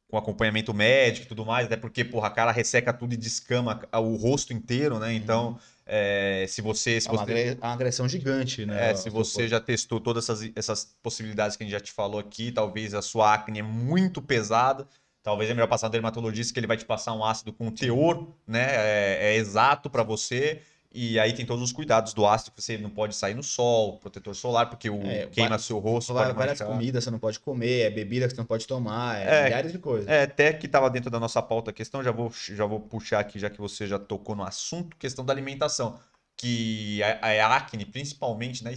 com 0.07 0.17
acompanhamento 0.17 0.73
médico 0.73 1.25
e 1.25 1.27
tudo 1.27 1.45
mais, 1.45 1.65
até 1.65 1.75
porque, 1.75 2.03
porra, 2.03 2.27
a 2.27 2.31
cara 2.31 2.51
resseca 2.51 2.93
tudo 2.93 3.13
e 3.13 3.17
descama 3.17 3.81
o 3.93 4.15
rosto 4.15 4.53
inteiro, 4.53 4.99
né? 4.99 5.13
Então, 5.13 5.49
uhum. 5.49 5.59
É, 5.87 6.45
se 6.47 6.61
você... 6.61 6.99
Se 6.99 7.07
é 7.07 7.11
uma, 7.11 7.25
você... 7.25 7.57
uma 7.61 7.73
agressão 7.73 8.07
gigante, 8.07 8.65
né? 8.65 8.91
É, 8.91 8.95
se 8.95 9.09
você 9.09 9.47
já 9.47 9.59
testou 9.59 9.99
todas 9.99 10.25
essas, 10.25 10.51
essas 10.55 10.95
possibilidades 11.01 11.55
que 11.55 11.63
a 11.63 11.65
gente 11.65 11.73
já 11.73 11.79
te 11.79 11.91
falou 11.91 12.19
aqui, 12.19 12.51
talvez 12.51 12.93
a 12.93 13.01
sua 13.01 13.33
acne 13.33 13.59
é 13.59 13.63
muito 13.63 14.21
pesada, 14.21 14.87
talvez 15.23 15.49
é 15.49 15.53
melhor 15.53 15.67
passar 15.67 15.87
no 15.87 15.91
dermatologista 15.91 16.53
que 16.53 16.59
ele 16.59 16.67
vai 16.67 16.77
te 16.77 16.85
passar 16.85 17.13
um 17.13 17.23
ácido 17.23 17.51
com 17.53 17.71
teor, 17.71 18.27
né? 18.45 18.65
É, 18.69 19.17
é 19.31 19.35
exato 19.35 19.89
para 19.89 20.03
você 20.03 20.61
e 20.99 21.19
aí 21.19 21.31
tem 21.31 21.45
todos 21.45 21.63
os 21.63 21.71
cuidados 21.71 22.11
do 22.11 22.25
ácido, 22.25 22.55
que 22.55 22.63
você 22.63 22.75
não 22.75 22.89
pode 22.89 23.15
sair 23.15 23.35
no 23.35 23.43
sol, 23.43 23.99
protetor 23.99 24.35
solar, 24.35 24.67
porque 24.67 24.89
o 24.89 24.99
é, 25.05 25.27
queima 25.27 25.51
vai, 25.51 25.59
seu 25.59 25.77
rosto. 25.77 26.11
Vai, 26.11 26.33
várias 26.33 26.59
comidas 26.59 27.03
você 27.03 27.11
não 27.11 27.19
pode 27.19 27.39
comer, 27.39 27.81
é 27.81 27.89
bebida 27.91 28.27
que 28.27 28.33
você 28.33 28.41
não 28.41 28.47
pode 28.47 28.65
tomar, 28.65 29.19
é, 29.19 29.41
é 29.41 29.43
milhares 29.43 29.71
de 29.71 29.77
coisas. 29.77 30.07
É, 30.07 30.23
até 30.23 30.51
que 30.51 30.65
estava 30.65 30.89
dentro 30.89 31.11
da 31.11 31.19
nossa 31.19 31.39
pauta 31.39 31.69
a 31.69 31.73
questão, 31.73 32.03
já 32.03 32.11
vou, 32.11 32.31
já 32.33 32.65
vou 32.65 32.79
puxar 32.79 33.19
aqui, 33.19 33.37
já 33.37 33.47
que 33.47 33.61
você 33.61 33.85
já 33.85 33.99
tocou 33.99 34.35
no 34.35 34.43
assunto, 34.43 34.97
questão 34.97 35.23
da 35.23 35.31
alimentação. 35.31 35.99
Que 36.35 37.03
a, 37.03 37.27
a 37.27 37.55
acne, 37.57 37.85
principalmente, 37.85 38.63
né? 38.63 38.73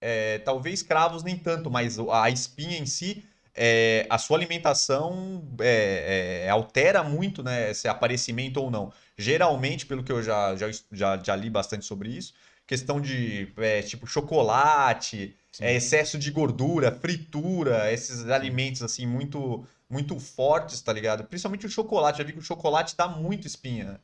É, 0.00 0.38
talvez 0.38 0.82
cravos 0.82 1.22
nem 1.22 1.36
tanto, 1.36 1.70
mas 1.70 1.98
a 1.98 2.30
espinha 2.30 2.78
em 2.78 2.86
si 2.86 3.22
é, 3.60 4.06
a 4.08 4.16
sua 4.18 4.36
alimentação 4.36 5.42
é, 5.60 6.44
é, 6.44 6.48
altera 6.48 7.02
muito 7.02 7.42
né, 7.42 7.72
esse 7.72 7.88
aparecimento 7.88 8.58
ou 8.58 8.70
não. 8.70 8.92
Geralmente, 9.16 9.84
pelo 9.84 10.04
que 10.04 10.12
eu 10.12 10.22
já, 10.22 10.54
já, 10.54 10.70
já, 10.92 11.16
já 11.22 11.34
li 11.34 11.50
bastante 11.50 11.84
sobre 11.84 12.10
isso, 12.10 12.32
questão 12.64 13.00
de 13.00 13.52
é, 13.56 13.82
tipo 13.82 14.06
chocolate, 14.06 15.36
é, 15.60 15.74
excesso 15.74 16.16
de 16.18 16.30
gordura, 16.30 16.92
fritura, 16.92 17.92
esses 17.92 18.28
alimentos 18.28 18.82
assim 18.82 19.06
muito 19.06 19.66
muito 19.90 20.20
fortes, 20.20 20.80
tá 20.82 20.92
ligado? 20.92 21.24
Principalmente 21.24 21.66
o 21.66 21.70
chocolate. 21.70 22.18
Já 22.18 22.24
vi 22.24 22.34
que 22.34 22.38
o 22.38 22.42
chocolate 22.42 22.94
dá 22.96 23.08
muito 23.08 23.46
espinha. 23.46 23.98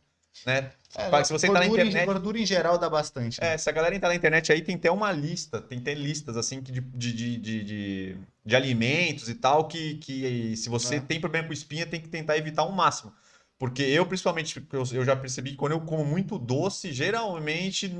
Né? 0.46 0.70
É, 0.96 1.24
se 1.24 1.32
você 1.32 1.46
tá 1.46 1.54
na 1.54 1.66
internet. 1.66 2.04
Gordura 2.04 2.38
em 2.38 2.46
geral 2.46 2.78
dá 2.78 2.88
bastante. 2.88 3.40
Né? 3.40 3.54
É, 3.54 3.58
se 3.58 3.68
a 3.68 3.72
galera 3.72 3.94
entrar 3.94 4.08
na 4.08 4.14
internet 4.14 4.52
aí, 4.52 4.62
tem 4.62 4.76
até 4.76 4.90
uma 4.90 5.10
lista, 5.10 5.60
tem 5.60 5.78
até 5.78 5.94
listas 5.94 6.36
assim 6.36 6.60
de, 6.60 6.80
de, 6.80 7.12
de, 7.12 7.38
de, 7.38 8.16
de 8.44 8.56
alimentos 8.56 9.28
e 9.28 9.34
tal, 9.34 9.66
que, 9.66 9.94
que 9.96 10.56
se 10.56 10.68
você 10.68 10.96
é. 10.96 11.00
tem 11.00 11.20
problema 11.20 11.46
com 11.46 11.52
espinha, 11.52 11.86
tem 11.86 12.00
que 12.00 12.08
tentar 12.08 12.36
evitar 12.36 12.62
ao 12.62 12.72
máximo. 12.72 13.12
Porque 13.58 13.82
eu, 13.82 14.04
principalmente, 14.04 14.62
eu, 14.72 15.04
já 15.04 15.14
percebi 15.14 15.52
que 15.52 15.56
quando 15.56 15.72
eu 15.72 15.80
como 15.80 16.04
muito 16.04 16.38
doce, 16.38 16.92
geralmente, 16.92 17.90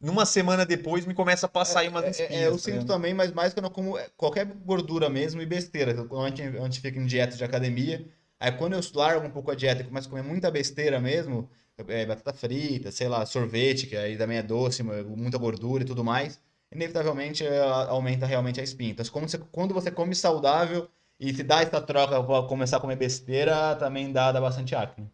numa 0.00 0.26
semana 0.26 0.66
depois, 0.66 1.06
me 1.06 1.14
começa 1.14 1.46
a 1.46 1.48
passar 1.48 1.84
é, 1.84 1.88
umas 1.88 2.04
espinhas. 2.10 2.30
É, 2.30 2.44
é 2.44 2.46
eu 2.46 2.52
tá 2.52 2.58
sinto 2.58 2.84
também, 2.84 3.14
mas 3.14 3.32
mais 3.32 3.54
quando 3.54 3.64
eu 3.66 3.70
como 3.70 3.98
qualquer 4.16 4.44
gordura 4.44 5.08
mesmo 5.08 5.40
e 5.40 5.46
besteira. 5.46 5.94
Quando 6.04 6.24
a 6.24 6.28
gente, 6.28 6.42
a 6.42 6.62
gente 6.62 6.80
fica 6.80 6.98
em 7.00 7.06
dieta 7.06 7.36
de 7.36 7.42
academia, 7.42 8.06
aí 8.38 8.52
quando 8.52 8.74
eu 8.74 8.80
largo 8.94 9.26
um 9.26 9.30
pouco 9.30 9.50
a 9.50 9.54
dieta 9.54 9.80
e 9.80 9.86
começo 9.86 10.06
a 10.08 10.10
comer 10.10 10.22
muita 10.22 10.50
besteira 10.50 11.00
mesmo, 11.00 11.50
é, 11.86 12.06
batata 12.06 12.32
frita, 12.32 12.90
sei 12.90 13.08
lá, 13.08 13.24
sorvete, 13.26 13.86
que 13.86 13.96
aí 13.96 14.16
também 14.16 14.38
é 14.38 14.42
doce, 14.42 14.82
muita 14.82 15.38
gordura 15.38 15.84
e 15.84 15.86
tudo 15.86 16.04
mais, 16.04 16.40
inevitavelmente 16.72 17.46
é, 17.46 17.60
aumenta 17.60 18.26
realmente 18.26 18.60
a 18.60 18.64
espinha. 18.64 18.90
Então, 18.90 19.04
quando 19.06 19.28
você, 19.28 19.38
quando 19.38 19.74
você 19.74 19.90
come 19.90 20.14
saudável 20.14 20.88
e 21.18 21.32
se 21.34 21.42
dá 21.42 21.62
essa 21.62 21.80
troca 21.80 22.22
para 22.22 22.48
começar 22.48 22.78
a 22.78 22.80
comer 22.80 22.96
besteira, 22.96 23.76
também 23.76 24.12
dá, 24.12 24.32
dá 24.32 24.40
bastante 24.40 24.74
acne. 24.74 25.10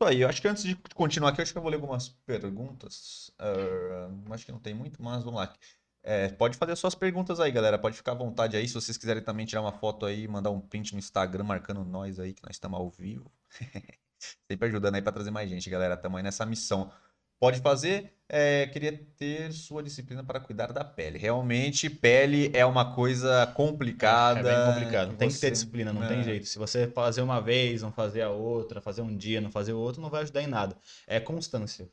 Isso 0.00 0.08
aí, 0.08 0.20
eu 0.22 0.28
acho 0.28 0.42
que 0.42 0.48
antes 0.48 0.64
de 0.64 0.76
continuar 0.94 1.30
aqui, 1.30 1.40
eu 1.40 1.42
acho 1.44 1.52
que 1.52 1.58
eu 1.58 1.62
vou 1.62 1.70
ler 1.70 1.76
algumas 1.76 2.08
perguntas. 2.26 3.30
Uh, 3.40 4.32
acho 4.32 4.44
que 4.44 4.52
não 4.52 4.58
tem 4.58 4.74
muito, 4.74 5.02
mas 5.02 5.22
vamos 5.22 5.40
lá. 5.40 5.54
É, 6.02 6.28
pode 6.28 6.58
fazer 6.58 6.76
suas 6.76 6.94
perguntas 6.94 7.40
aí, 7.40 7.50
galera. 7.50 7.78
Pode 7.78 7.96
ficar 7.96 8.12
à 8.12 8.14
vontade 8.14 8.56
aí. 8.56 8.68
Se 8.68 8.74
vocês 8.74 8.98
quiserem 8.98 9.22
também 9.22 9.46
tirar 9.46 9.62
uma 9.62 9.72
foto 9.72 10.04
aí, 10.04 10.28
mandar 10.28 10.50
um 10.50 10.60
print 10.60 10.92
no 10.92 10.98
Instagram 10.98 11.44
marcando 11.44 11.82
nós 11.84 12.18
aí, 12.20 12.34
que 12.34 12.42
nós 12.42 12.56
estamos 12.56 12.78
ao 12.78 12.90
vivo. 12.90 13.30
Sempre 14.50 14.68
ajudando 14.68 14.94
aí 14.94 15.02
para 15.02 15.12
trazer 15.12 15.30
mais 15.30 15.48
gente, 15.48 15.68
galera. 15.70 15.94
Estamos 15.94 16.16
aí 16.16 16.22
nessa 16.22 16.44
missão. 16.46 16.90
Pode 17.40 17.60
fazer. 17.60 18.12
É, 18.28 18.66
queria 18.68 18.92
ter 19.18 19.52
sua 19.52 19.82
disciplina 19.82 20.24
para 20.24 20.40
cuidar 20.40 20.72
da 20.72 20.82
pele. 20.84 21.18
Realmente, 21.18 21.90
pele 21.90 22.50
é 22.54 22.64
uma 22.64 22.94
coisa 22.94 23.46
complicada. 23.54 24.40
É 24.40 24.42
bem 24.66 24.74
complicado. 24.74 25.16
Tem 25.16 25.28
que 25.28 25.34
Você- 25.34 25.40
ter 25.46 25.50
disciplina, 25.52 25.92
não 25.92 26.02
é. 26.04 26.08
tem 26.08 26.22
jeito. 26.22 26.46
Se 26.46 26.58
você 26.58 26.86
fazer 26.86 27.20
uma 27.20 27.40
vez, 27.40 27.82
não 27.82 27.92
fazer 27.92 28.22
a 28.22 28.30
outra, 28.30 28.80
fazer 28.80 29.02
um 29.02 29.14
dia, 29.14 29.40
não 29.40 29.50
fazer 29.50 29.72
o 29.74 29.78
outro, 29.78 30.00
não 30.00 30.08
vai 30.08 30.22
ajudar 30.22 30.42
em 30.42 30.46
nada. 30.46 30.76
É 31.06 31.20
constância. 31.20 31.86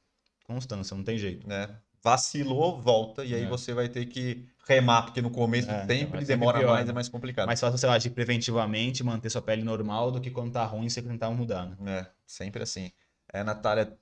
Constância, 0.46 0.96
não 0.96 1.04
tem 1.04 1.18
jeito. 1.18 1.48
né? 1.48 1.70
Vacilou, 2.04 2.82
volta, 2.82 3.24
e 3.24 3.36
aí 3.36 3.44
É. 3.44 3.48
você 3.48 3.74
vai 3.74 3.88
ter 3.88 4.06
que 4.06 4.48
remar, 4.72 5.04
porque 5.04 5.22
no 5.22 5.30
começo 5.30 5.70
É, 5.70 5.84
então, 5.84 5.96
é 5.96 6.00
sempre 6.00 6.26
demora 6.26 6.60
pior, 6.60 6.74
mais, 6.74 6.86
né? 6.86 6.92
é 6.92 6.94
mais 6.94 7.10
complicado. 7.10 7.48
Mais 7.48 7.60
fácil 7.60 7.78
você 7.78 7.88
agir 7.88 8.10
preventivamente, 8.12 9.04
manter 9.04 9.30
sua 9.30 9.42
pele 9.42 9.64
normal, 9.64 10.12
do 10.12 10.22
que 10.22 10.32
quando 10.32 10.52
tá 10.52 10.66
ruim 10.66 10.90
você 10.90 11.02
tentar 11.02 11.30
mudar, 11.32 11.66
né? 11.80 12.00
É, 12.00 12.08
sempre 12.26 12.64
assim. 12.64 12.92
É, 13.32 13.44
Natália 13.44 13.98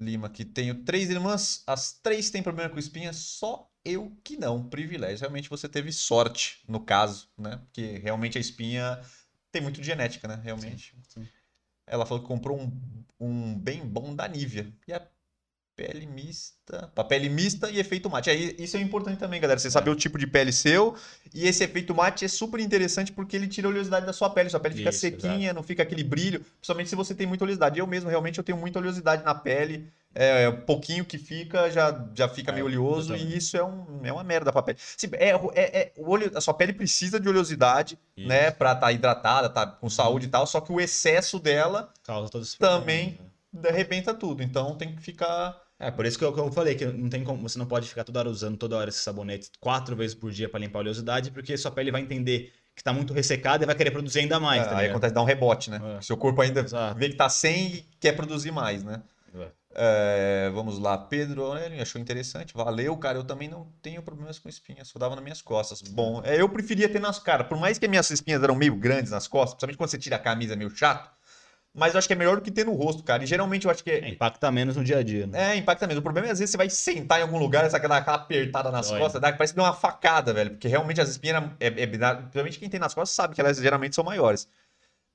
Lima, 0.00 0.28
que 0.28 0.44
tenho 0.44 0.84
três 0.84 1.10
irmãs, 1.10 1.62
as 1.66 1.92
três 1.92 2.30
têm 2.30 2.42
problema 2.42 2.70
com 2.70 2.78
espinha, 2.78 3.12
só 3.12 3.68
eu 3.84 4.16
que 4.22 4.36
não. 4.36 4.68
Privilégio. 4.68 5.20
Realmente 5.20 5.48
você 5.48 5.68
teve 5.68 5.92
sorte 5.92 6.62
no 6.68 6.80
caso, 6.80 7.28
né? 7.36 7.58
Porque 7.64 7.98
realmente 7.98 8.38
a 8.38 8.40
espinha 8.40 9.00
tem 9.50 9.62
muito 9.62 9.80
de 9.80 9.86
genética, 9.86 10.28
né? 10.28 10.40
Realmente. 10.42 10.94
sim. 11.08 11.26
Ela 11.86 12.04
falou 12.04 12.22
que 12.22 12.28
comprou 12.28 12.60
um, 12.60 13.04
um 13.18 13.58
bem 13.58 13.84
bom 13.86 14.14
da 14.14 14.28
Nivea. 14.28 14.72
E 14.86 14.92
a 14.92 15.00
pele 15.78 16.06
mista. 16.06 16.90
Pele 17.08 17.28
mista 17.28 17.70
e 17.70 17.78
efeito 17.78 18.10
mate. 18.10 18.28
Aí, 18.28 18.54
isso 18.58 18.76
é 18.76 18.80
importante 18.80 19.18
também, 19.18 19.40
galera. 19.40 19.58
Você 19.60 19.70
saber 19.70 19.90
o 19.90 19.94
tipo 19.94 20.18
de 20.18 20.26
pele 20.26 20.52
seu. 20.52 20.96
E 21.32 21.46
esse 21.46 21.62
efeito 21.62 21.94
mate 21.94 22.24
é 22.24 22.28
super 22.28 22.58
interessante 22.60 23.12
porque 23.12 23.36
ele 23.36 23.46
tira 23.46 23.68
a 23.68 23.70
oleosidade 23.70 24.04
da 24.04 24.12
sua 24.12 24.28
pele. 24.28 24.50
Sua 24.50 24.58
pele 24.60 24.74
fica 24.74 24.90
Isso, 24.90 24.98
sequinha, 24.98 25.52
não 25.52 25.62
fica 25.62 25.82
aquele 25.84 26.02
brilho. 26.02 26.40
Principalmente 26.40 26.90
se 26.90 26.96
você 26.96 27.14
tem 27.14 27.26
muita 27.26 27.44
oleosidade. 27.44 27.78
Eu 27.78 27.86
mesmo, 27.86 28.10
realmente, 28.10 28.38
eu 28.38 28.44
tenho 28.44 28.58
muita 28.58 28.78
oleosidade 28.80 29.24
na 29.24 29.34
pele. 29.34 29.88
É, 30.14 30.48
o 30.48 30.62
pouquinho 30.62 31.04
que 31.04 31.16
fica 31.16 31.70
já, 31.70 32.06
já 32.14 32.28
fica 32.28 32.50
É, 32.50 32.54
meio 32.54 32.66
oleoso. 32.66 33.14
E 33.14 33.36
isso 33.36 33.56
é, 33.56 33.62
um, 33.64 34.00
é 34.02 34.12
uma 34.12 34.24
merda 34.24 34.50
pra 34.52 34.62
pele. 34.62 34.78
Sim, 34.96 35.08
é, 35.12 35.30
é, 35.30 35.78
é- 35.80 35.92
o 35.96 36.10
oleo- 36.10 36.32
a 36.34 36.40
sua 36.40 36.54
pele 36.54 36.72
precisa 36.72 37.20
de 37.20 37.28
oleosidade, 37.28 37.96
Isso. 38.16 38.26
né? 38.28 38.50
Pra 38.50 38.72
estar 38.72 38.90
hidratada, 38.90 39.48
tá 39.48 39.64
com 39.66 39.88
saúde 39.88 40.26
e 40.26 40.28
tal. 40.28 40.46
Só 40.46 40.60
que 40.60 40.72
o 40.72 40.80
excesso 40.80 41.38
dela 41.38 41.92
Causa 42.02 42.30
todos 42.30 42.48
esses 42.48 42.58
Também. 42.58 43.10
problemas, 43.14 43.32
né? 43.52 43.68
arrebenta 43.70 44.12
tudo. 44.14 44.42
Então 44.42 44.74
tem 44.76 44.94
que 44.94 45.00
ficar. 45.02 45.56
É, 45.80 45.90
por 45.90 46.04
isso 46.04 46.18
que 46.18 46.24
eu, 46.24 46.32
que 46.32 46.40
eu 46.40 46.50
falei 46.50 46.74
que 46.74 46.84
não 46.86 47.08
tem 47.08 47.22
como, 47.22 47.48
você 47.48 47.58
não 47.58 47.66
pode 47.66 47.88
ficar 47.88 48.02
toda 48.02 48.18
hora 48.18 48.28
usando 48.28 48.56
toda 48.56 48.76
hora 48.76 48.88
esse 48.88 48.98
sabonete 48.98 49.50
quatro 49.60 49.94
vezes 49.94 50.14
por 50.14 50.30
dia 50.32 50.48
pra 50.48 50.58
limpar 50.58 50.80
a 50.80 50.82
oleosidade, 50.82 51.30
porque 51.30 51.56
sua 51.56 51.70
pele 51.70 51.92
vai 51.92 52.00
entender 52.00 52.52
que 52.74 52.82
tá 52.82 52.92
muito 52.92 53.12
ressecada 53.12 53.64
e 53.64 53.66
vai 53.66 53.74
querer 53.74 53.90
produzir 53.90 54.20
ainda 54.20 54.40
mais, 54.40 54.62
É, 54.62 54.68
tá 54.68 54.78
aí 54.78 54.88
acontece 54.88 55.14
dar 55.14 55.22
um 55.22 55.24
rebote, 55.24 55.70
né? 55.70 55.80
É. 55.98 56.00
Seu 56.00 56.16
corpo 56.16 56.40
ainda 56.40 56.60
Exato. 56.60 56.98
vê 56.98 57.08
que 57.08 57.16
tá 57.16 57.28
sem 57.28 57.74
e 57.74 57.86
quer 58.00 58.12
produzir 58.12 58.50
mais, 58.50 58.82
né? 58.82 59.02
É. 59.34 59.48
É, 59.80 60.50
vamos 60.52 60.78
lá, 60.78 60.98
Pedro 60.98 61.52
achou 61.80 62.00
interessante. 62.00 62.52
Valeu, 62.54 62.96
cara. 62.96 63.18
Eu 63.18 63.24
também 63.24 63.48
não 63.48 63.68
tenho 63.80 64.02
problemas 64.02 64.38
com 64.38 64.48
espinhas, 64.48 64.88
só 64.88 64.98
dava 64.98 65.14
nas 65.14 65.22
minhas 65.22 65.42
costas. 65.42 65.82
Bom, 65.82 66.20
é, 66.24 66.40
eu 66.40 66.48
preferia 66.48 66.88
ter 66.88 67.00
nas 67.00 67.18
caras. 67.18 67.46
Por 67.46 67.58
mais 67.58 67.78
que 67.78 67.84
as 67.84 67.90
minhas 67.90 68.10
espinhas 68.10 68.42
eram 68.42 68.56
meio 68.56 68.74
grandes 68.74 69.12
nas 69.12 69.28
costas, 69.28 69.54
principalmente 69.54 69.76
quando 69.76 69.90
você 69.90 69.98
tira 69.98 70.16
a 70.16 70.18
camisa, 70.18 70.56
meio 70.56 70.70
chato. 70.70 71.10
Mas 71.78 71.94
eu 71.94 71.98
acho 71.98 72.06
que 72.08 72.12
é 72.12 72.16
melhor 72.16 72.36
do 72.36 72.42
que 72.42 72.50
ter 72.50 72.66
no 72.66 72.72
rosto, 72.74 73.02
cara. 73.02 73.22
E 73.22 73.26
geralmente 73.26 73.64
eu 73.66 73.70
acho 73.70 73.84
que 73.84 73.90
É, 73.90 73.98
é. 74.00 74.08
impacta 74.08 74.50
menos 74.50 74.76
no 74.76 74.82
dia 74.84 74.98
a 74.98 75.02
dia, 75.02 75.26
né? 75.26 75.52
É, 75.52 75.56
impacta 75.56 75.86
mesmo. 75.86 76.00
O 76.00 76.02
problema 76.02 76.26
é 76.28 76.30
às 76.32 76.38
vezes 76.38 76.50
você 76.50 76.56
vai 76.56 76.68
sentar 76.68 77.20
em 77.20 77.22
algum 77.22 77.38
lugar 77.38 77.64
e 77.64 77.68
dar 77.70 77.76
aquela 77.78 77.98
apertada 77.98 78.70
nas 78.70 78.88
Dói. 78.90 78.98
costas, 78.98 79.20
dá, 79.20 79.32
parece 79.32 79.52
que 79.52 79.56
dá 79.56 79.62
uma 79.64 79.72
facada, 79.72 80.32
velho. 80.34 80.50
Porque 80.50 80.66
realmente 80.68 81.00
as 81.00 81.08
espinhas, 81.08 81.44
é, 81.60 81.66
é, 81.68 81.86
principalmente 81.86 82.58
quem 82.58 82.68
tem 82.68 82.80
nas 82.80 82.94
costas 82.94 83.14
sabe 83.14 83.34
que 83.34 83.40
elas 83.40 83.56
geralmente 83.58 83.94
são 83.94 84.04
maiores. 84.04 84.48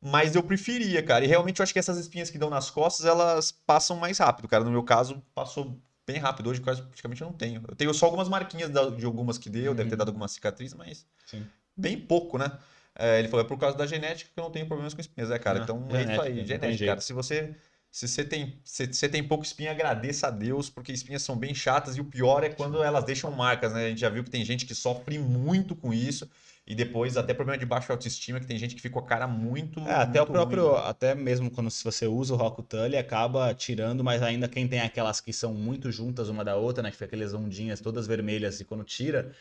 Mas 0.02 0.36
eu 0.36 0.44
preferia, 0.44 1.02
cara. 1.04 1.24
E 1.24 1.28
realmente 1.28 1.60
eu 1.60 1.64
acho 1.64 1.72
que 1.74 1.80
essas 1.80 1.98
espinhas 1.98 2.30
que 2.30 2.38
dão 2.38 2.50
nas 2.50 2.70
costas, 2.70 3.06
elas 3.06 3.52
passam 3.52 3.96
mais 3.98 4.18
rápido, 4.18 4.48
cara. 4.48 4.64
No 4.64 4.72
meu 4.72 4.84
caso, 4.84 5.24
passou 5.34 5.80
bem 6.06 6.18
rápido. 6.18 6.50
Hoje 6.50 6.60
quase 6.62 6.82
praticamente 6.82 7.22
eu 7.22 7.28
não 7.28 7.34
tenho. 7.34 7.62
Eu 7.68 7.76
tenho 7.76 7.94
só 7.94 8.06
algumas 8.08 8.28
marquinhas 8.28 8.70
de 8.70 9.06
algumas 9.06 9.38
que 9.38 9.50
deu, 9.50 9.74
deve 9.74 9.90
ter 9.90 9.96
Uhum. 9.96 10.00
dado 10.00 10.10
alguma 10.10 10.28
cicatriz, 10.28 10.74
mas 10.74 11.06
Sim. 11.26 11.46
bem 11.76 11.98
pouco, 11.98 12.38
né? 12.38 12.52
É, 12.96 13.20
ele 13.20 13.28
falou, 13.28 13.46
é 13.46 13.48
por 13.48 13.58
causa 13.58 13.78
da 13.78 13.86
genética 13.86 14.30
que 14.34 14.40
eu 14.40 14.44
não 14.44 14.52
tenho 14.52 14.68
problemas 14.68 14.94
com 14.94 15.02
espinhas, 15.02 15.32
é, 15.32 15.40
cara. 15.40 15.60
Ah, 15.60 15.64
então 15.64 15.88
é 15.92 16.02
isso 16.04 16.22
aí, 16.22 16.46
genética, 16.46 16.86
cara. 16.86 17.02
Se 17.02 17.14
você, 17.14 17.56
se 17.92 18.08
você 18.08 18.24
tem, 18.24 18.60
se 18.64 18.88
você 18.88 19.10
tem 19.10 19.24
pouco 19.24 19.44
espinha, 19.44 19.72
agradeça 19.72 20.28
a 20.28 20.32
Deus, 20.32 20.70
porque 20.70 20.92
espinhas 20.92 21.24
são 21.24 21.36
bem 21.36 21.54
chatas 21.56 21.96
e 21.98 22.02
o 22.02 22.06
pior 22.06 22.44
é 22.44 22.50
quando 22.50 22.84
elas 22.84 23.04
deixam 23.04 23.32
marcas, 23.32 23.74
né? 23.74 23.86
A 23.86 23.90
gente 23.90 24.02
já 24.02 24.10
viu 24.10 24.24
que 24.24 24.30
tem 24.30 24.46
gente 24.46 24.66
que 24.66 24.76
sofre 24.76 25.18
muito 25.18 25.76
com 25.76 25.94
isso 25.94 26.30
e 26.66 26.74
depois 26.74 27.18
até 27.18 27.34
problema 27.34 27.58
de 27.58 27.66
baixa 27.66 27.92
autoestima, 27.92 28.40
que 28.40 28.46
tem 28.48 28.58
gente 28.58 28.76
que 28.76 28.82
fica 28.82 28.94
com 28.94 29.00
a 29.00 29.08
cara 29.08 29.28
muito. 29.28 29.80
É, 29.82 29.94
até 29.94 30.22
o 30.22 30.26
muito 30.26 30.32
próprio, 30.32 30.72
ruim. 30.72 30.82
até 30.86 31.14
mesmo 31.14 31.52
quando 31.52 31.70
se 31.70 31.84
você 31.84 32.08
usa 32.08 32.34
o 32.34 32.38
Rokutan, 32.38 32.86
ele 32.86 32.98
acaba 32.98 33.54
tirando, 33.54 34.04
mas 34.04 34.22
ainda 34.22 34.48
quem 34.48 34.68
tem 34.68 34.80
aquelas 34.80 35.20
que 35.20 35.34
são 35.34 35.54
muito 35.54 35.92
juntas 35.92 36.30
uma 36.30 36.44
da 36.44 36.56
outra, 36.56 36.82
né, 36.82 36.90
que 36.90 36.96
fica 36.96 37.06
aquelas 37.06 37.34
ondinhas 37.34 37.82
todas 37.82 38.08
vermelhas 38.08 38.60
e 38.60 38.66
quando 38.66 38.84
tira, 38.84 39.34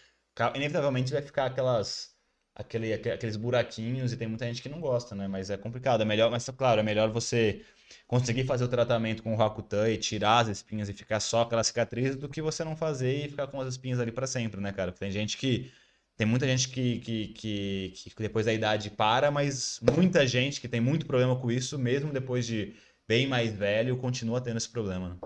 inevitavelmente 0.54 1.12
vai 1.12 1.22
ficar 1.22 1.46
aquelas 1.46 2.11
aquele, 2.54 2.92
aque- 2.92 3.10
aqueles 3.10 3.36
buraquinhos 3.36 4.12
e 4.12 4.16
tem 4.16 4.28
muita 4.28 4.46
gente 4.46 4.62
que 4.62 4.68
não 4.68 4.80
gosta, 4.80 5.14
né? 5.14 5.26
Mas 5.28 5.50
é 5.50 5.56
complicado, 5.56 6.02
é 6.02 6.04
melhor, 6.04 6.30
mas 6.30 6.48
claro, 6.50 6.80
é 6.80 6.82
melhor 6.82 7.10
você 7.10 7.64
conseguir 8.06 8.44
fazer 8.44 8.64
o 8.64 8.68
tratamento 8.68 9.22
com 9.22 9.32
o 9.34 9.36
Rokutan 9.36 9.88
e 9.90 9.96
tirar 9.98 10.40
as 10.40 10.48
espinhas 10.48 10.88
e 10.88 10.92
ficar 10.92 11.20
só 11.20 11.42
aquela 11.42 11.64
cicatriz 11.64 12.16
do 12.16 12.28
que 12.28 12.42
você 12.42 12.64
não 12.64 12.76
fazer 12.76 13.26
e 13.26 13.28
ficar 13.28 13.46
com 13.46 13.60
as 13.60 13.68
espinhas 13.68 14.00
ali 14.00 14.12
pra 14.12 14.26
sempre, 14.26 14.60
né, 14.60 14.72
cara? 14.72 14.92
Porque 14.92 15.04
tem 15.04 15.12
gente 15.12 15.36
que 15.36 15.70
tem 16.16 16.26
muita 16.26 16.46
gente 16.46 16.68
que, 16.68 16.98
que, 17.00 17.28
que, 17.28 17.92
que 18.14 18.22
depois 18.22 18.46
da 18.46 18.52
idade 18.52 18.90
para, 18.90 19.30
mas 19.30 19.80
muita 19.96 20.26
gente 20.26 20.60
que 20.60 20.68
tem 20.68 20.80
muito 20.80 21.06
problema 21.06 21.36
com 21.40 21.50
isso, 21.50 21.78
mesmo 21.78 22.12
depois 22.12 22.46
de 22.46 22.74
bem 23.08 23.26
mais 23.26 23.52
velho, 23.54 23.96
continua 23.96 24.40
tendo 24.40 24.58
esse 24.58 24.68
problema. 24.68 25.10
né? 25.10 25.16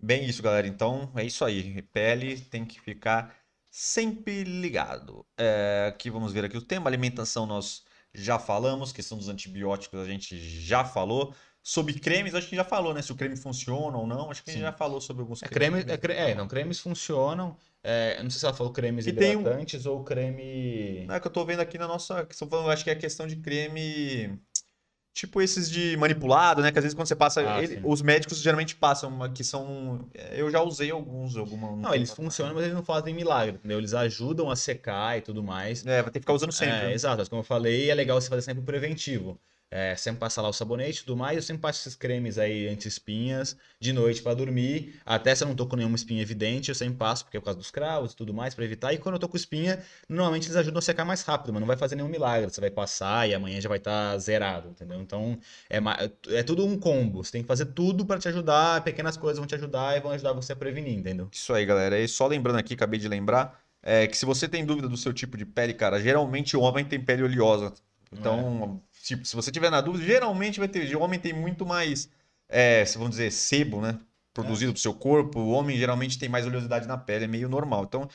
Bem 0.00 0.24
isso, 0.26 0.42
galera. 0.42 0.66
Então 0.66 1.12
é 1.16 1.24
isso 1.24 1.44
aí. 1.44 1.80
Pele 1.82 2.40
tem 2.40 2.64
que 2.64 2.80
ficar 2.80 3.34
sempre 3.74 4.44
ligado. 4.44 5.24
É, 5.38 5.86
aqui 5.88 6.10
vamos 6.10 6.30
ver 6.32 6.44
aqui 6.44 6.56
o 6.58 6.62
tema 6.62 6.90
alimentação 6.90 7.46
nós 7.46 7.82
já 8.14 8.38
falamos, 8.38 8.92
questão 8.92 9.16
dos 9.16 9.30
antibióticos 9.30 9.98
a 9.98 10.04
gente 10.04 10.38
já 10.38 10.84
falou. 10.84 11.34
Sobre 11.64 11.94
cremes, 11.94 12.34
acho 12.34 12.48
que 12.48 12.56
já 12.56 12.64
falou, 12.64 12.92
né? 12.92 13.00
Se 13.00 13.12
o 13.12 13.14
creme 13.14 13.36
funciona 13.36 13.96
ou 13.96 14.04
não. 14.04 14.30
Acho 14.32 14.42
que 14.42 14.50
a 14.50 14.52
gente 14.52 14.62
Sim. 14.62 14.66
já 14.66 14.72
falou 14.72 15.00
sobre 15.00 15.22
alguns 15.22 15.42
É, 15.44 15.46
cremes. 15.48 15.84
creme, 15.84 15.92
é, 15.92 15.96
cre- 15.96 16.12
é, 16.14 16.34
não, 16.34 16.48
cremes 16.48 16.80
funcionam. 16.80 17.56
é, 17.84 18.20
não 18.22 18.28
sei 18.30 18.40
se 18.40 18.44
ela 18.46 18.54
falou 18.54 18.72
cremes 18.72 19.06
E 19.06 19.12
tem 19.12 19.36
um- 19.36 19.40
hidratantes 19.40 19.86
ou 19.86 20.02
creme. 20.04 21.04
Não, 21.06 21.14
é 21.14 21.20
que 21.20 21.26
eu 21.26 21.30
tô 21.32 21.44
vendo 21.44 21.60
aqui 21.60 21.78
na 21.78 21.86
nossa. 21.86 22.26
acho 22.70 22.84
que 22.84 22.90
é 22.90 22.94
questão 22.96 23.26
de 23.28 23.36
creme. 23.36 24.38
Tipo 25.14 25.42
esses 25.42 25.70
de 25.70 25.94
manipulado, 25.98 26.62
né? 26.62 26.72
Que 26.72 26.78
às 26.78 26.84
vezes 26.84 26.94
quando 26.94 27.06
você 27.06 27.14
passa. 27.14 27.42
Ah, 27.42 27.62
ele- 27.62 27.80
os 27.84 28.00
médicos 28.00 28.38
geralmente 28.40 28.74
passam, 28.74 29.10
uma- 29.10 29.28
que 29.28 29.44
são. 29.44 30.08
Eu 30.30 30.50
já 30.50 30.62
usei 30.62 30.90
alguns, 30.90 31.36
alguma. 31.36 31.70
um 31.70 31.76
Não, 31.76 31.94
eles 31.94 32.12
funcionam, 32.12 32.54
mas 32.54 32.64
eles 32.64 32.74
não 32.74 32.82
fazem 32.82 33.12
milagre, 33.14 33.56
entendeu? 33.56 33.76
Eles 33.78 33.92
ajudam 33.92 34.50
a 34.50 34.56
secar 34.56 35.18
e 35.18 35.20
tudo 35.20 35.42
mais. 35.42 35.84
É, 35.86 36.00
vai 36.00 36.10
ter 36.10 36.18
que 36.18 36.20
ficar 36.20 36.32
usando 36.32 36.50
sempre. 36.52 36.74
É, 36.76 36.86
né? 36.86 36.92
exato, 36.94 37.18
mas 37.18 37.28
como 37.28 37.40
eu 37.40 37.44
falei, 37.44 37.90
é 37.90 37.94
legal 37.94 38.18
você 38.18 38.28
fazer 38.30 38.40
sempre 38.42 38.62
o 38.62 38.64
preventivo. 38.66 39.38
É, 39.74 39.96
sempre 39.96 40.20
passar 40.20 40.42
lá 40.42 40.50
o 40.50 40.52
sabonete 40.52 40.98
e 40.98 41.04
tudo 41.04 41.16
mais, 41.16 41.34
eu 41.34 41.42
sempre 41.42 41.62
passo 41.62 41.80
esses 41.80 41.96
cremes 41.96 42.36
aí 42.36 42.68
anti-espinhas 42.68 43.56
de 43.80 43.90
noite 43.90 44.20
pra 44.20 44.34
dormir. 44.34 45.00
Até 45.02 45.34
se 45.34 45.42
eu 45.42 45.48
não 45.48 45.54
tô 45.54 45.66
com 45.66 45.76
nenhuma 45.76 45.96
espinha 45.96 46.20
evidente, 46.20 46.68
eu 46.68 46.74
sempre 46.74 46.96
passo, 46.98 47.24
porque 47.24 47.38
é 47.38 47.40
por 47.40 47.46
causa 47.46 47.58
dos 47.58 47.70
cravos 47.70 48.12
e 48.12 48.16
tudo 48.16 48.34
mais, 48.34 48.54
pra 48.54 48.66
evitar. 48.66 48.92
E 48.92 48.98
quando 48.98 49.14
eu 49.14 49.18
tô 49.18 49.30
com 49.30 49.36
espinha, 49.36 49.82
normalmente 50.06 50.44
eles 50.44 50.56
ajudam 50.56 50.78
a 50.78 50.82
secar 50.82 51.06
mais 51.06 51.22
rápido, 51.22 51.54
mas 51.54 51.60
não 51.60 51.66
vai 51.66 51.78
fazer 51.78 51.96
nenhum 51.96 52.08
milagre. 52.08 52.50
Você 52.50 52.60
vai 52.60 52.70
passar 52.70 53.26
e 53.26 53.32
amanhã 53.32 53.62
já 53.62 53.68
vai 53.70 53.78
estar 53.78 54.18
zerado, 54.18 54.68
entendeu? 54.68 55.00
Então 55.00 55.38
é, 55.70 55.78
é 56.28 56.42
tudo 56.42 56.66
um 56.66 56.78
combo. 56.78 57.24
Você 57.24 57.32
tem 57.32 57.40
que 57.40 57.48
fazer 57.48 57.64
tudo 57.64 58.04
pra 58.04 58.18
te 58.18 58.28
ajudar, 58.28 58.84
pequenas 58.84 59.16
coisas 59.16 59.38
vão 59.38 59.46
te 59.46 59.54
ajudar 59.54 59.96
e 59.96 60.00
vão 60.00 60.12
ajudar 60.12 60.34
você 60.34 60.52
a 60.52 60.56
prevenir, 60.56 60.98
entendeu? 60.98 61.30
Isso 61.32 61.50
aí, 61.54 61.64
galera. 61.64 61.98
E 61.98 62.06
só 62.06 62.26
lembrando 62.26 62.58
aqui, 62.58 62.74
acabei 62.74 63.00
de 63.00 63.08
lembrar, 63.08 63.58
é 63.82 64.06
que 64.06 64.18
se 64.18 64.26
você 64.26 64.46
tem 64.46 64.66
dúvida 64.66 64.86
do 64.86 64.98
seu 64.98 65.14
tipo 65.14 65.34
de 65.34 65.46
pele, 65.46 65.72
cara, 65.72 65.98
geralmente 65.98 66.58
o 66.58 66.60
homem 66.60 66.84
tem 66.84 67.00
pele 67.00 67.22
oleosa. 67.22 67.72
Então, 68.12 68.82
tipo, 69.02 69.24
se 69.26 69.34
você 69.36 69.50
tiver 69.50 69.70
na 69.70 69.80
dúvida, 69.80 70.04
geralmente 70.04 70.58
vai 70.58 70.68
ter. 70.68 70.94
O 70.96 71.00
homem 71.00 71.18
tem 71.20 71.32
muito 71.32 71.64
mais, 71.66 72.08
é, 72.48 72.84
se 72.84 72.96
vamos 72.98 73.12
dizer, 73.12 73.30
sebo, 73.32 73.80
né? 73.80 73.98
Produzido 74.34 74.72
pro 74.72 74.80
seu 74.80 74.94
corpo. 74.94 75.40
O 75.40 75.50
homem 75.50 75.76
geralmente 75.76 76.18
tem 76.18 76.28
mais 76.28 76.46
oleosidade 76.46 76.86
na 76.86 76.96
pele, 76.96 77.24
é 77.24 77.28
meio 77.28 77.48
normal. 77.48 77.84
Então, 77.84 78.08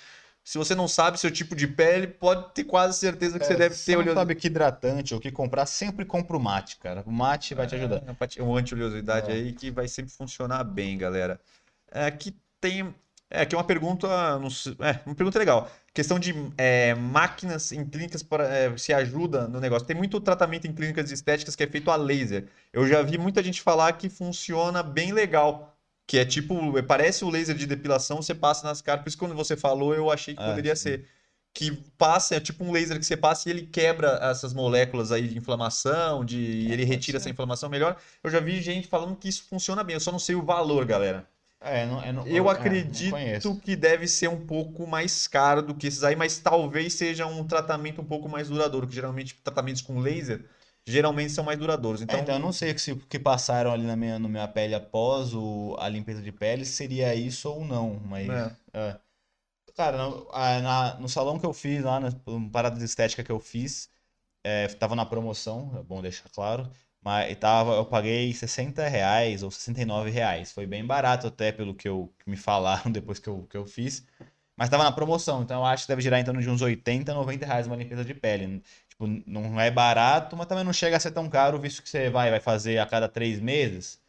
se 0.43 0.57
você 0.57 0.73
não 0.73 0.87
sabe 0.87 1.19
seu 1.19 1.29
tipo 1.29 1.55
de 1.55 1.67
pele, 1.67 2.07
pode 2.07 2.53
ter 2.53 2.63
quase 2.63 2.97
certeza 2.97 3.37
que 3.37 3.45
você 3.45 3.55
deve 3.55 3.75
ter 3.75 3.91
É, 3.91 3.95
não 3.95 4.01
oleosidade. 4.01 4.19
sabe 4.27 4.35
que 4.35 4.47
hidratante 4.47 5.13
ou 5.13 5.19
que 5.19 5.31
comprar, 5.31 5.65
sempre 5.65 6.05
compra 6.05 6.37
o 6.37 6.39
mate, 6.39 6.77
cara. 6.77 7.03
O 7.05 7.11
mate 7.11 7.53
vai 7.53 7.67
te 7.67 7.75
ajudar. 7.75 8.01
É, 8.37 8.43
um 8.43 8.55
anti-oleosidade 8.55 9.29
É. 9.29 9.33
aí 9.33 9.53
que 9.53 9.69
vai 9.69 9.87
sempre 9.87 10.11
funcionar 10.11 10.63
bem, 10.63 10.97
galera. 10.97 11.39
É, 11.91 12.05
aqui 12.05 12.35
tem. 12.61 12.93
É, 13.29 13.41
aqui 13.41 13.55
é 13.55 13.57
uma 13.57 13.63
pergunta. 13.63 14.07
sei- 14.49 14.75
é, 14.79 14.99
uma 15.05 15.15
pergunta 15.15 15.37
legal. 15.39 15.69
Questão 15.93 16.17
de 16.19 16.33
é, 16.57 16.93
máquinas 16.95 17.71
em 17.71 17.85
clínicas 17.85 18.23
para, 18.23 18.47
é, 18.47 18.77
se 18.77 18.93
ajuda 18.93 19.47
no 19.47 19.59
negócio. 19.59 19.85
Tem 19.87 19.95
muito 19.95 20.19
tratamento 20.21 20.65
em 20.67 20.73
clínicas 20.73 21.11
estéticas 21.11 21.55
que 21.55 21.63
é 21.63 21.67
feito 21.67 21.91
a 21.91 21.95
laser. 21.95 22.47
Eu 22.71 22.87
já 22.87 23.01
vi 23.01 23.17
muita 23.17 23.43
gente 23.43 23.61
falar 23.61 23.91
que 23.93 24.09
funciona 24.09 24.81
bem 24.83 25.11
legal. 25.11 25.73
Que 26.05 26.19
é 26.19 26.25
tipo, 26.25 26.81
parece 26.83 27.25
o 27.25 27.29
laser 27.29 27.55
de 27.55 27.65
depilação, 27.67 28.21
você 28.21 28.33
passa 28.33 28.65
nas 28.65 28.81
caras. 28.81 29.03
Por 29.03 29.09
isso 29.09 29.17
quando 29.17 29.35
você 29.35 29.57
falou, 29.57 29.93
eu 29.93 30.09
achei 30.09 30.33
que 30.35 30.41
Ah, 30.41 30.47
poderia 30.49 30.75
sim. 30.75 30.83
ser. 30.83 31.05
Que 31.53 31.71
passa, 31.97 32.35
é 32.35 32.39
tipo 32.39 32.63
um 32.63 32.71
laser 32.71 32.97
que 32.99 33.05
você 33.05 33.17
passa 33.17 33.49
e 33.49 33.51
ele 33.51 33.63
quebra 33.65 34.19
essas 34.21 34.53
moléculas 34.53 35.11
aí 35.11 35.27
de 35.27 35.37
inflamação, 35.37 36.23
de 36.23 36.67
É, 36.69 36.73
ele 36.73 36.85
retira 36.85 37.17
essa 37.17 37.29
inflamação 37.29 37.67
melhor. 37.69 37.97
Eu 38.23 38.29
já 38.29 38.39
vi 38.39 38.61
gente 38.61 38.87
falando 38.87 39.15
que 39.17 39.27
isso 39.27 39.43
funciona 39.49 39.83
bem, 39.83 39.95
eu 39.95 39.99
só 39.99 40.11
não 40.11 40.19
sei 40.19 40.35
o 40.35 40.43
valor, 40.45 40.85
galera. 40.85 41.27
É, 41.69 41.85
não, 41.85 42.01
é, 42.01 42.11
não- 42.11 42.25
Eu 42.27 42.45
é, 42.45 42.49
não 42.85 43.03
acredito 43.03 43.09
conheço. 43.09 43.61
que 43.63 43.75
deve 43.75 44.07
ser 44.07 44.27
um 44.29 44.45
pouco 44.45 44.87
mais 44.87 45.27
caro 45.27 45.61
do 45.61 45.75
que 45.75 45.87
esses 45.87 46.03
aí, 46.03 46.15
mas 46.15 46.39
talvez 46.39 46.93
seja 46.93 47.25
um 47.25 47.45
tratamento 47.45 48.01
um 48.01 48.05
pouco 48.05 48.29
mais 48.29 48.49
duradouro, 48.49 48.87
que 48.87 48.95
geralmente 48.95 49.35
tratamentos 49.43 49.81
com 49.81 49.99
laser 49.99 50.45
geralmente 50.85 51.31
são 51.33 51.43
mais 51.43 51.59
duradouros. 51.59 52.01
É, 52.01 52.03
Então, 52.05 52.19
Então, 52.19 52.35
eu 52.35 52.39
não 52.39 52.53
sei 52.53 52.77
se 52.77 52.91
o 52.93 52.97
que 53.07 53.19
passaram 53.19 53.71
ali 53.71 53.83
na 53.85 53.95
minha, 53.95 54.17
na 54.19 54.29
minha 54.29 54.47
pele 54.47 54.73
após 54.73 55.33
o, 55.33 55.75
a 55.79 55.89
limpeza 55.89 56.21
de 56.21 56.31
pele 56.31 56.65
seria 56.65 57.13
isso 57.15 57.49
ou 57.49 57.65
não, 57.65 57.99
mas... 58.05 58.31
É. 58.31 58.57
é. 58.73 58.99
Cara, 59.75 59.97
no, 59.97 60.25
na- 60.61 60.95
no 60.99 61.07
salão 61.09 61.39
que 61.39 61.45
eu 61.45 61.53
fiz, 61.53 61.83
lá 61.83 61.99
na 61.99 62.09
parada 62.51 62.77
de 62.77 62.83
estética 62.85 63.23
que 63.23 63.31
eu 63.31 63.39
fiz, 63.39 63.89
é, 64.43 64.67
tava 64.69 64.95
na 64.95 65.05
promoção, 65.05 65.77
é 65.79 65.83
bom 65.83 66.01
deixar 66.01 66.29
claro, 66.29 66.71
mas 67.07 67.33
tava, 67.37 67.71
eu 67.75 67.85
paguei 67.85 68.33
60 68.33 68.85
reais 68.85 69.41
ou 69.41 69.49
69 69.49 70.09
reais. 70.09 70.51
Foi 70.51 70.65
bem 70.67 70.85
barato 70.85 71.27
até 71.27 71.53
pelo 71.53 71.73
que, 71.73 71.87
eu, 71.87 72.13
que 72.19 72.29
me 72.29 72.35
falaram 72.35 72.91
depois 72.91 73.17
que 73.17 73.29
eu, 73.29 73.47
que 73.49 73.55
eu 73.55 73.65
fiz. 73.65 74.05
Mas 74.57 74.69
tava 74.69 74.83
na 74.83 74.91
promoção, 74.91 75.41
então 75.41 75.61
eu 75.61 75.65
acho 75.65 75.83
que 75.83 75.87
deve 75.87 76.01
girar 76.01 76.19
em 76.19 76.25
torno 76.25 76.41
de 76.41 76.49
uns 76.49 76.61
80, 76.61 77.13
90 77.13 77.45
reais 77.45 77.65
uma 77.65 77.77
limpeza 77.77 78.03
de 78.03 78.13
pele. 78.13 78.61
Tipo, 78.89 79.07
não 79.25 79.57
é 79.57 79.71
barato, 79.71 80.35
mas 80.35 80.47
também 80.47 80.65
não 80.65 80.73
chega 80.73 80.97
a 80.97 80.99
ser 80.99 81.11
tão 81.11 81.29
caro, 81.29 81.57
visto 81.57 81.81
que 81.81 81.87
você 81.87 82.09
vai, 82.09 82.29
vai 82.29 82.41
fazer 82.41 82.77
a 82.79 82.85
cada 82.85 83.07
três 83.07 83.39
meses. 83.39 84.01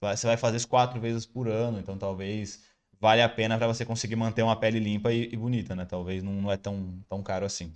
Você 0.00 0.26
vai 0.26 0.38
fazer 0.38 0.56
isso 0.56 0.68
quatro 0.68 0.98
vezes 1.00 1.26
por 1.26 1.48
ano, 1.48 1.78
então 1.78 1.98
talvez 1.98 2.62
valha 2.98 3.26
a 3.26 3.28
pena 3.28 3.58
para 3.58 3.66
você 3.66 3.84
conseguir 3.84 4.16
manter 4.16 4.42
uma 4.42 4.56
pele 4.56 4.78
limpa 4.78 5.12
e, 5.12 5.32
e 5.32 5.36
bonita, 5.36 5.76
né? 5.76 5.84
Talvez 5.84 6.22
não, 6.22 6.32
não 6.32 6.50
é 6.50 6.56
tão, 6.56 6.98
tão 7.10 7.22
caro 7.22 7.44
assim. 7.44 7.74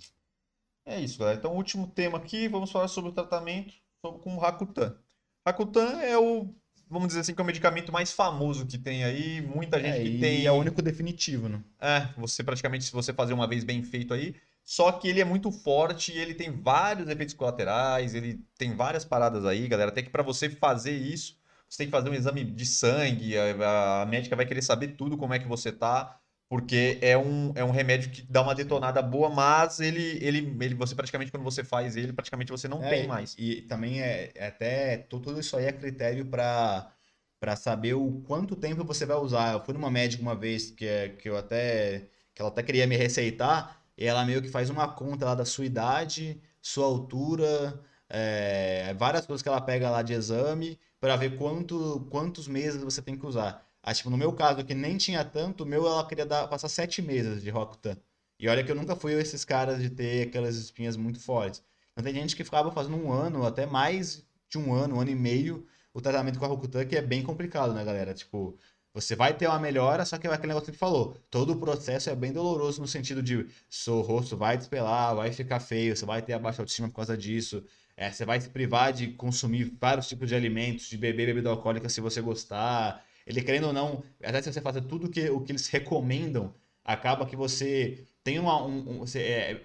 é 0.85 0.99
isso, 0.99 1.19
galera. 1.19 1.37
Então, 1.37 1.55
último 1.55 1.87
tema 1.87 2.17
aqui, 2.17 2.47
vamos 2.47 2.71
falar 2.71 2.87
sobre 2.87 3.11
o 3.11 3.13
tratamento 3.13 3.75
com 4.13 4.35
o 4.35 4.39
Rakutan. 4.39 4.97
Rakutan 5.45 6.01
é 6.01 6.17
o, 6.17 6.53
vamos 6.89 7.07
dizer 7.09 7.21
assim, 7.21 7.33
que 7.33 7.41
é 7.41 7.43
o 7.43 7.47
medicamento 7.47 7.91
mais 7.91 8.11
famoso 8.11 8.65
que 8.67 8.77
tem 8.77 9.03
aí. 9.03 9.41
Muita 9.41 9.79
gente 9.81 9.97
É, 9.97 10.03
que 10.03 10.19
tem. 10.19 10.45
é 10.45 10.51
o 10.51 10.55
único 10.55 10.81
definitivo, 10.81 11.47
né? 11.49 11.63
É, 11.79 12.07
você 12.17 12.43
praticamente, 12.43 12.85
se 12.85 12.91
você 12.91 13.13
fazer 13.13 13.33
uma 13.33 13.47
vez 13.47 13.63
bem 13.63 13.83
feito 13.83 14.13
aí, 14.13 14.35
só 14.63 14.91
que 14.91 15.07
ele 15.07 15.21
é 15.21 15.25
muito 15.25 15.51
forte 15.51 16.11
e 16.11 16.17
ele 16.17 16.33
tem 16.33 16.51
vários 16.51 17.07
efeitos 17.07 17.33
colaterais, 17.35 18.13
ele 18.15 18.43
tem 18.57 18.75
várias 18.75 19.05
paradas 19.05 19.45
aí, 19.45 19.67
galera. 19.67 19.91
Até 19.91 20.01
que 20.01 20.09
para 20.09 20.23
você 20.23 20.49
fazer 20.49 20.97
isso, 20.97 21.37
você 21.69 21.79
tem 21.79 21.87
que 21.87 21.91
fazer 21.91 22.09
um 22.09 22.13
exame 22.13 22.43
de 22.43 22.65
sangue, 22.65 23.37
a, 23.37 24.01
a 24.01 24.05
médica 24.05 24.35
vai 24.35 24.45
querer 24.45 24.61
saber 24.61 24.89
tudo 24.89 25.17
como 25.17 25.33
é 25.33 25.39
que 25.39 25.47
você 25.47 25.71
tá, 25.71 26.19
porque 26.49 26.97
é 27.01 27.17
um, 27.17 27.51
é 27.55 27.63
um 27.63 27.71
remédio 27.71 28.09
que 28.11 28.21
dá 28.23 28.41
uma 28.41 28.55
detonada 28.55 29.01
boa, 29.01 29.29
mas 29.29 29.79
ele, 29.79 30.01
ele, 30.25 30.57
ele 30.61 30.75
você 30.75 30.95
praticamente, 30.95 31.31
quando 31.31 31.43
você 31.43 31.63
faz 31.63 31.95
ele, 31.97 32.13
praticamente 32.13 32.51
você 32.51 32.67
não 32.67 32.81
É, 32.81 32.89
tem 32.89 33.03
e- 33.05 33.07
mais. 33.07 33.35
E 33.37 33.61
também 33.63 34.01
é 34.01 34.31
é 34.35 34.47
até 34.47 34.97
tu- 34.97 35.19
tudo 35.19 35.39
isso 35.39 35.57
aí 35.57 35.65
é 35.65 35.71
critério 35.73 36.25
para 36.29 36.91
para 37.39 37.55
saber 37.55 37.93
o 37.93 38.21
quanto 38.21 38.55
tempo 38.55 38.83
você 38.83 39.05
vai 39.05 39.17
usar. 39.17 39.53
Eu 39.53 39.63
fui 39.63 39.73
numa 39.73 39.91
médica 39.91 40.21
uma 40.23 40.35
vez 40.35 40.71
que 40.71 40.85
é, 40.87 41.09
que 41.09 41.29
eu 41.29 41.37
até 41.37 42.09
que 42.33 42.41
ela 42.41 42.49
até 42.49 42.63
queria 42.63 42.87
me 42.87 42.95
receitar 42.97 43.83
e 43.97 44.05
ela 44.05 44.25
meio 44.25 44.41
que 44.41 44.47
faz 44.49 44.69
uma 44.69 44.87
conta 44.93 45.25
lá 45.25 45.35
da 45.35 45.45
sua 45.45 45.65
idade, 45.65 46.41
sua 46.61 46.85
altura, 46.85 47.79
é, 48.09 48.93
várias 48.95 49.25
coisas 49.25 49.41
que 49.43 49.49
ela 49.49 49.61
pega 49.61 49.89
lá 49.89 50.01
de 50.01 50.13
exame 50.13 50.79
para 50.99 51.15
ver 51.15 51.37
quanto 51.37 52.07
quantos 52.11 52.47
meses 52.47 52.81
você 52.83 53.01
tem 53.01 53.17
que 53.17 53.25
usar. 53.25 53.66
Ah, 53.87 53.93
tipo, 53.93 54.09
no 54.09 54.17
meu 54.17 54.33
caso, 54.33 54.65
que 54.65 54.73
nem 54.73 54.97
tinha 54.97 55.23
tanto, 55.23 55.63
o 55.63 55.65
meu 55.65 55.87
ela 55.87 56.05
queria 56.05 56.25
dar, 56.25 56.45
passar 56.49 56.67
sete 56.67 57.01
meses 57.01 57.41
de 57.41 57.49
Rocutan. 57.49 57.95
E 58.37 58.49
olha 58.49 58.61
que 58.61 58.69
eu 58.69 58.75
nunca 58.75 58.97
fui 58.97 59.13
esses 59.13 59.45
caras 59.45 59.81
de 59.81 59.89
ter 59.89 60.27
aquelas 60.27 60.57
espinhas 60.57 60.97
muito 60.97 61.21
fortes. 61.21 61.63
Então 61.93 62.03
tem 62.03 62.13
gente 62.13 62.35
que 62.35 62.43
ficava 62.43 62.69
fazendo 62.69 62.97
um 62.97 63.09
ano, 63.13 63.45
até 63.45 63.65
mais 63.65 64.27
de 64.49 64.57
um 64.57 64.73
ano, 64.73 64.97
um 64.97 64.99
ano 64.99 65.09
e 65.09 65.15
meio, 65.15 65.65
o 65.93 66.01
tratamento 66.01 66.37
com 66.37 66.43
a 66.43 66.49
Rokutan, 66.49 66.85
que 66.85 66.97
é 66.97 67.01
bem 67.01 67.23
complicado, 67.23 67.73
né, 67.73 67.81
galera? 67.85 68.13
Tipo, 68.13 68.59
você 68.93 69.15
vai 69.15 69.33
ter 69.33 69.47
uma 69.47 69.57
melhora, 69.57 70.03
só 70.03 70.17
que 70.17 70.27
é 70.27 70.33
aquele 70.33 70.49
negócio 70.49 70.65
que 70.65 70.71
ele 70.71 70.77
falou. 70.77 71.15
Todo 71.31 71.53
o 71.53 71.59
processo 71.59 72.09
é 72.09 72.15
bem 72.15 72.33
doloroso 72.33 72.81
no 72.81 72.87
sentido 72.89 73.23
de 73.23 73.47
seu 73.69 74.01
rosto 74.01 74.35
vai 74.35 74.57
despelar, 74.57 75.15
vai 75.15 75.31
ficar 75.31 75.61
feio, 75.61 75.95
você 75.95 76.05
vai 76.05 76.21
ter 76.21 76.33
a 76.33 76.39
baixa 76.39 76.61
autoestima 76.61 76.89
por 76.89 76.95
causa 76.95 77.15
disso. 77.17 77.63
É, 77.95 78.11
você 78.11 78.25
vai 78.25 78.41
se 78.41 78.49
privar 78.49 78.91
de 78.91 79.13
consumir 79.13 79.73
vários 79.79 80.09
tipos 80.09 80.27
de 80.27 80.35
alimentos, 80.35 80.89
de 80.89 80.97
beber 80.97 81.27
bebida 81.27 81.49
alcoólica 81.49 81.87
se 81.87 82.01
você 82.01 82.19
gostar. 82.21 83.06
Ele 83.27 83.41
querendo 83.41 83.67
ou 83.67 83.73
não, 83.73 84.03
até 84.23 84.41
se 84.41 84.51
você 84.51 84.61
fazer 84.61 84.81
tudo 84.81 85.09
que, 85.09 85.29
o 85.29 85.41
que 85.41 85.51
eles 85.51 85.67
recomendam, 85.67 86.53
acaba 86.83 87.25
que 87.25 87.35
você 87.35 88.05
tem 88.23 88.39
uma, 88.39 88.61
um, 88.65 88.89
um- 88.89 88.99
você, 88.99 89.19
é, 89.21 89.61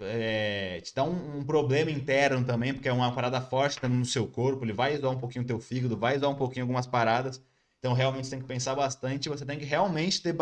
é, 0.77 0.81
te 0.81 0.95
dá 0.95 1.05
um, 1.05 1.39
um 1.39 1.45
problema 1.45 1.91
interno 1.91 2.45
também, 2.45 2.75
porque 2.75 2.89
é 2.89 2.93
uma 2.93 3.13
parada 3.15 3.41
forte 3.41 3.79
tá 3.81 3.89
no 3.89 4.05
seu 4.05 4.27
corpo, 4.27 4.65
ele 4.65 4.73
vai 4.73 4.97
zoar 4.97 5.13
um 5.15 5.19
pouquinho 5.19 5.45
o 5.45 5.47
teu 5.47 5.61
fígado, 5.61 5.97
vai 5.97 6.19
zoar 6.19 6.33
um 6.33 6.37
pouquinho 6.37 6.65
algumas 6.65 6.87
paradas. 6.87 7.41
Então, 7.79 7.93
realmente, 7.95 8.27
você 8.27 8.31
tem 8.33 8.41
que 8.41 8.47
pensar 8.47 8.75
bastante, 8.77 9.29
você 9.29 9.45
tem 9.45 9.59
que 9.59 9.65
realmente 9.65 10.23
ter, 10.23 10.35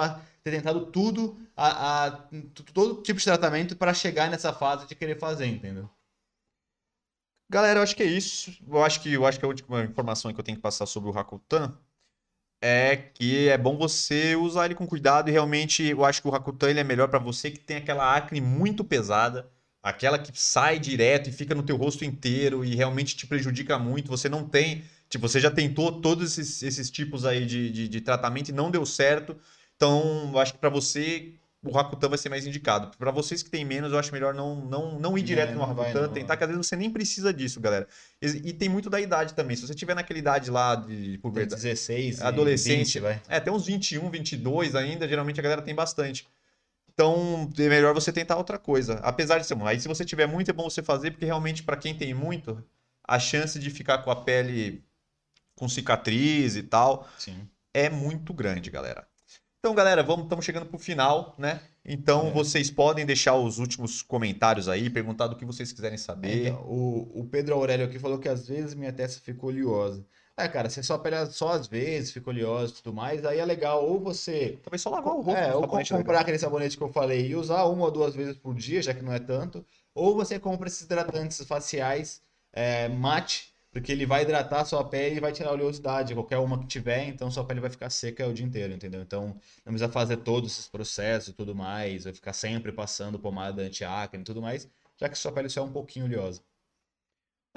ter 0.43 0.51
tentado 0.51 0.87
tudo, 0.87 1.39
a, 1.57 2.07
a- 2.07 2.29
todo 2.75 3.03
tipo 3.03 3.19
de 3.19 3.25
tratamento 3.25 3.77
para 3.77 3.95
chegar 3.95 4.31
nessa 4.31 4.53
fase 4.53 4.87
de 4.87 4.95
querer 4.95 5.19
fazer, 5.19 5.47
entendeu? 5.47 5.89
Galera, 7.49 7.81
eu 7.81 7.83
acho 7.83 7.97
que 7.97 8.03
é 8.03 8.07
isso. 8.07 8.57
Eu 8.67 8.83
acho 8.85 9.01
que, 9.03 9.13
eu 9.13 9.27
acho 9.27 9.39
que 9.39 9.45
a 9.45 9.49
última 9.49 9.83
informação 9.85 10.33
que 10.33 10.39
eu 10.41 10.45
tenho 10.45 10.57
que 10.57 10.63
passar 10.63 10.87
sobre 10.87 11.09
o 11.11 11.13
Rakutan 11.13 11.77
é 12.61 12.97
que 12.97 13.49
é 13.49 13.57
bom 13.57 13.77
você 13.77 14.37
usar 14.37 14.67
ele 14.67 14.75
com 14.75 14.87
cuidado 14.87 15.29
e 15.29 15.33
realmente 15.33 15.83
eu 15.85 16.05
acho 16.05 16.21
que 16.21 16.29
o 16.29 16.31
Rakutan 16.31 16.71
ele 16.71 16.81
é 16.81 16.85
melhor 16.85 17.09
para 17.09 17.19
você 17.19 17.51
que 17.51 17.59
tem 17.59 17.79
aquela 17.79 18.15
acne 18.17 18.41
muito 18.41 18.85
pesada, 18.85 19.49
aquela 19.83 20.19
que 20.19 20.31
sai 20.39 20.79
direto 20.79 21.31
e 21.31 21.33
fica 21.33 21.55
no 21.55 21.63
teu 21.63 21.77
rosto 21.77 22.05
inteiro 22.05 22.65
e 22.65 22.75
realmente 22.75 23.17
te 23.17 23.27
prejudica 23.27 23.79
muito. 23.79 24.11
Você 24.11 24.29
não 24.29 24.45
tem, 24.45 24.85
tipo, 25.09 25.27
você 25.27 25.41
já 25.41 25.51
tentou 25.51 26.01
todos 26.03 26.39
esses, 26.39 26.63
esses 26.63 26.91
tipos 26.91 27.25
aí 27.25 27.47
de, 27.47 27.71
de, 27.71 27.89
de 27.89 28.01
tratamento 28.01 28.51
e 28.51 28.53
não 28.53 28.71
deu 28.71 28.85
certo. 28.85 29.37
Então, 29.77 30.31
eu 30.33 30.39
acho 30.39 30.53
que 30.53 30.59
para 30.59 30.69
você 30.69 31.35
o 31.63 31.71
Rakutan 31.71 32.09
vai 32.09 32.17
ser 32.19 32.29
mais 32.31 32.47
indicado. 32.47 32.97
Para 32.97 33.11
vocês 33.11 33.43
que 33.43 33.51
têm 33.51 33.65
menos, 33.65 33.93
eu 33.93 33.99
acho 33.99 34.13
melhor 34.13 34.33
não, 34.33 34.57
não, 34.65 34.99
não 34.99 35.19
ir 35.19 35.23
direto 35.23 35.51
É, 35.51 35.55
no 35.55 35.65
Rakutan, 35.65 36.09
tentar 36.09 36.37
que 36.37 36.45
às 36.45 36.51
vezes 36.51 36.67
você 36.67 36.77
nem 36.77 36.91
precisa 36.91 37.33
disso, 37.35 37.61
galera. 37.61 37.87
E, 38.21 38.27
e 38.49 38.53
tem 38.53 38.69
muito 38.69 38.89
da 38.89 39.01
idade 39.01 39.35
também. 39.35 39.57
Se 39.57 39.67
você 39.67 39.75
tiver 39.75 39.95
naquela 39.95 40.19
idade 40.19 40.51
lá 40.51 40.75
de 40.75 41.19
puberdade, 41.19 41.61
16, 41.61 42.19
e 42.19 42.23
Adolescência. 42.23 43.01
20, 43.01 43.05
vai. 43.05 43.23
é, 43.29 43.39
tem 43.41 43.53
uns 43.53 43.67
21, 43.67 44.11
22 44.11 44.75
ainda, 44.75 45.07
geralmente 45.07 45.39
a 45.39 45.43
galera 45.43 45.61
tem 45.63 45.75
bastante. 45.75 46.27
Então, 46.93 47.51
é 47.59 47.69
melhor 47.69 47.95
você 47.95 48.13
tentar 48.13 48.37
outra 48.37 48.59
coisa. 48.59 48.95
Apesar 49.03 49.39
de 49.39 49.47
ser. 49.47 49.57
Aí, 49.63 49.79
se 49.81 49.89
você 49.89 50.05
tiver 50.05 50.27
muito, 50.27 50.51
é 50.51 50.55
bom 50.55 50.69
você 50.69 50.83
fazer, 50.83 51.11
porque 51.13 51.25
realmente, 51.27 51.63
para 51.63 51.77
quem 51.77 51.95
tem 51.95 52.13
muito, 52.15 52.63
a 53.05 53.19
chance 53.19 53.59
de 53.59 53.71
ficar 53.71 53.99
com 53.99 54.11
a 54.11 54.17
pele 54.17 54.83
com 55.55 55.69
cicatriz 55.69 56.57
e 56.57 56.63
tal 56.63 57.07
Sim. 57.19 57.47
é 57.75 57.91
muito 57.91 58.33
grande, 58.33 58.71
galera. 58.71 59.07
Então, 59.63 59.75
galera, 59.75 60.03
vamos, 60.03 60.23
estamos 60.25 60.43
chegando 60.43 60.65
pro 60.65 60.79
final, 60.79 61.35
né? 61.37 61.61
Então, 61.85 62.29
É. 62.29 62.31
vocês 62.31 62.71
podem 62.71 63.05
deixar 63.05 63.35
os 63.37 63.59
últimos 63.59 64.01
comentários 64.01 64.71
aí, 64.71 64.89
perguntar 64.89 65.27
do 65.27 65.37
que 65.37 65.45
vocês 65.45 65.71
quiserem 65.71 65.99
saber. 65.99 66.47
Então, 66.49 66.63
o, 66.63 67.21
o 67.21 67.25
Pedro 67.27 67.55
Aurélio 67.57 67.85
aqui 67.85 67.99
falou 67.99 68.19
que 68.19 68.29
às 68.29 68.49
vezes 68.49 68.75
minha 68.75 68.91
testa 68.93 69.21
fica 69.21 69.45
oleosa. 69.45 70.03
É, 70.35 70.49
cara, 70.49 70.71
você 70.71 70.83
só 70.83 70.97
pele 70.97 71.27
só 71.27 71.51
às 71.51 71.67
vezes 71.67 72.11
fica 72.11 72.31
oleosa 72.31 72.73
e 72.73 72.77
tudo 72.77 72.95
mais, 72.95 73.23
aí 73.27 73.39
é 73.39 73.45
legal 73.45 73.85
ou 73.87 74.01
você 74.01 74.59
Talvez 74.63 74.81
só 74.81 74.89
lavar 74.89 75.13
o 75.13 75.21
rosto 75.21 75.39
É, 75.39 75.55
ou 75.55 75.61
sabonete 75.61 75.69
com- 75.69 75.77
legal. 75.77 75.99
comprar 75.99 76.21
aquele 76.21 76.39
sabonete 76.39 76.77
que 76.79 76.83
eu 76.83 76.89
falei 76.89 77.27
e 77.27 77.37
usar 77.37 77.65
uma 77.65 77.85
ou 77.85 77.91
duas 77.91 78.15
vezes 78.15 78.39
por 78.39 78.55
dia, 78.55 78.81
já 78.81 78.95
que 78.95 79.03
não 79.03 79.13
é 79.13 79.19
tanto. 79.19 79.63
Ou 79.95 80.15
você 80.15 80.39
compra 80.39 80.69
esses 80.69 80.81
hidratantes 80.81 81.45
faciais 81.47 82.23
é, 82.51 82.89
mate, 82.89 83.50
porque 83.73 83.93
ele 83.93 84.07
vai 84.07 84.23
hidratar 84.23 84.61
a 84.61 84.65
sua 84.65 84.85
pele 84.89 85.17
e 85.17 85.21
vai 85.21 85.33
tirar 85.33 85.51
a 85.51 85.53
oleosidade, 85.53 86.15
qualquer 86.15 86.39
uma 86.39 86.59
que 86.59 86.67
tiver, 86.67 87.07
então 87.09 87.31
sua 87.31 87.45
pele 87.45 87.61
vai 87.61 87.71
ficar 87.71 87.91
seca 87.91 88.27
o 88.27 88.35
dia 88.35 88.45
inteiro, 88.45 88.73
entendeu? 88.73 89.03
Então 89.03 89.29
não 89.65 89.73
precisa 89.73 89.89
fazer 89.89 90.19
todos 90.19 90.53
esses 90.53 90.69
processos 90.69 91.29
e 91.29 91.33
tudo 91.33 91.55
mais, 91.55 92.05
vai 92.05 92.13
ficar 92.13 92.33
sempre 92.33 92.73
passando 92.73 93.19
pomada 93.19 93.63
anti-acne 93.63 94.23
e 94.23 94.25
tudo 94.25 94.43
mais, 94.43 94.69
já 94.99 95.09
que 95.09 95.17
sua 95.19 95.33
pele 95.33 95.49
só 95.49 95.61
é 95.61 95.65
um 95.65 95.73
pouquinho 95.73 96.07
oleosa. 96.07 96.43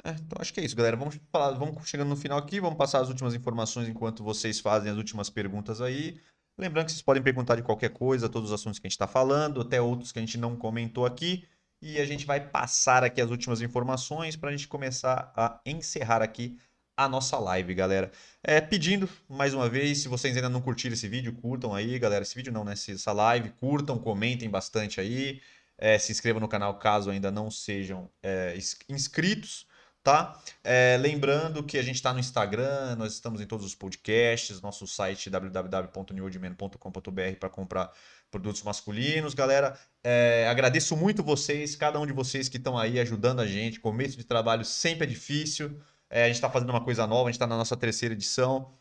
É, 0.02 0.10
então 0.10 0.38
acho 0.40 0.52
que 0.52 0.60
é 0.60 0.64
isso, 0.64 0.74
galera. 0.76 0.96
Vamos 0.96 1.20
falar, 1.30 1.52
vamos 1.52 1.88
chegando 1.88 2.08
no 2.08 2.16
final 2.16 2.38
aqui, 2.38 2.60
vamos 2.60 2.76
passar 2.76 3.00
as 3.00 3.08
últimas 3.08 3.34
informações 3.34 3.88
enquanto 3.88 4.24
vocês 4.24 4.60
fazem 4.60 4.90
as 4.90 4.96
últimas 4.96 5.30
perguntas 5.30 5.80
aí. 5.80 6.20
Lembrando 6.58 6.86
que 6.86 6.92
vocês 6.92 7.02
podem 7.02 7.22
perguntar 7.22 7.56
de 7.56 7.62
qualquer 7.62 7.90
coisa, 7.90 8.28
todos 8.28 8.50
os 8.50 8.54
assuntos 8.54 8.78
que 8.78 8.86
a 8.86 8.88
gente 8.88 8.94
está 8.94 9.08
falando, 9.08 9.60
até 9.60 9.80
outros 9.80 10.12
que 10.12 10.18
a 10.18 10.22
gente 10.22 10.38
não 10.38 10.56
comentou 10.56 11.04
aqui. 11.04 11.44
E 11.86 12.00
a 12.00 12.06
gente 12.06 12.24
vai 12.24 12.40
passar 12.40 13.04
aqui 13.04 13.20
as 13.20 13.30
últimas 13.30 13.60
informações 13.60 14.36
para 14.36 14.48
a 14.48 14.52
gente 14.52 14.66
começar 14.66 15.30
a 15.36 15.60
encerrar 15.66 16.22
aqui 16.22 16.56
a 16.96 17.06
nossa 17.06 17.38
live, 17.38 17.74
galera. 17.74 18.10
É, 18.42 18.58
pedindo 18.58 19.06
mais 19.28 19.52
uma 19.52 19.68
vez, 19.68 19.98
se 19.98 20.08
vocês 20.08 20.34
ainda 20.34 20.48
não 20.48 20.62
curtiram 20.62 20.94
esse 20.94 21.06
vídeo, 21.06 21.34
curtam 21.34 21.74
aí, 21.74 21.98
galera. 21.98 22.22
Esse 22.22 22.34
vídeo 22.34 22.50
não, 22.50 22.64
né? 22.64 22.72
Essa 22.72 23.12
live, 23.12 23.50
curtam, 23.60 23.98
comentem 23.98 24.48
bastante 24.48 24.98
aí. 24.98 25.42
É, 25.76 25.98
se 25.98 26.10
inscrevam 26.10 26.40
no 26.40 26.48
canal 26.48 26.78
caso 26.78 27.10
ainda 27.10 27.30
não 27.30 27.50
sejam 27.50 28.10
é, 28.22 28.56
ins- 28.56 28.78
inscritos 28.88 29.66
tá? 30.04 30.38
É, 30.62 30.96
lembrando 31.00 31.64
que 31.64 31.78
a 31.78 31.82
gente 31.82 31.96
está 31.96 32.12
no 32.12 32.20
Instagram, 32.20 32.94
nós 32.96 33.14
estamos 33.14 33.40
em 33.40 33.46
todos 33.46 33.64
os 33.64 33.74
podcasts, 33.74 34.60
nosso 34.60 34.86
site 34.86 35.30
www.newordman.com.br 35.30 37.36
para 37.40 37.48
comprar 37.48 37.90
produtos 38.34 38.62
masculinos, 38.62 39.32
galera. 39.32 39.78
É, 40.02 40.48
agradeço 40.48 40.96
muito 40.96 41.22
vocês, 41.22 41.76
cada 41.76 42.00
um 42.00 42.06
de 42.06 42.12
vocês 42.12 42.48
que 42.48 42.56
estão 42.56 42.76
aí 42.76 42.98
ajudando 42.98 43.40
a 43.40 43.46
gente. 43.46 43.78
Começo 43.78 44.16
de 44.16 44.24
trabalho 44.24 44.64
sempre 44.64 45.04
é 45.04 45.06
difícil. 45.06 45.80
É, 46.10 46.24
a 46.24 46.26
gente 46.26 46.36
está 46.36 46.50
fazendo 46.50 46.70
uma 46.70 46.84
coisa 46.84 47.06
nova, 47.06 47.28
a 47.28 47.30
gente 47.30 47.36
está 47.36 47.46
na 47.46 47.56
nossa 47.56 47.76
terceira 47.76 48.14
edição 48.14 48.74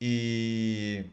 e 0.00 1.06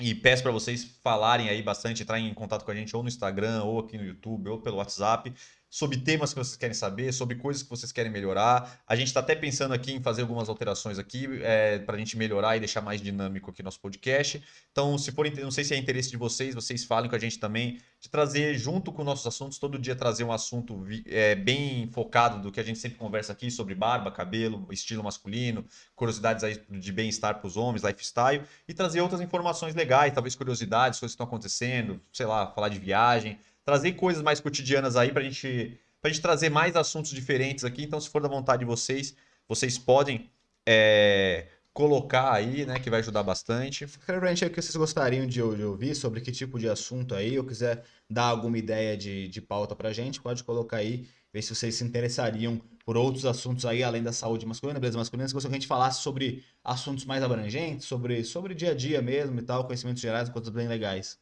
e 0.00 0.14
peço 0.14 0.42
para 0.42 0.52
vocês 0.52 0.84
falarem 1.02 1.48
aí 1.48 1.62
bastante, 1.62 2.02
entrarem 2.02 2.28
em 2.28 2.34
contato 2.34 2.64
com 2.66 2.70
a 2.70 2.74
gente 2.74 2.94
ou 2.94 3.02
no 3.02 3.08
Instagram, 3.08 3.62
ou 3.64 3.80
aqui 3.80 3.96
no 3.96 4.04
YouTube, 4.04 4.50
ou 4.50 4.60
pelo 4.60 4.76
WhatsApp 4.76 5.32
sobre 5.76 5.98
temas 5.98 6.32
que 6.32 6.38
vocês 6.38 6.56
querem 6.56 6.72
saber, 6.72 7.12
sobre 7.12 7.36
coisas 7.36 7.62
que 7.62 7.68
vocês 7.68 7.92
querem 7.92 8.10
melhorar. 8.10 8.80
A 8.88 8.96
gente 8.96 9.08
está 9.08 9.20
até 9.20 9.34
pensando 9.34 9.74
aqui 9.74 9.92
em 9.92 10.00
fazer 10.00 10.22
algumas 10.22 10.48
alterações 10.48 10.98
aqui 10.98 11.28
é, 11.42 11.78
para 11.80 11.96
a 11.96 11.98
gente 11.98 12.16
melhorar 12.16 12.56
e 12.56 12.60
deixar 12.60 12.80
mais 12.80 12.98
dinâmico 12.98 13.50
aqui 13.50 13.62
nosso 13.62 13.78
podcast. 13.78 14.42
Então, 14.72 14.96
se 14.96 15.12
for, 15.12 15.30
não 15.30 15.50
sei 15.50 15.64
se 15.64 15.74
é 15.74 15.76
interesse 15.76 16.10
de 16.10 16.16
vocês, 16.16 16.54
vocês 16.54 16.82
falem 16.82 17.10
com 17.10 17.16
a 17.16 17.18
gente 17.18 17.38
também 17.38 17.78
de 18.00 18.08
trazer 18.08 18.56
junto 18.56 18.90
com 18.90 19.04
nossos 19.04 19.26
assuntos, 19.26 19.58
todo 19.58 19.78
dia 19.78 19.94
trazer 19.94 20.24
um 20.24 20.32
assunto 20.32 20.82
é, 21.04 21.34
bem 21.34 21.90
focado 21.92 22.40
do 22.40 22.50
que 22.50 22.58
a 22.58 22.62
gente 22.62 22.78
sempre 22.78 22.96
conversa 22.96 23.34
aqui 23.34 23.50
sobre 23.50 23.74
barba, 23.74 24.10
cabelo, 24.10 24.66
estilo 24.70 25.04
masculino, 25.04 25.62
curiosidades 25.94 26.58
de 26.70 26.90
bem-estar 26.90 27.38
para 27.38 27.46
os 27.46 27.58
homens, 27.58 27.82
lifestyle 27.82 28.42
e 28.66 28.72
trazer 28.72 29.02
outras 29.02 29.20
informações 29.20 29.74
legais, 29.74 30.14
talvez 30.14 30.34
curiosidades, 30.34 30.98
coisas 30.98 31.12
que 31.12 31.16
estão 31.16 31.26
acontecendo, 31.26 32.00
sei 32.14 32.24
lá, 32.24 32.46
falar 32.46 32.70
de 32.70 32.78
viagem 32.78 33.38
trazer 33.66 33.92
coisas 33.94 34.22
mais 34.22 34.38
cotidianas 34.38 34.94
aí 34.94 35.12
pra 35.12 35.22
gente, 35.22 35.78
pra 36.00 36.08
gente 36.08 36.22
trazer 36.22 36.48
mais 36.48 36.76
assuntos 36.76 37.10
diferentes 37.10 37.64
aqui. 37.64 37.82
Então, 37.82 38.00
se 38.00 38.08
for 38.08 38.22
da 38.22 38.28
vontade 38.28 38.60
de 38.60 38.64
vocês, 38.64 39.16
vocês 39.48 39.76
podem 39.76 40.30
é, 40.64 41.48
colocar 41.74 42.32
aí, 42.32 42.64
né, 42.64 42.78
que 42.78 42.88
vai 42.88 43.00
ajudar 43.00 43.24
bastante. 43.24 43.84
Escreve 43.84 44.20
pra 44.20 44.28
gente 44.28 44.44
aí 44.44 44.50
o 44.50 44.54
que 44.54 44.62
vocês 44.62 44.76
gostariam 44.76 45.26
de, 45.26 45.34
de, 45.34 45.64
ouvir, 45.64 45.96
sobre 45.96 46.20
que 46.20 46.30
tipo 46.30 46.60
de 46.60 46.68
assunto 46.68 47.12
aí, 47.12 47.36
ou 47.36 47.44
quiser 47.44 47.84
dar 48.08 48.26
alguma 48.26 48.56
ideia 48.56 48.96
de, 48.96 49.26
de 49.26 49.40
pauta 49.42 49.74
pra 49.74 49.92
gente, 49.92 50.22
pode 50.22 50.44
colocar 50.44 50.76
aí, 50.76 51.08
ver 51.32 51.42
se 51.42 51.52
vocês 51.52 51.74
se 51.74 51.82
interessariam 51.82 52.60
por 52.84 52.96
outros 52.96 53.26
assuntos 53.26 53.66
aí, 53.66 53.82
além 53.82 54.02
da 54.02 54.12
saúde 54.12 54.46
masculina, 54.46 54.78
beleza 54.78 54.96
masculina, 54.96 55.26
se 55.26 55.34
você 55.34 55.48
que 55.48 55.54
a 55.54 55.58
gente 55.58 55.66
falasse 55.66 56.02
sobre 56.02 56.44
assuntos 56.62 57.04
mais 57.04 57.20
abrangentes, 57.20 57.84
sobre, 57.84 58.22
sobre 58.22 58.54
dia 58.54 58.70
a 58.70 58.74
dia 58.74 59.02
mesmo 59.02 59.40
e 59.40 59.42
tal, 59.42 59.64
conhecimentos 59.64 60.00
gerais, 60.00 60.28
coisas 60.28 60.50
bem 60.50 60.68
legais. 60.68 61.18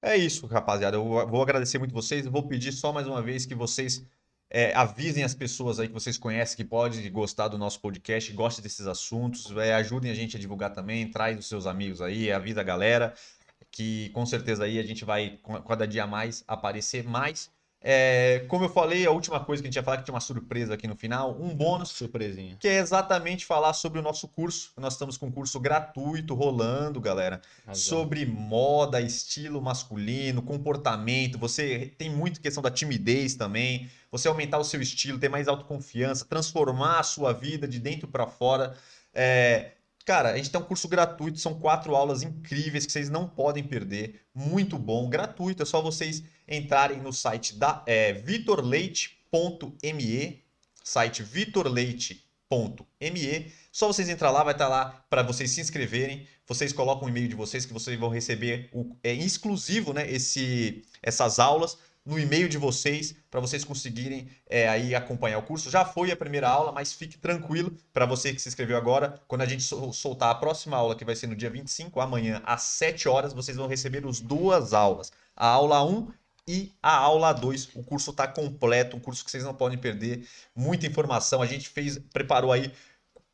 É 0.00 0.16
isso, 0.16 0.46
rapaziada. 0.46 0.96
Eu 0.96 1.04
vou 1.04 1.42
agradecer 1.42 1.78
muito 1.78 1.92
vocês. 1.92 2.24
Eu 2.24 2.32
vou 2.32 2.46
pedir 2.46 2.72
só 2.72 2.92
mais 2.92 3.06
uma 3.06 3.20
vez 3.20 3.44
que 3.44 3.54
vocês 3.54 4.04
é, 4.50 4.72
avisem 4.74 5.24
as 5.24 5.34
pessoas 5.34 5.78
aí 5.78 5.88
que 5.88 5.94
vocês 5.94 6.16
conhecem 6.16 6.56
que 6.56 6.64
podem 6.64 7.10
gostar 7.10 7.48
do 7.48 7.58
nosso 7.58 7.80
podcast, 7.80 8.32
gostem 8.32 8.62
desses 8.62 8.86
assuntos, 8.86 9.50
é, 9.56 9.74
ajudem 9.74 10.10
a 10.10 10.14
gente 10.14 10.36
a 10.36 10.40
divulgar 10.40 10.72
também, 10.72 11.10
traz 11.10 11.38
os 11.38 11.46
seus 11.46 11.66
amigos 11.66 12.00
aí, 12.00 12.32
avisa 12.32 12.60
a 12.60 12.64
galera, 12.64 13.12
que 13.70 14.08
com 14.10 14.24
certeza 14.24 14.64
aí 14.64 14.78
a 14.78 14.82
gente 14.82 15.04
vai 15.04 15.38
cada 15.66 15.86
dia 15.86 16.06
mais 16.06 16.44
aparecer 16.46 17.04
mais 17.04 17.50
é, 17.80 18.44
como 18.48 18.64
eu 18.64 18.68
falei, 18.68 19.06
a 19.06 19.10
última 19.10 19.38
coisa 19.38 19.62
que 19.62 19.68
a 19.68 19.70
gente 19.70 19.76
ia 19.76 19.82
falar, 19.82 19.98
que 19.98 20.04
tinha 20.04 20.14
uma 20.14 20.20
surpresa 20.20 20.74
aqui 20.74 20.88
no 20.88 20.96
final, 20.96 21.40
um 21.40 21.54
bônus. 21.54 21.90
Surpresinha. 21.90 22.56
Que 22.58 22.66
é 22.66 22.78
exatamente 22.78 23.46
falar 23.46 23.72
sobre 23.72 24.00
o 24.00 24.02
nosso 24.02 24.26
curso. 24.26 24.72
Nós 24.76 24.94
estamos 24.94 25.16
com 25.16 25.26
um 25.26 25.30
curso 25.30 25.60
gratuito 25.60 26.34
rolando, 26.34 27.00
galera. 27.00 27.40
Razão. 27.64 27.98
Sobre 27.98 28.26
moda, 28.26 29.00
estilo 29.00 29.62
masculino, 29.62 30.42
comportamento. 30.42 31.38
Você 31.38 31.92
tem 31.96 32.10
muito 32.10 32.40
questão 32.40 32.62
da 32.62 32.70
timidez 32.70 33.36
também. 33.36 33.88
Você 34.10 34.26
aumentar 34.26 34.58
o 34.58 34.64
seu 34.64 34.82
estilo, 34.82 35.18
ter 35.18 35.28
mais 35.28 35.46
autoconfiança, 35.46 36.24
transformar 36.24 36.98
a 36.98 37.04
sua 37.04 37.32
vida 37.32 37.68
de 37.68 37.78
dentro 37.78 38.08
para 38.08 38.26
fora. 38.26 38.76
É, 39.14 39.72
Cara, 40.08 40.30
a 40.30 40.36
gente 40.38 40.48
tem 40.48 40.58
um 40.58 40.64
curso 40.64 40.88
gratuito, 40.88 41.38
são 41.38 41.60
quatro 41.60 41.94
aulas 41.94 42.22
incríveis 42.22 42.86
que 42.86 42.92
vocês 42.92 43.10
não 43.10 43.28
podem 43.28 43.62
perder. 43.62 44.22
Muito 44.34 44.78
bom, 44.78 45.06
gratuito. 45.06 45.62
É 45.62 45.66
só 45.66 45.82
vocês 45.82 46.22
entrarem 46.48 46.96
no 46.96 47.12
site 47.12 47.58
da 47.58 47.82
é, 47.86 48.14
vitorleite.me, 48.14 50.42
site 50.82 51.22
vitorleite.me. 51.22 53.52
Só 53.70 53.86
vocês 53.86 54.08
entrar 54.08 54.30
lá, 54.30 54.42
vai 54.42 54.54
estar 54.54 54.68
lá 54.68 55.04
para 55.10 55.22
vocês 55.22 55.50
se 55.50 55.60
inscreverem. 55.60 56.26
Vocês 56.46 56.72
colocam 56.72 57.04
o 57.04 57.10
e-mail 57.10 57.28
de 57.28 57.34
vocês 57.34 57.66
que 57.66 57.74
vocês 57.74 58.00
vão 58.00 58.08
receber 58.08 58.70
o, 58.72 58.96
é 59.04 59.12
exclusivo, 59.12 59.92
né? 59.92 60.10
Esse, 60.10 60.86
essas 61.02 61.38
aulas 61.38 61.76
no 62.08 62.18
e-mail 62.18 62.48
de 62.48 62.56
vocês 62.56 63.14
para 63.30 63.38
vocês 63.38 63.64
conseguirem 63.64 64.28
é, 64.48 64.66
aí 64.66 64.94
acompanhar 64.94 65.36
o 65.38 65.42
curso. 65.42 65.70
Já 65.70 65.84
foi 65.84 66.10
a 66.10 66.16
primeira 66.16 66.48
aula, 66.48 66.72
mas 66.72 66.90
fique 66.90 67.18
tranquilo 67.18 67.76
para 67.92 68.06
você 68.06 68.32
que 68.32 68.40
se 68.40 68.48
inscreveu 68.48 68.78
agora. 68.78 69.20
Quando 69.28 69.42
a 69.42 69.46
gente 69.46 69.62
soltar 69.62 70.30
a 70.30 70.34
próxima 70.34 70.74
aula, 70.74 70.96
que 70.96 71.04
vai 71.04 71.14
ser 71.14 71.26
no 71.26 71.36
dia 71.36 71.50
25, 71.50 72.00
amanhã, 72.00 72.40
às 72.46 72.62
7 72.62 73.10
horas, 73.10 73.34
vocês 73.34 73.58
vão 73.58 73.66
receber 73.66 74.06
as 74.06 74.20
duas 74.20 74.72
aulas. 74.72 75.12
A 75.36 75.48
aula 75.48 75.84
1 75.84 76.08
e 76.48 76.72
a 76.82 76.96
aula 76.96 77.30
2. 77.34 77.74
O 77.74 77.82
curso 77.82 78.10
está 78.10 78.26
completo, 78.26 78.96
um 78.96 79.00
curso 79.00 79.22
que 79.22 79.30
vocês 79.30 79.44
não 79.44 79.52
podem 79.52 79.76
perder. 79.76 80.26
Muita 80.56 80.86
informação. 80.86 81.42
A 81.42 81.46
gente 81.46 81.68
fez, 81.68 81.98
preparou 82.10 82.50
aí 82.50 82.72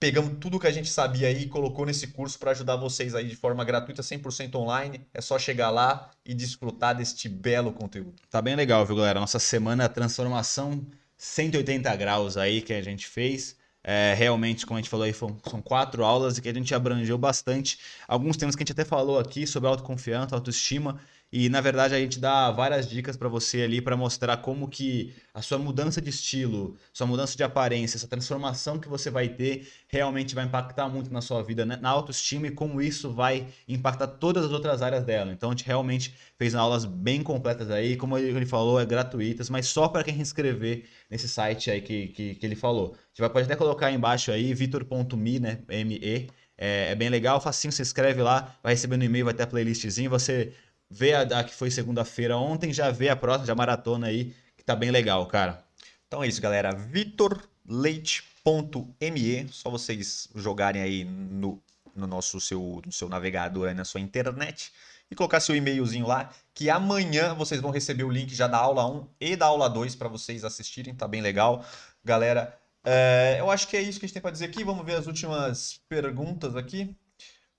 pegamos 0.05 0.36
tudo 0.39 0.60
que 0.60 0.66
a 0.66 0.70
gente 0.70 0.90
sabia 0.90 1.28
aí 1.28 1.44
e 1.44 1.47
colocou 1.47 1.86
nesse 1.86 2.09
curso 2.09 2.39
para 2.39 2.51
ajudar 2.51 2.76
vocês 2.76 3.14
aí 3.14 3.26
de 3.26 3.35
forma 3.35 3.64
gratuita, 3.64 4.02
100% 4.02 4.55
online. 4.56 5.01
É 5.14 5.20
só 5.22 5.39
chegar 5.39 5.70
lá 5.70 6.10
e 6.22 6.35
desfrutar 6.35 6.94
deste 6.94 7.26
belo 7.26 7.72
conteúdo. 7.72 8.12
Tá 8.28 8.43
bem 8.43 8.55
legal, 8.55 8.85
viu, 8.85 8.97
galera? 8.97 9.18
Nossa 9.18 9.39
semana 9.39 9.89
transformação 9.89 10.85
180 11.16 11.97
graus 11.97 12.36
aí 12.36 12.60
que 12.60 12.74
a 12.74 12.82
gente 12.82 13.06
fez. 13.06 13.56
É, 13.82 14.12
realmente, 14.12 14.66
como 14.66 14.76
a 14.76 14.82
gente 14.82 14.90
falou 14.90 15.06
aí, 15.06 15.14
são 15.14 15.62
quatro 15.62 16.05
aulas 16.05 16.36
e 16.36 16.43
que 16.43 16.51
a 16.51 16.55
gente 16.55 16.74
abrangeu 16.74 17.16
bastante. 17.16 17.78
Alguns 18.06 18.36
temas 18.36 18.55
que 18.55 18.62
a 18.62 18.64
gente 18.64 18.72
até 18.72 18.85
falou 18.85 19.18
aqui 19.18 19.47
sobre 19.47 19.70
autoconfiança, 19.70 20.35
autoestima. 20.35 21.01
E 21.32 21.48
na 21.48 21.60
verdade 21.60 21.94
a 21.94 21.98
gente 21.98 22.20
dá 22.20 22.51
várias 22.52 22.88
dicas 22.88 23.16
para 23.16 23.28
você 23.28 23.62
ali 23.62 23.80
para 23.80 23.96
mostrar 23.96 24.36
como 24.36 24.68
que 24.68 25.12
a 25.32 25.42
sua 25.42 25.59
mudança 25.59 26.01
de 26.01 26.09
estilo, 26.09 26.76
sua 26.92 27.09
mudança 27.09 27.36
de 27.36 27.42
aparência, 27.42 27.96
essa 27.96 28.06
transformação 28.06 28.78
que 28.78 28.88
você 28.88 29.10
vai 29.10 29.28
ter 29.28 29.68
realmente 29.88 30.32
vai 30.34 30.44
impactar 30.44 30.88
muito 30.88 31.12
na 31.12 31.20
sua 31.20 31.42
vida, 31.42 31.66
né? 31.66 31.76
na 31.80 31.90
autoestima 31.90 32.46
e 32.46 32.51
como 32.52 32.80
isso 32.80 33.12
vai 33.12 33.48
impactar 33.66 34.06
todas 34.06 34.44
as 34.44 34.52
outras 34.52 34.80
áreas 34.80 35.05
dela. 35.05 35.32
Então 35.32 35.51
a 35.51 35.52
gente 35.52 35.66
realmente 35.66 36.14
fez 36.38 36.55
aulas 36.55 36.84
bem 36.84 37.20
completas 37.22 37.68
aí, 37.70 37.96
como 37.96 38.16
ele 38.16 38.46
falou, 38.46 38.80
é 38.80 38.86
gratuitas, 38.86 39.51
mas 39.51 39.66
só 39.66 39.88
para 39.88 40.05
quem 40.05 40.20
inscrever 40.20 40.84
nesse 41.10 41.28
site 41.28 41.70
aí 41.70 41.80
que, 41.80 42.09
que, 42.09 42.34
que 42.36 42.46
ele 42.46 42.56
falou. 42.56 42.94
A 42.94 43.09
gente 43.09 43.20
vai, 43.20 43.30
pode 43.30 43.46
até 43.46 43.56
colocar 43.56 43.86
aí 43.86 43.94
embaixo 43.94 44.30
aí, 44.30 44.55
vitor.me, 44.55 45.40
né? 45.40 45.62
M-E. 45.68 46.28
É, 46.56 46.92
é, 46.92 46.94
bem 46.94 47.09
legal, 47.09 47.40
facinho, 47.40 47.72
você 47.72 47.82
escreve 47.82 48.22
lá, 48.22 48.56
vai 48.62 48.74
receber 48.74 48.96
no 48.96 49.02
e-mail, 49.05 49.24
vai 49.24 49.34
ter 49.34 49.42
a 49.42 49.46
playlistzinha, 49.46 50.09
você 50.09 50.52
vê 50.90 51.15
a, 51.15 51.23
a 51.23 51.44
que 51.44 51.55
foi 51.55 51.70
segunda-feira 51.70 52.36
ontem, 52.36 52.73
já 52.73 52.90
vê 52.90 53.09
a 53.09 53.16
próxima, 53.16 53.47
já 53.47 53.55
maratona 53.55 54.09
aí, 54.09 54.35
que 54.56 54.65
tá 54.65 54.77
bem 54.77 54.90
legal, 54.90 55.27
cara. 55.27 55.65
Então 56.06 56.23
é 56.23 56.28
isso, 56.28 56.40
galera. 56.40 56.74
vitorleite.me, 56.74 59.48
só 59.51 59.70
vocês 59.70 60.28
jogarem 60.35 60.82
aí 60.82 61.05
no, 61.05 61.62
no 61.94 62.06
nosso 62.06 62.40
seu, 62.40 62.82
no 62.85 62.93
seu 62.93 63.09
navegador, 63.09 63.69
aí 63.69 63.74
na 63.74 63.85
sua 63.85 64.01
internet 64.01 64.73
e 65.11 65.15
colocar 65.15 65.40
seu 65.40 65.55
e-mailzinho 65.55 66.06
lá, 66.06 66.31
que 66.52 66.70
amanhã 66.70 67.35
vocês 67.35 67.61
vão 67.61 67.70
receber 67.70 68.05
o 68.05 68.11
link 68.11 68.35
já 68.35 68.47
da 68.47 68.59
aula 68.59 68.86
1 68.86 69.06
e 69.20 69.36
da 69.36 69.47
aula 69.47 69.69
2 69.69 69.94
para 69.97 70.09
vocês 70.09 70.44
assistirem, 70.44 70.94
tá 70.94 71.06
bem 71.06 71.20
legal. 71.20 71.65
Galera, 72.05 72.59
é, 72.85 73.36
eu 73.39 73.51
acho 73.51 73.69
que 73.69 73.77
é 73.77 73.82
isso 73.82 73.98
que 73.98 74.05
a 74.05 74.06
gente 74.06 74.15
tem 74.15 74.23
para 74.23 74.31
dizer 74.31 74.47
aqui. 74.47 74.65
Vamos 74.65 74.85
ver 74.85 74.97
as 74.97 75.06
últimas 75.06 75.81
perguntas 75.89 76.56
aqui. 76.56 76.97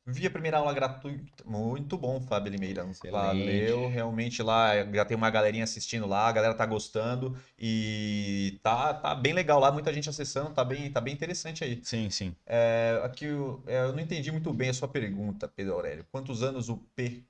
Vi 0.07 0.27
a 0.27 0.29
primeira 0.29 0.57
aula 0.57 0.71
gratuita. 0.71 1.43
Muito 1.45 1.97
bom, 1.97 2.21
Fábio 2.21 2.51
Limeira. 2.51 2.87
Valeu. 3.11 3.89
Realmente 3.89 4.43
lá 4.43 4.73
já 4.93 5.03
tem 5.03 5.17
uma 5.17 5.31
galerinha 5.31 5.63
assistindo 5.63 6.05
lá, 6.05 6.27
a 6.27 6.31
galera 6.31 6.53
tá 6.53 6.63
gostando 6.63 7.35
e 7.57 8.59
tá, 8.61 8.93
tá 8.93 9.15
bem 9.15 9.33
legal 9.33 9.59
lá, 9.59 9.71
muita 9.71 9.91
gente 9.91 10.07
acessando, 10.07 10.51
tá 10.51 10.63
bem, 10.63 10.91
tá 10.91 11.01
bem 11.01 11.13
interessante 11.13 11.63
aí. 11.63 11.79
Sim, 11.83 12.11
sim. 12.11 12.35
É, 12.45 13.01
aqui 13.03 13.25
eu, 13.25 13.63
é, 13.65 13.79
eu 13.79 13.93
não 13.93 13.99
entendi 13.99 14.31
muito 14.31 14.53
bem 14.53 14.69
a 14.69 14.73
sua 14.73 14.87
pergunta, 14.87 15.47
Pedro 15.47 15.73
Aurélio. 15.73 16.05
Quantos 16.11 16.43
anos 16.43 16.69
o 16.69 16.77
P 16.95 17.23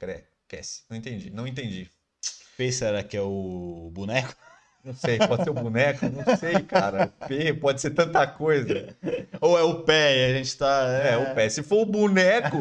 cresce? 0.47 0.83
Não 0.89 0.97
entendi, 0.97 1.29
não 1.29 1.47
entendi. 1.47 1.89
P 2.57 2.71
será 2.73 3.03
que 3.03 3.15
é 3.15 3.21
o 3.21 3.89
boneco? 3.93 4.35
Não 4.85 4.93
sei, 4.93 5.17
pode 5.17 5.43
ser 5.43 5.49
o 5.49 5.53
boneco, 5.55 6.05
não 6.05 6.37
sei, 6.37 6.61
cara. 6.61 7.07
P, 7.27 7.55
pode 7.55 7.81
ser 7.81 7.89
tanta 7.89 8.27
coisa. 8.27 8.95
Ou 9.41 9.57
é 9.57 9.63
o 9.63 9.81
pé 9.81 10.15
e 10.15 10.31
a 10.31 10.37
gente 10.37 10.55
tá. 10.55 10.85
É... 10.87 11.13
é, 11.13 11.17
o 11.17 11.33
pé. 11.33 11.49
Se 11.49 11.63
for 11.63 11.81
o 11.81 11.85
boneco, 11.87 12.57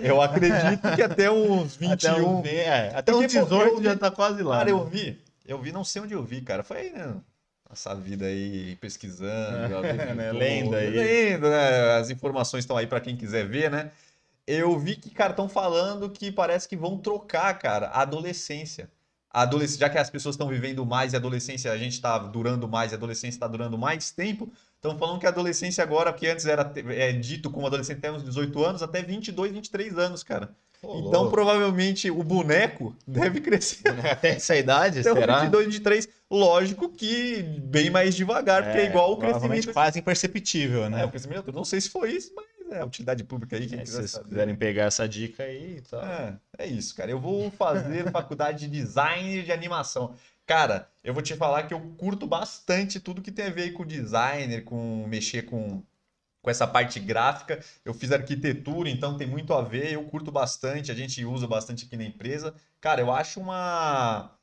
eu 0.00 0.22
acredito 0.22 0.94
que 0.94 1.02
até 1.02 1.28
uns 1.28 1.74
21. 1.74 1.92
Até, 1.92 2.12
um, 2.22 2.46
é, 2.46 2.92
até 2.94 3.12
uns 3.12 3.32
18 3.32 3.82
já 3.82 3.96
tá 3.96 4.08
quase 4.08 4.40
lá. 4.44 4.58
Cara, 4.58 4.66
né? 4.66 4.70
eu 4.70 4.84
vi. 4.84 5.20
Eu 5.44 5.60
vi, 5.60 5.72
não 5.72 5.82
sei 5.82 6.02
onde 6.02 6.14
eu 6.14 6.22
vi, 6.22 6.40
cara. 6.42 6.62
Foi 6.62 6.76
aí, 6.76 6.90
né? 6.90 7.16
Nossa 7.68 7.92
vida 7.96 8.26
aí 8.26 8.76
pesquisando. 8.76 9.84
É, 9.84 10.14
né? 10.14 10.30
Lendo 10.30 10.76
aí. 10.76 10.90
Lendo, 10.90 11.50
né? 11.50 11.96
As 11.96 12.08
informações 12.08 12.62
estão 12.62 12.76
aí 12.76 12.86
para 12.86 13.00
quem 13.00 13.16
quiser 13.16 13.48
ver, 13.48 13.68
né? 13.68 13.90
Eu 14.46 14.78
vi 14.78 14.94
que, 14.94 15.10
cara, 15.10 15.30
estão 15.30 15.48
falando 15.48 16.08
que 16.08 16.30
parece 16.30 16.68
que 16.68 16.76
vão 16.76 16.96
trocar, 16.96 17.52
cara, 17.58 17.88
a 17.88 18.02
adolescência 18.02 18.88
adolescência, 19.42 19.80
já 19.80 19.90
que 19.90 19.98
as 19.98 20.08
pessoas 20.08 20.34
estão 20.34 20.48
vivendo 20.48 20.84
mais 20.86 21.12
e 21.12 21.16
a 21.16 21.18
adolescência, 21.18 21.70
a 21.70 21.76
gente 21.76 21.92
está 21.92 22.16
durando 22.18 22.66
mais 22.66 22.92
e 22.92 22.94
a 22.94 22.96
adolescência 22.96 23.36
está 23.36 23.46
durando 23.46 23.76
mais 23.76 24.10
tempo, 24.10 24.50
estão 24.74 24.98
falando 24.98 25.20
que 25.20 25.26
a 25.26 25.28
adolescência 25.28 25.82
agora, 25.84 26.12
que 26.12 26.26
antes 26.26 26.46
era 26.46 26.72
é, 26.88 27.12
dito 27.12 27.50
como 27.50 27.66
adolescente 27.66 27.98
até 27.98 28.10
uns 28.10 28.24
18 28.24 28.64
anos, 28.64 28.82
até 28.82 29.02
22, 29.02 29.52
23 29.52 29.98
anos, 29.98 30.22
cara. 30.22 30.50
Pô, 30.80 31.00
então, 31.00 31.22
louco. 31.22 31.30
provavelmente, 31.30 32.10
o 32.10 32.22
boneco 32.22 32.94
deve 33.06 33.40
crescer 33.40 33.88
Até 34.10 34.36
essa 34.36 34.56
idade, 34.56 35.00
os 35.00 35.04
será? 35.04 35.40
22, 35.40 35.66
23. 35.66 36.08
Lógico 36.30 36.88
que 36.88 37.42
bem 37.42 37.90
mais 37.90 38.14
devagar, 38.14 38.64
porque 38.64 38.78
é 38.78 38.86
igual 38.86 39.12
o 39.12 39.16
crescimento. 39.16 39.72
quase 39.72 39.98
imperceptível, 39.98 40.88
né? 40.90 41.02
É, 41.02 41.04
o 41.04 41.10
crescimento, 41.10 41.52
não 41.52 41.64
sei 41.64 41.80
se 41.80 41.88
foi 41.88 42.12
isso, 42.12 42.32
mas 42.34 42.46
é 42.70 42.80
a 42.80 42.84
utilidade 42.84 43.24
pública 43.24 43.56
aí, 43.56 43.66
quem 43.68 43.80
É, 43.80 43.84
se 43.84 43.92
quiser 43.92 43.98
vocês 43.98 44.10
saber. 44.10 44.28
quiserem 44.28 44.56
pegar 44.56 44.84
essa 44.84 45.08
dica 45.08 45.42
aí, 45.44 45.80
tá. 45.82 46.40
É, 46.58 46.64
é 46.64 46.66
isso, 46.66 46.94
cara. 46.94 47.10
Eu 47.10 47.20
vou 47.20 47.50
fazer 47.50 48.10
faculdade 48.12 48.60
de 48.60 48.68
design 48.68 49.42
de 49.42 49.52
animação. 49.52 50.14
Cara, 50.46 50.88
eu 51.02 51.12
vou 51.14 51.22
te 51.22 51.34
falar 51.36 51.64
que 51.64 51.74
eu 51.74 51.80
curto 51.96 52.26
bastante 52.26 53.00
tudo 53.00 53.22
que 53.22 53.32
tem 53.32 53.46
a 53.46 53.50
ver 53.50 53.72
com 53.72 53.84
designer, 53.84 54.64
com 54.64 55.06
mexer 55.08 55.42
com, 55.42 55.82
com 56.42 56.50
essa 56.50 56.66
parte 56.66 57.00
gráfica. 57.00 57.64
Eu 57.84 57.94
fiz 57.94 58.12
arquitetura, 58.12 58.88
então 58.90 59.16
tem 59.16 59.26
muito 59.26 59.52
a 59.54 59.62
ver. 59.62 59.92
Eu 59.92 60.04
curto 60.04 60.32
bastante, 60.32 60.92
a 60.92 60.94
gente 60.94 61.24
usa 61.24 61.46
bastante 61.48 61.86
aqui 61.86 61.96
na 61.96 62.04
empresa. 62.04 62.54
Cara, 62.80 63.00
eu 63.00 63.12
acho 63.12 63.40
uma 63.40 64.35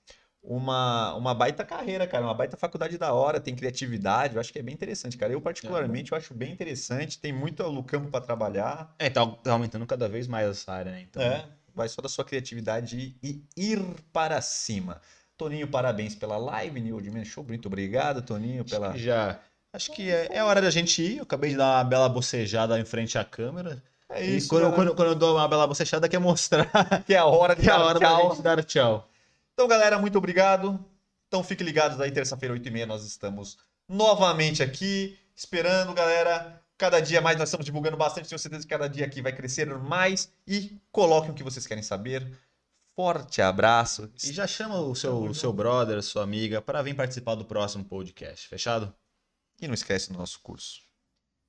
uma, 0.43 1.13
uma 1.15 1.33
baita 1.33 1.63
carreira, 1.63 2.05
cara, 2.05 2.25
uma 2.25 2.33
baita 2.33 2.57
faculdade 2.57 2.97
da 2.97 3.13
hora, 3.13 3.39
tem 3.39 3.55
criatividade, 3.55 4.35
eu 4.35 4.41
acho 4.41 4.51
que 4.51 4.59
é 4.59 4.61
bem 4.61 4.73
interessante, 4.73 5.17
cara. 5.17 5.31
Eu, 5.31 5.39
particularmente, 5.41 6.11
eu 6.11 6.17
acho 6.17 6.33
bem 6.33 6.51
interessante, 6.51 7.17
tem 7.17 7.31
muito 7.31 7.63
campo 7.83 8.09
para 8.09 8.19
trabalhar. 8.25 8.93
É, 8.99 9.09
tá, 9.09 9.25
tá 9.25 9.53
aumentando 9.53 9.85
cada 9.85 10.09
vez 10.09 10.27
mais 10.27 10.49
essa 10.49 10.73
área, 10.73 10.91
né? 10.91 11.01
Então, 11.01 11.21
É, 11.23 11.45
vai 11.73 11.87
só 11.87 12.01
da 12.01 12.09
sua 12.09 12.25
criatividade 12.25 13.15
e 13.23 13.41
ir 13.55 13.79
para 14.11 14.41
cima. 14.41 14.99
Toninho, 15.37 15.67
parabéns 15.67 16.13
pela 16.13 16.37
live, 16.37 16.79
New 16.79 17.01
Man 17.11 17.25
Show. 17.25 17.43
Muito 17.43 17.67
obrigado, 17.67 18.21
Toninho, 18.21 18.63
pela. 18.65 18.95
já. 18.97 19.39
Acho 19.71 19.91
que 19.91 20.11
é, 20.11 20.27
é 20.37 20.43
hora 20.43 20.61
da 20.61 20.69
gente 20.69 21.01
ir. 21.01 21.17
Eu 21.17 21.23
acabei 21.23 21.49
de 21.51 21.57
dar 21.57 21.77
uma 21.77 21.83
bela 21.83 22.07
bocejada 22.07 22.79
em 22.79 22.85
frente 22.85 23.17
à 23.17 23.23
câmera. 23.25 23.81
É 24.09 24.23
e 24.23 24.37
isso, 24.37 24.49
quando, 24.49 24.63
eu- 24.65 24.69
galera. 24.69 24.85
quando, 24.91 24.95
quando 24.95 25.07
eu 25.09 25.15
dou 25.15 25.35
uma 25.35 25.47
bela 25.47 25.65
bocejada, 25.65 26.07
quer 26.07 26.19
mostrar 26.19 26.69
que 27.07 27.13
é 27.13 27.17
a 27.17 27.25
hora 27.25 27.55
de 27.55 27.61
que 27.63 27.69
é 27.69 27.73
a 27.73 27.79
hora 27.79 27.99
da 27.99 28.07
tchau. 28.09 28.29
gente 28.31 28.41
dar 28.43 28.63
tchau. 28.63 29.09
Então, 29.53 29.67
galera, 29.67 29.97
muito 29.99 30.17
obrigado. 30.17 30.83
Então, 31.27 31.43
fiquem 31.43 31.65
ligados 31.65 31.99
aí, 31.99 32.11
terça-feira, 32.11 32.55
8h30, 32.55 32.85
nós 32.85 33.05
estamos 33.05 33.57
novamente 33.87 34.61
aqui, 34.61 35.17
esperando, 35.35 35.93
galera. 35.93 36.61
Cada 36.77 36.99
dia 36.99 37.21
mais 37.21 37.37
nós 37.37 37.49
estamos 37.49 37.65
divulgando 37.65 37.95
bastante, 37.95 38.27
tenho 38.27 38.39
certeza 38.39 38.63
que 38.63 38.69
cada 38.69 38.89
dia 38.89 39.05
aqui 39.05 39.21
vai 39.21 39.33
crescer 39.33 39.67
mais. 39.77 40.31
E 40.47 40.79
coloquem 40.91 41.31
o 41.31 41.33
que 41.33 41.43
vocês 41.43 41.65
querem 41.65 41.83
saber. 41.83 42.37
Forte 42.95 43.41
abraço. 43.41 44.11
E 44.23 44.31
já 44.31 44.45
chama 44.45 44.79
o 44.79 44.95
seu, 44.95 45.23
o 45.23 45.33
seu 45.33 45.51
brother, 45.51 46.01
sua 46.03 46.23
amiga, 46.23 46.61
para 46.61 46.81
vir 46.81 46.95
participar 46.95 47.35
do 47.35 47.45
próximo 47.45 47.83
podcast. 47.83 48.47
Fechado? 48.47 48.93
E 49.61 49.67
não 49.67 49.73
esquece 49.73 50.11
do 50.11 50.17
nosso 50.17 50.39
curso, 50.41 50.81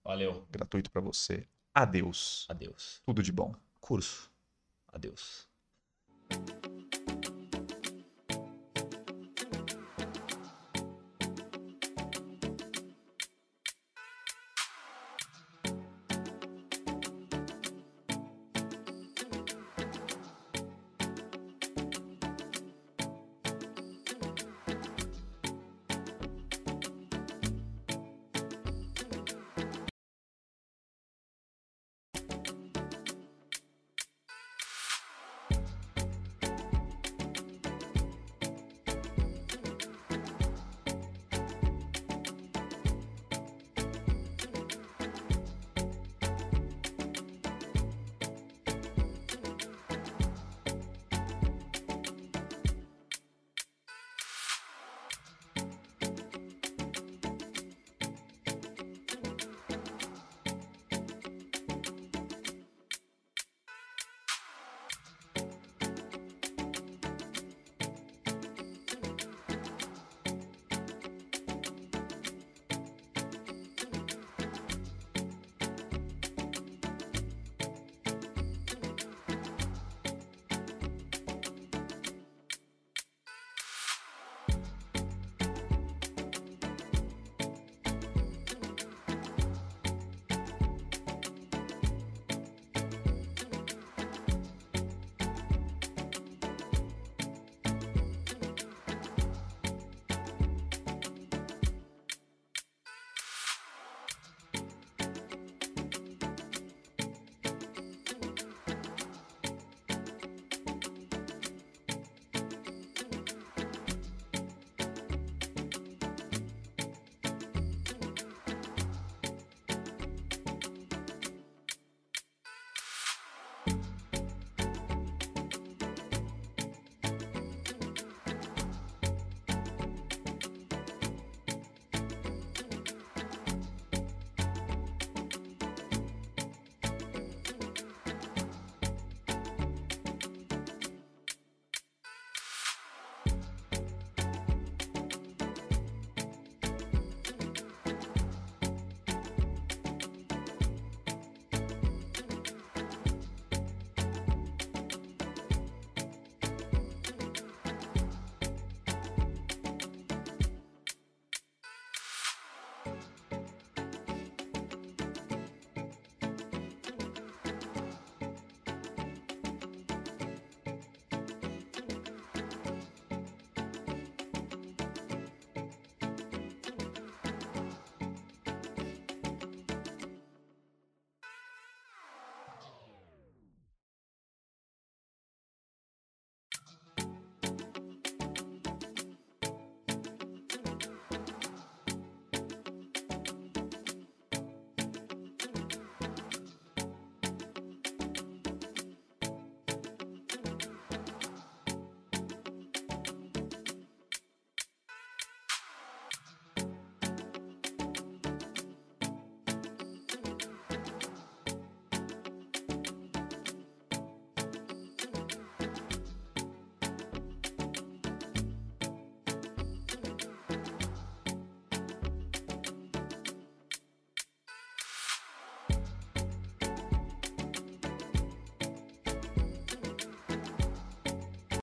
Valeu. 0.04 0.46
gratuito 0.50 0.90
para 0.90 1.00
você. 1.00 1.46
Adeus. 1.74 2.46
Adeus. 2.48 3.02
Tudo 3.04 3.22
de 3.22 3.32
bom. 3.32 3.54
Curso. 3.80 4.30
Adeus. 4.92 5.48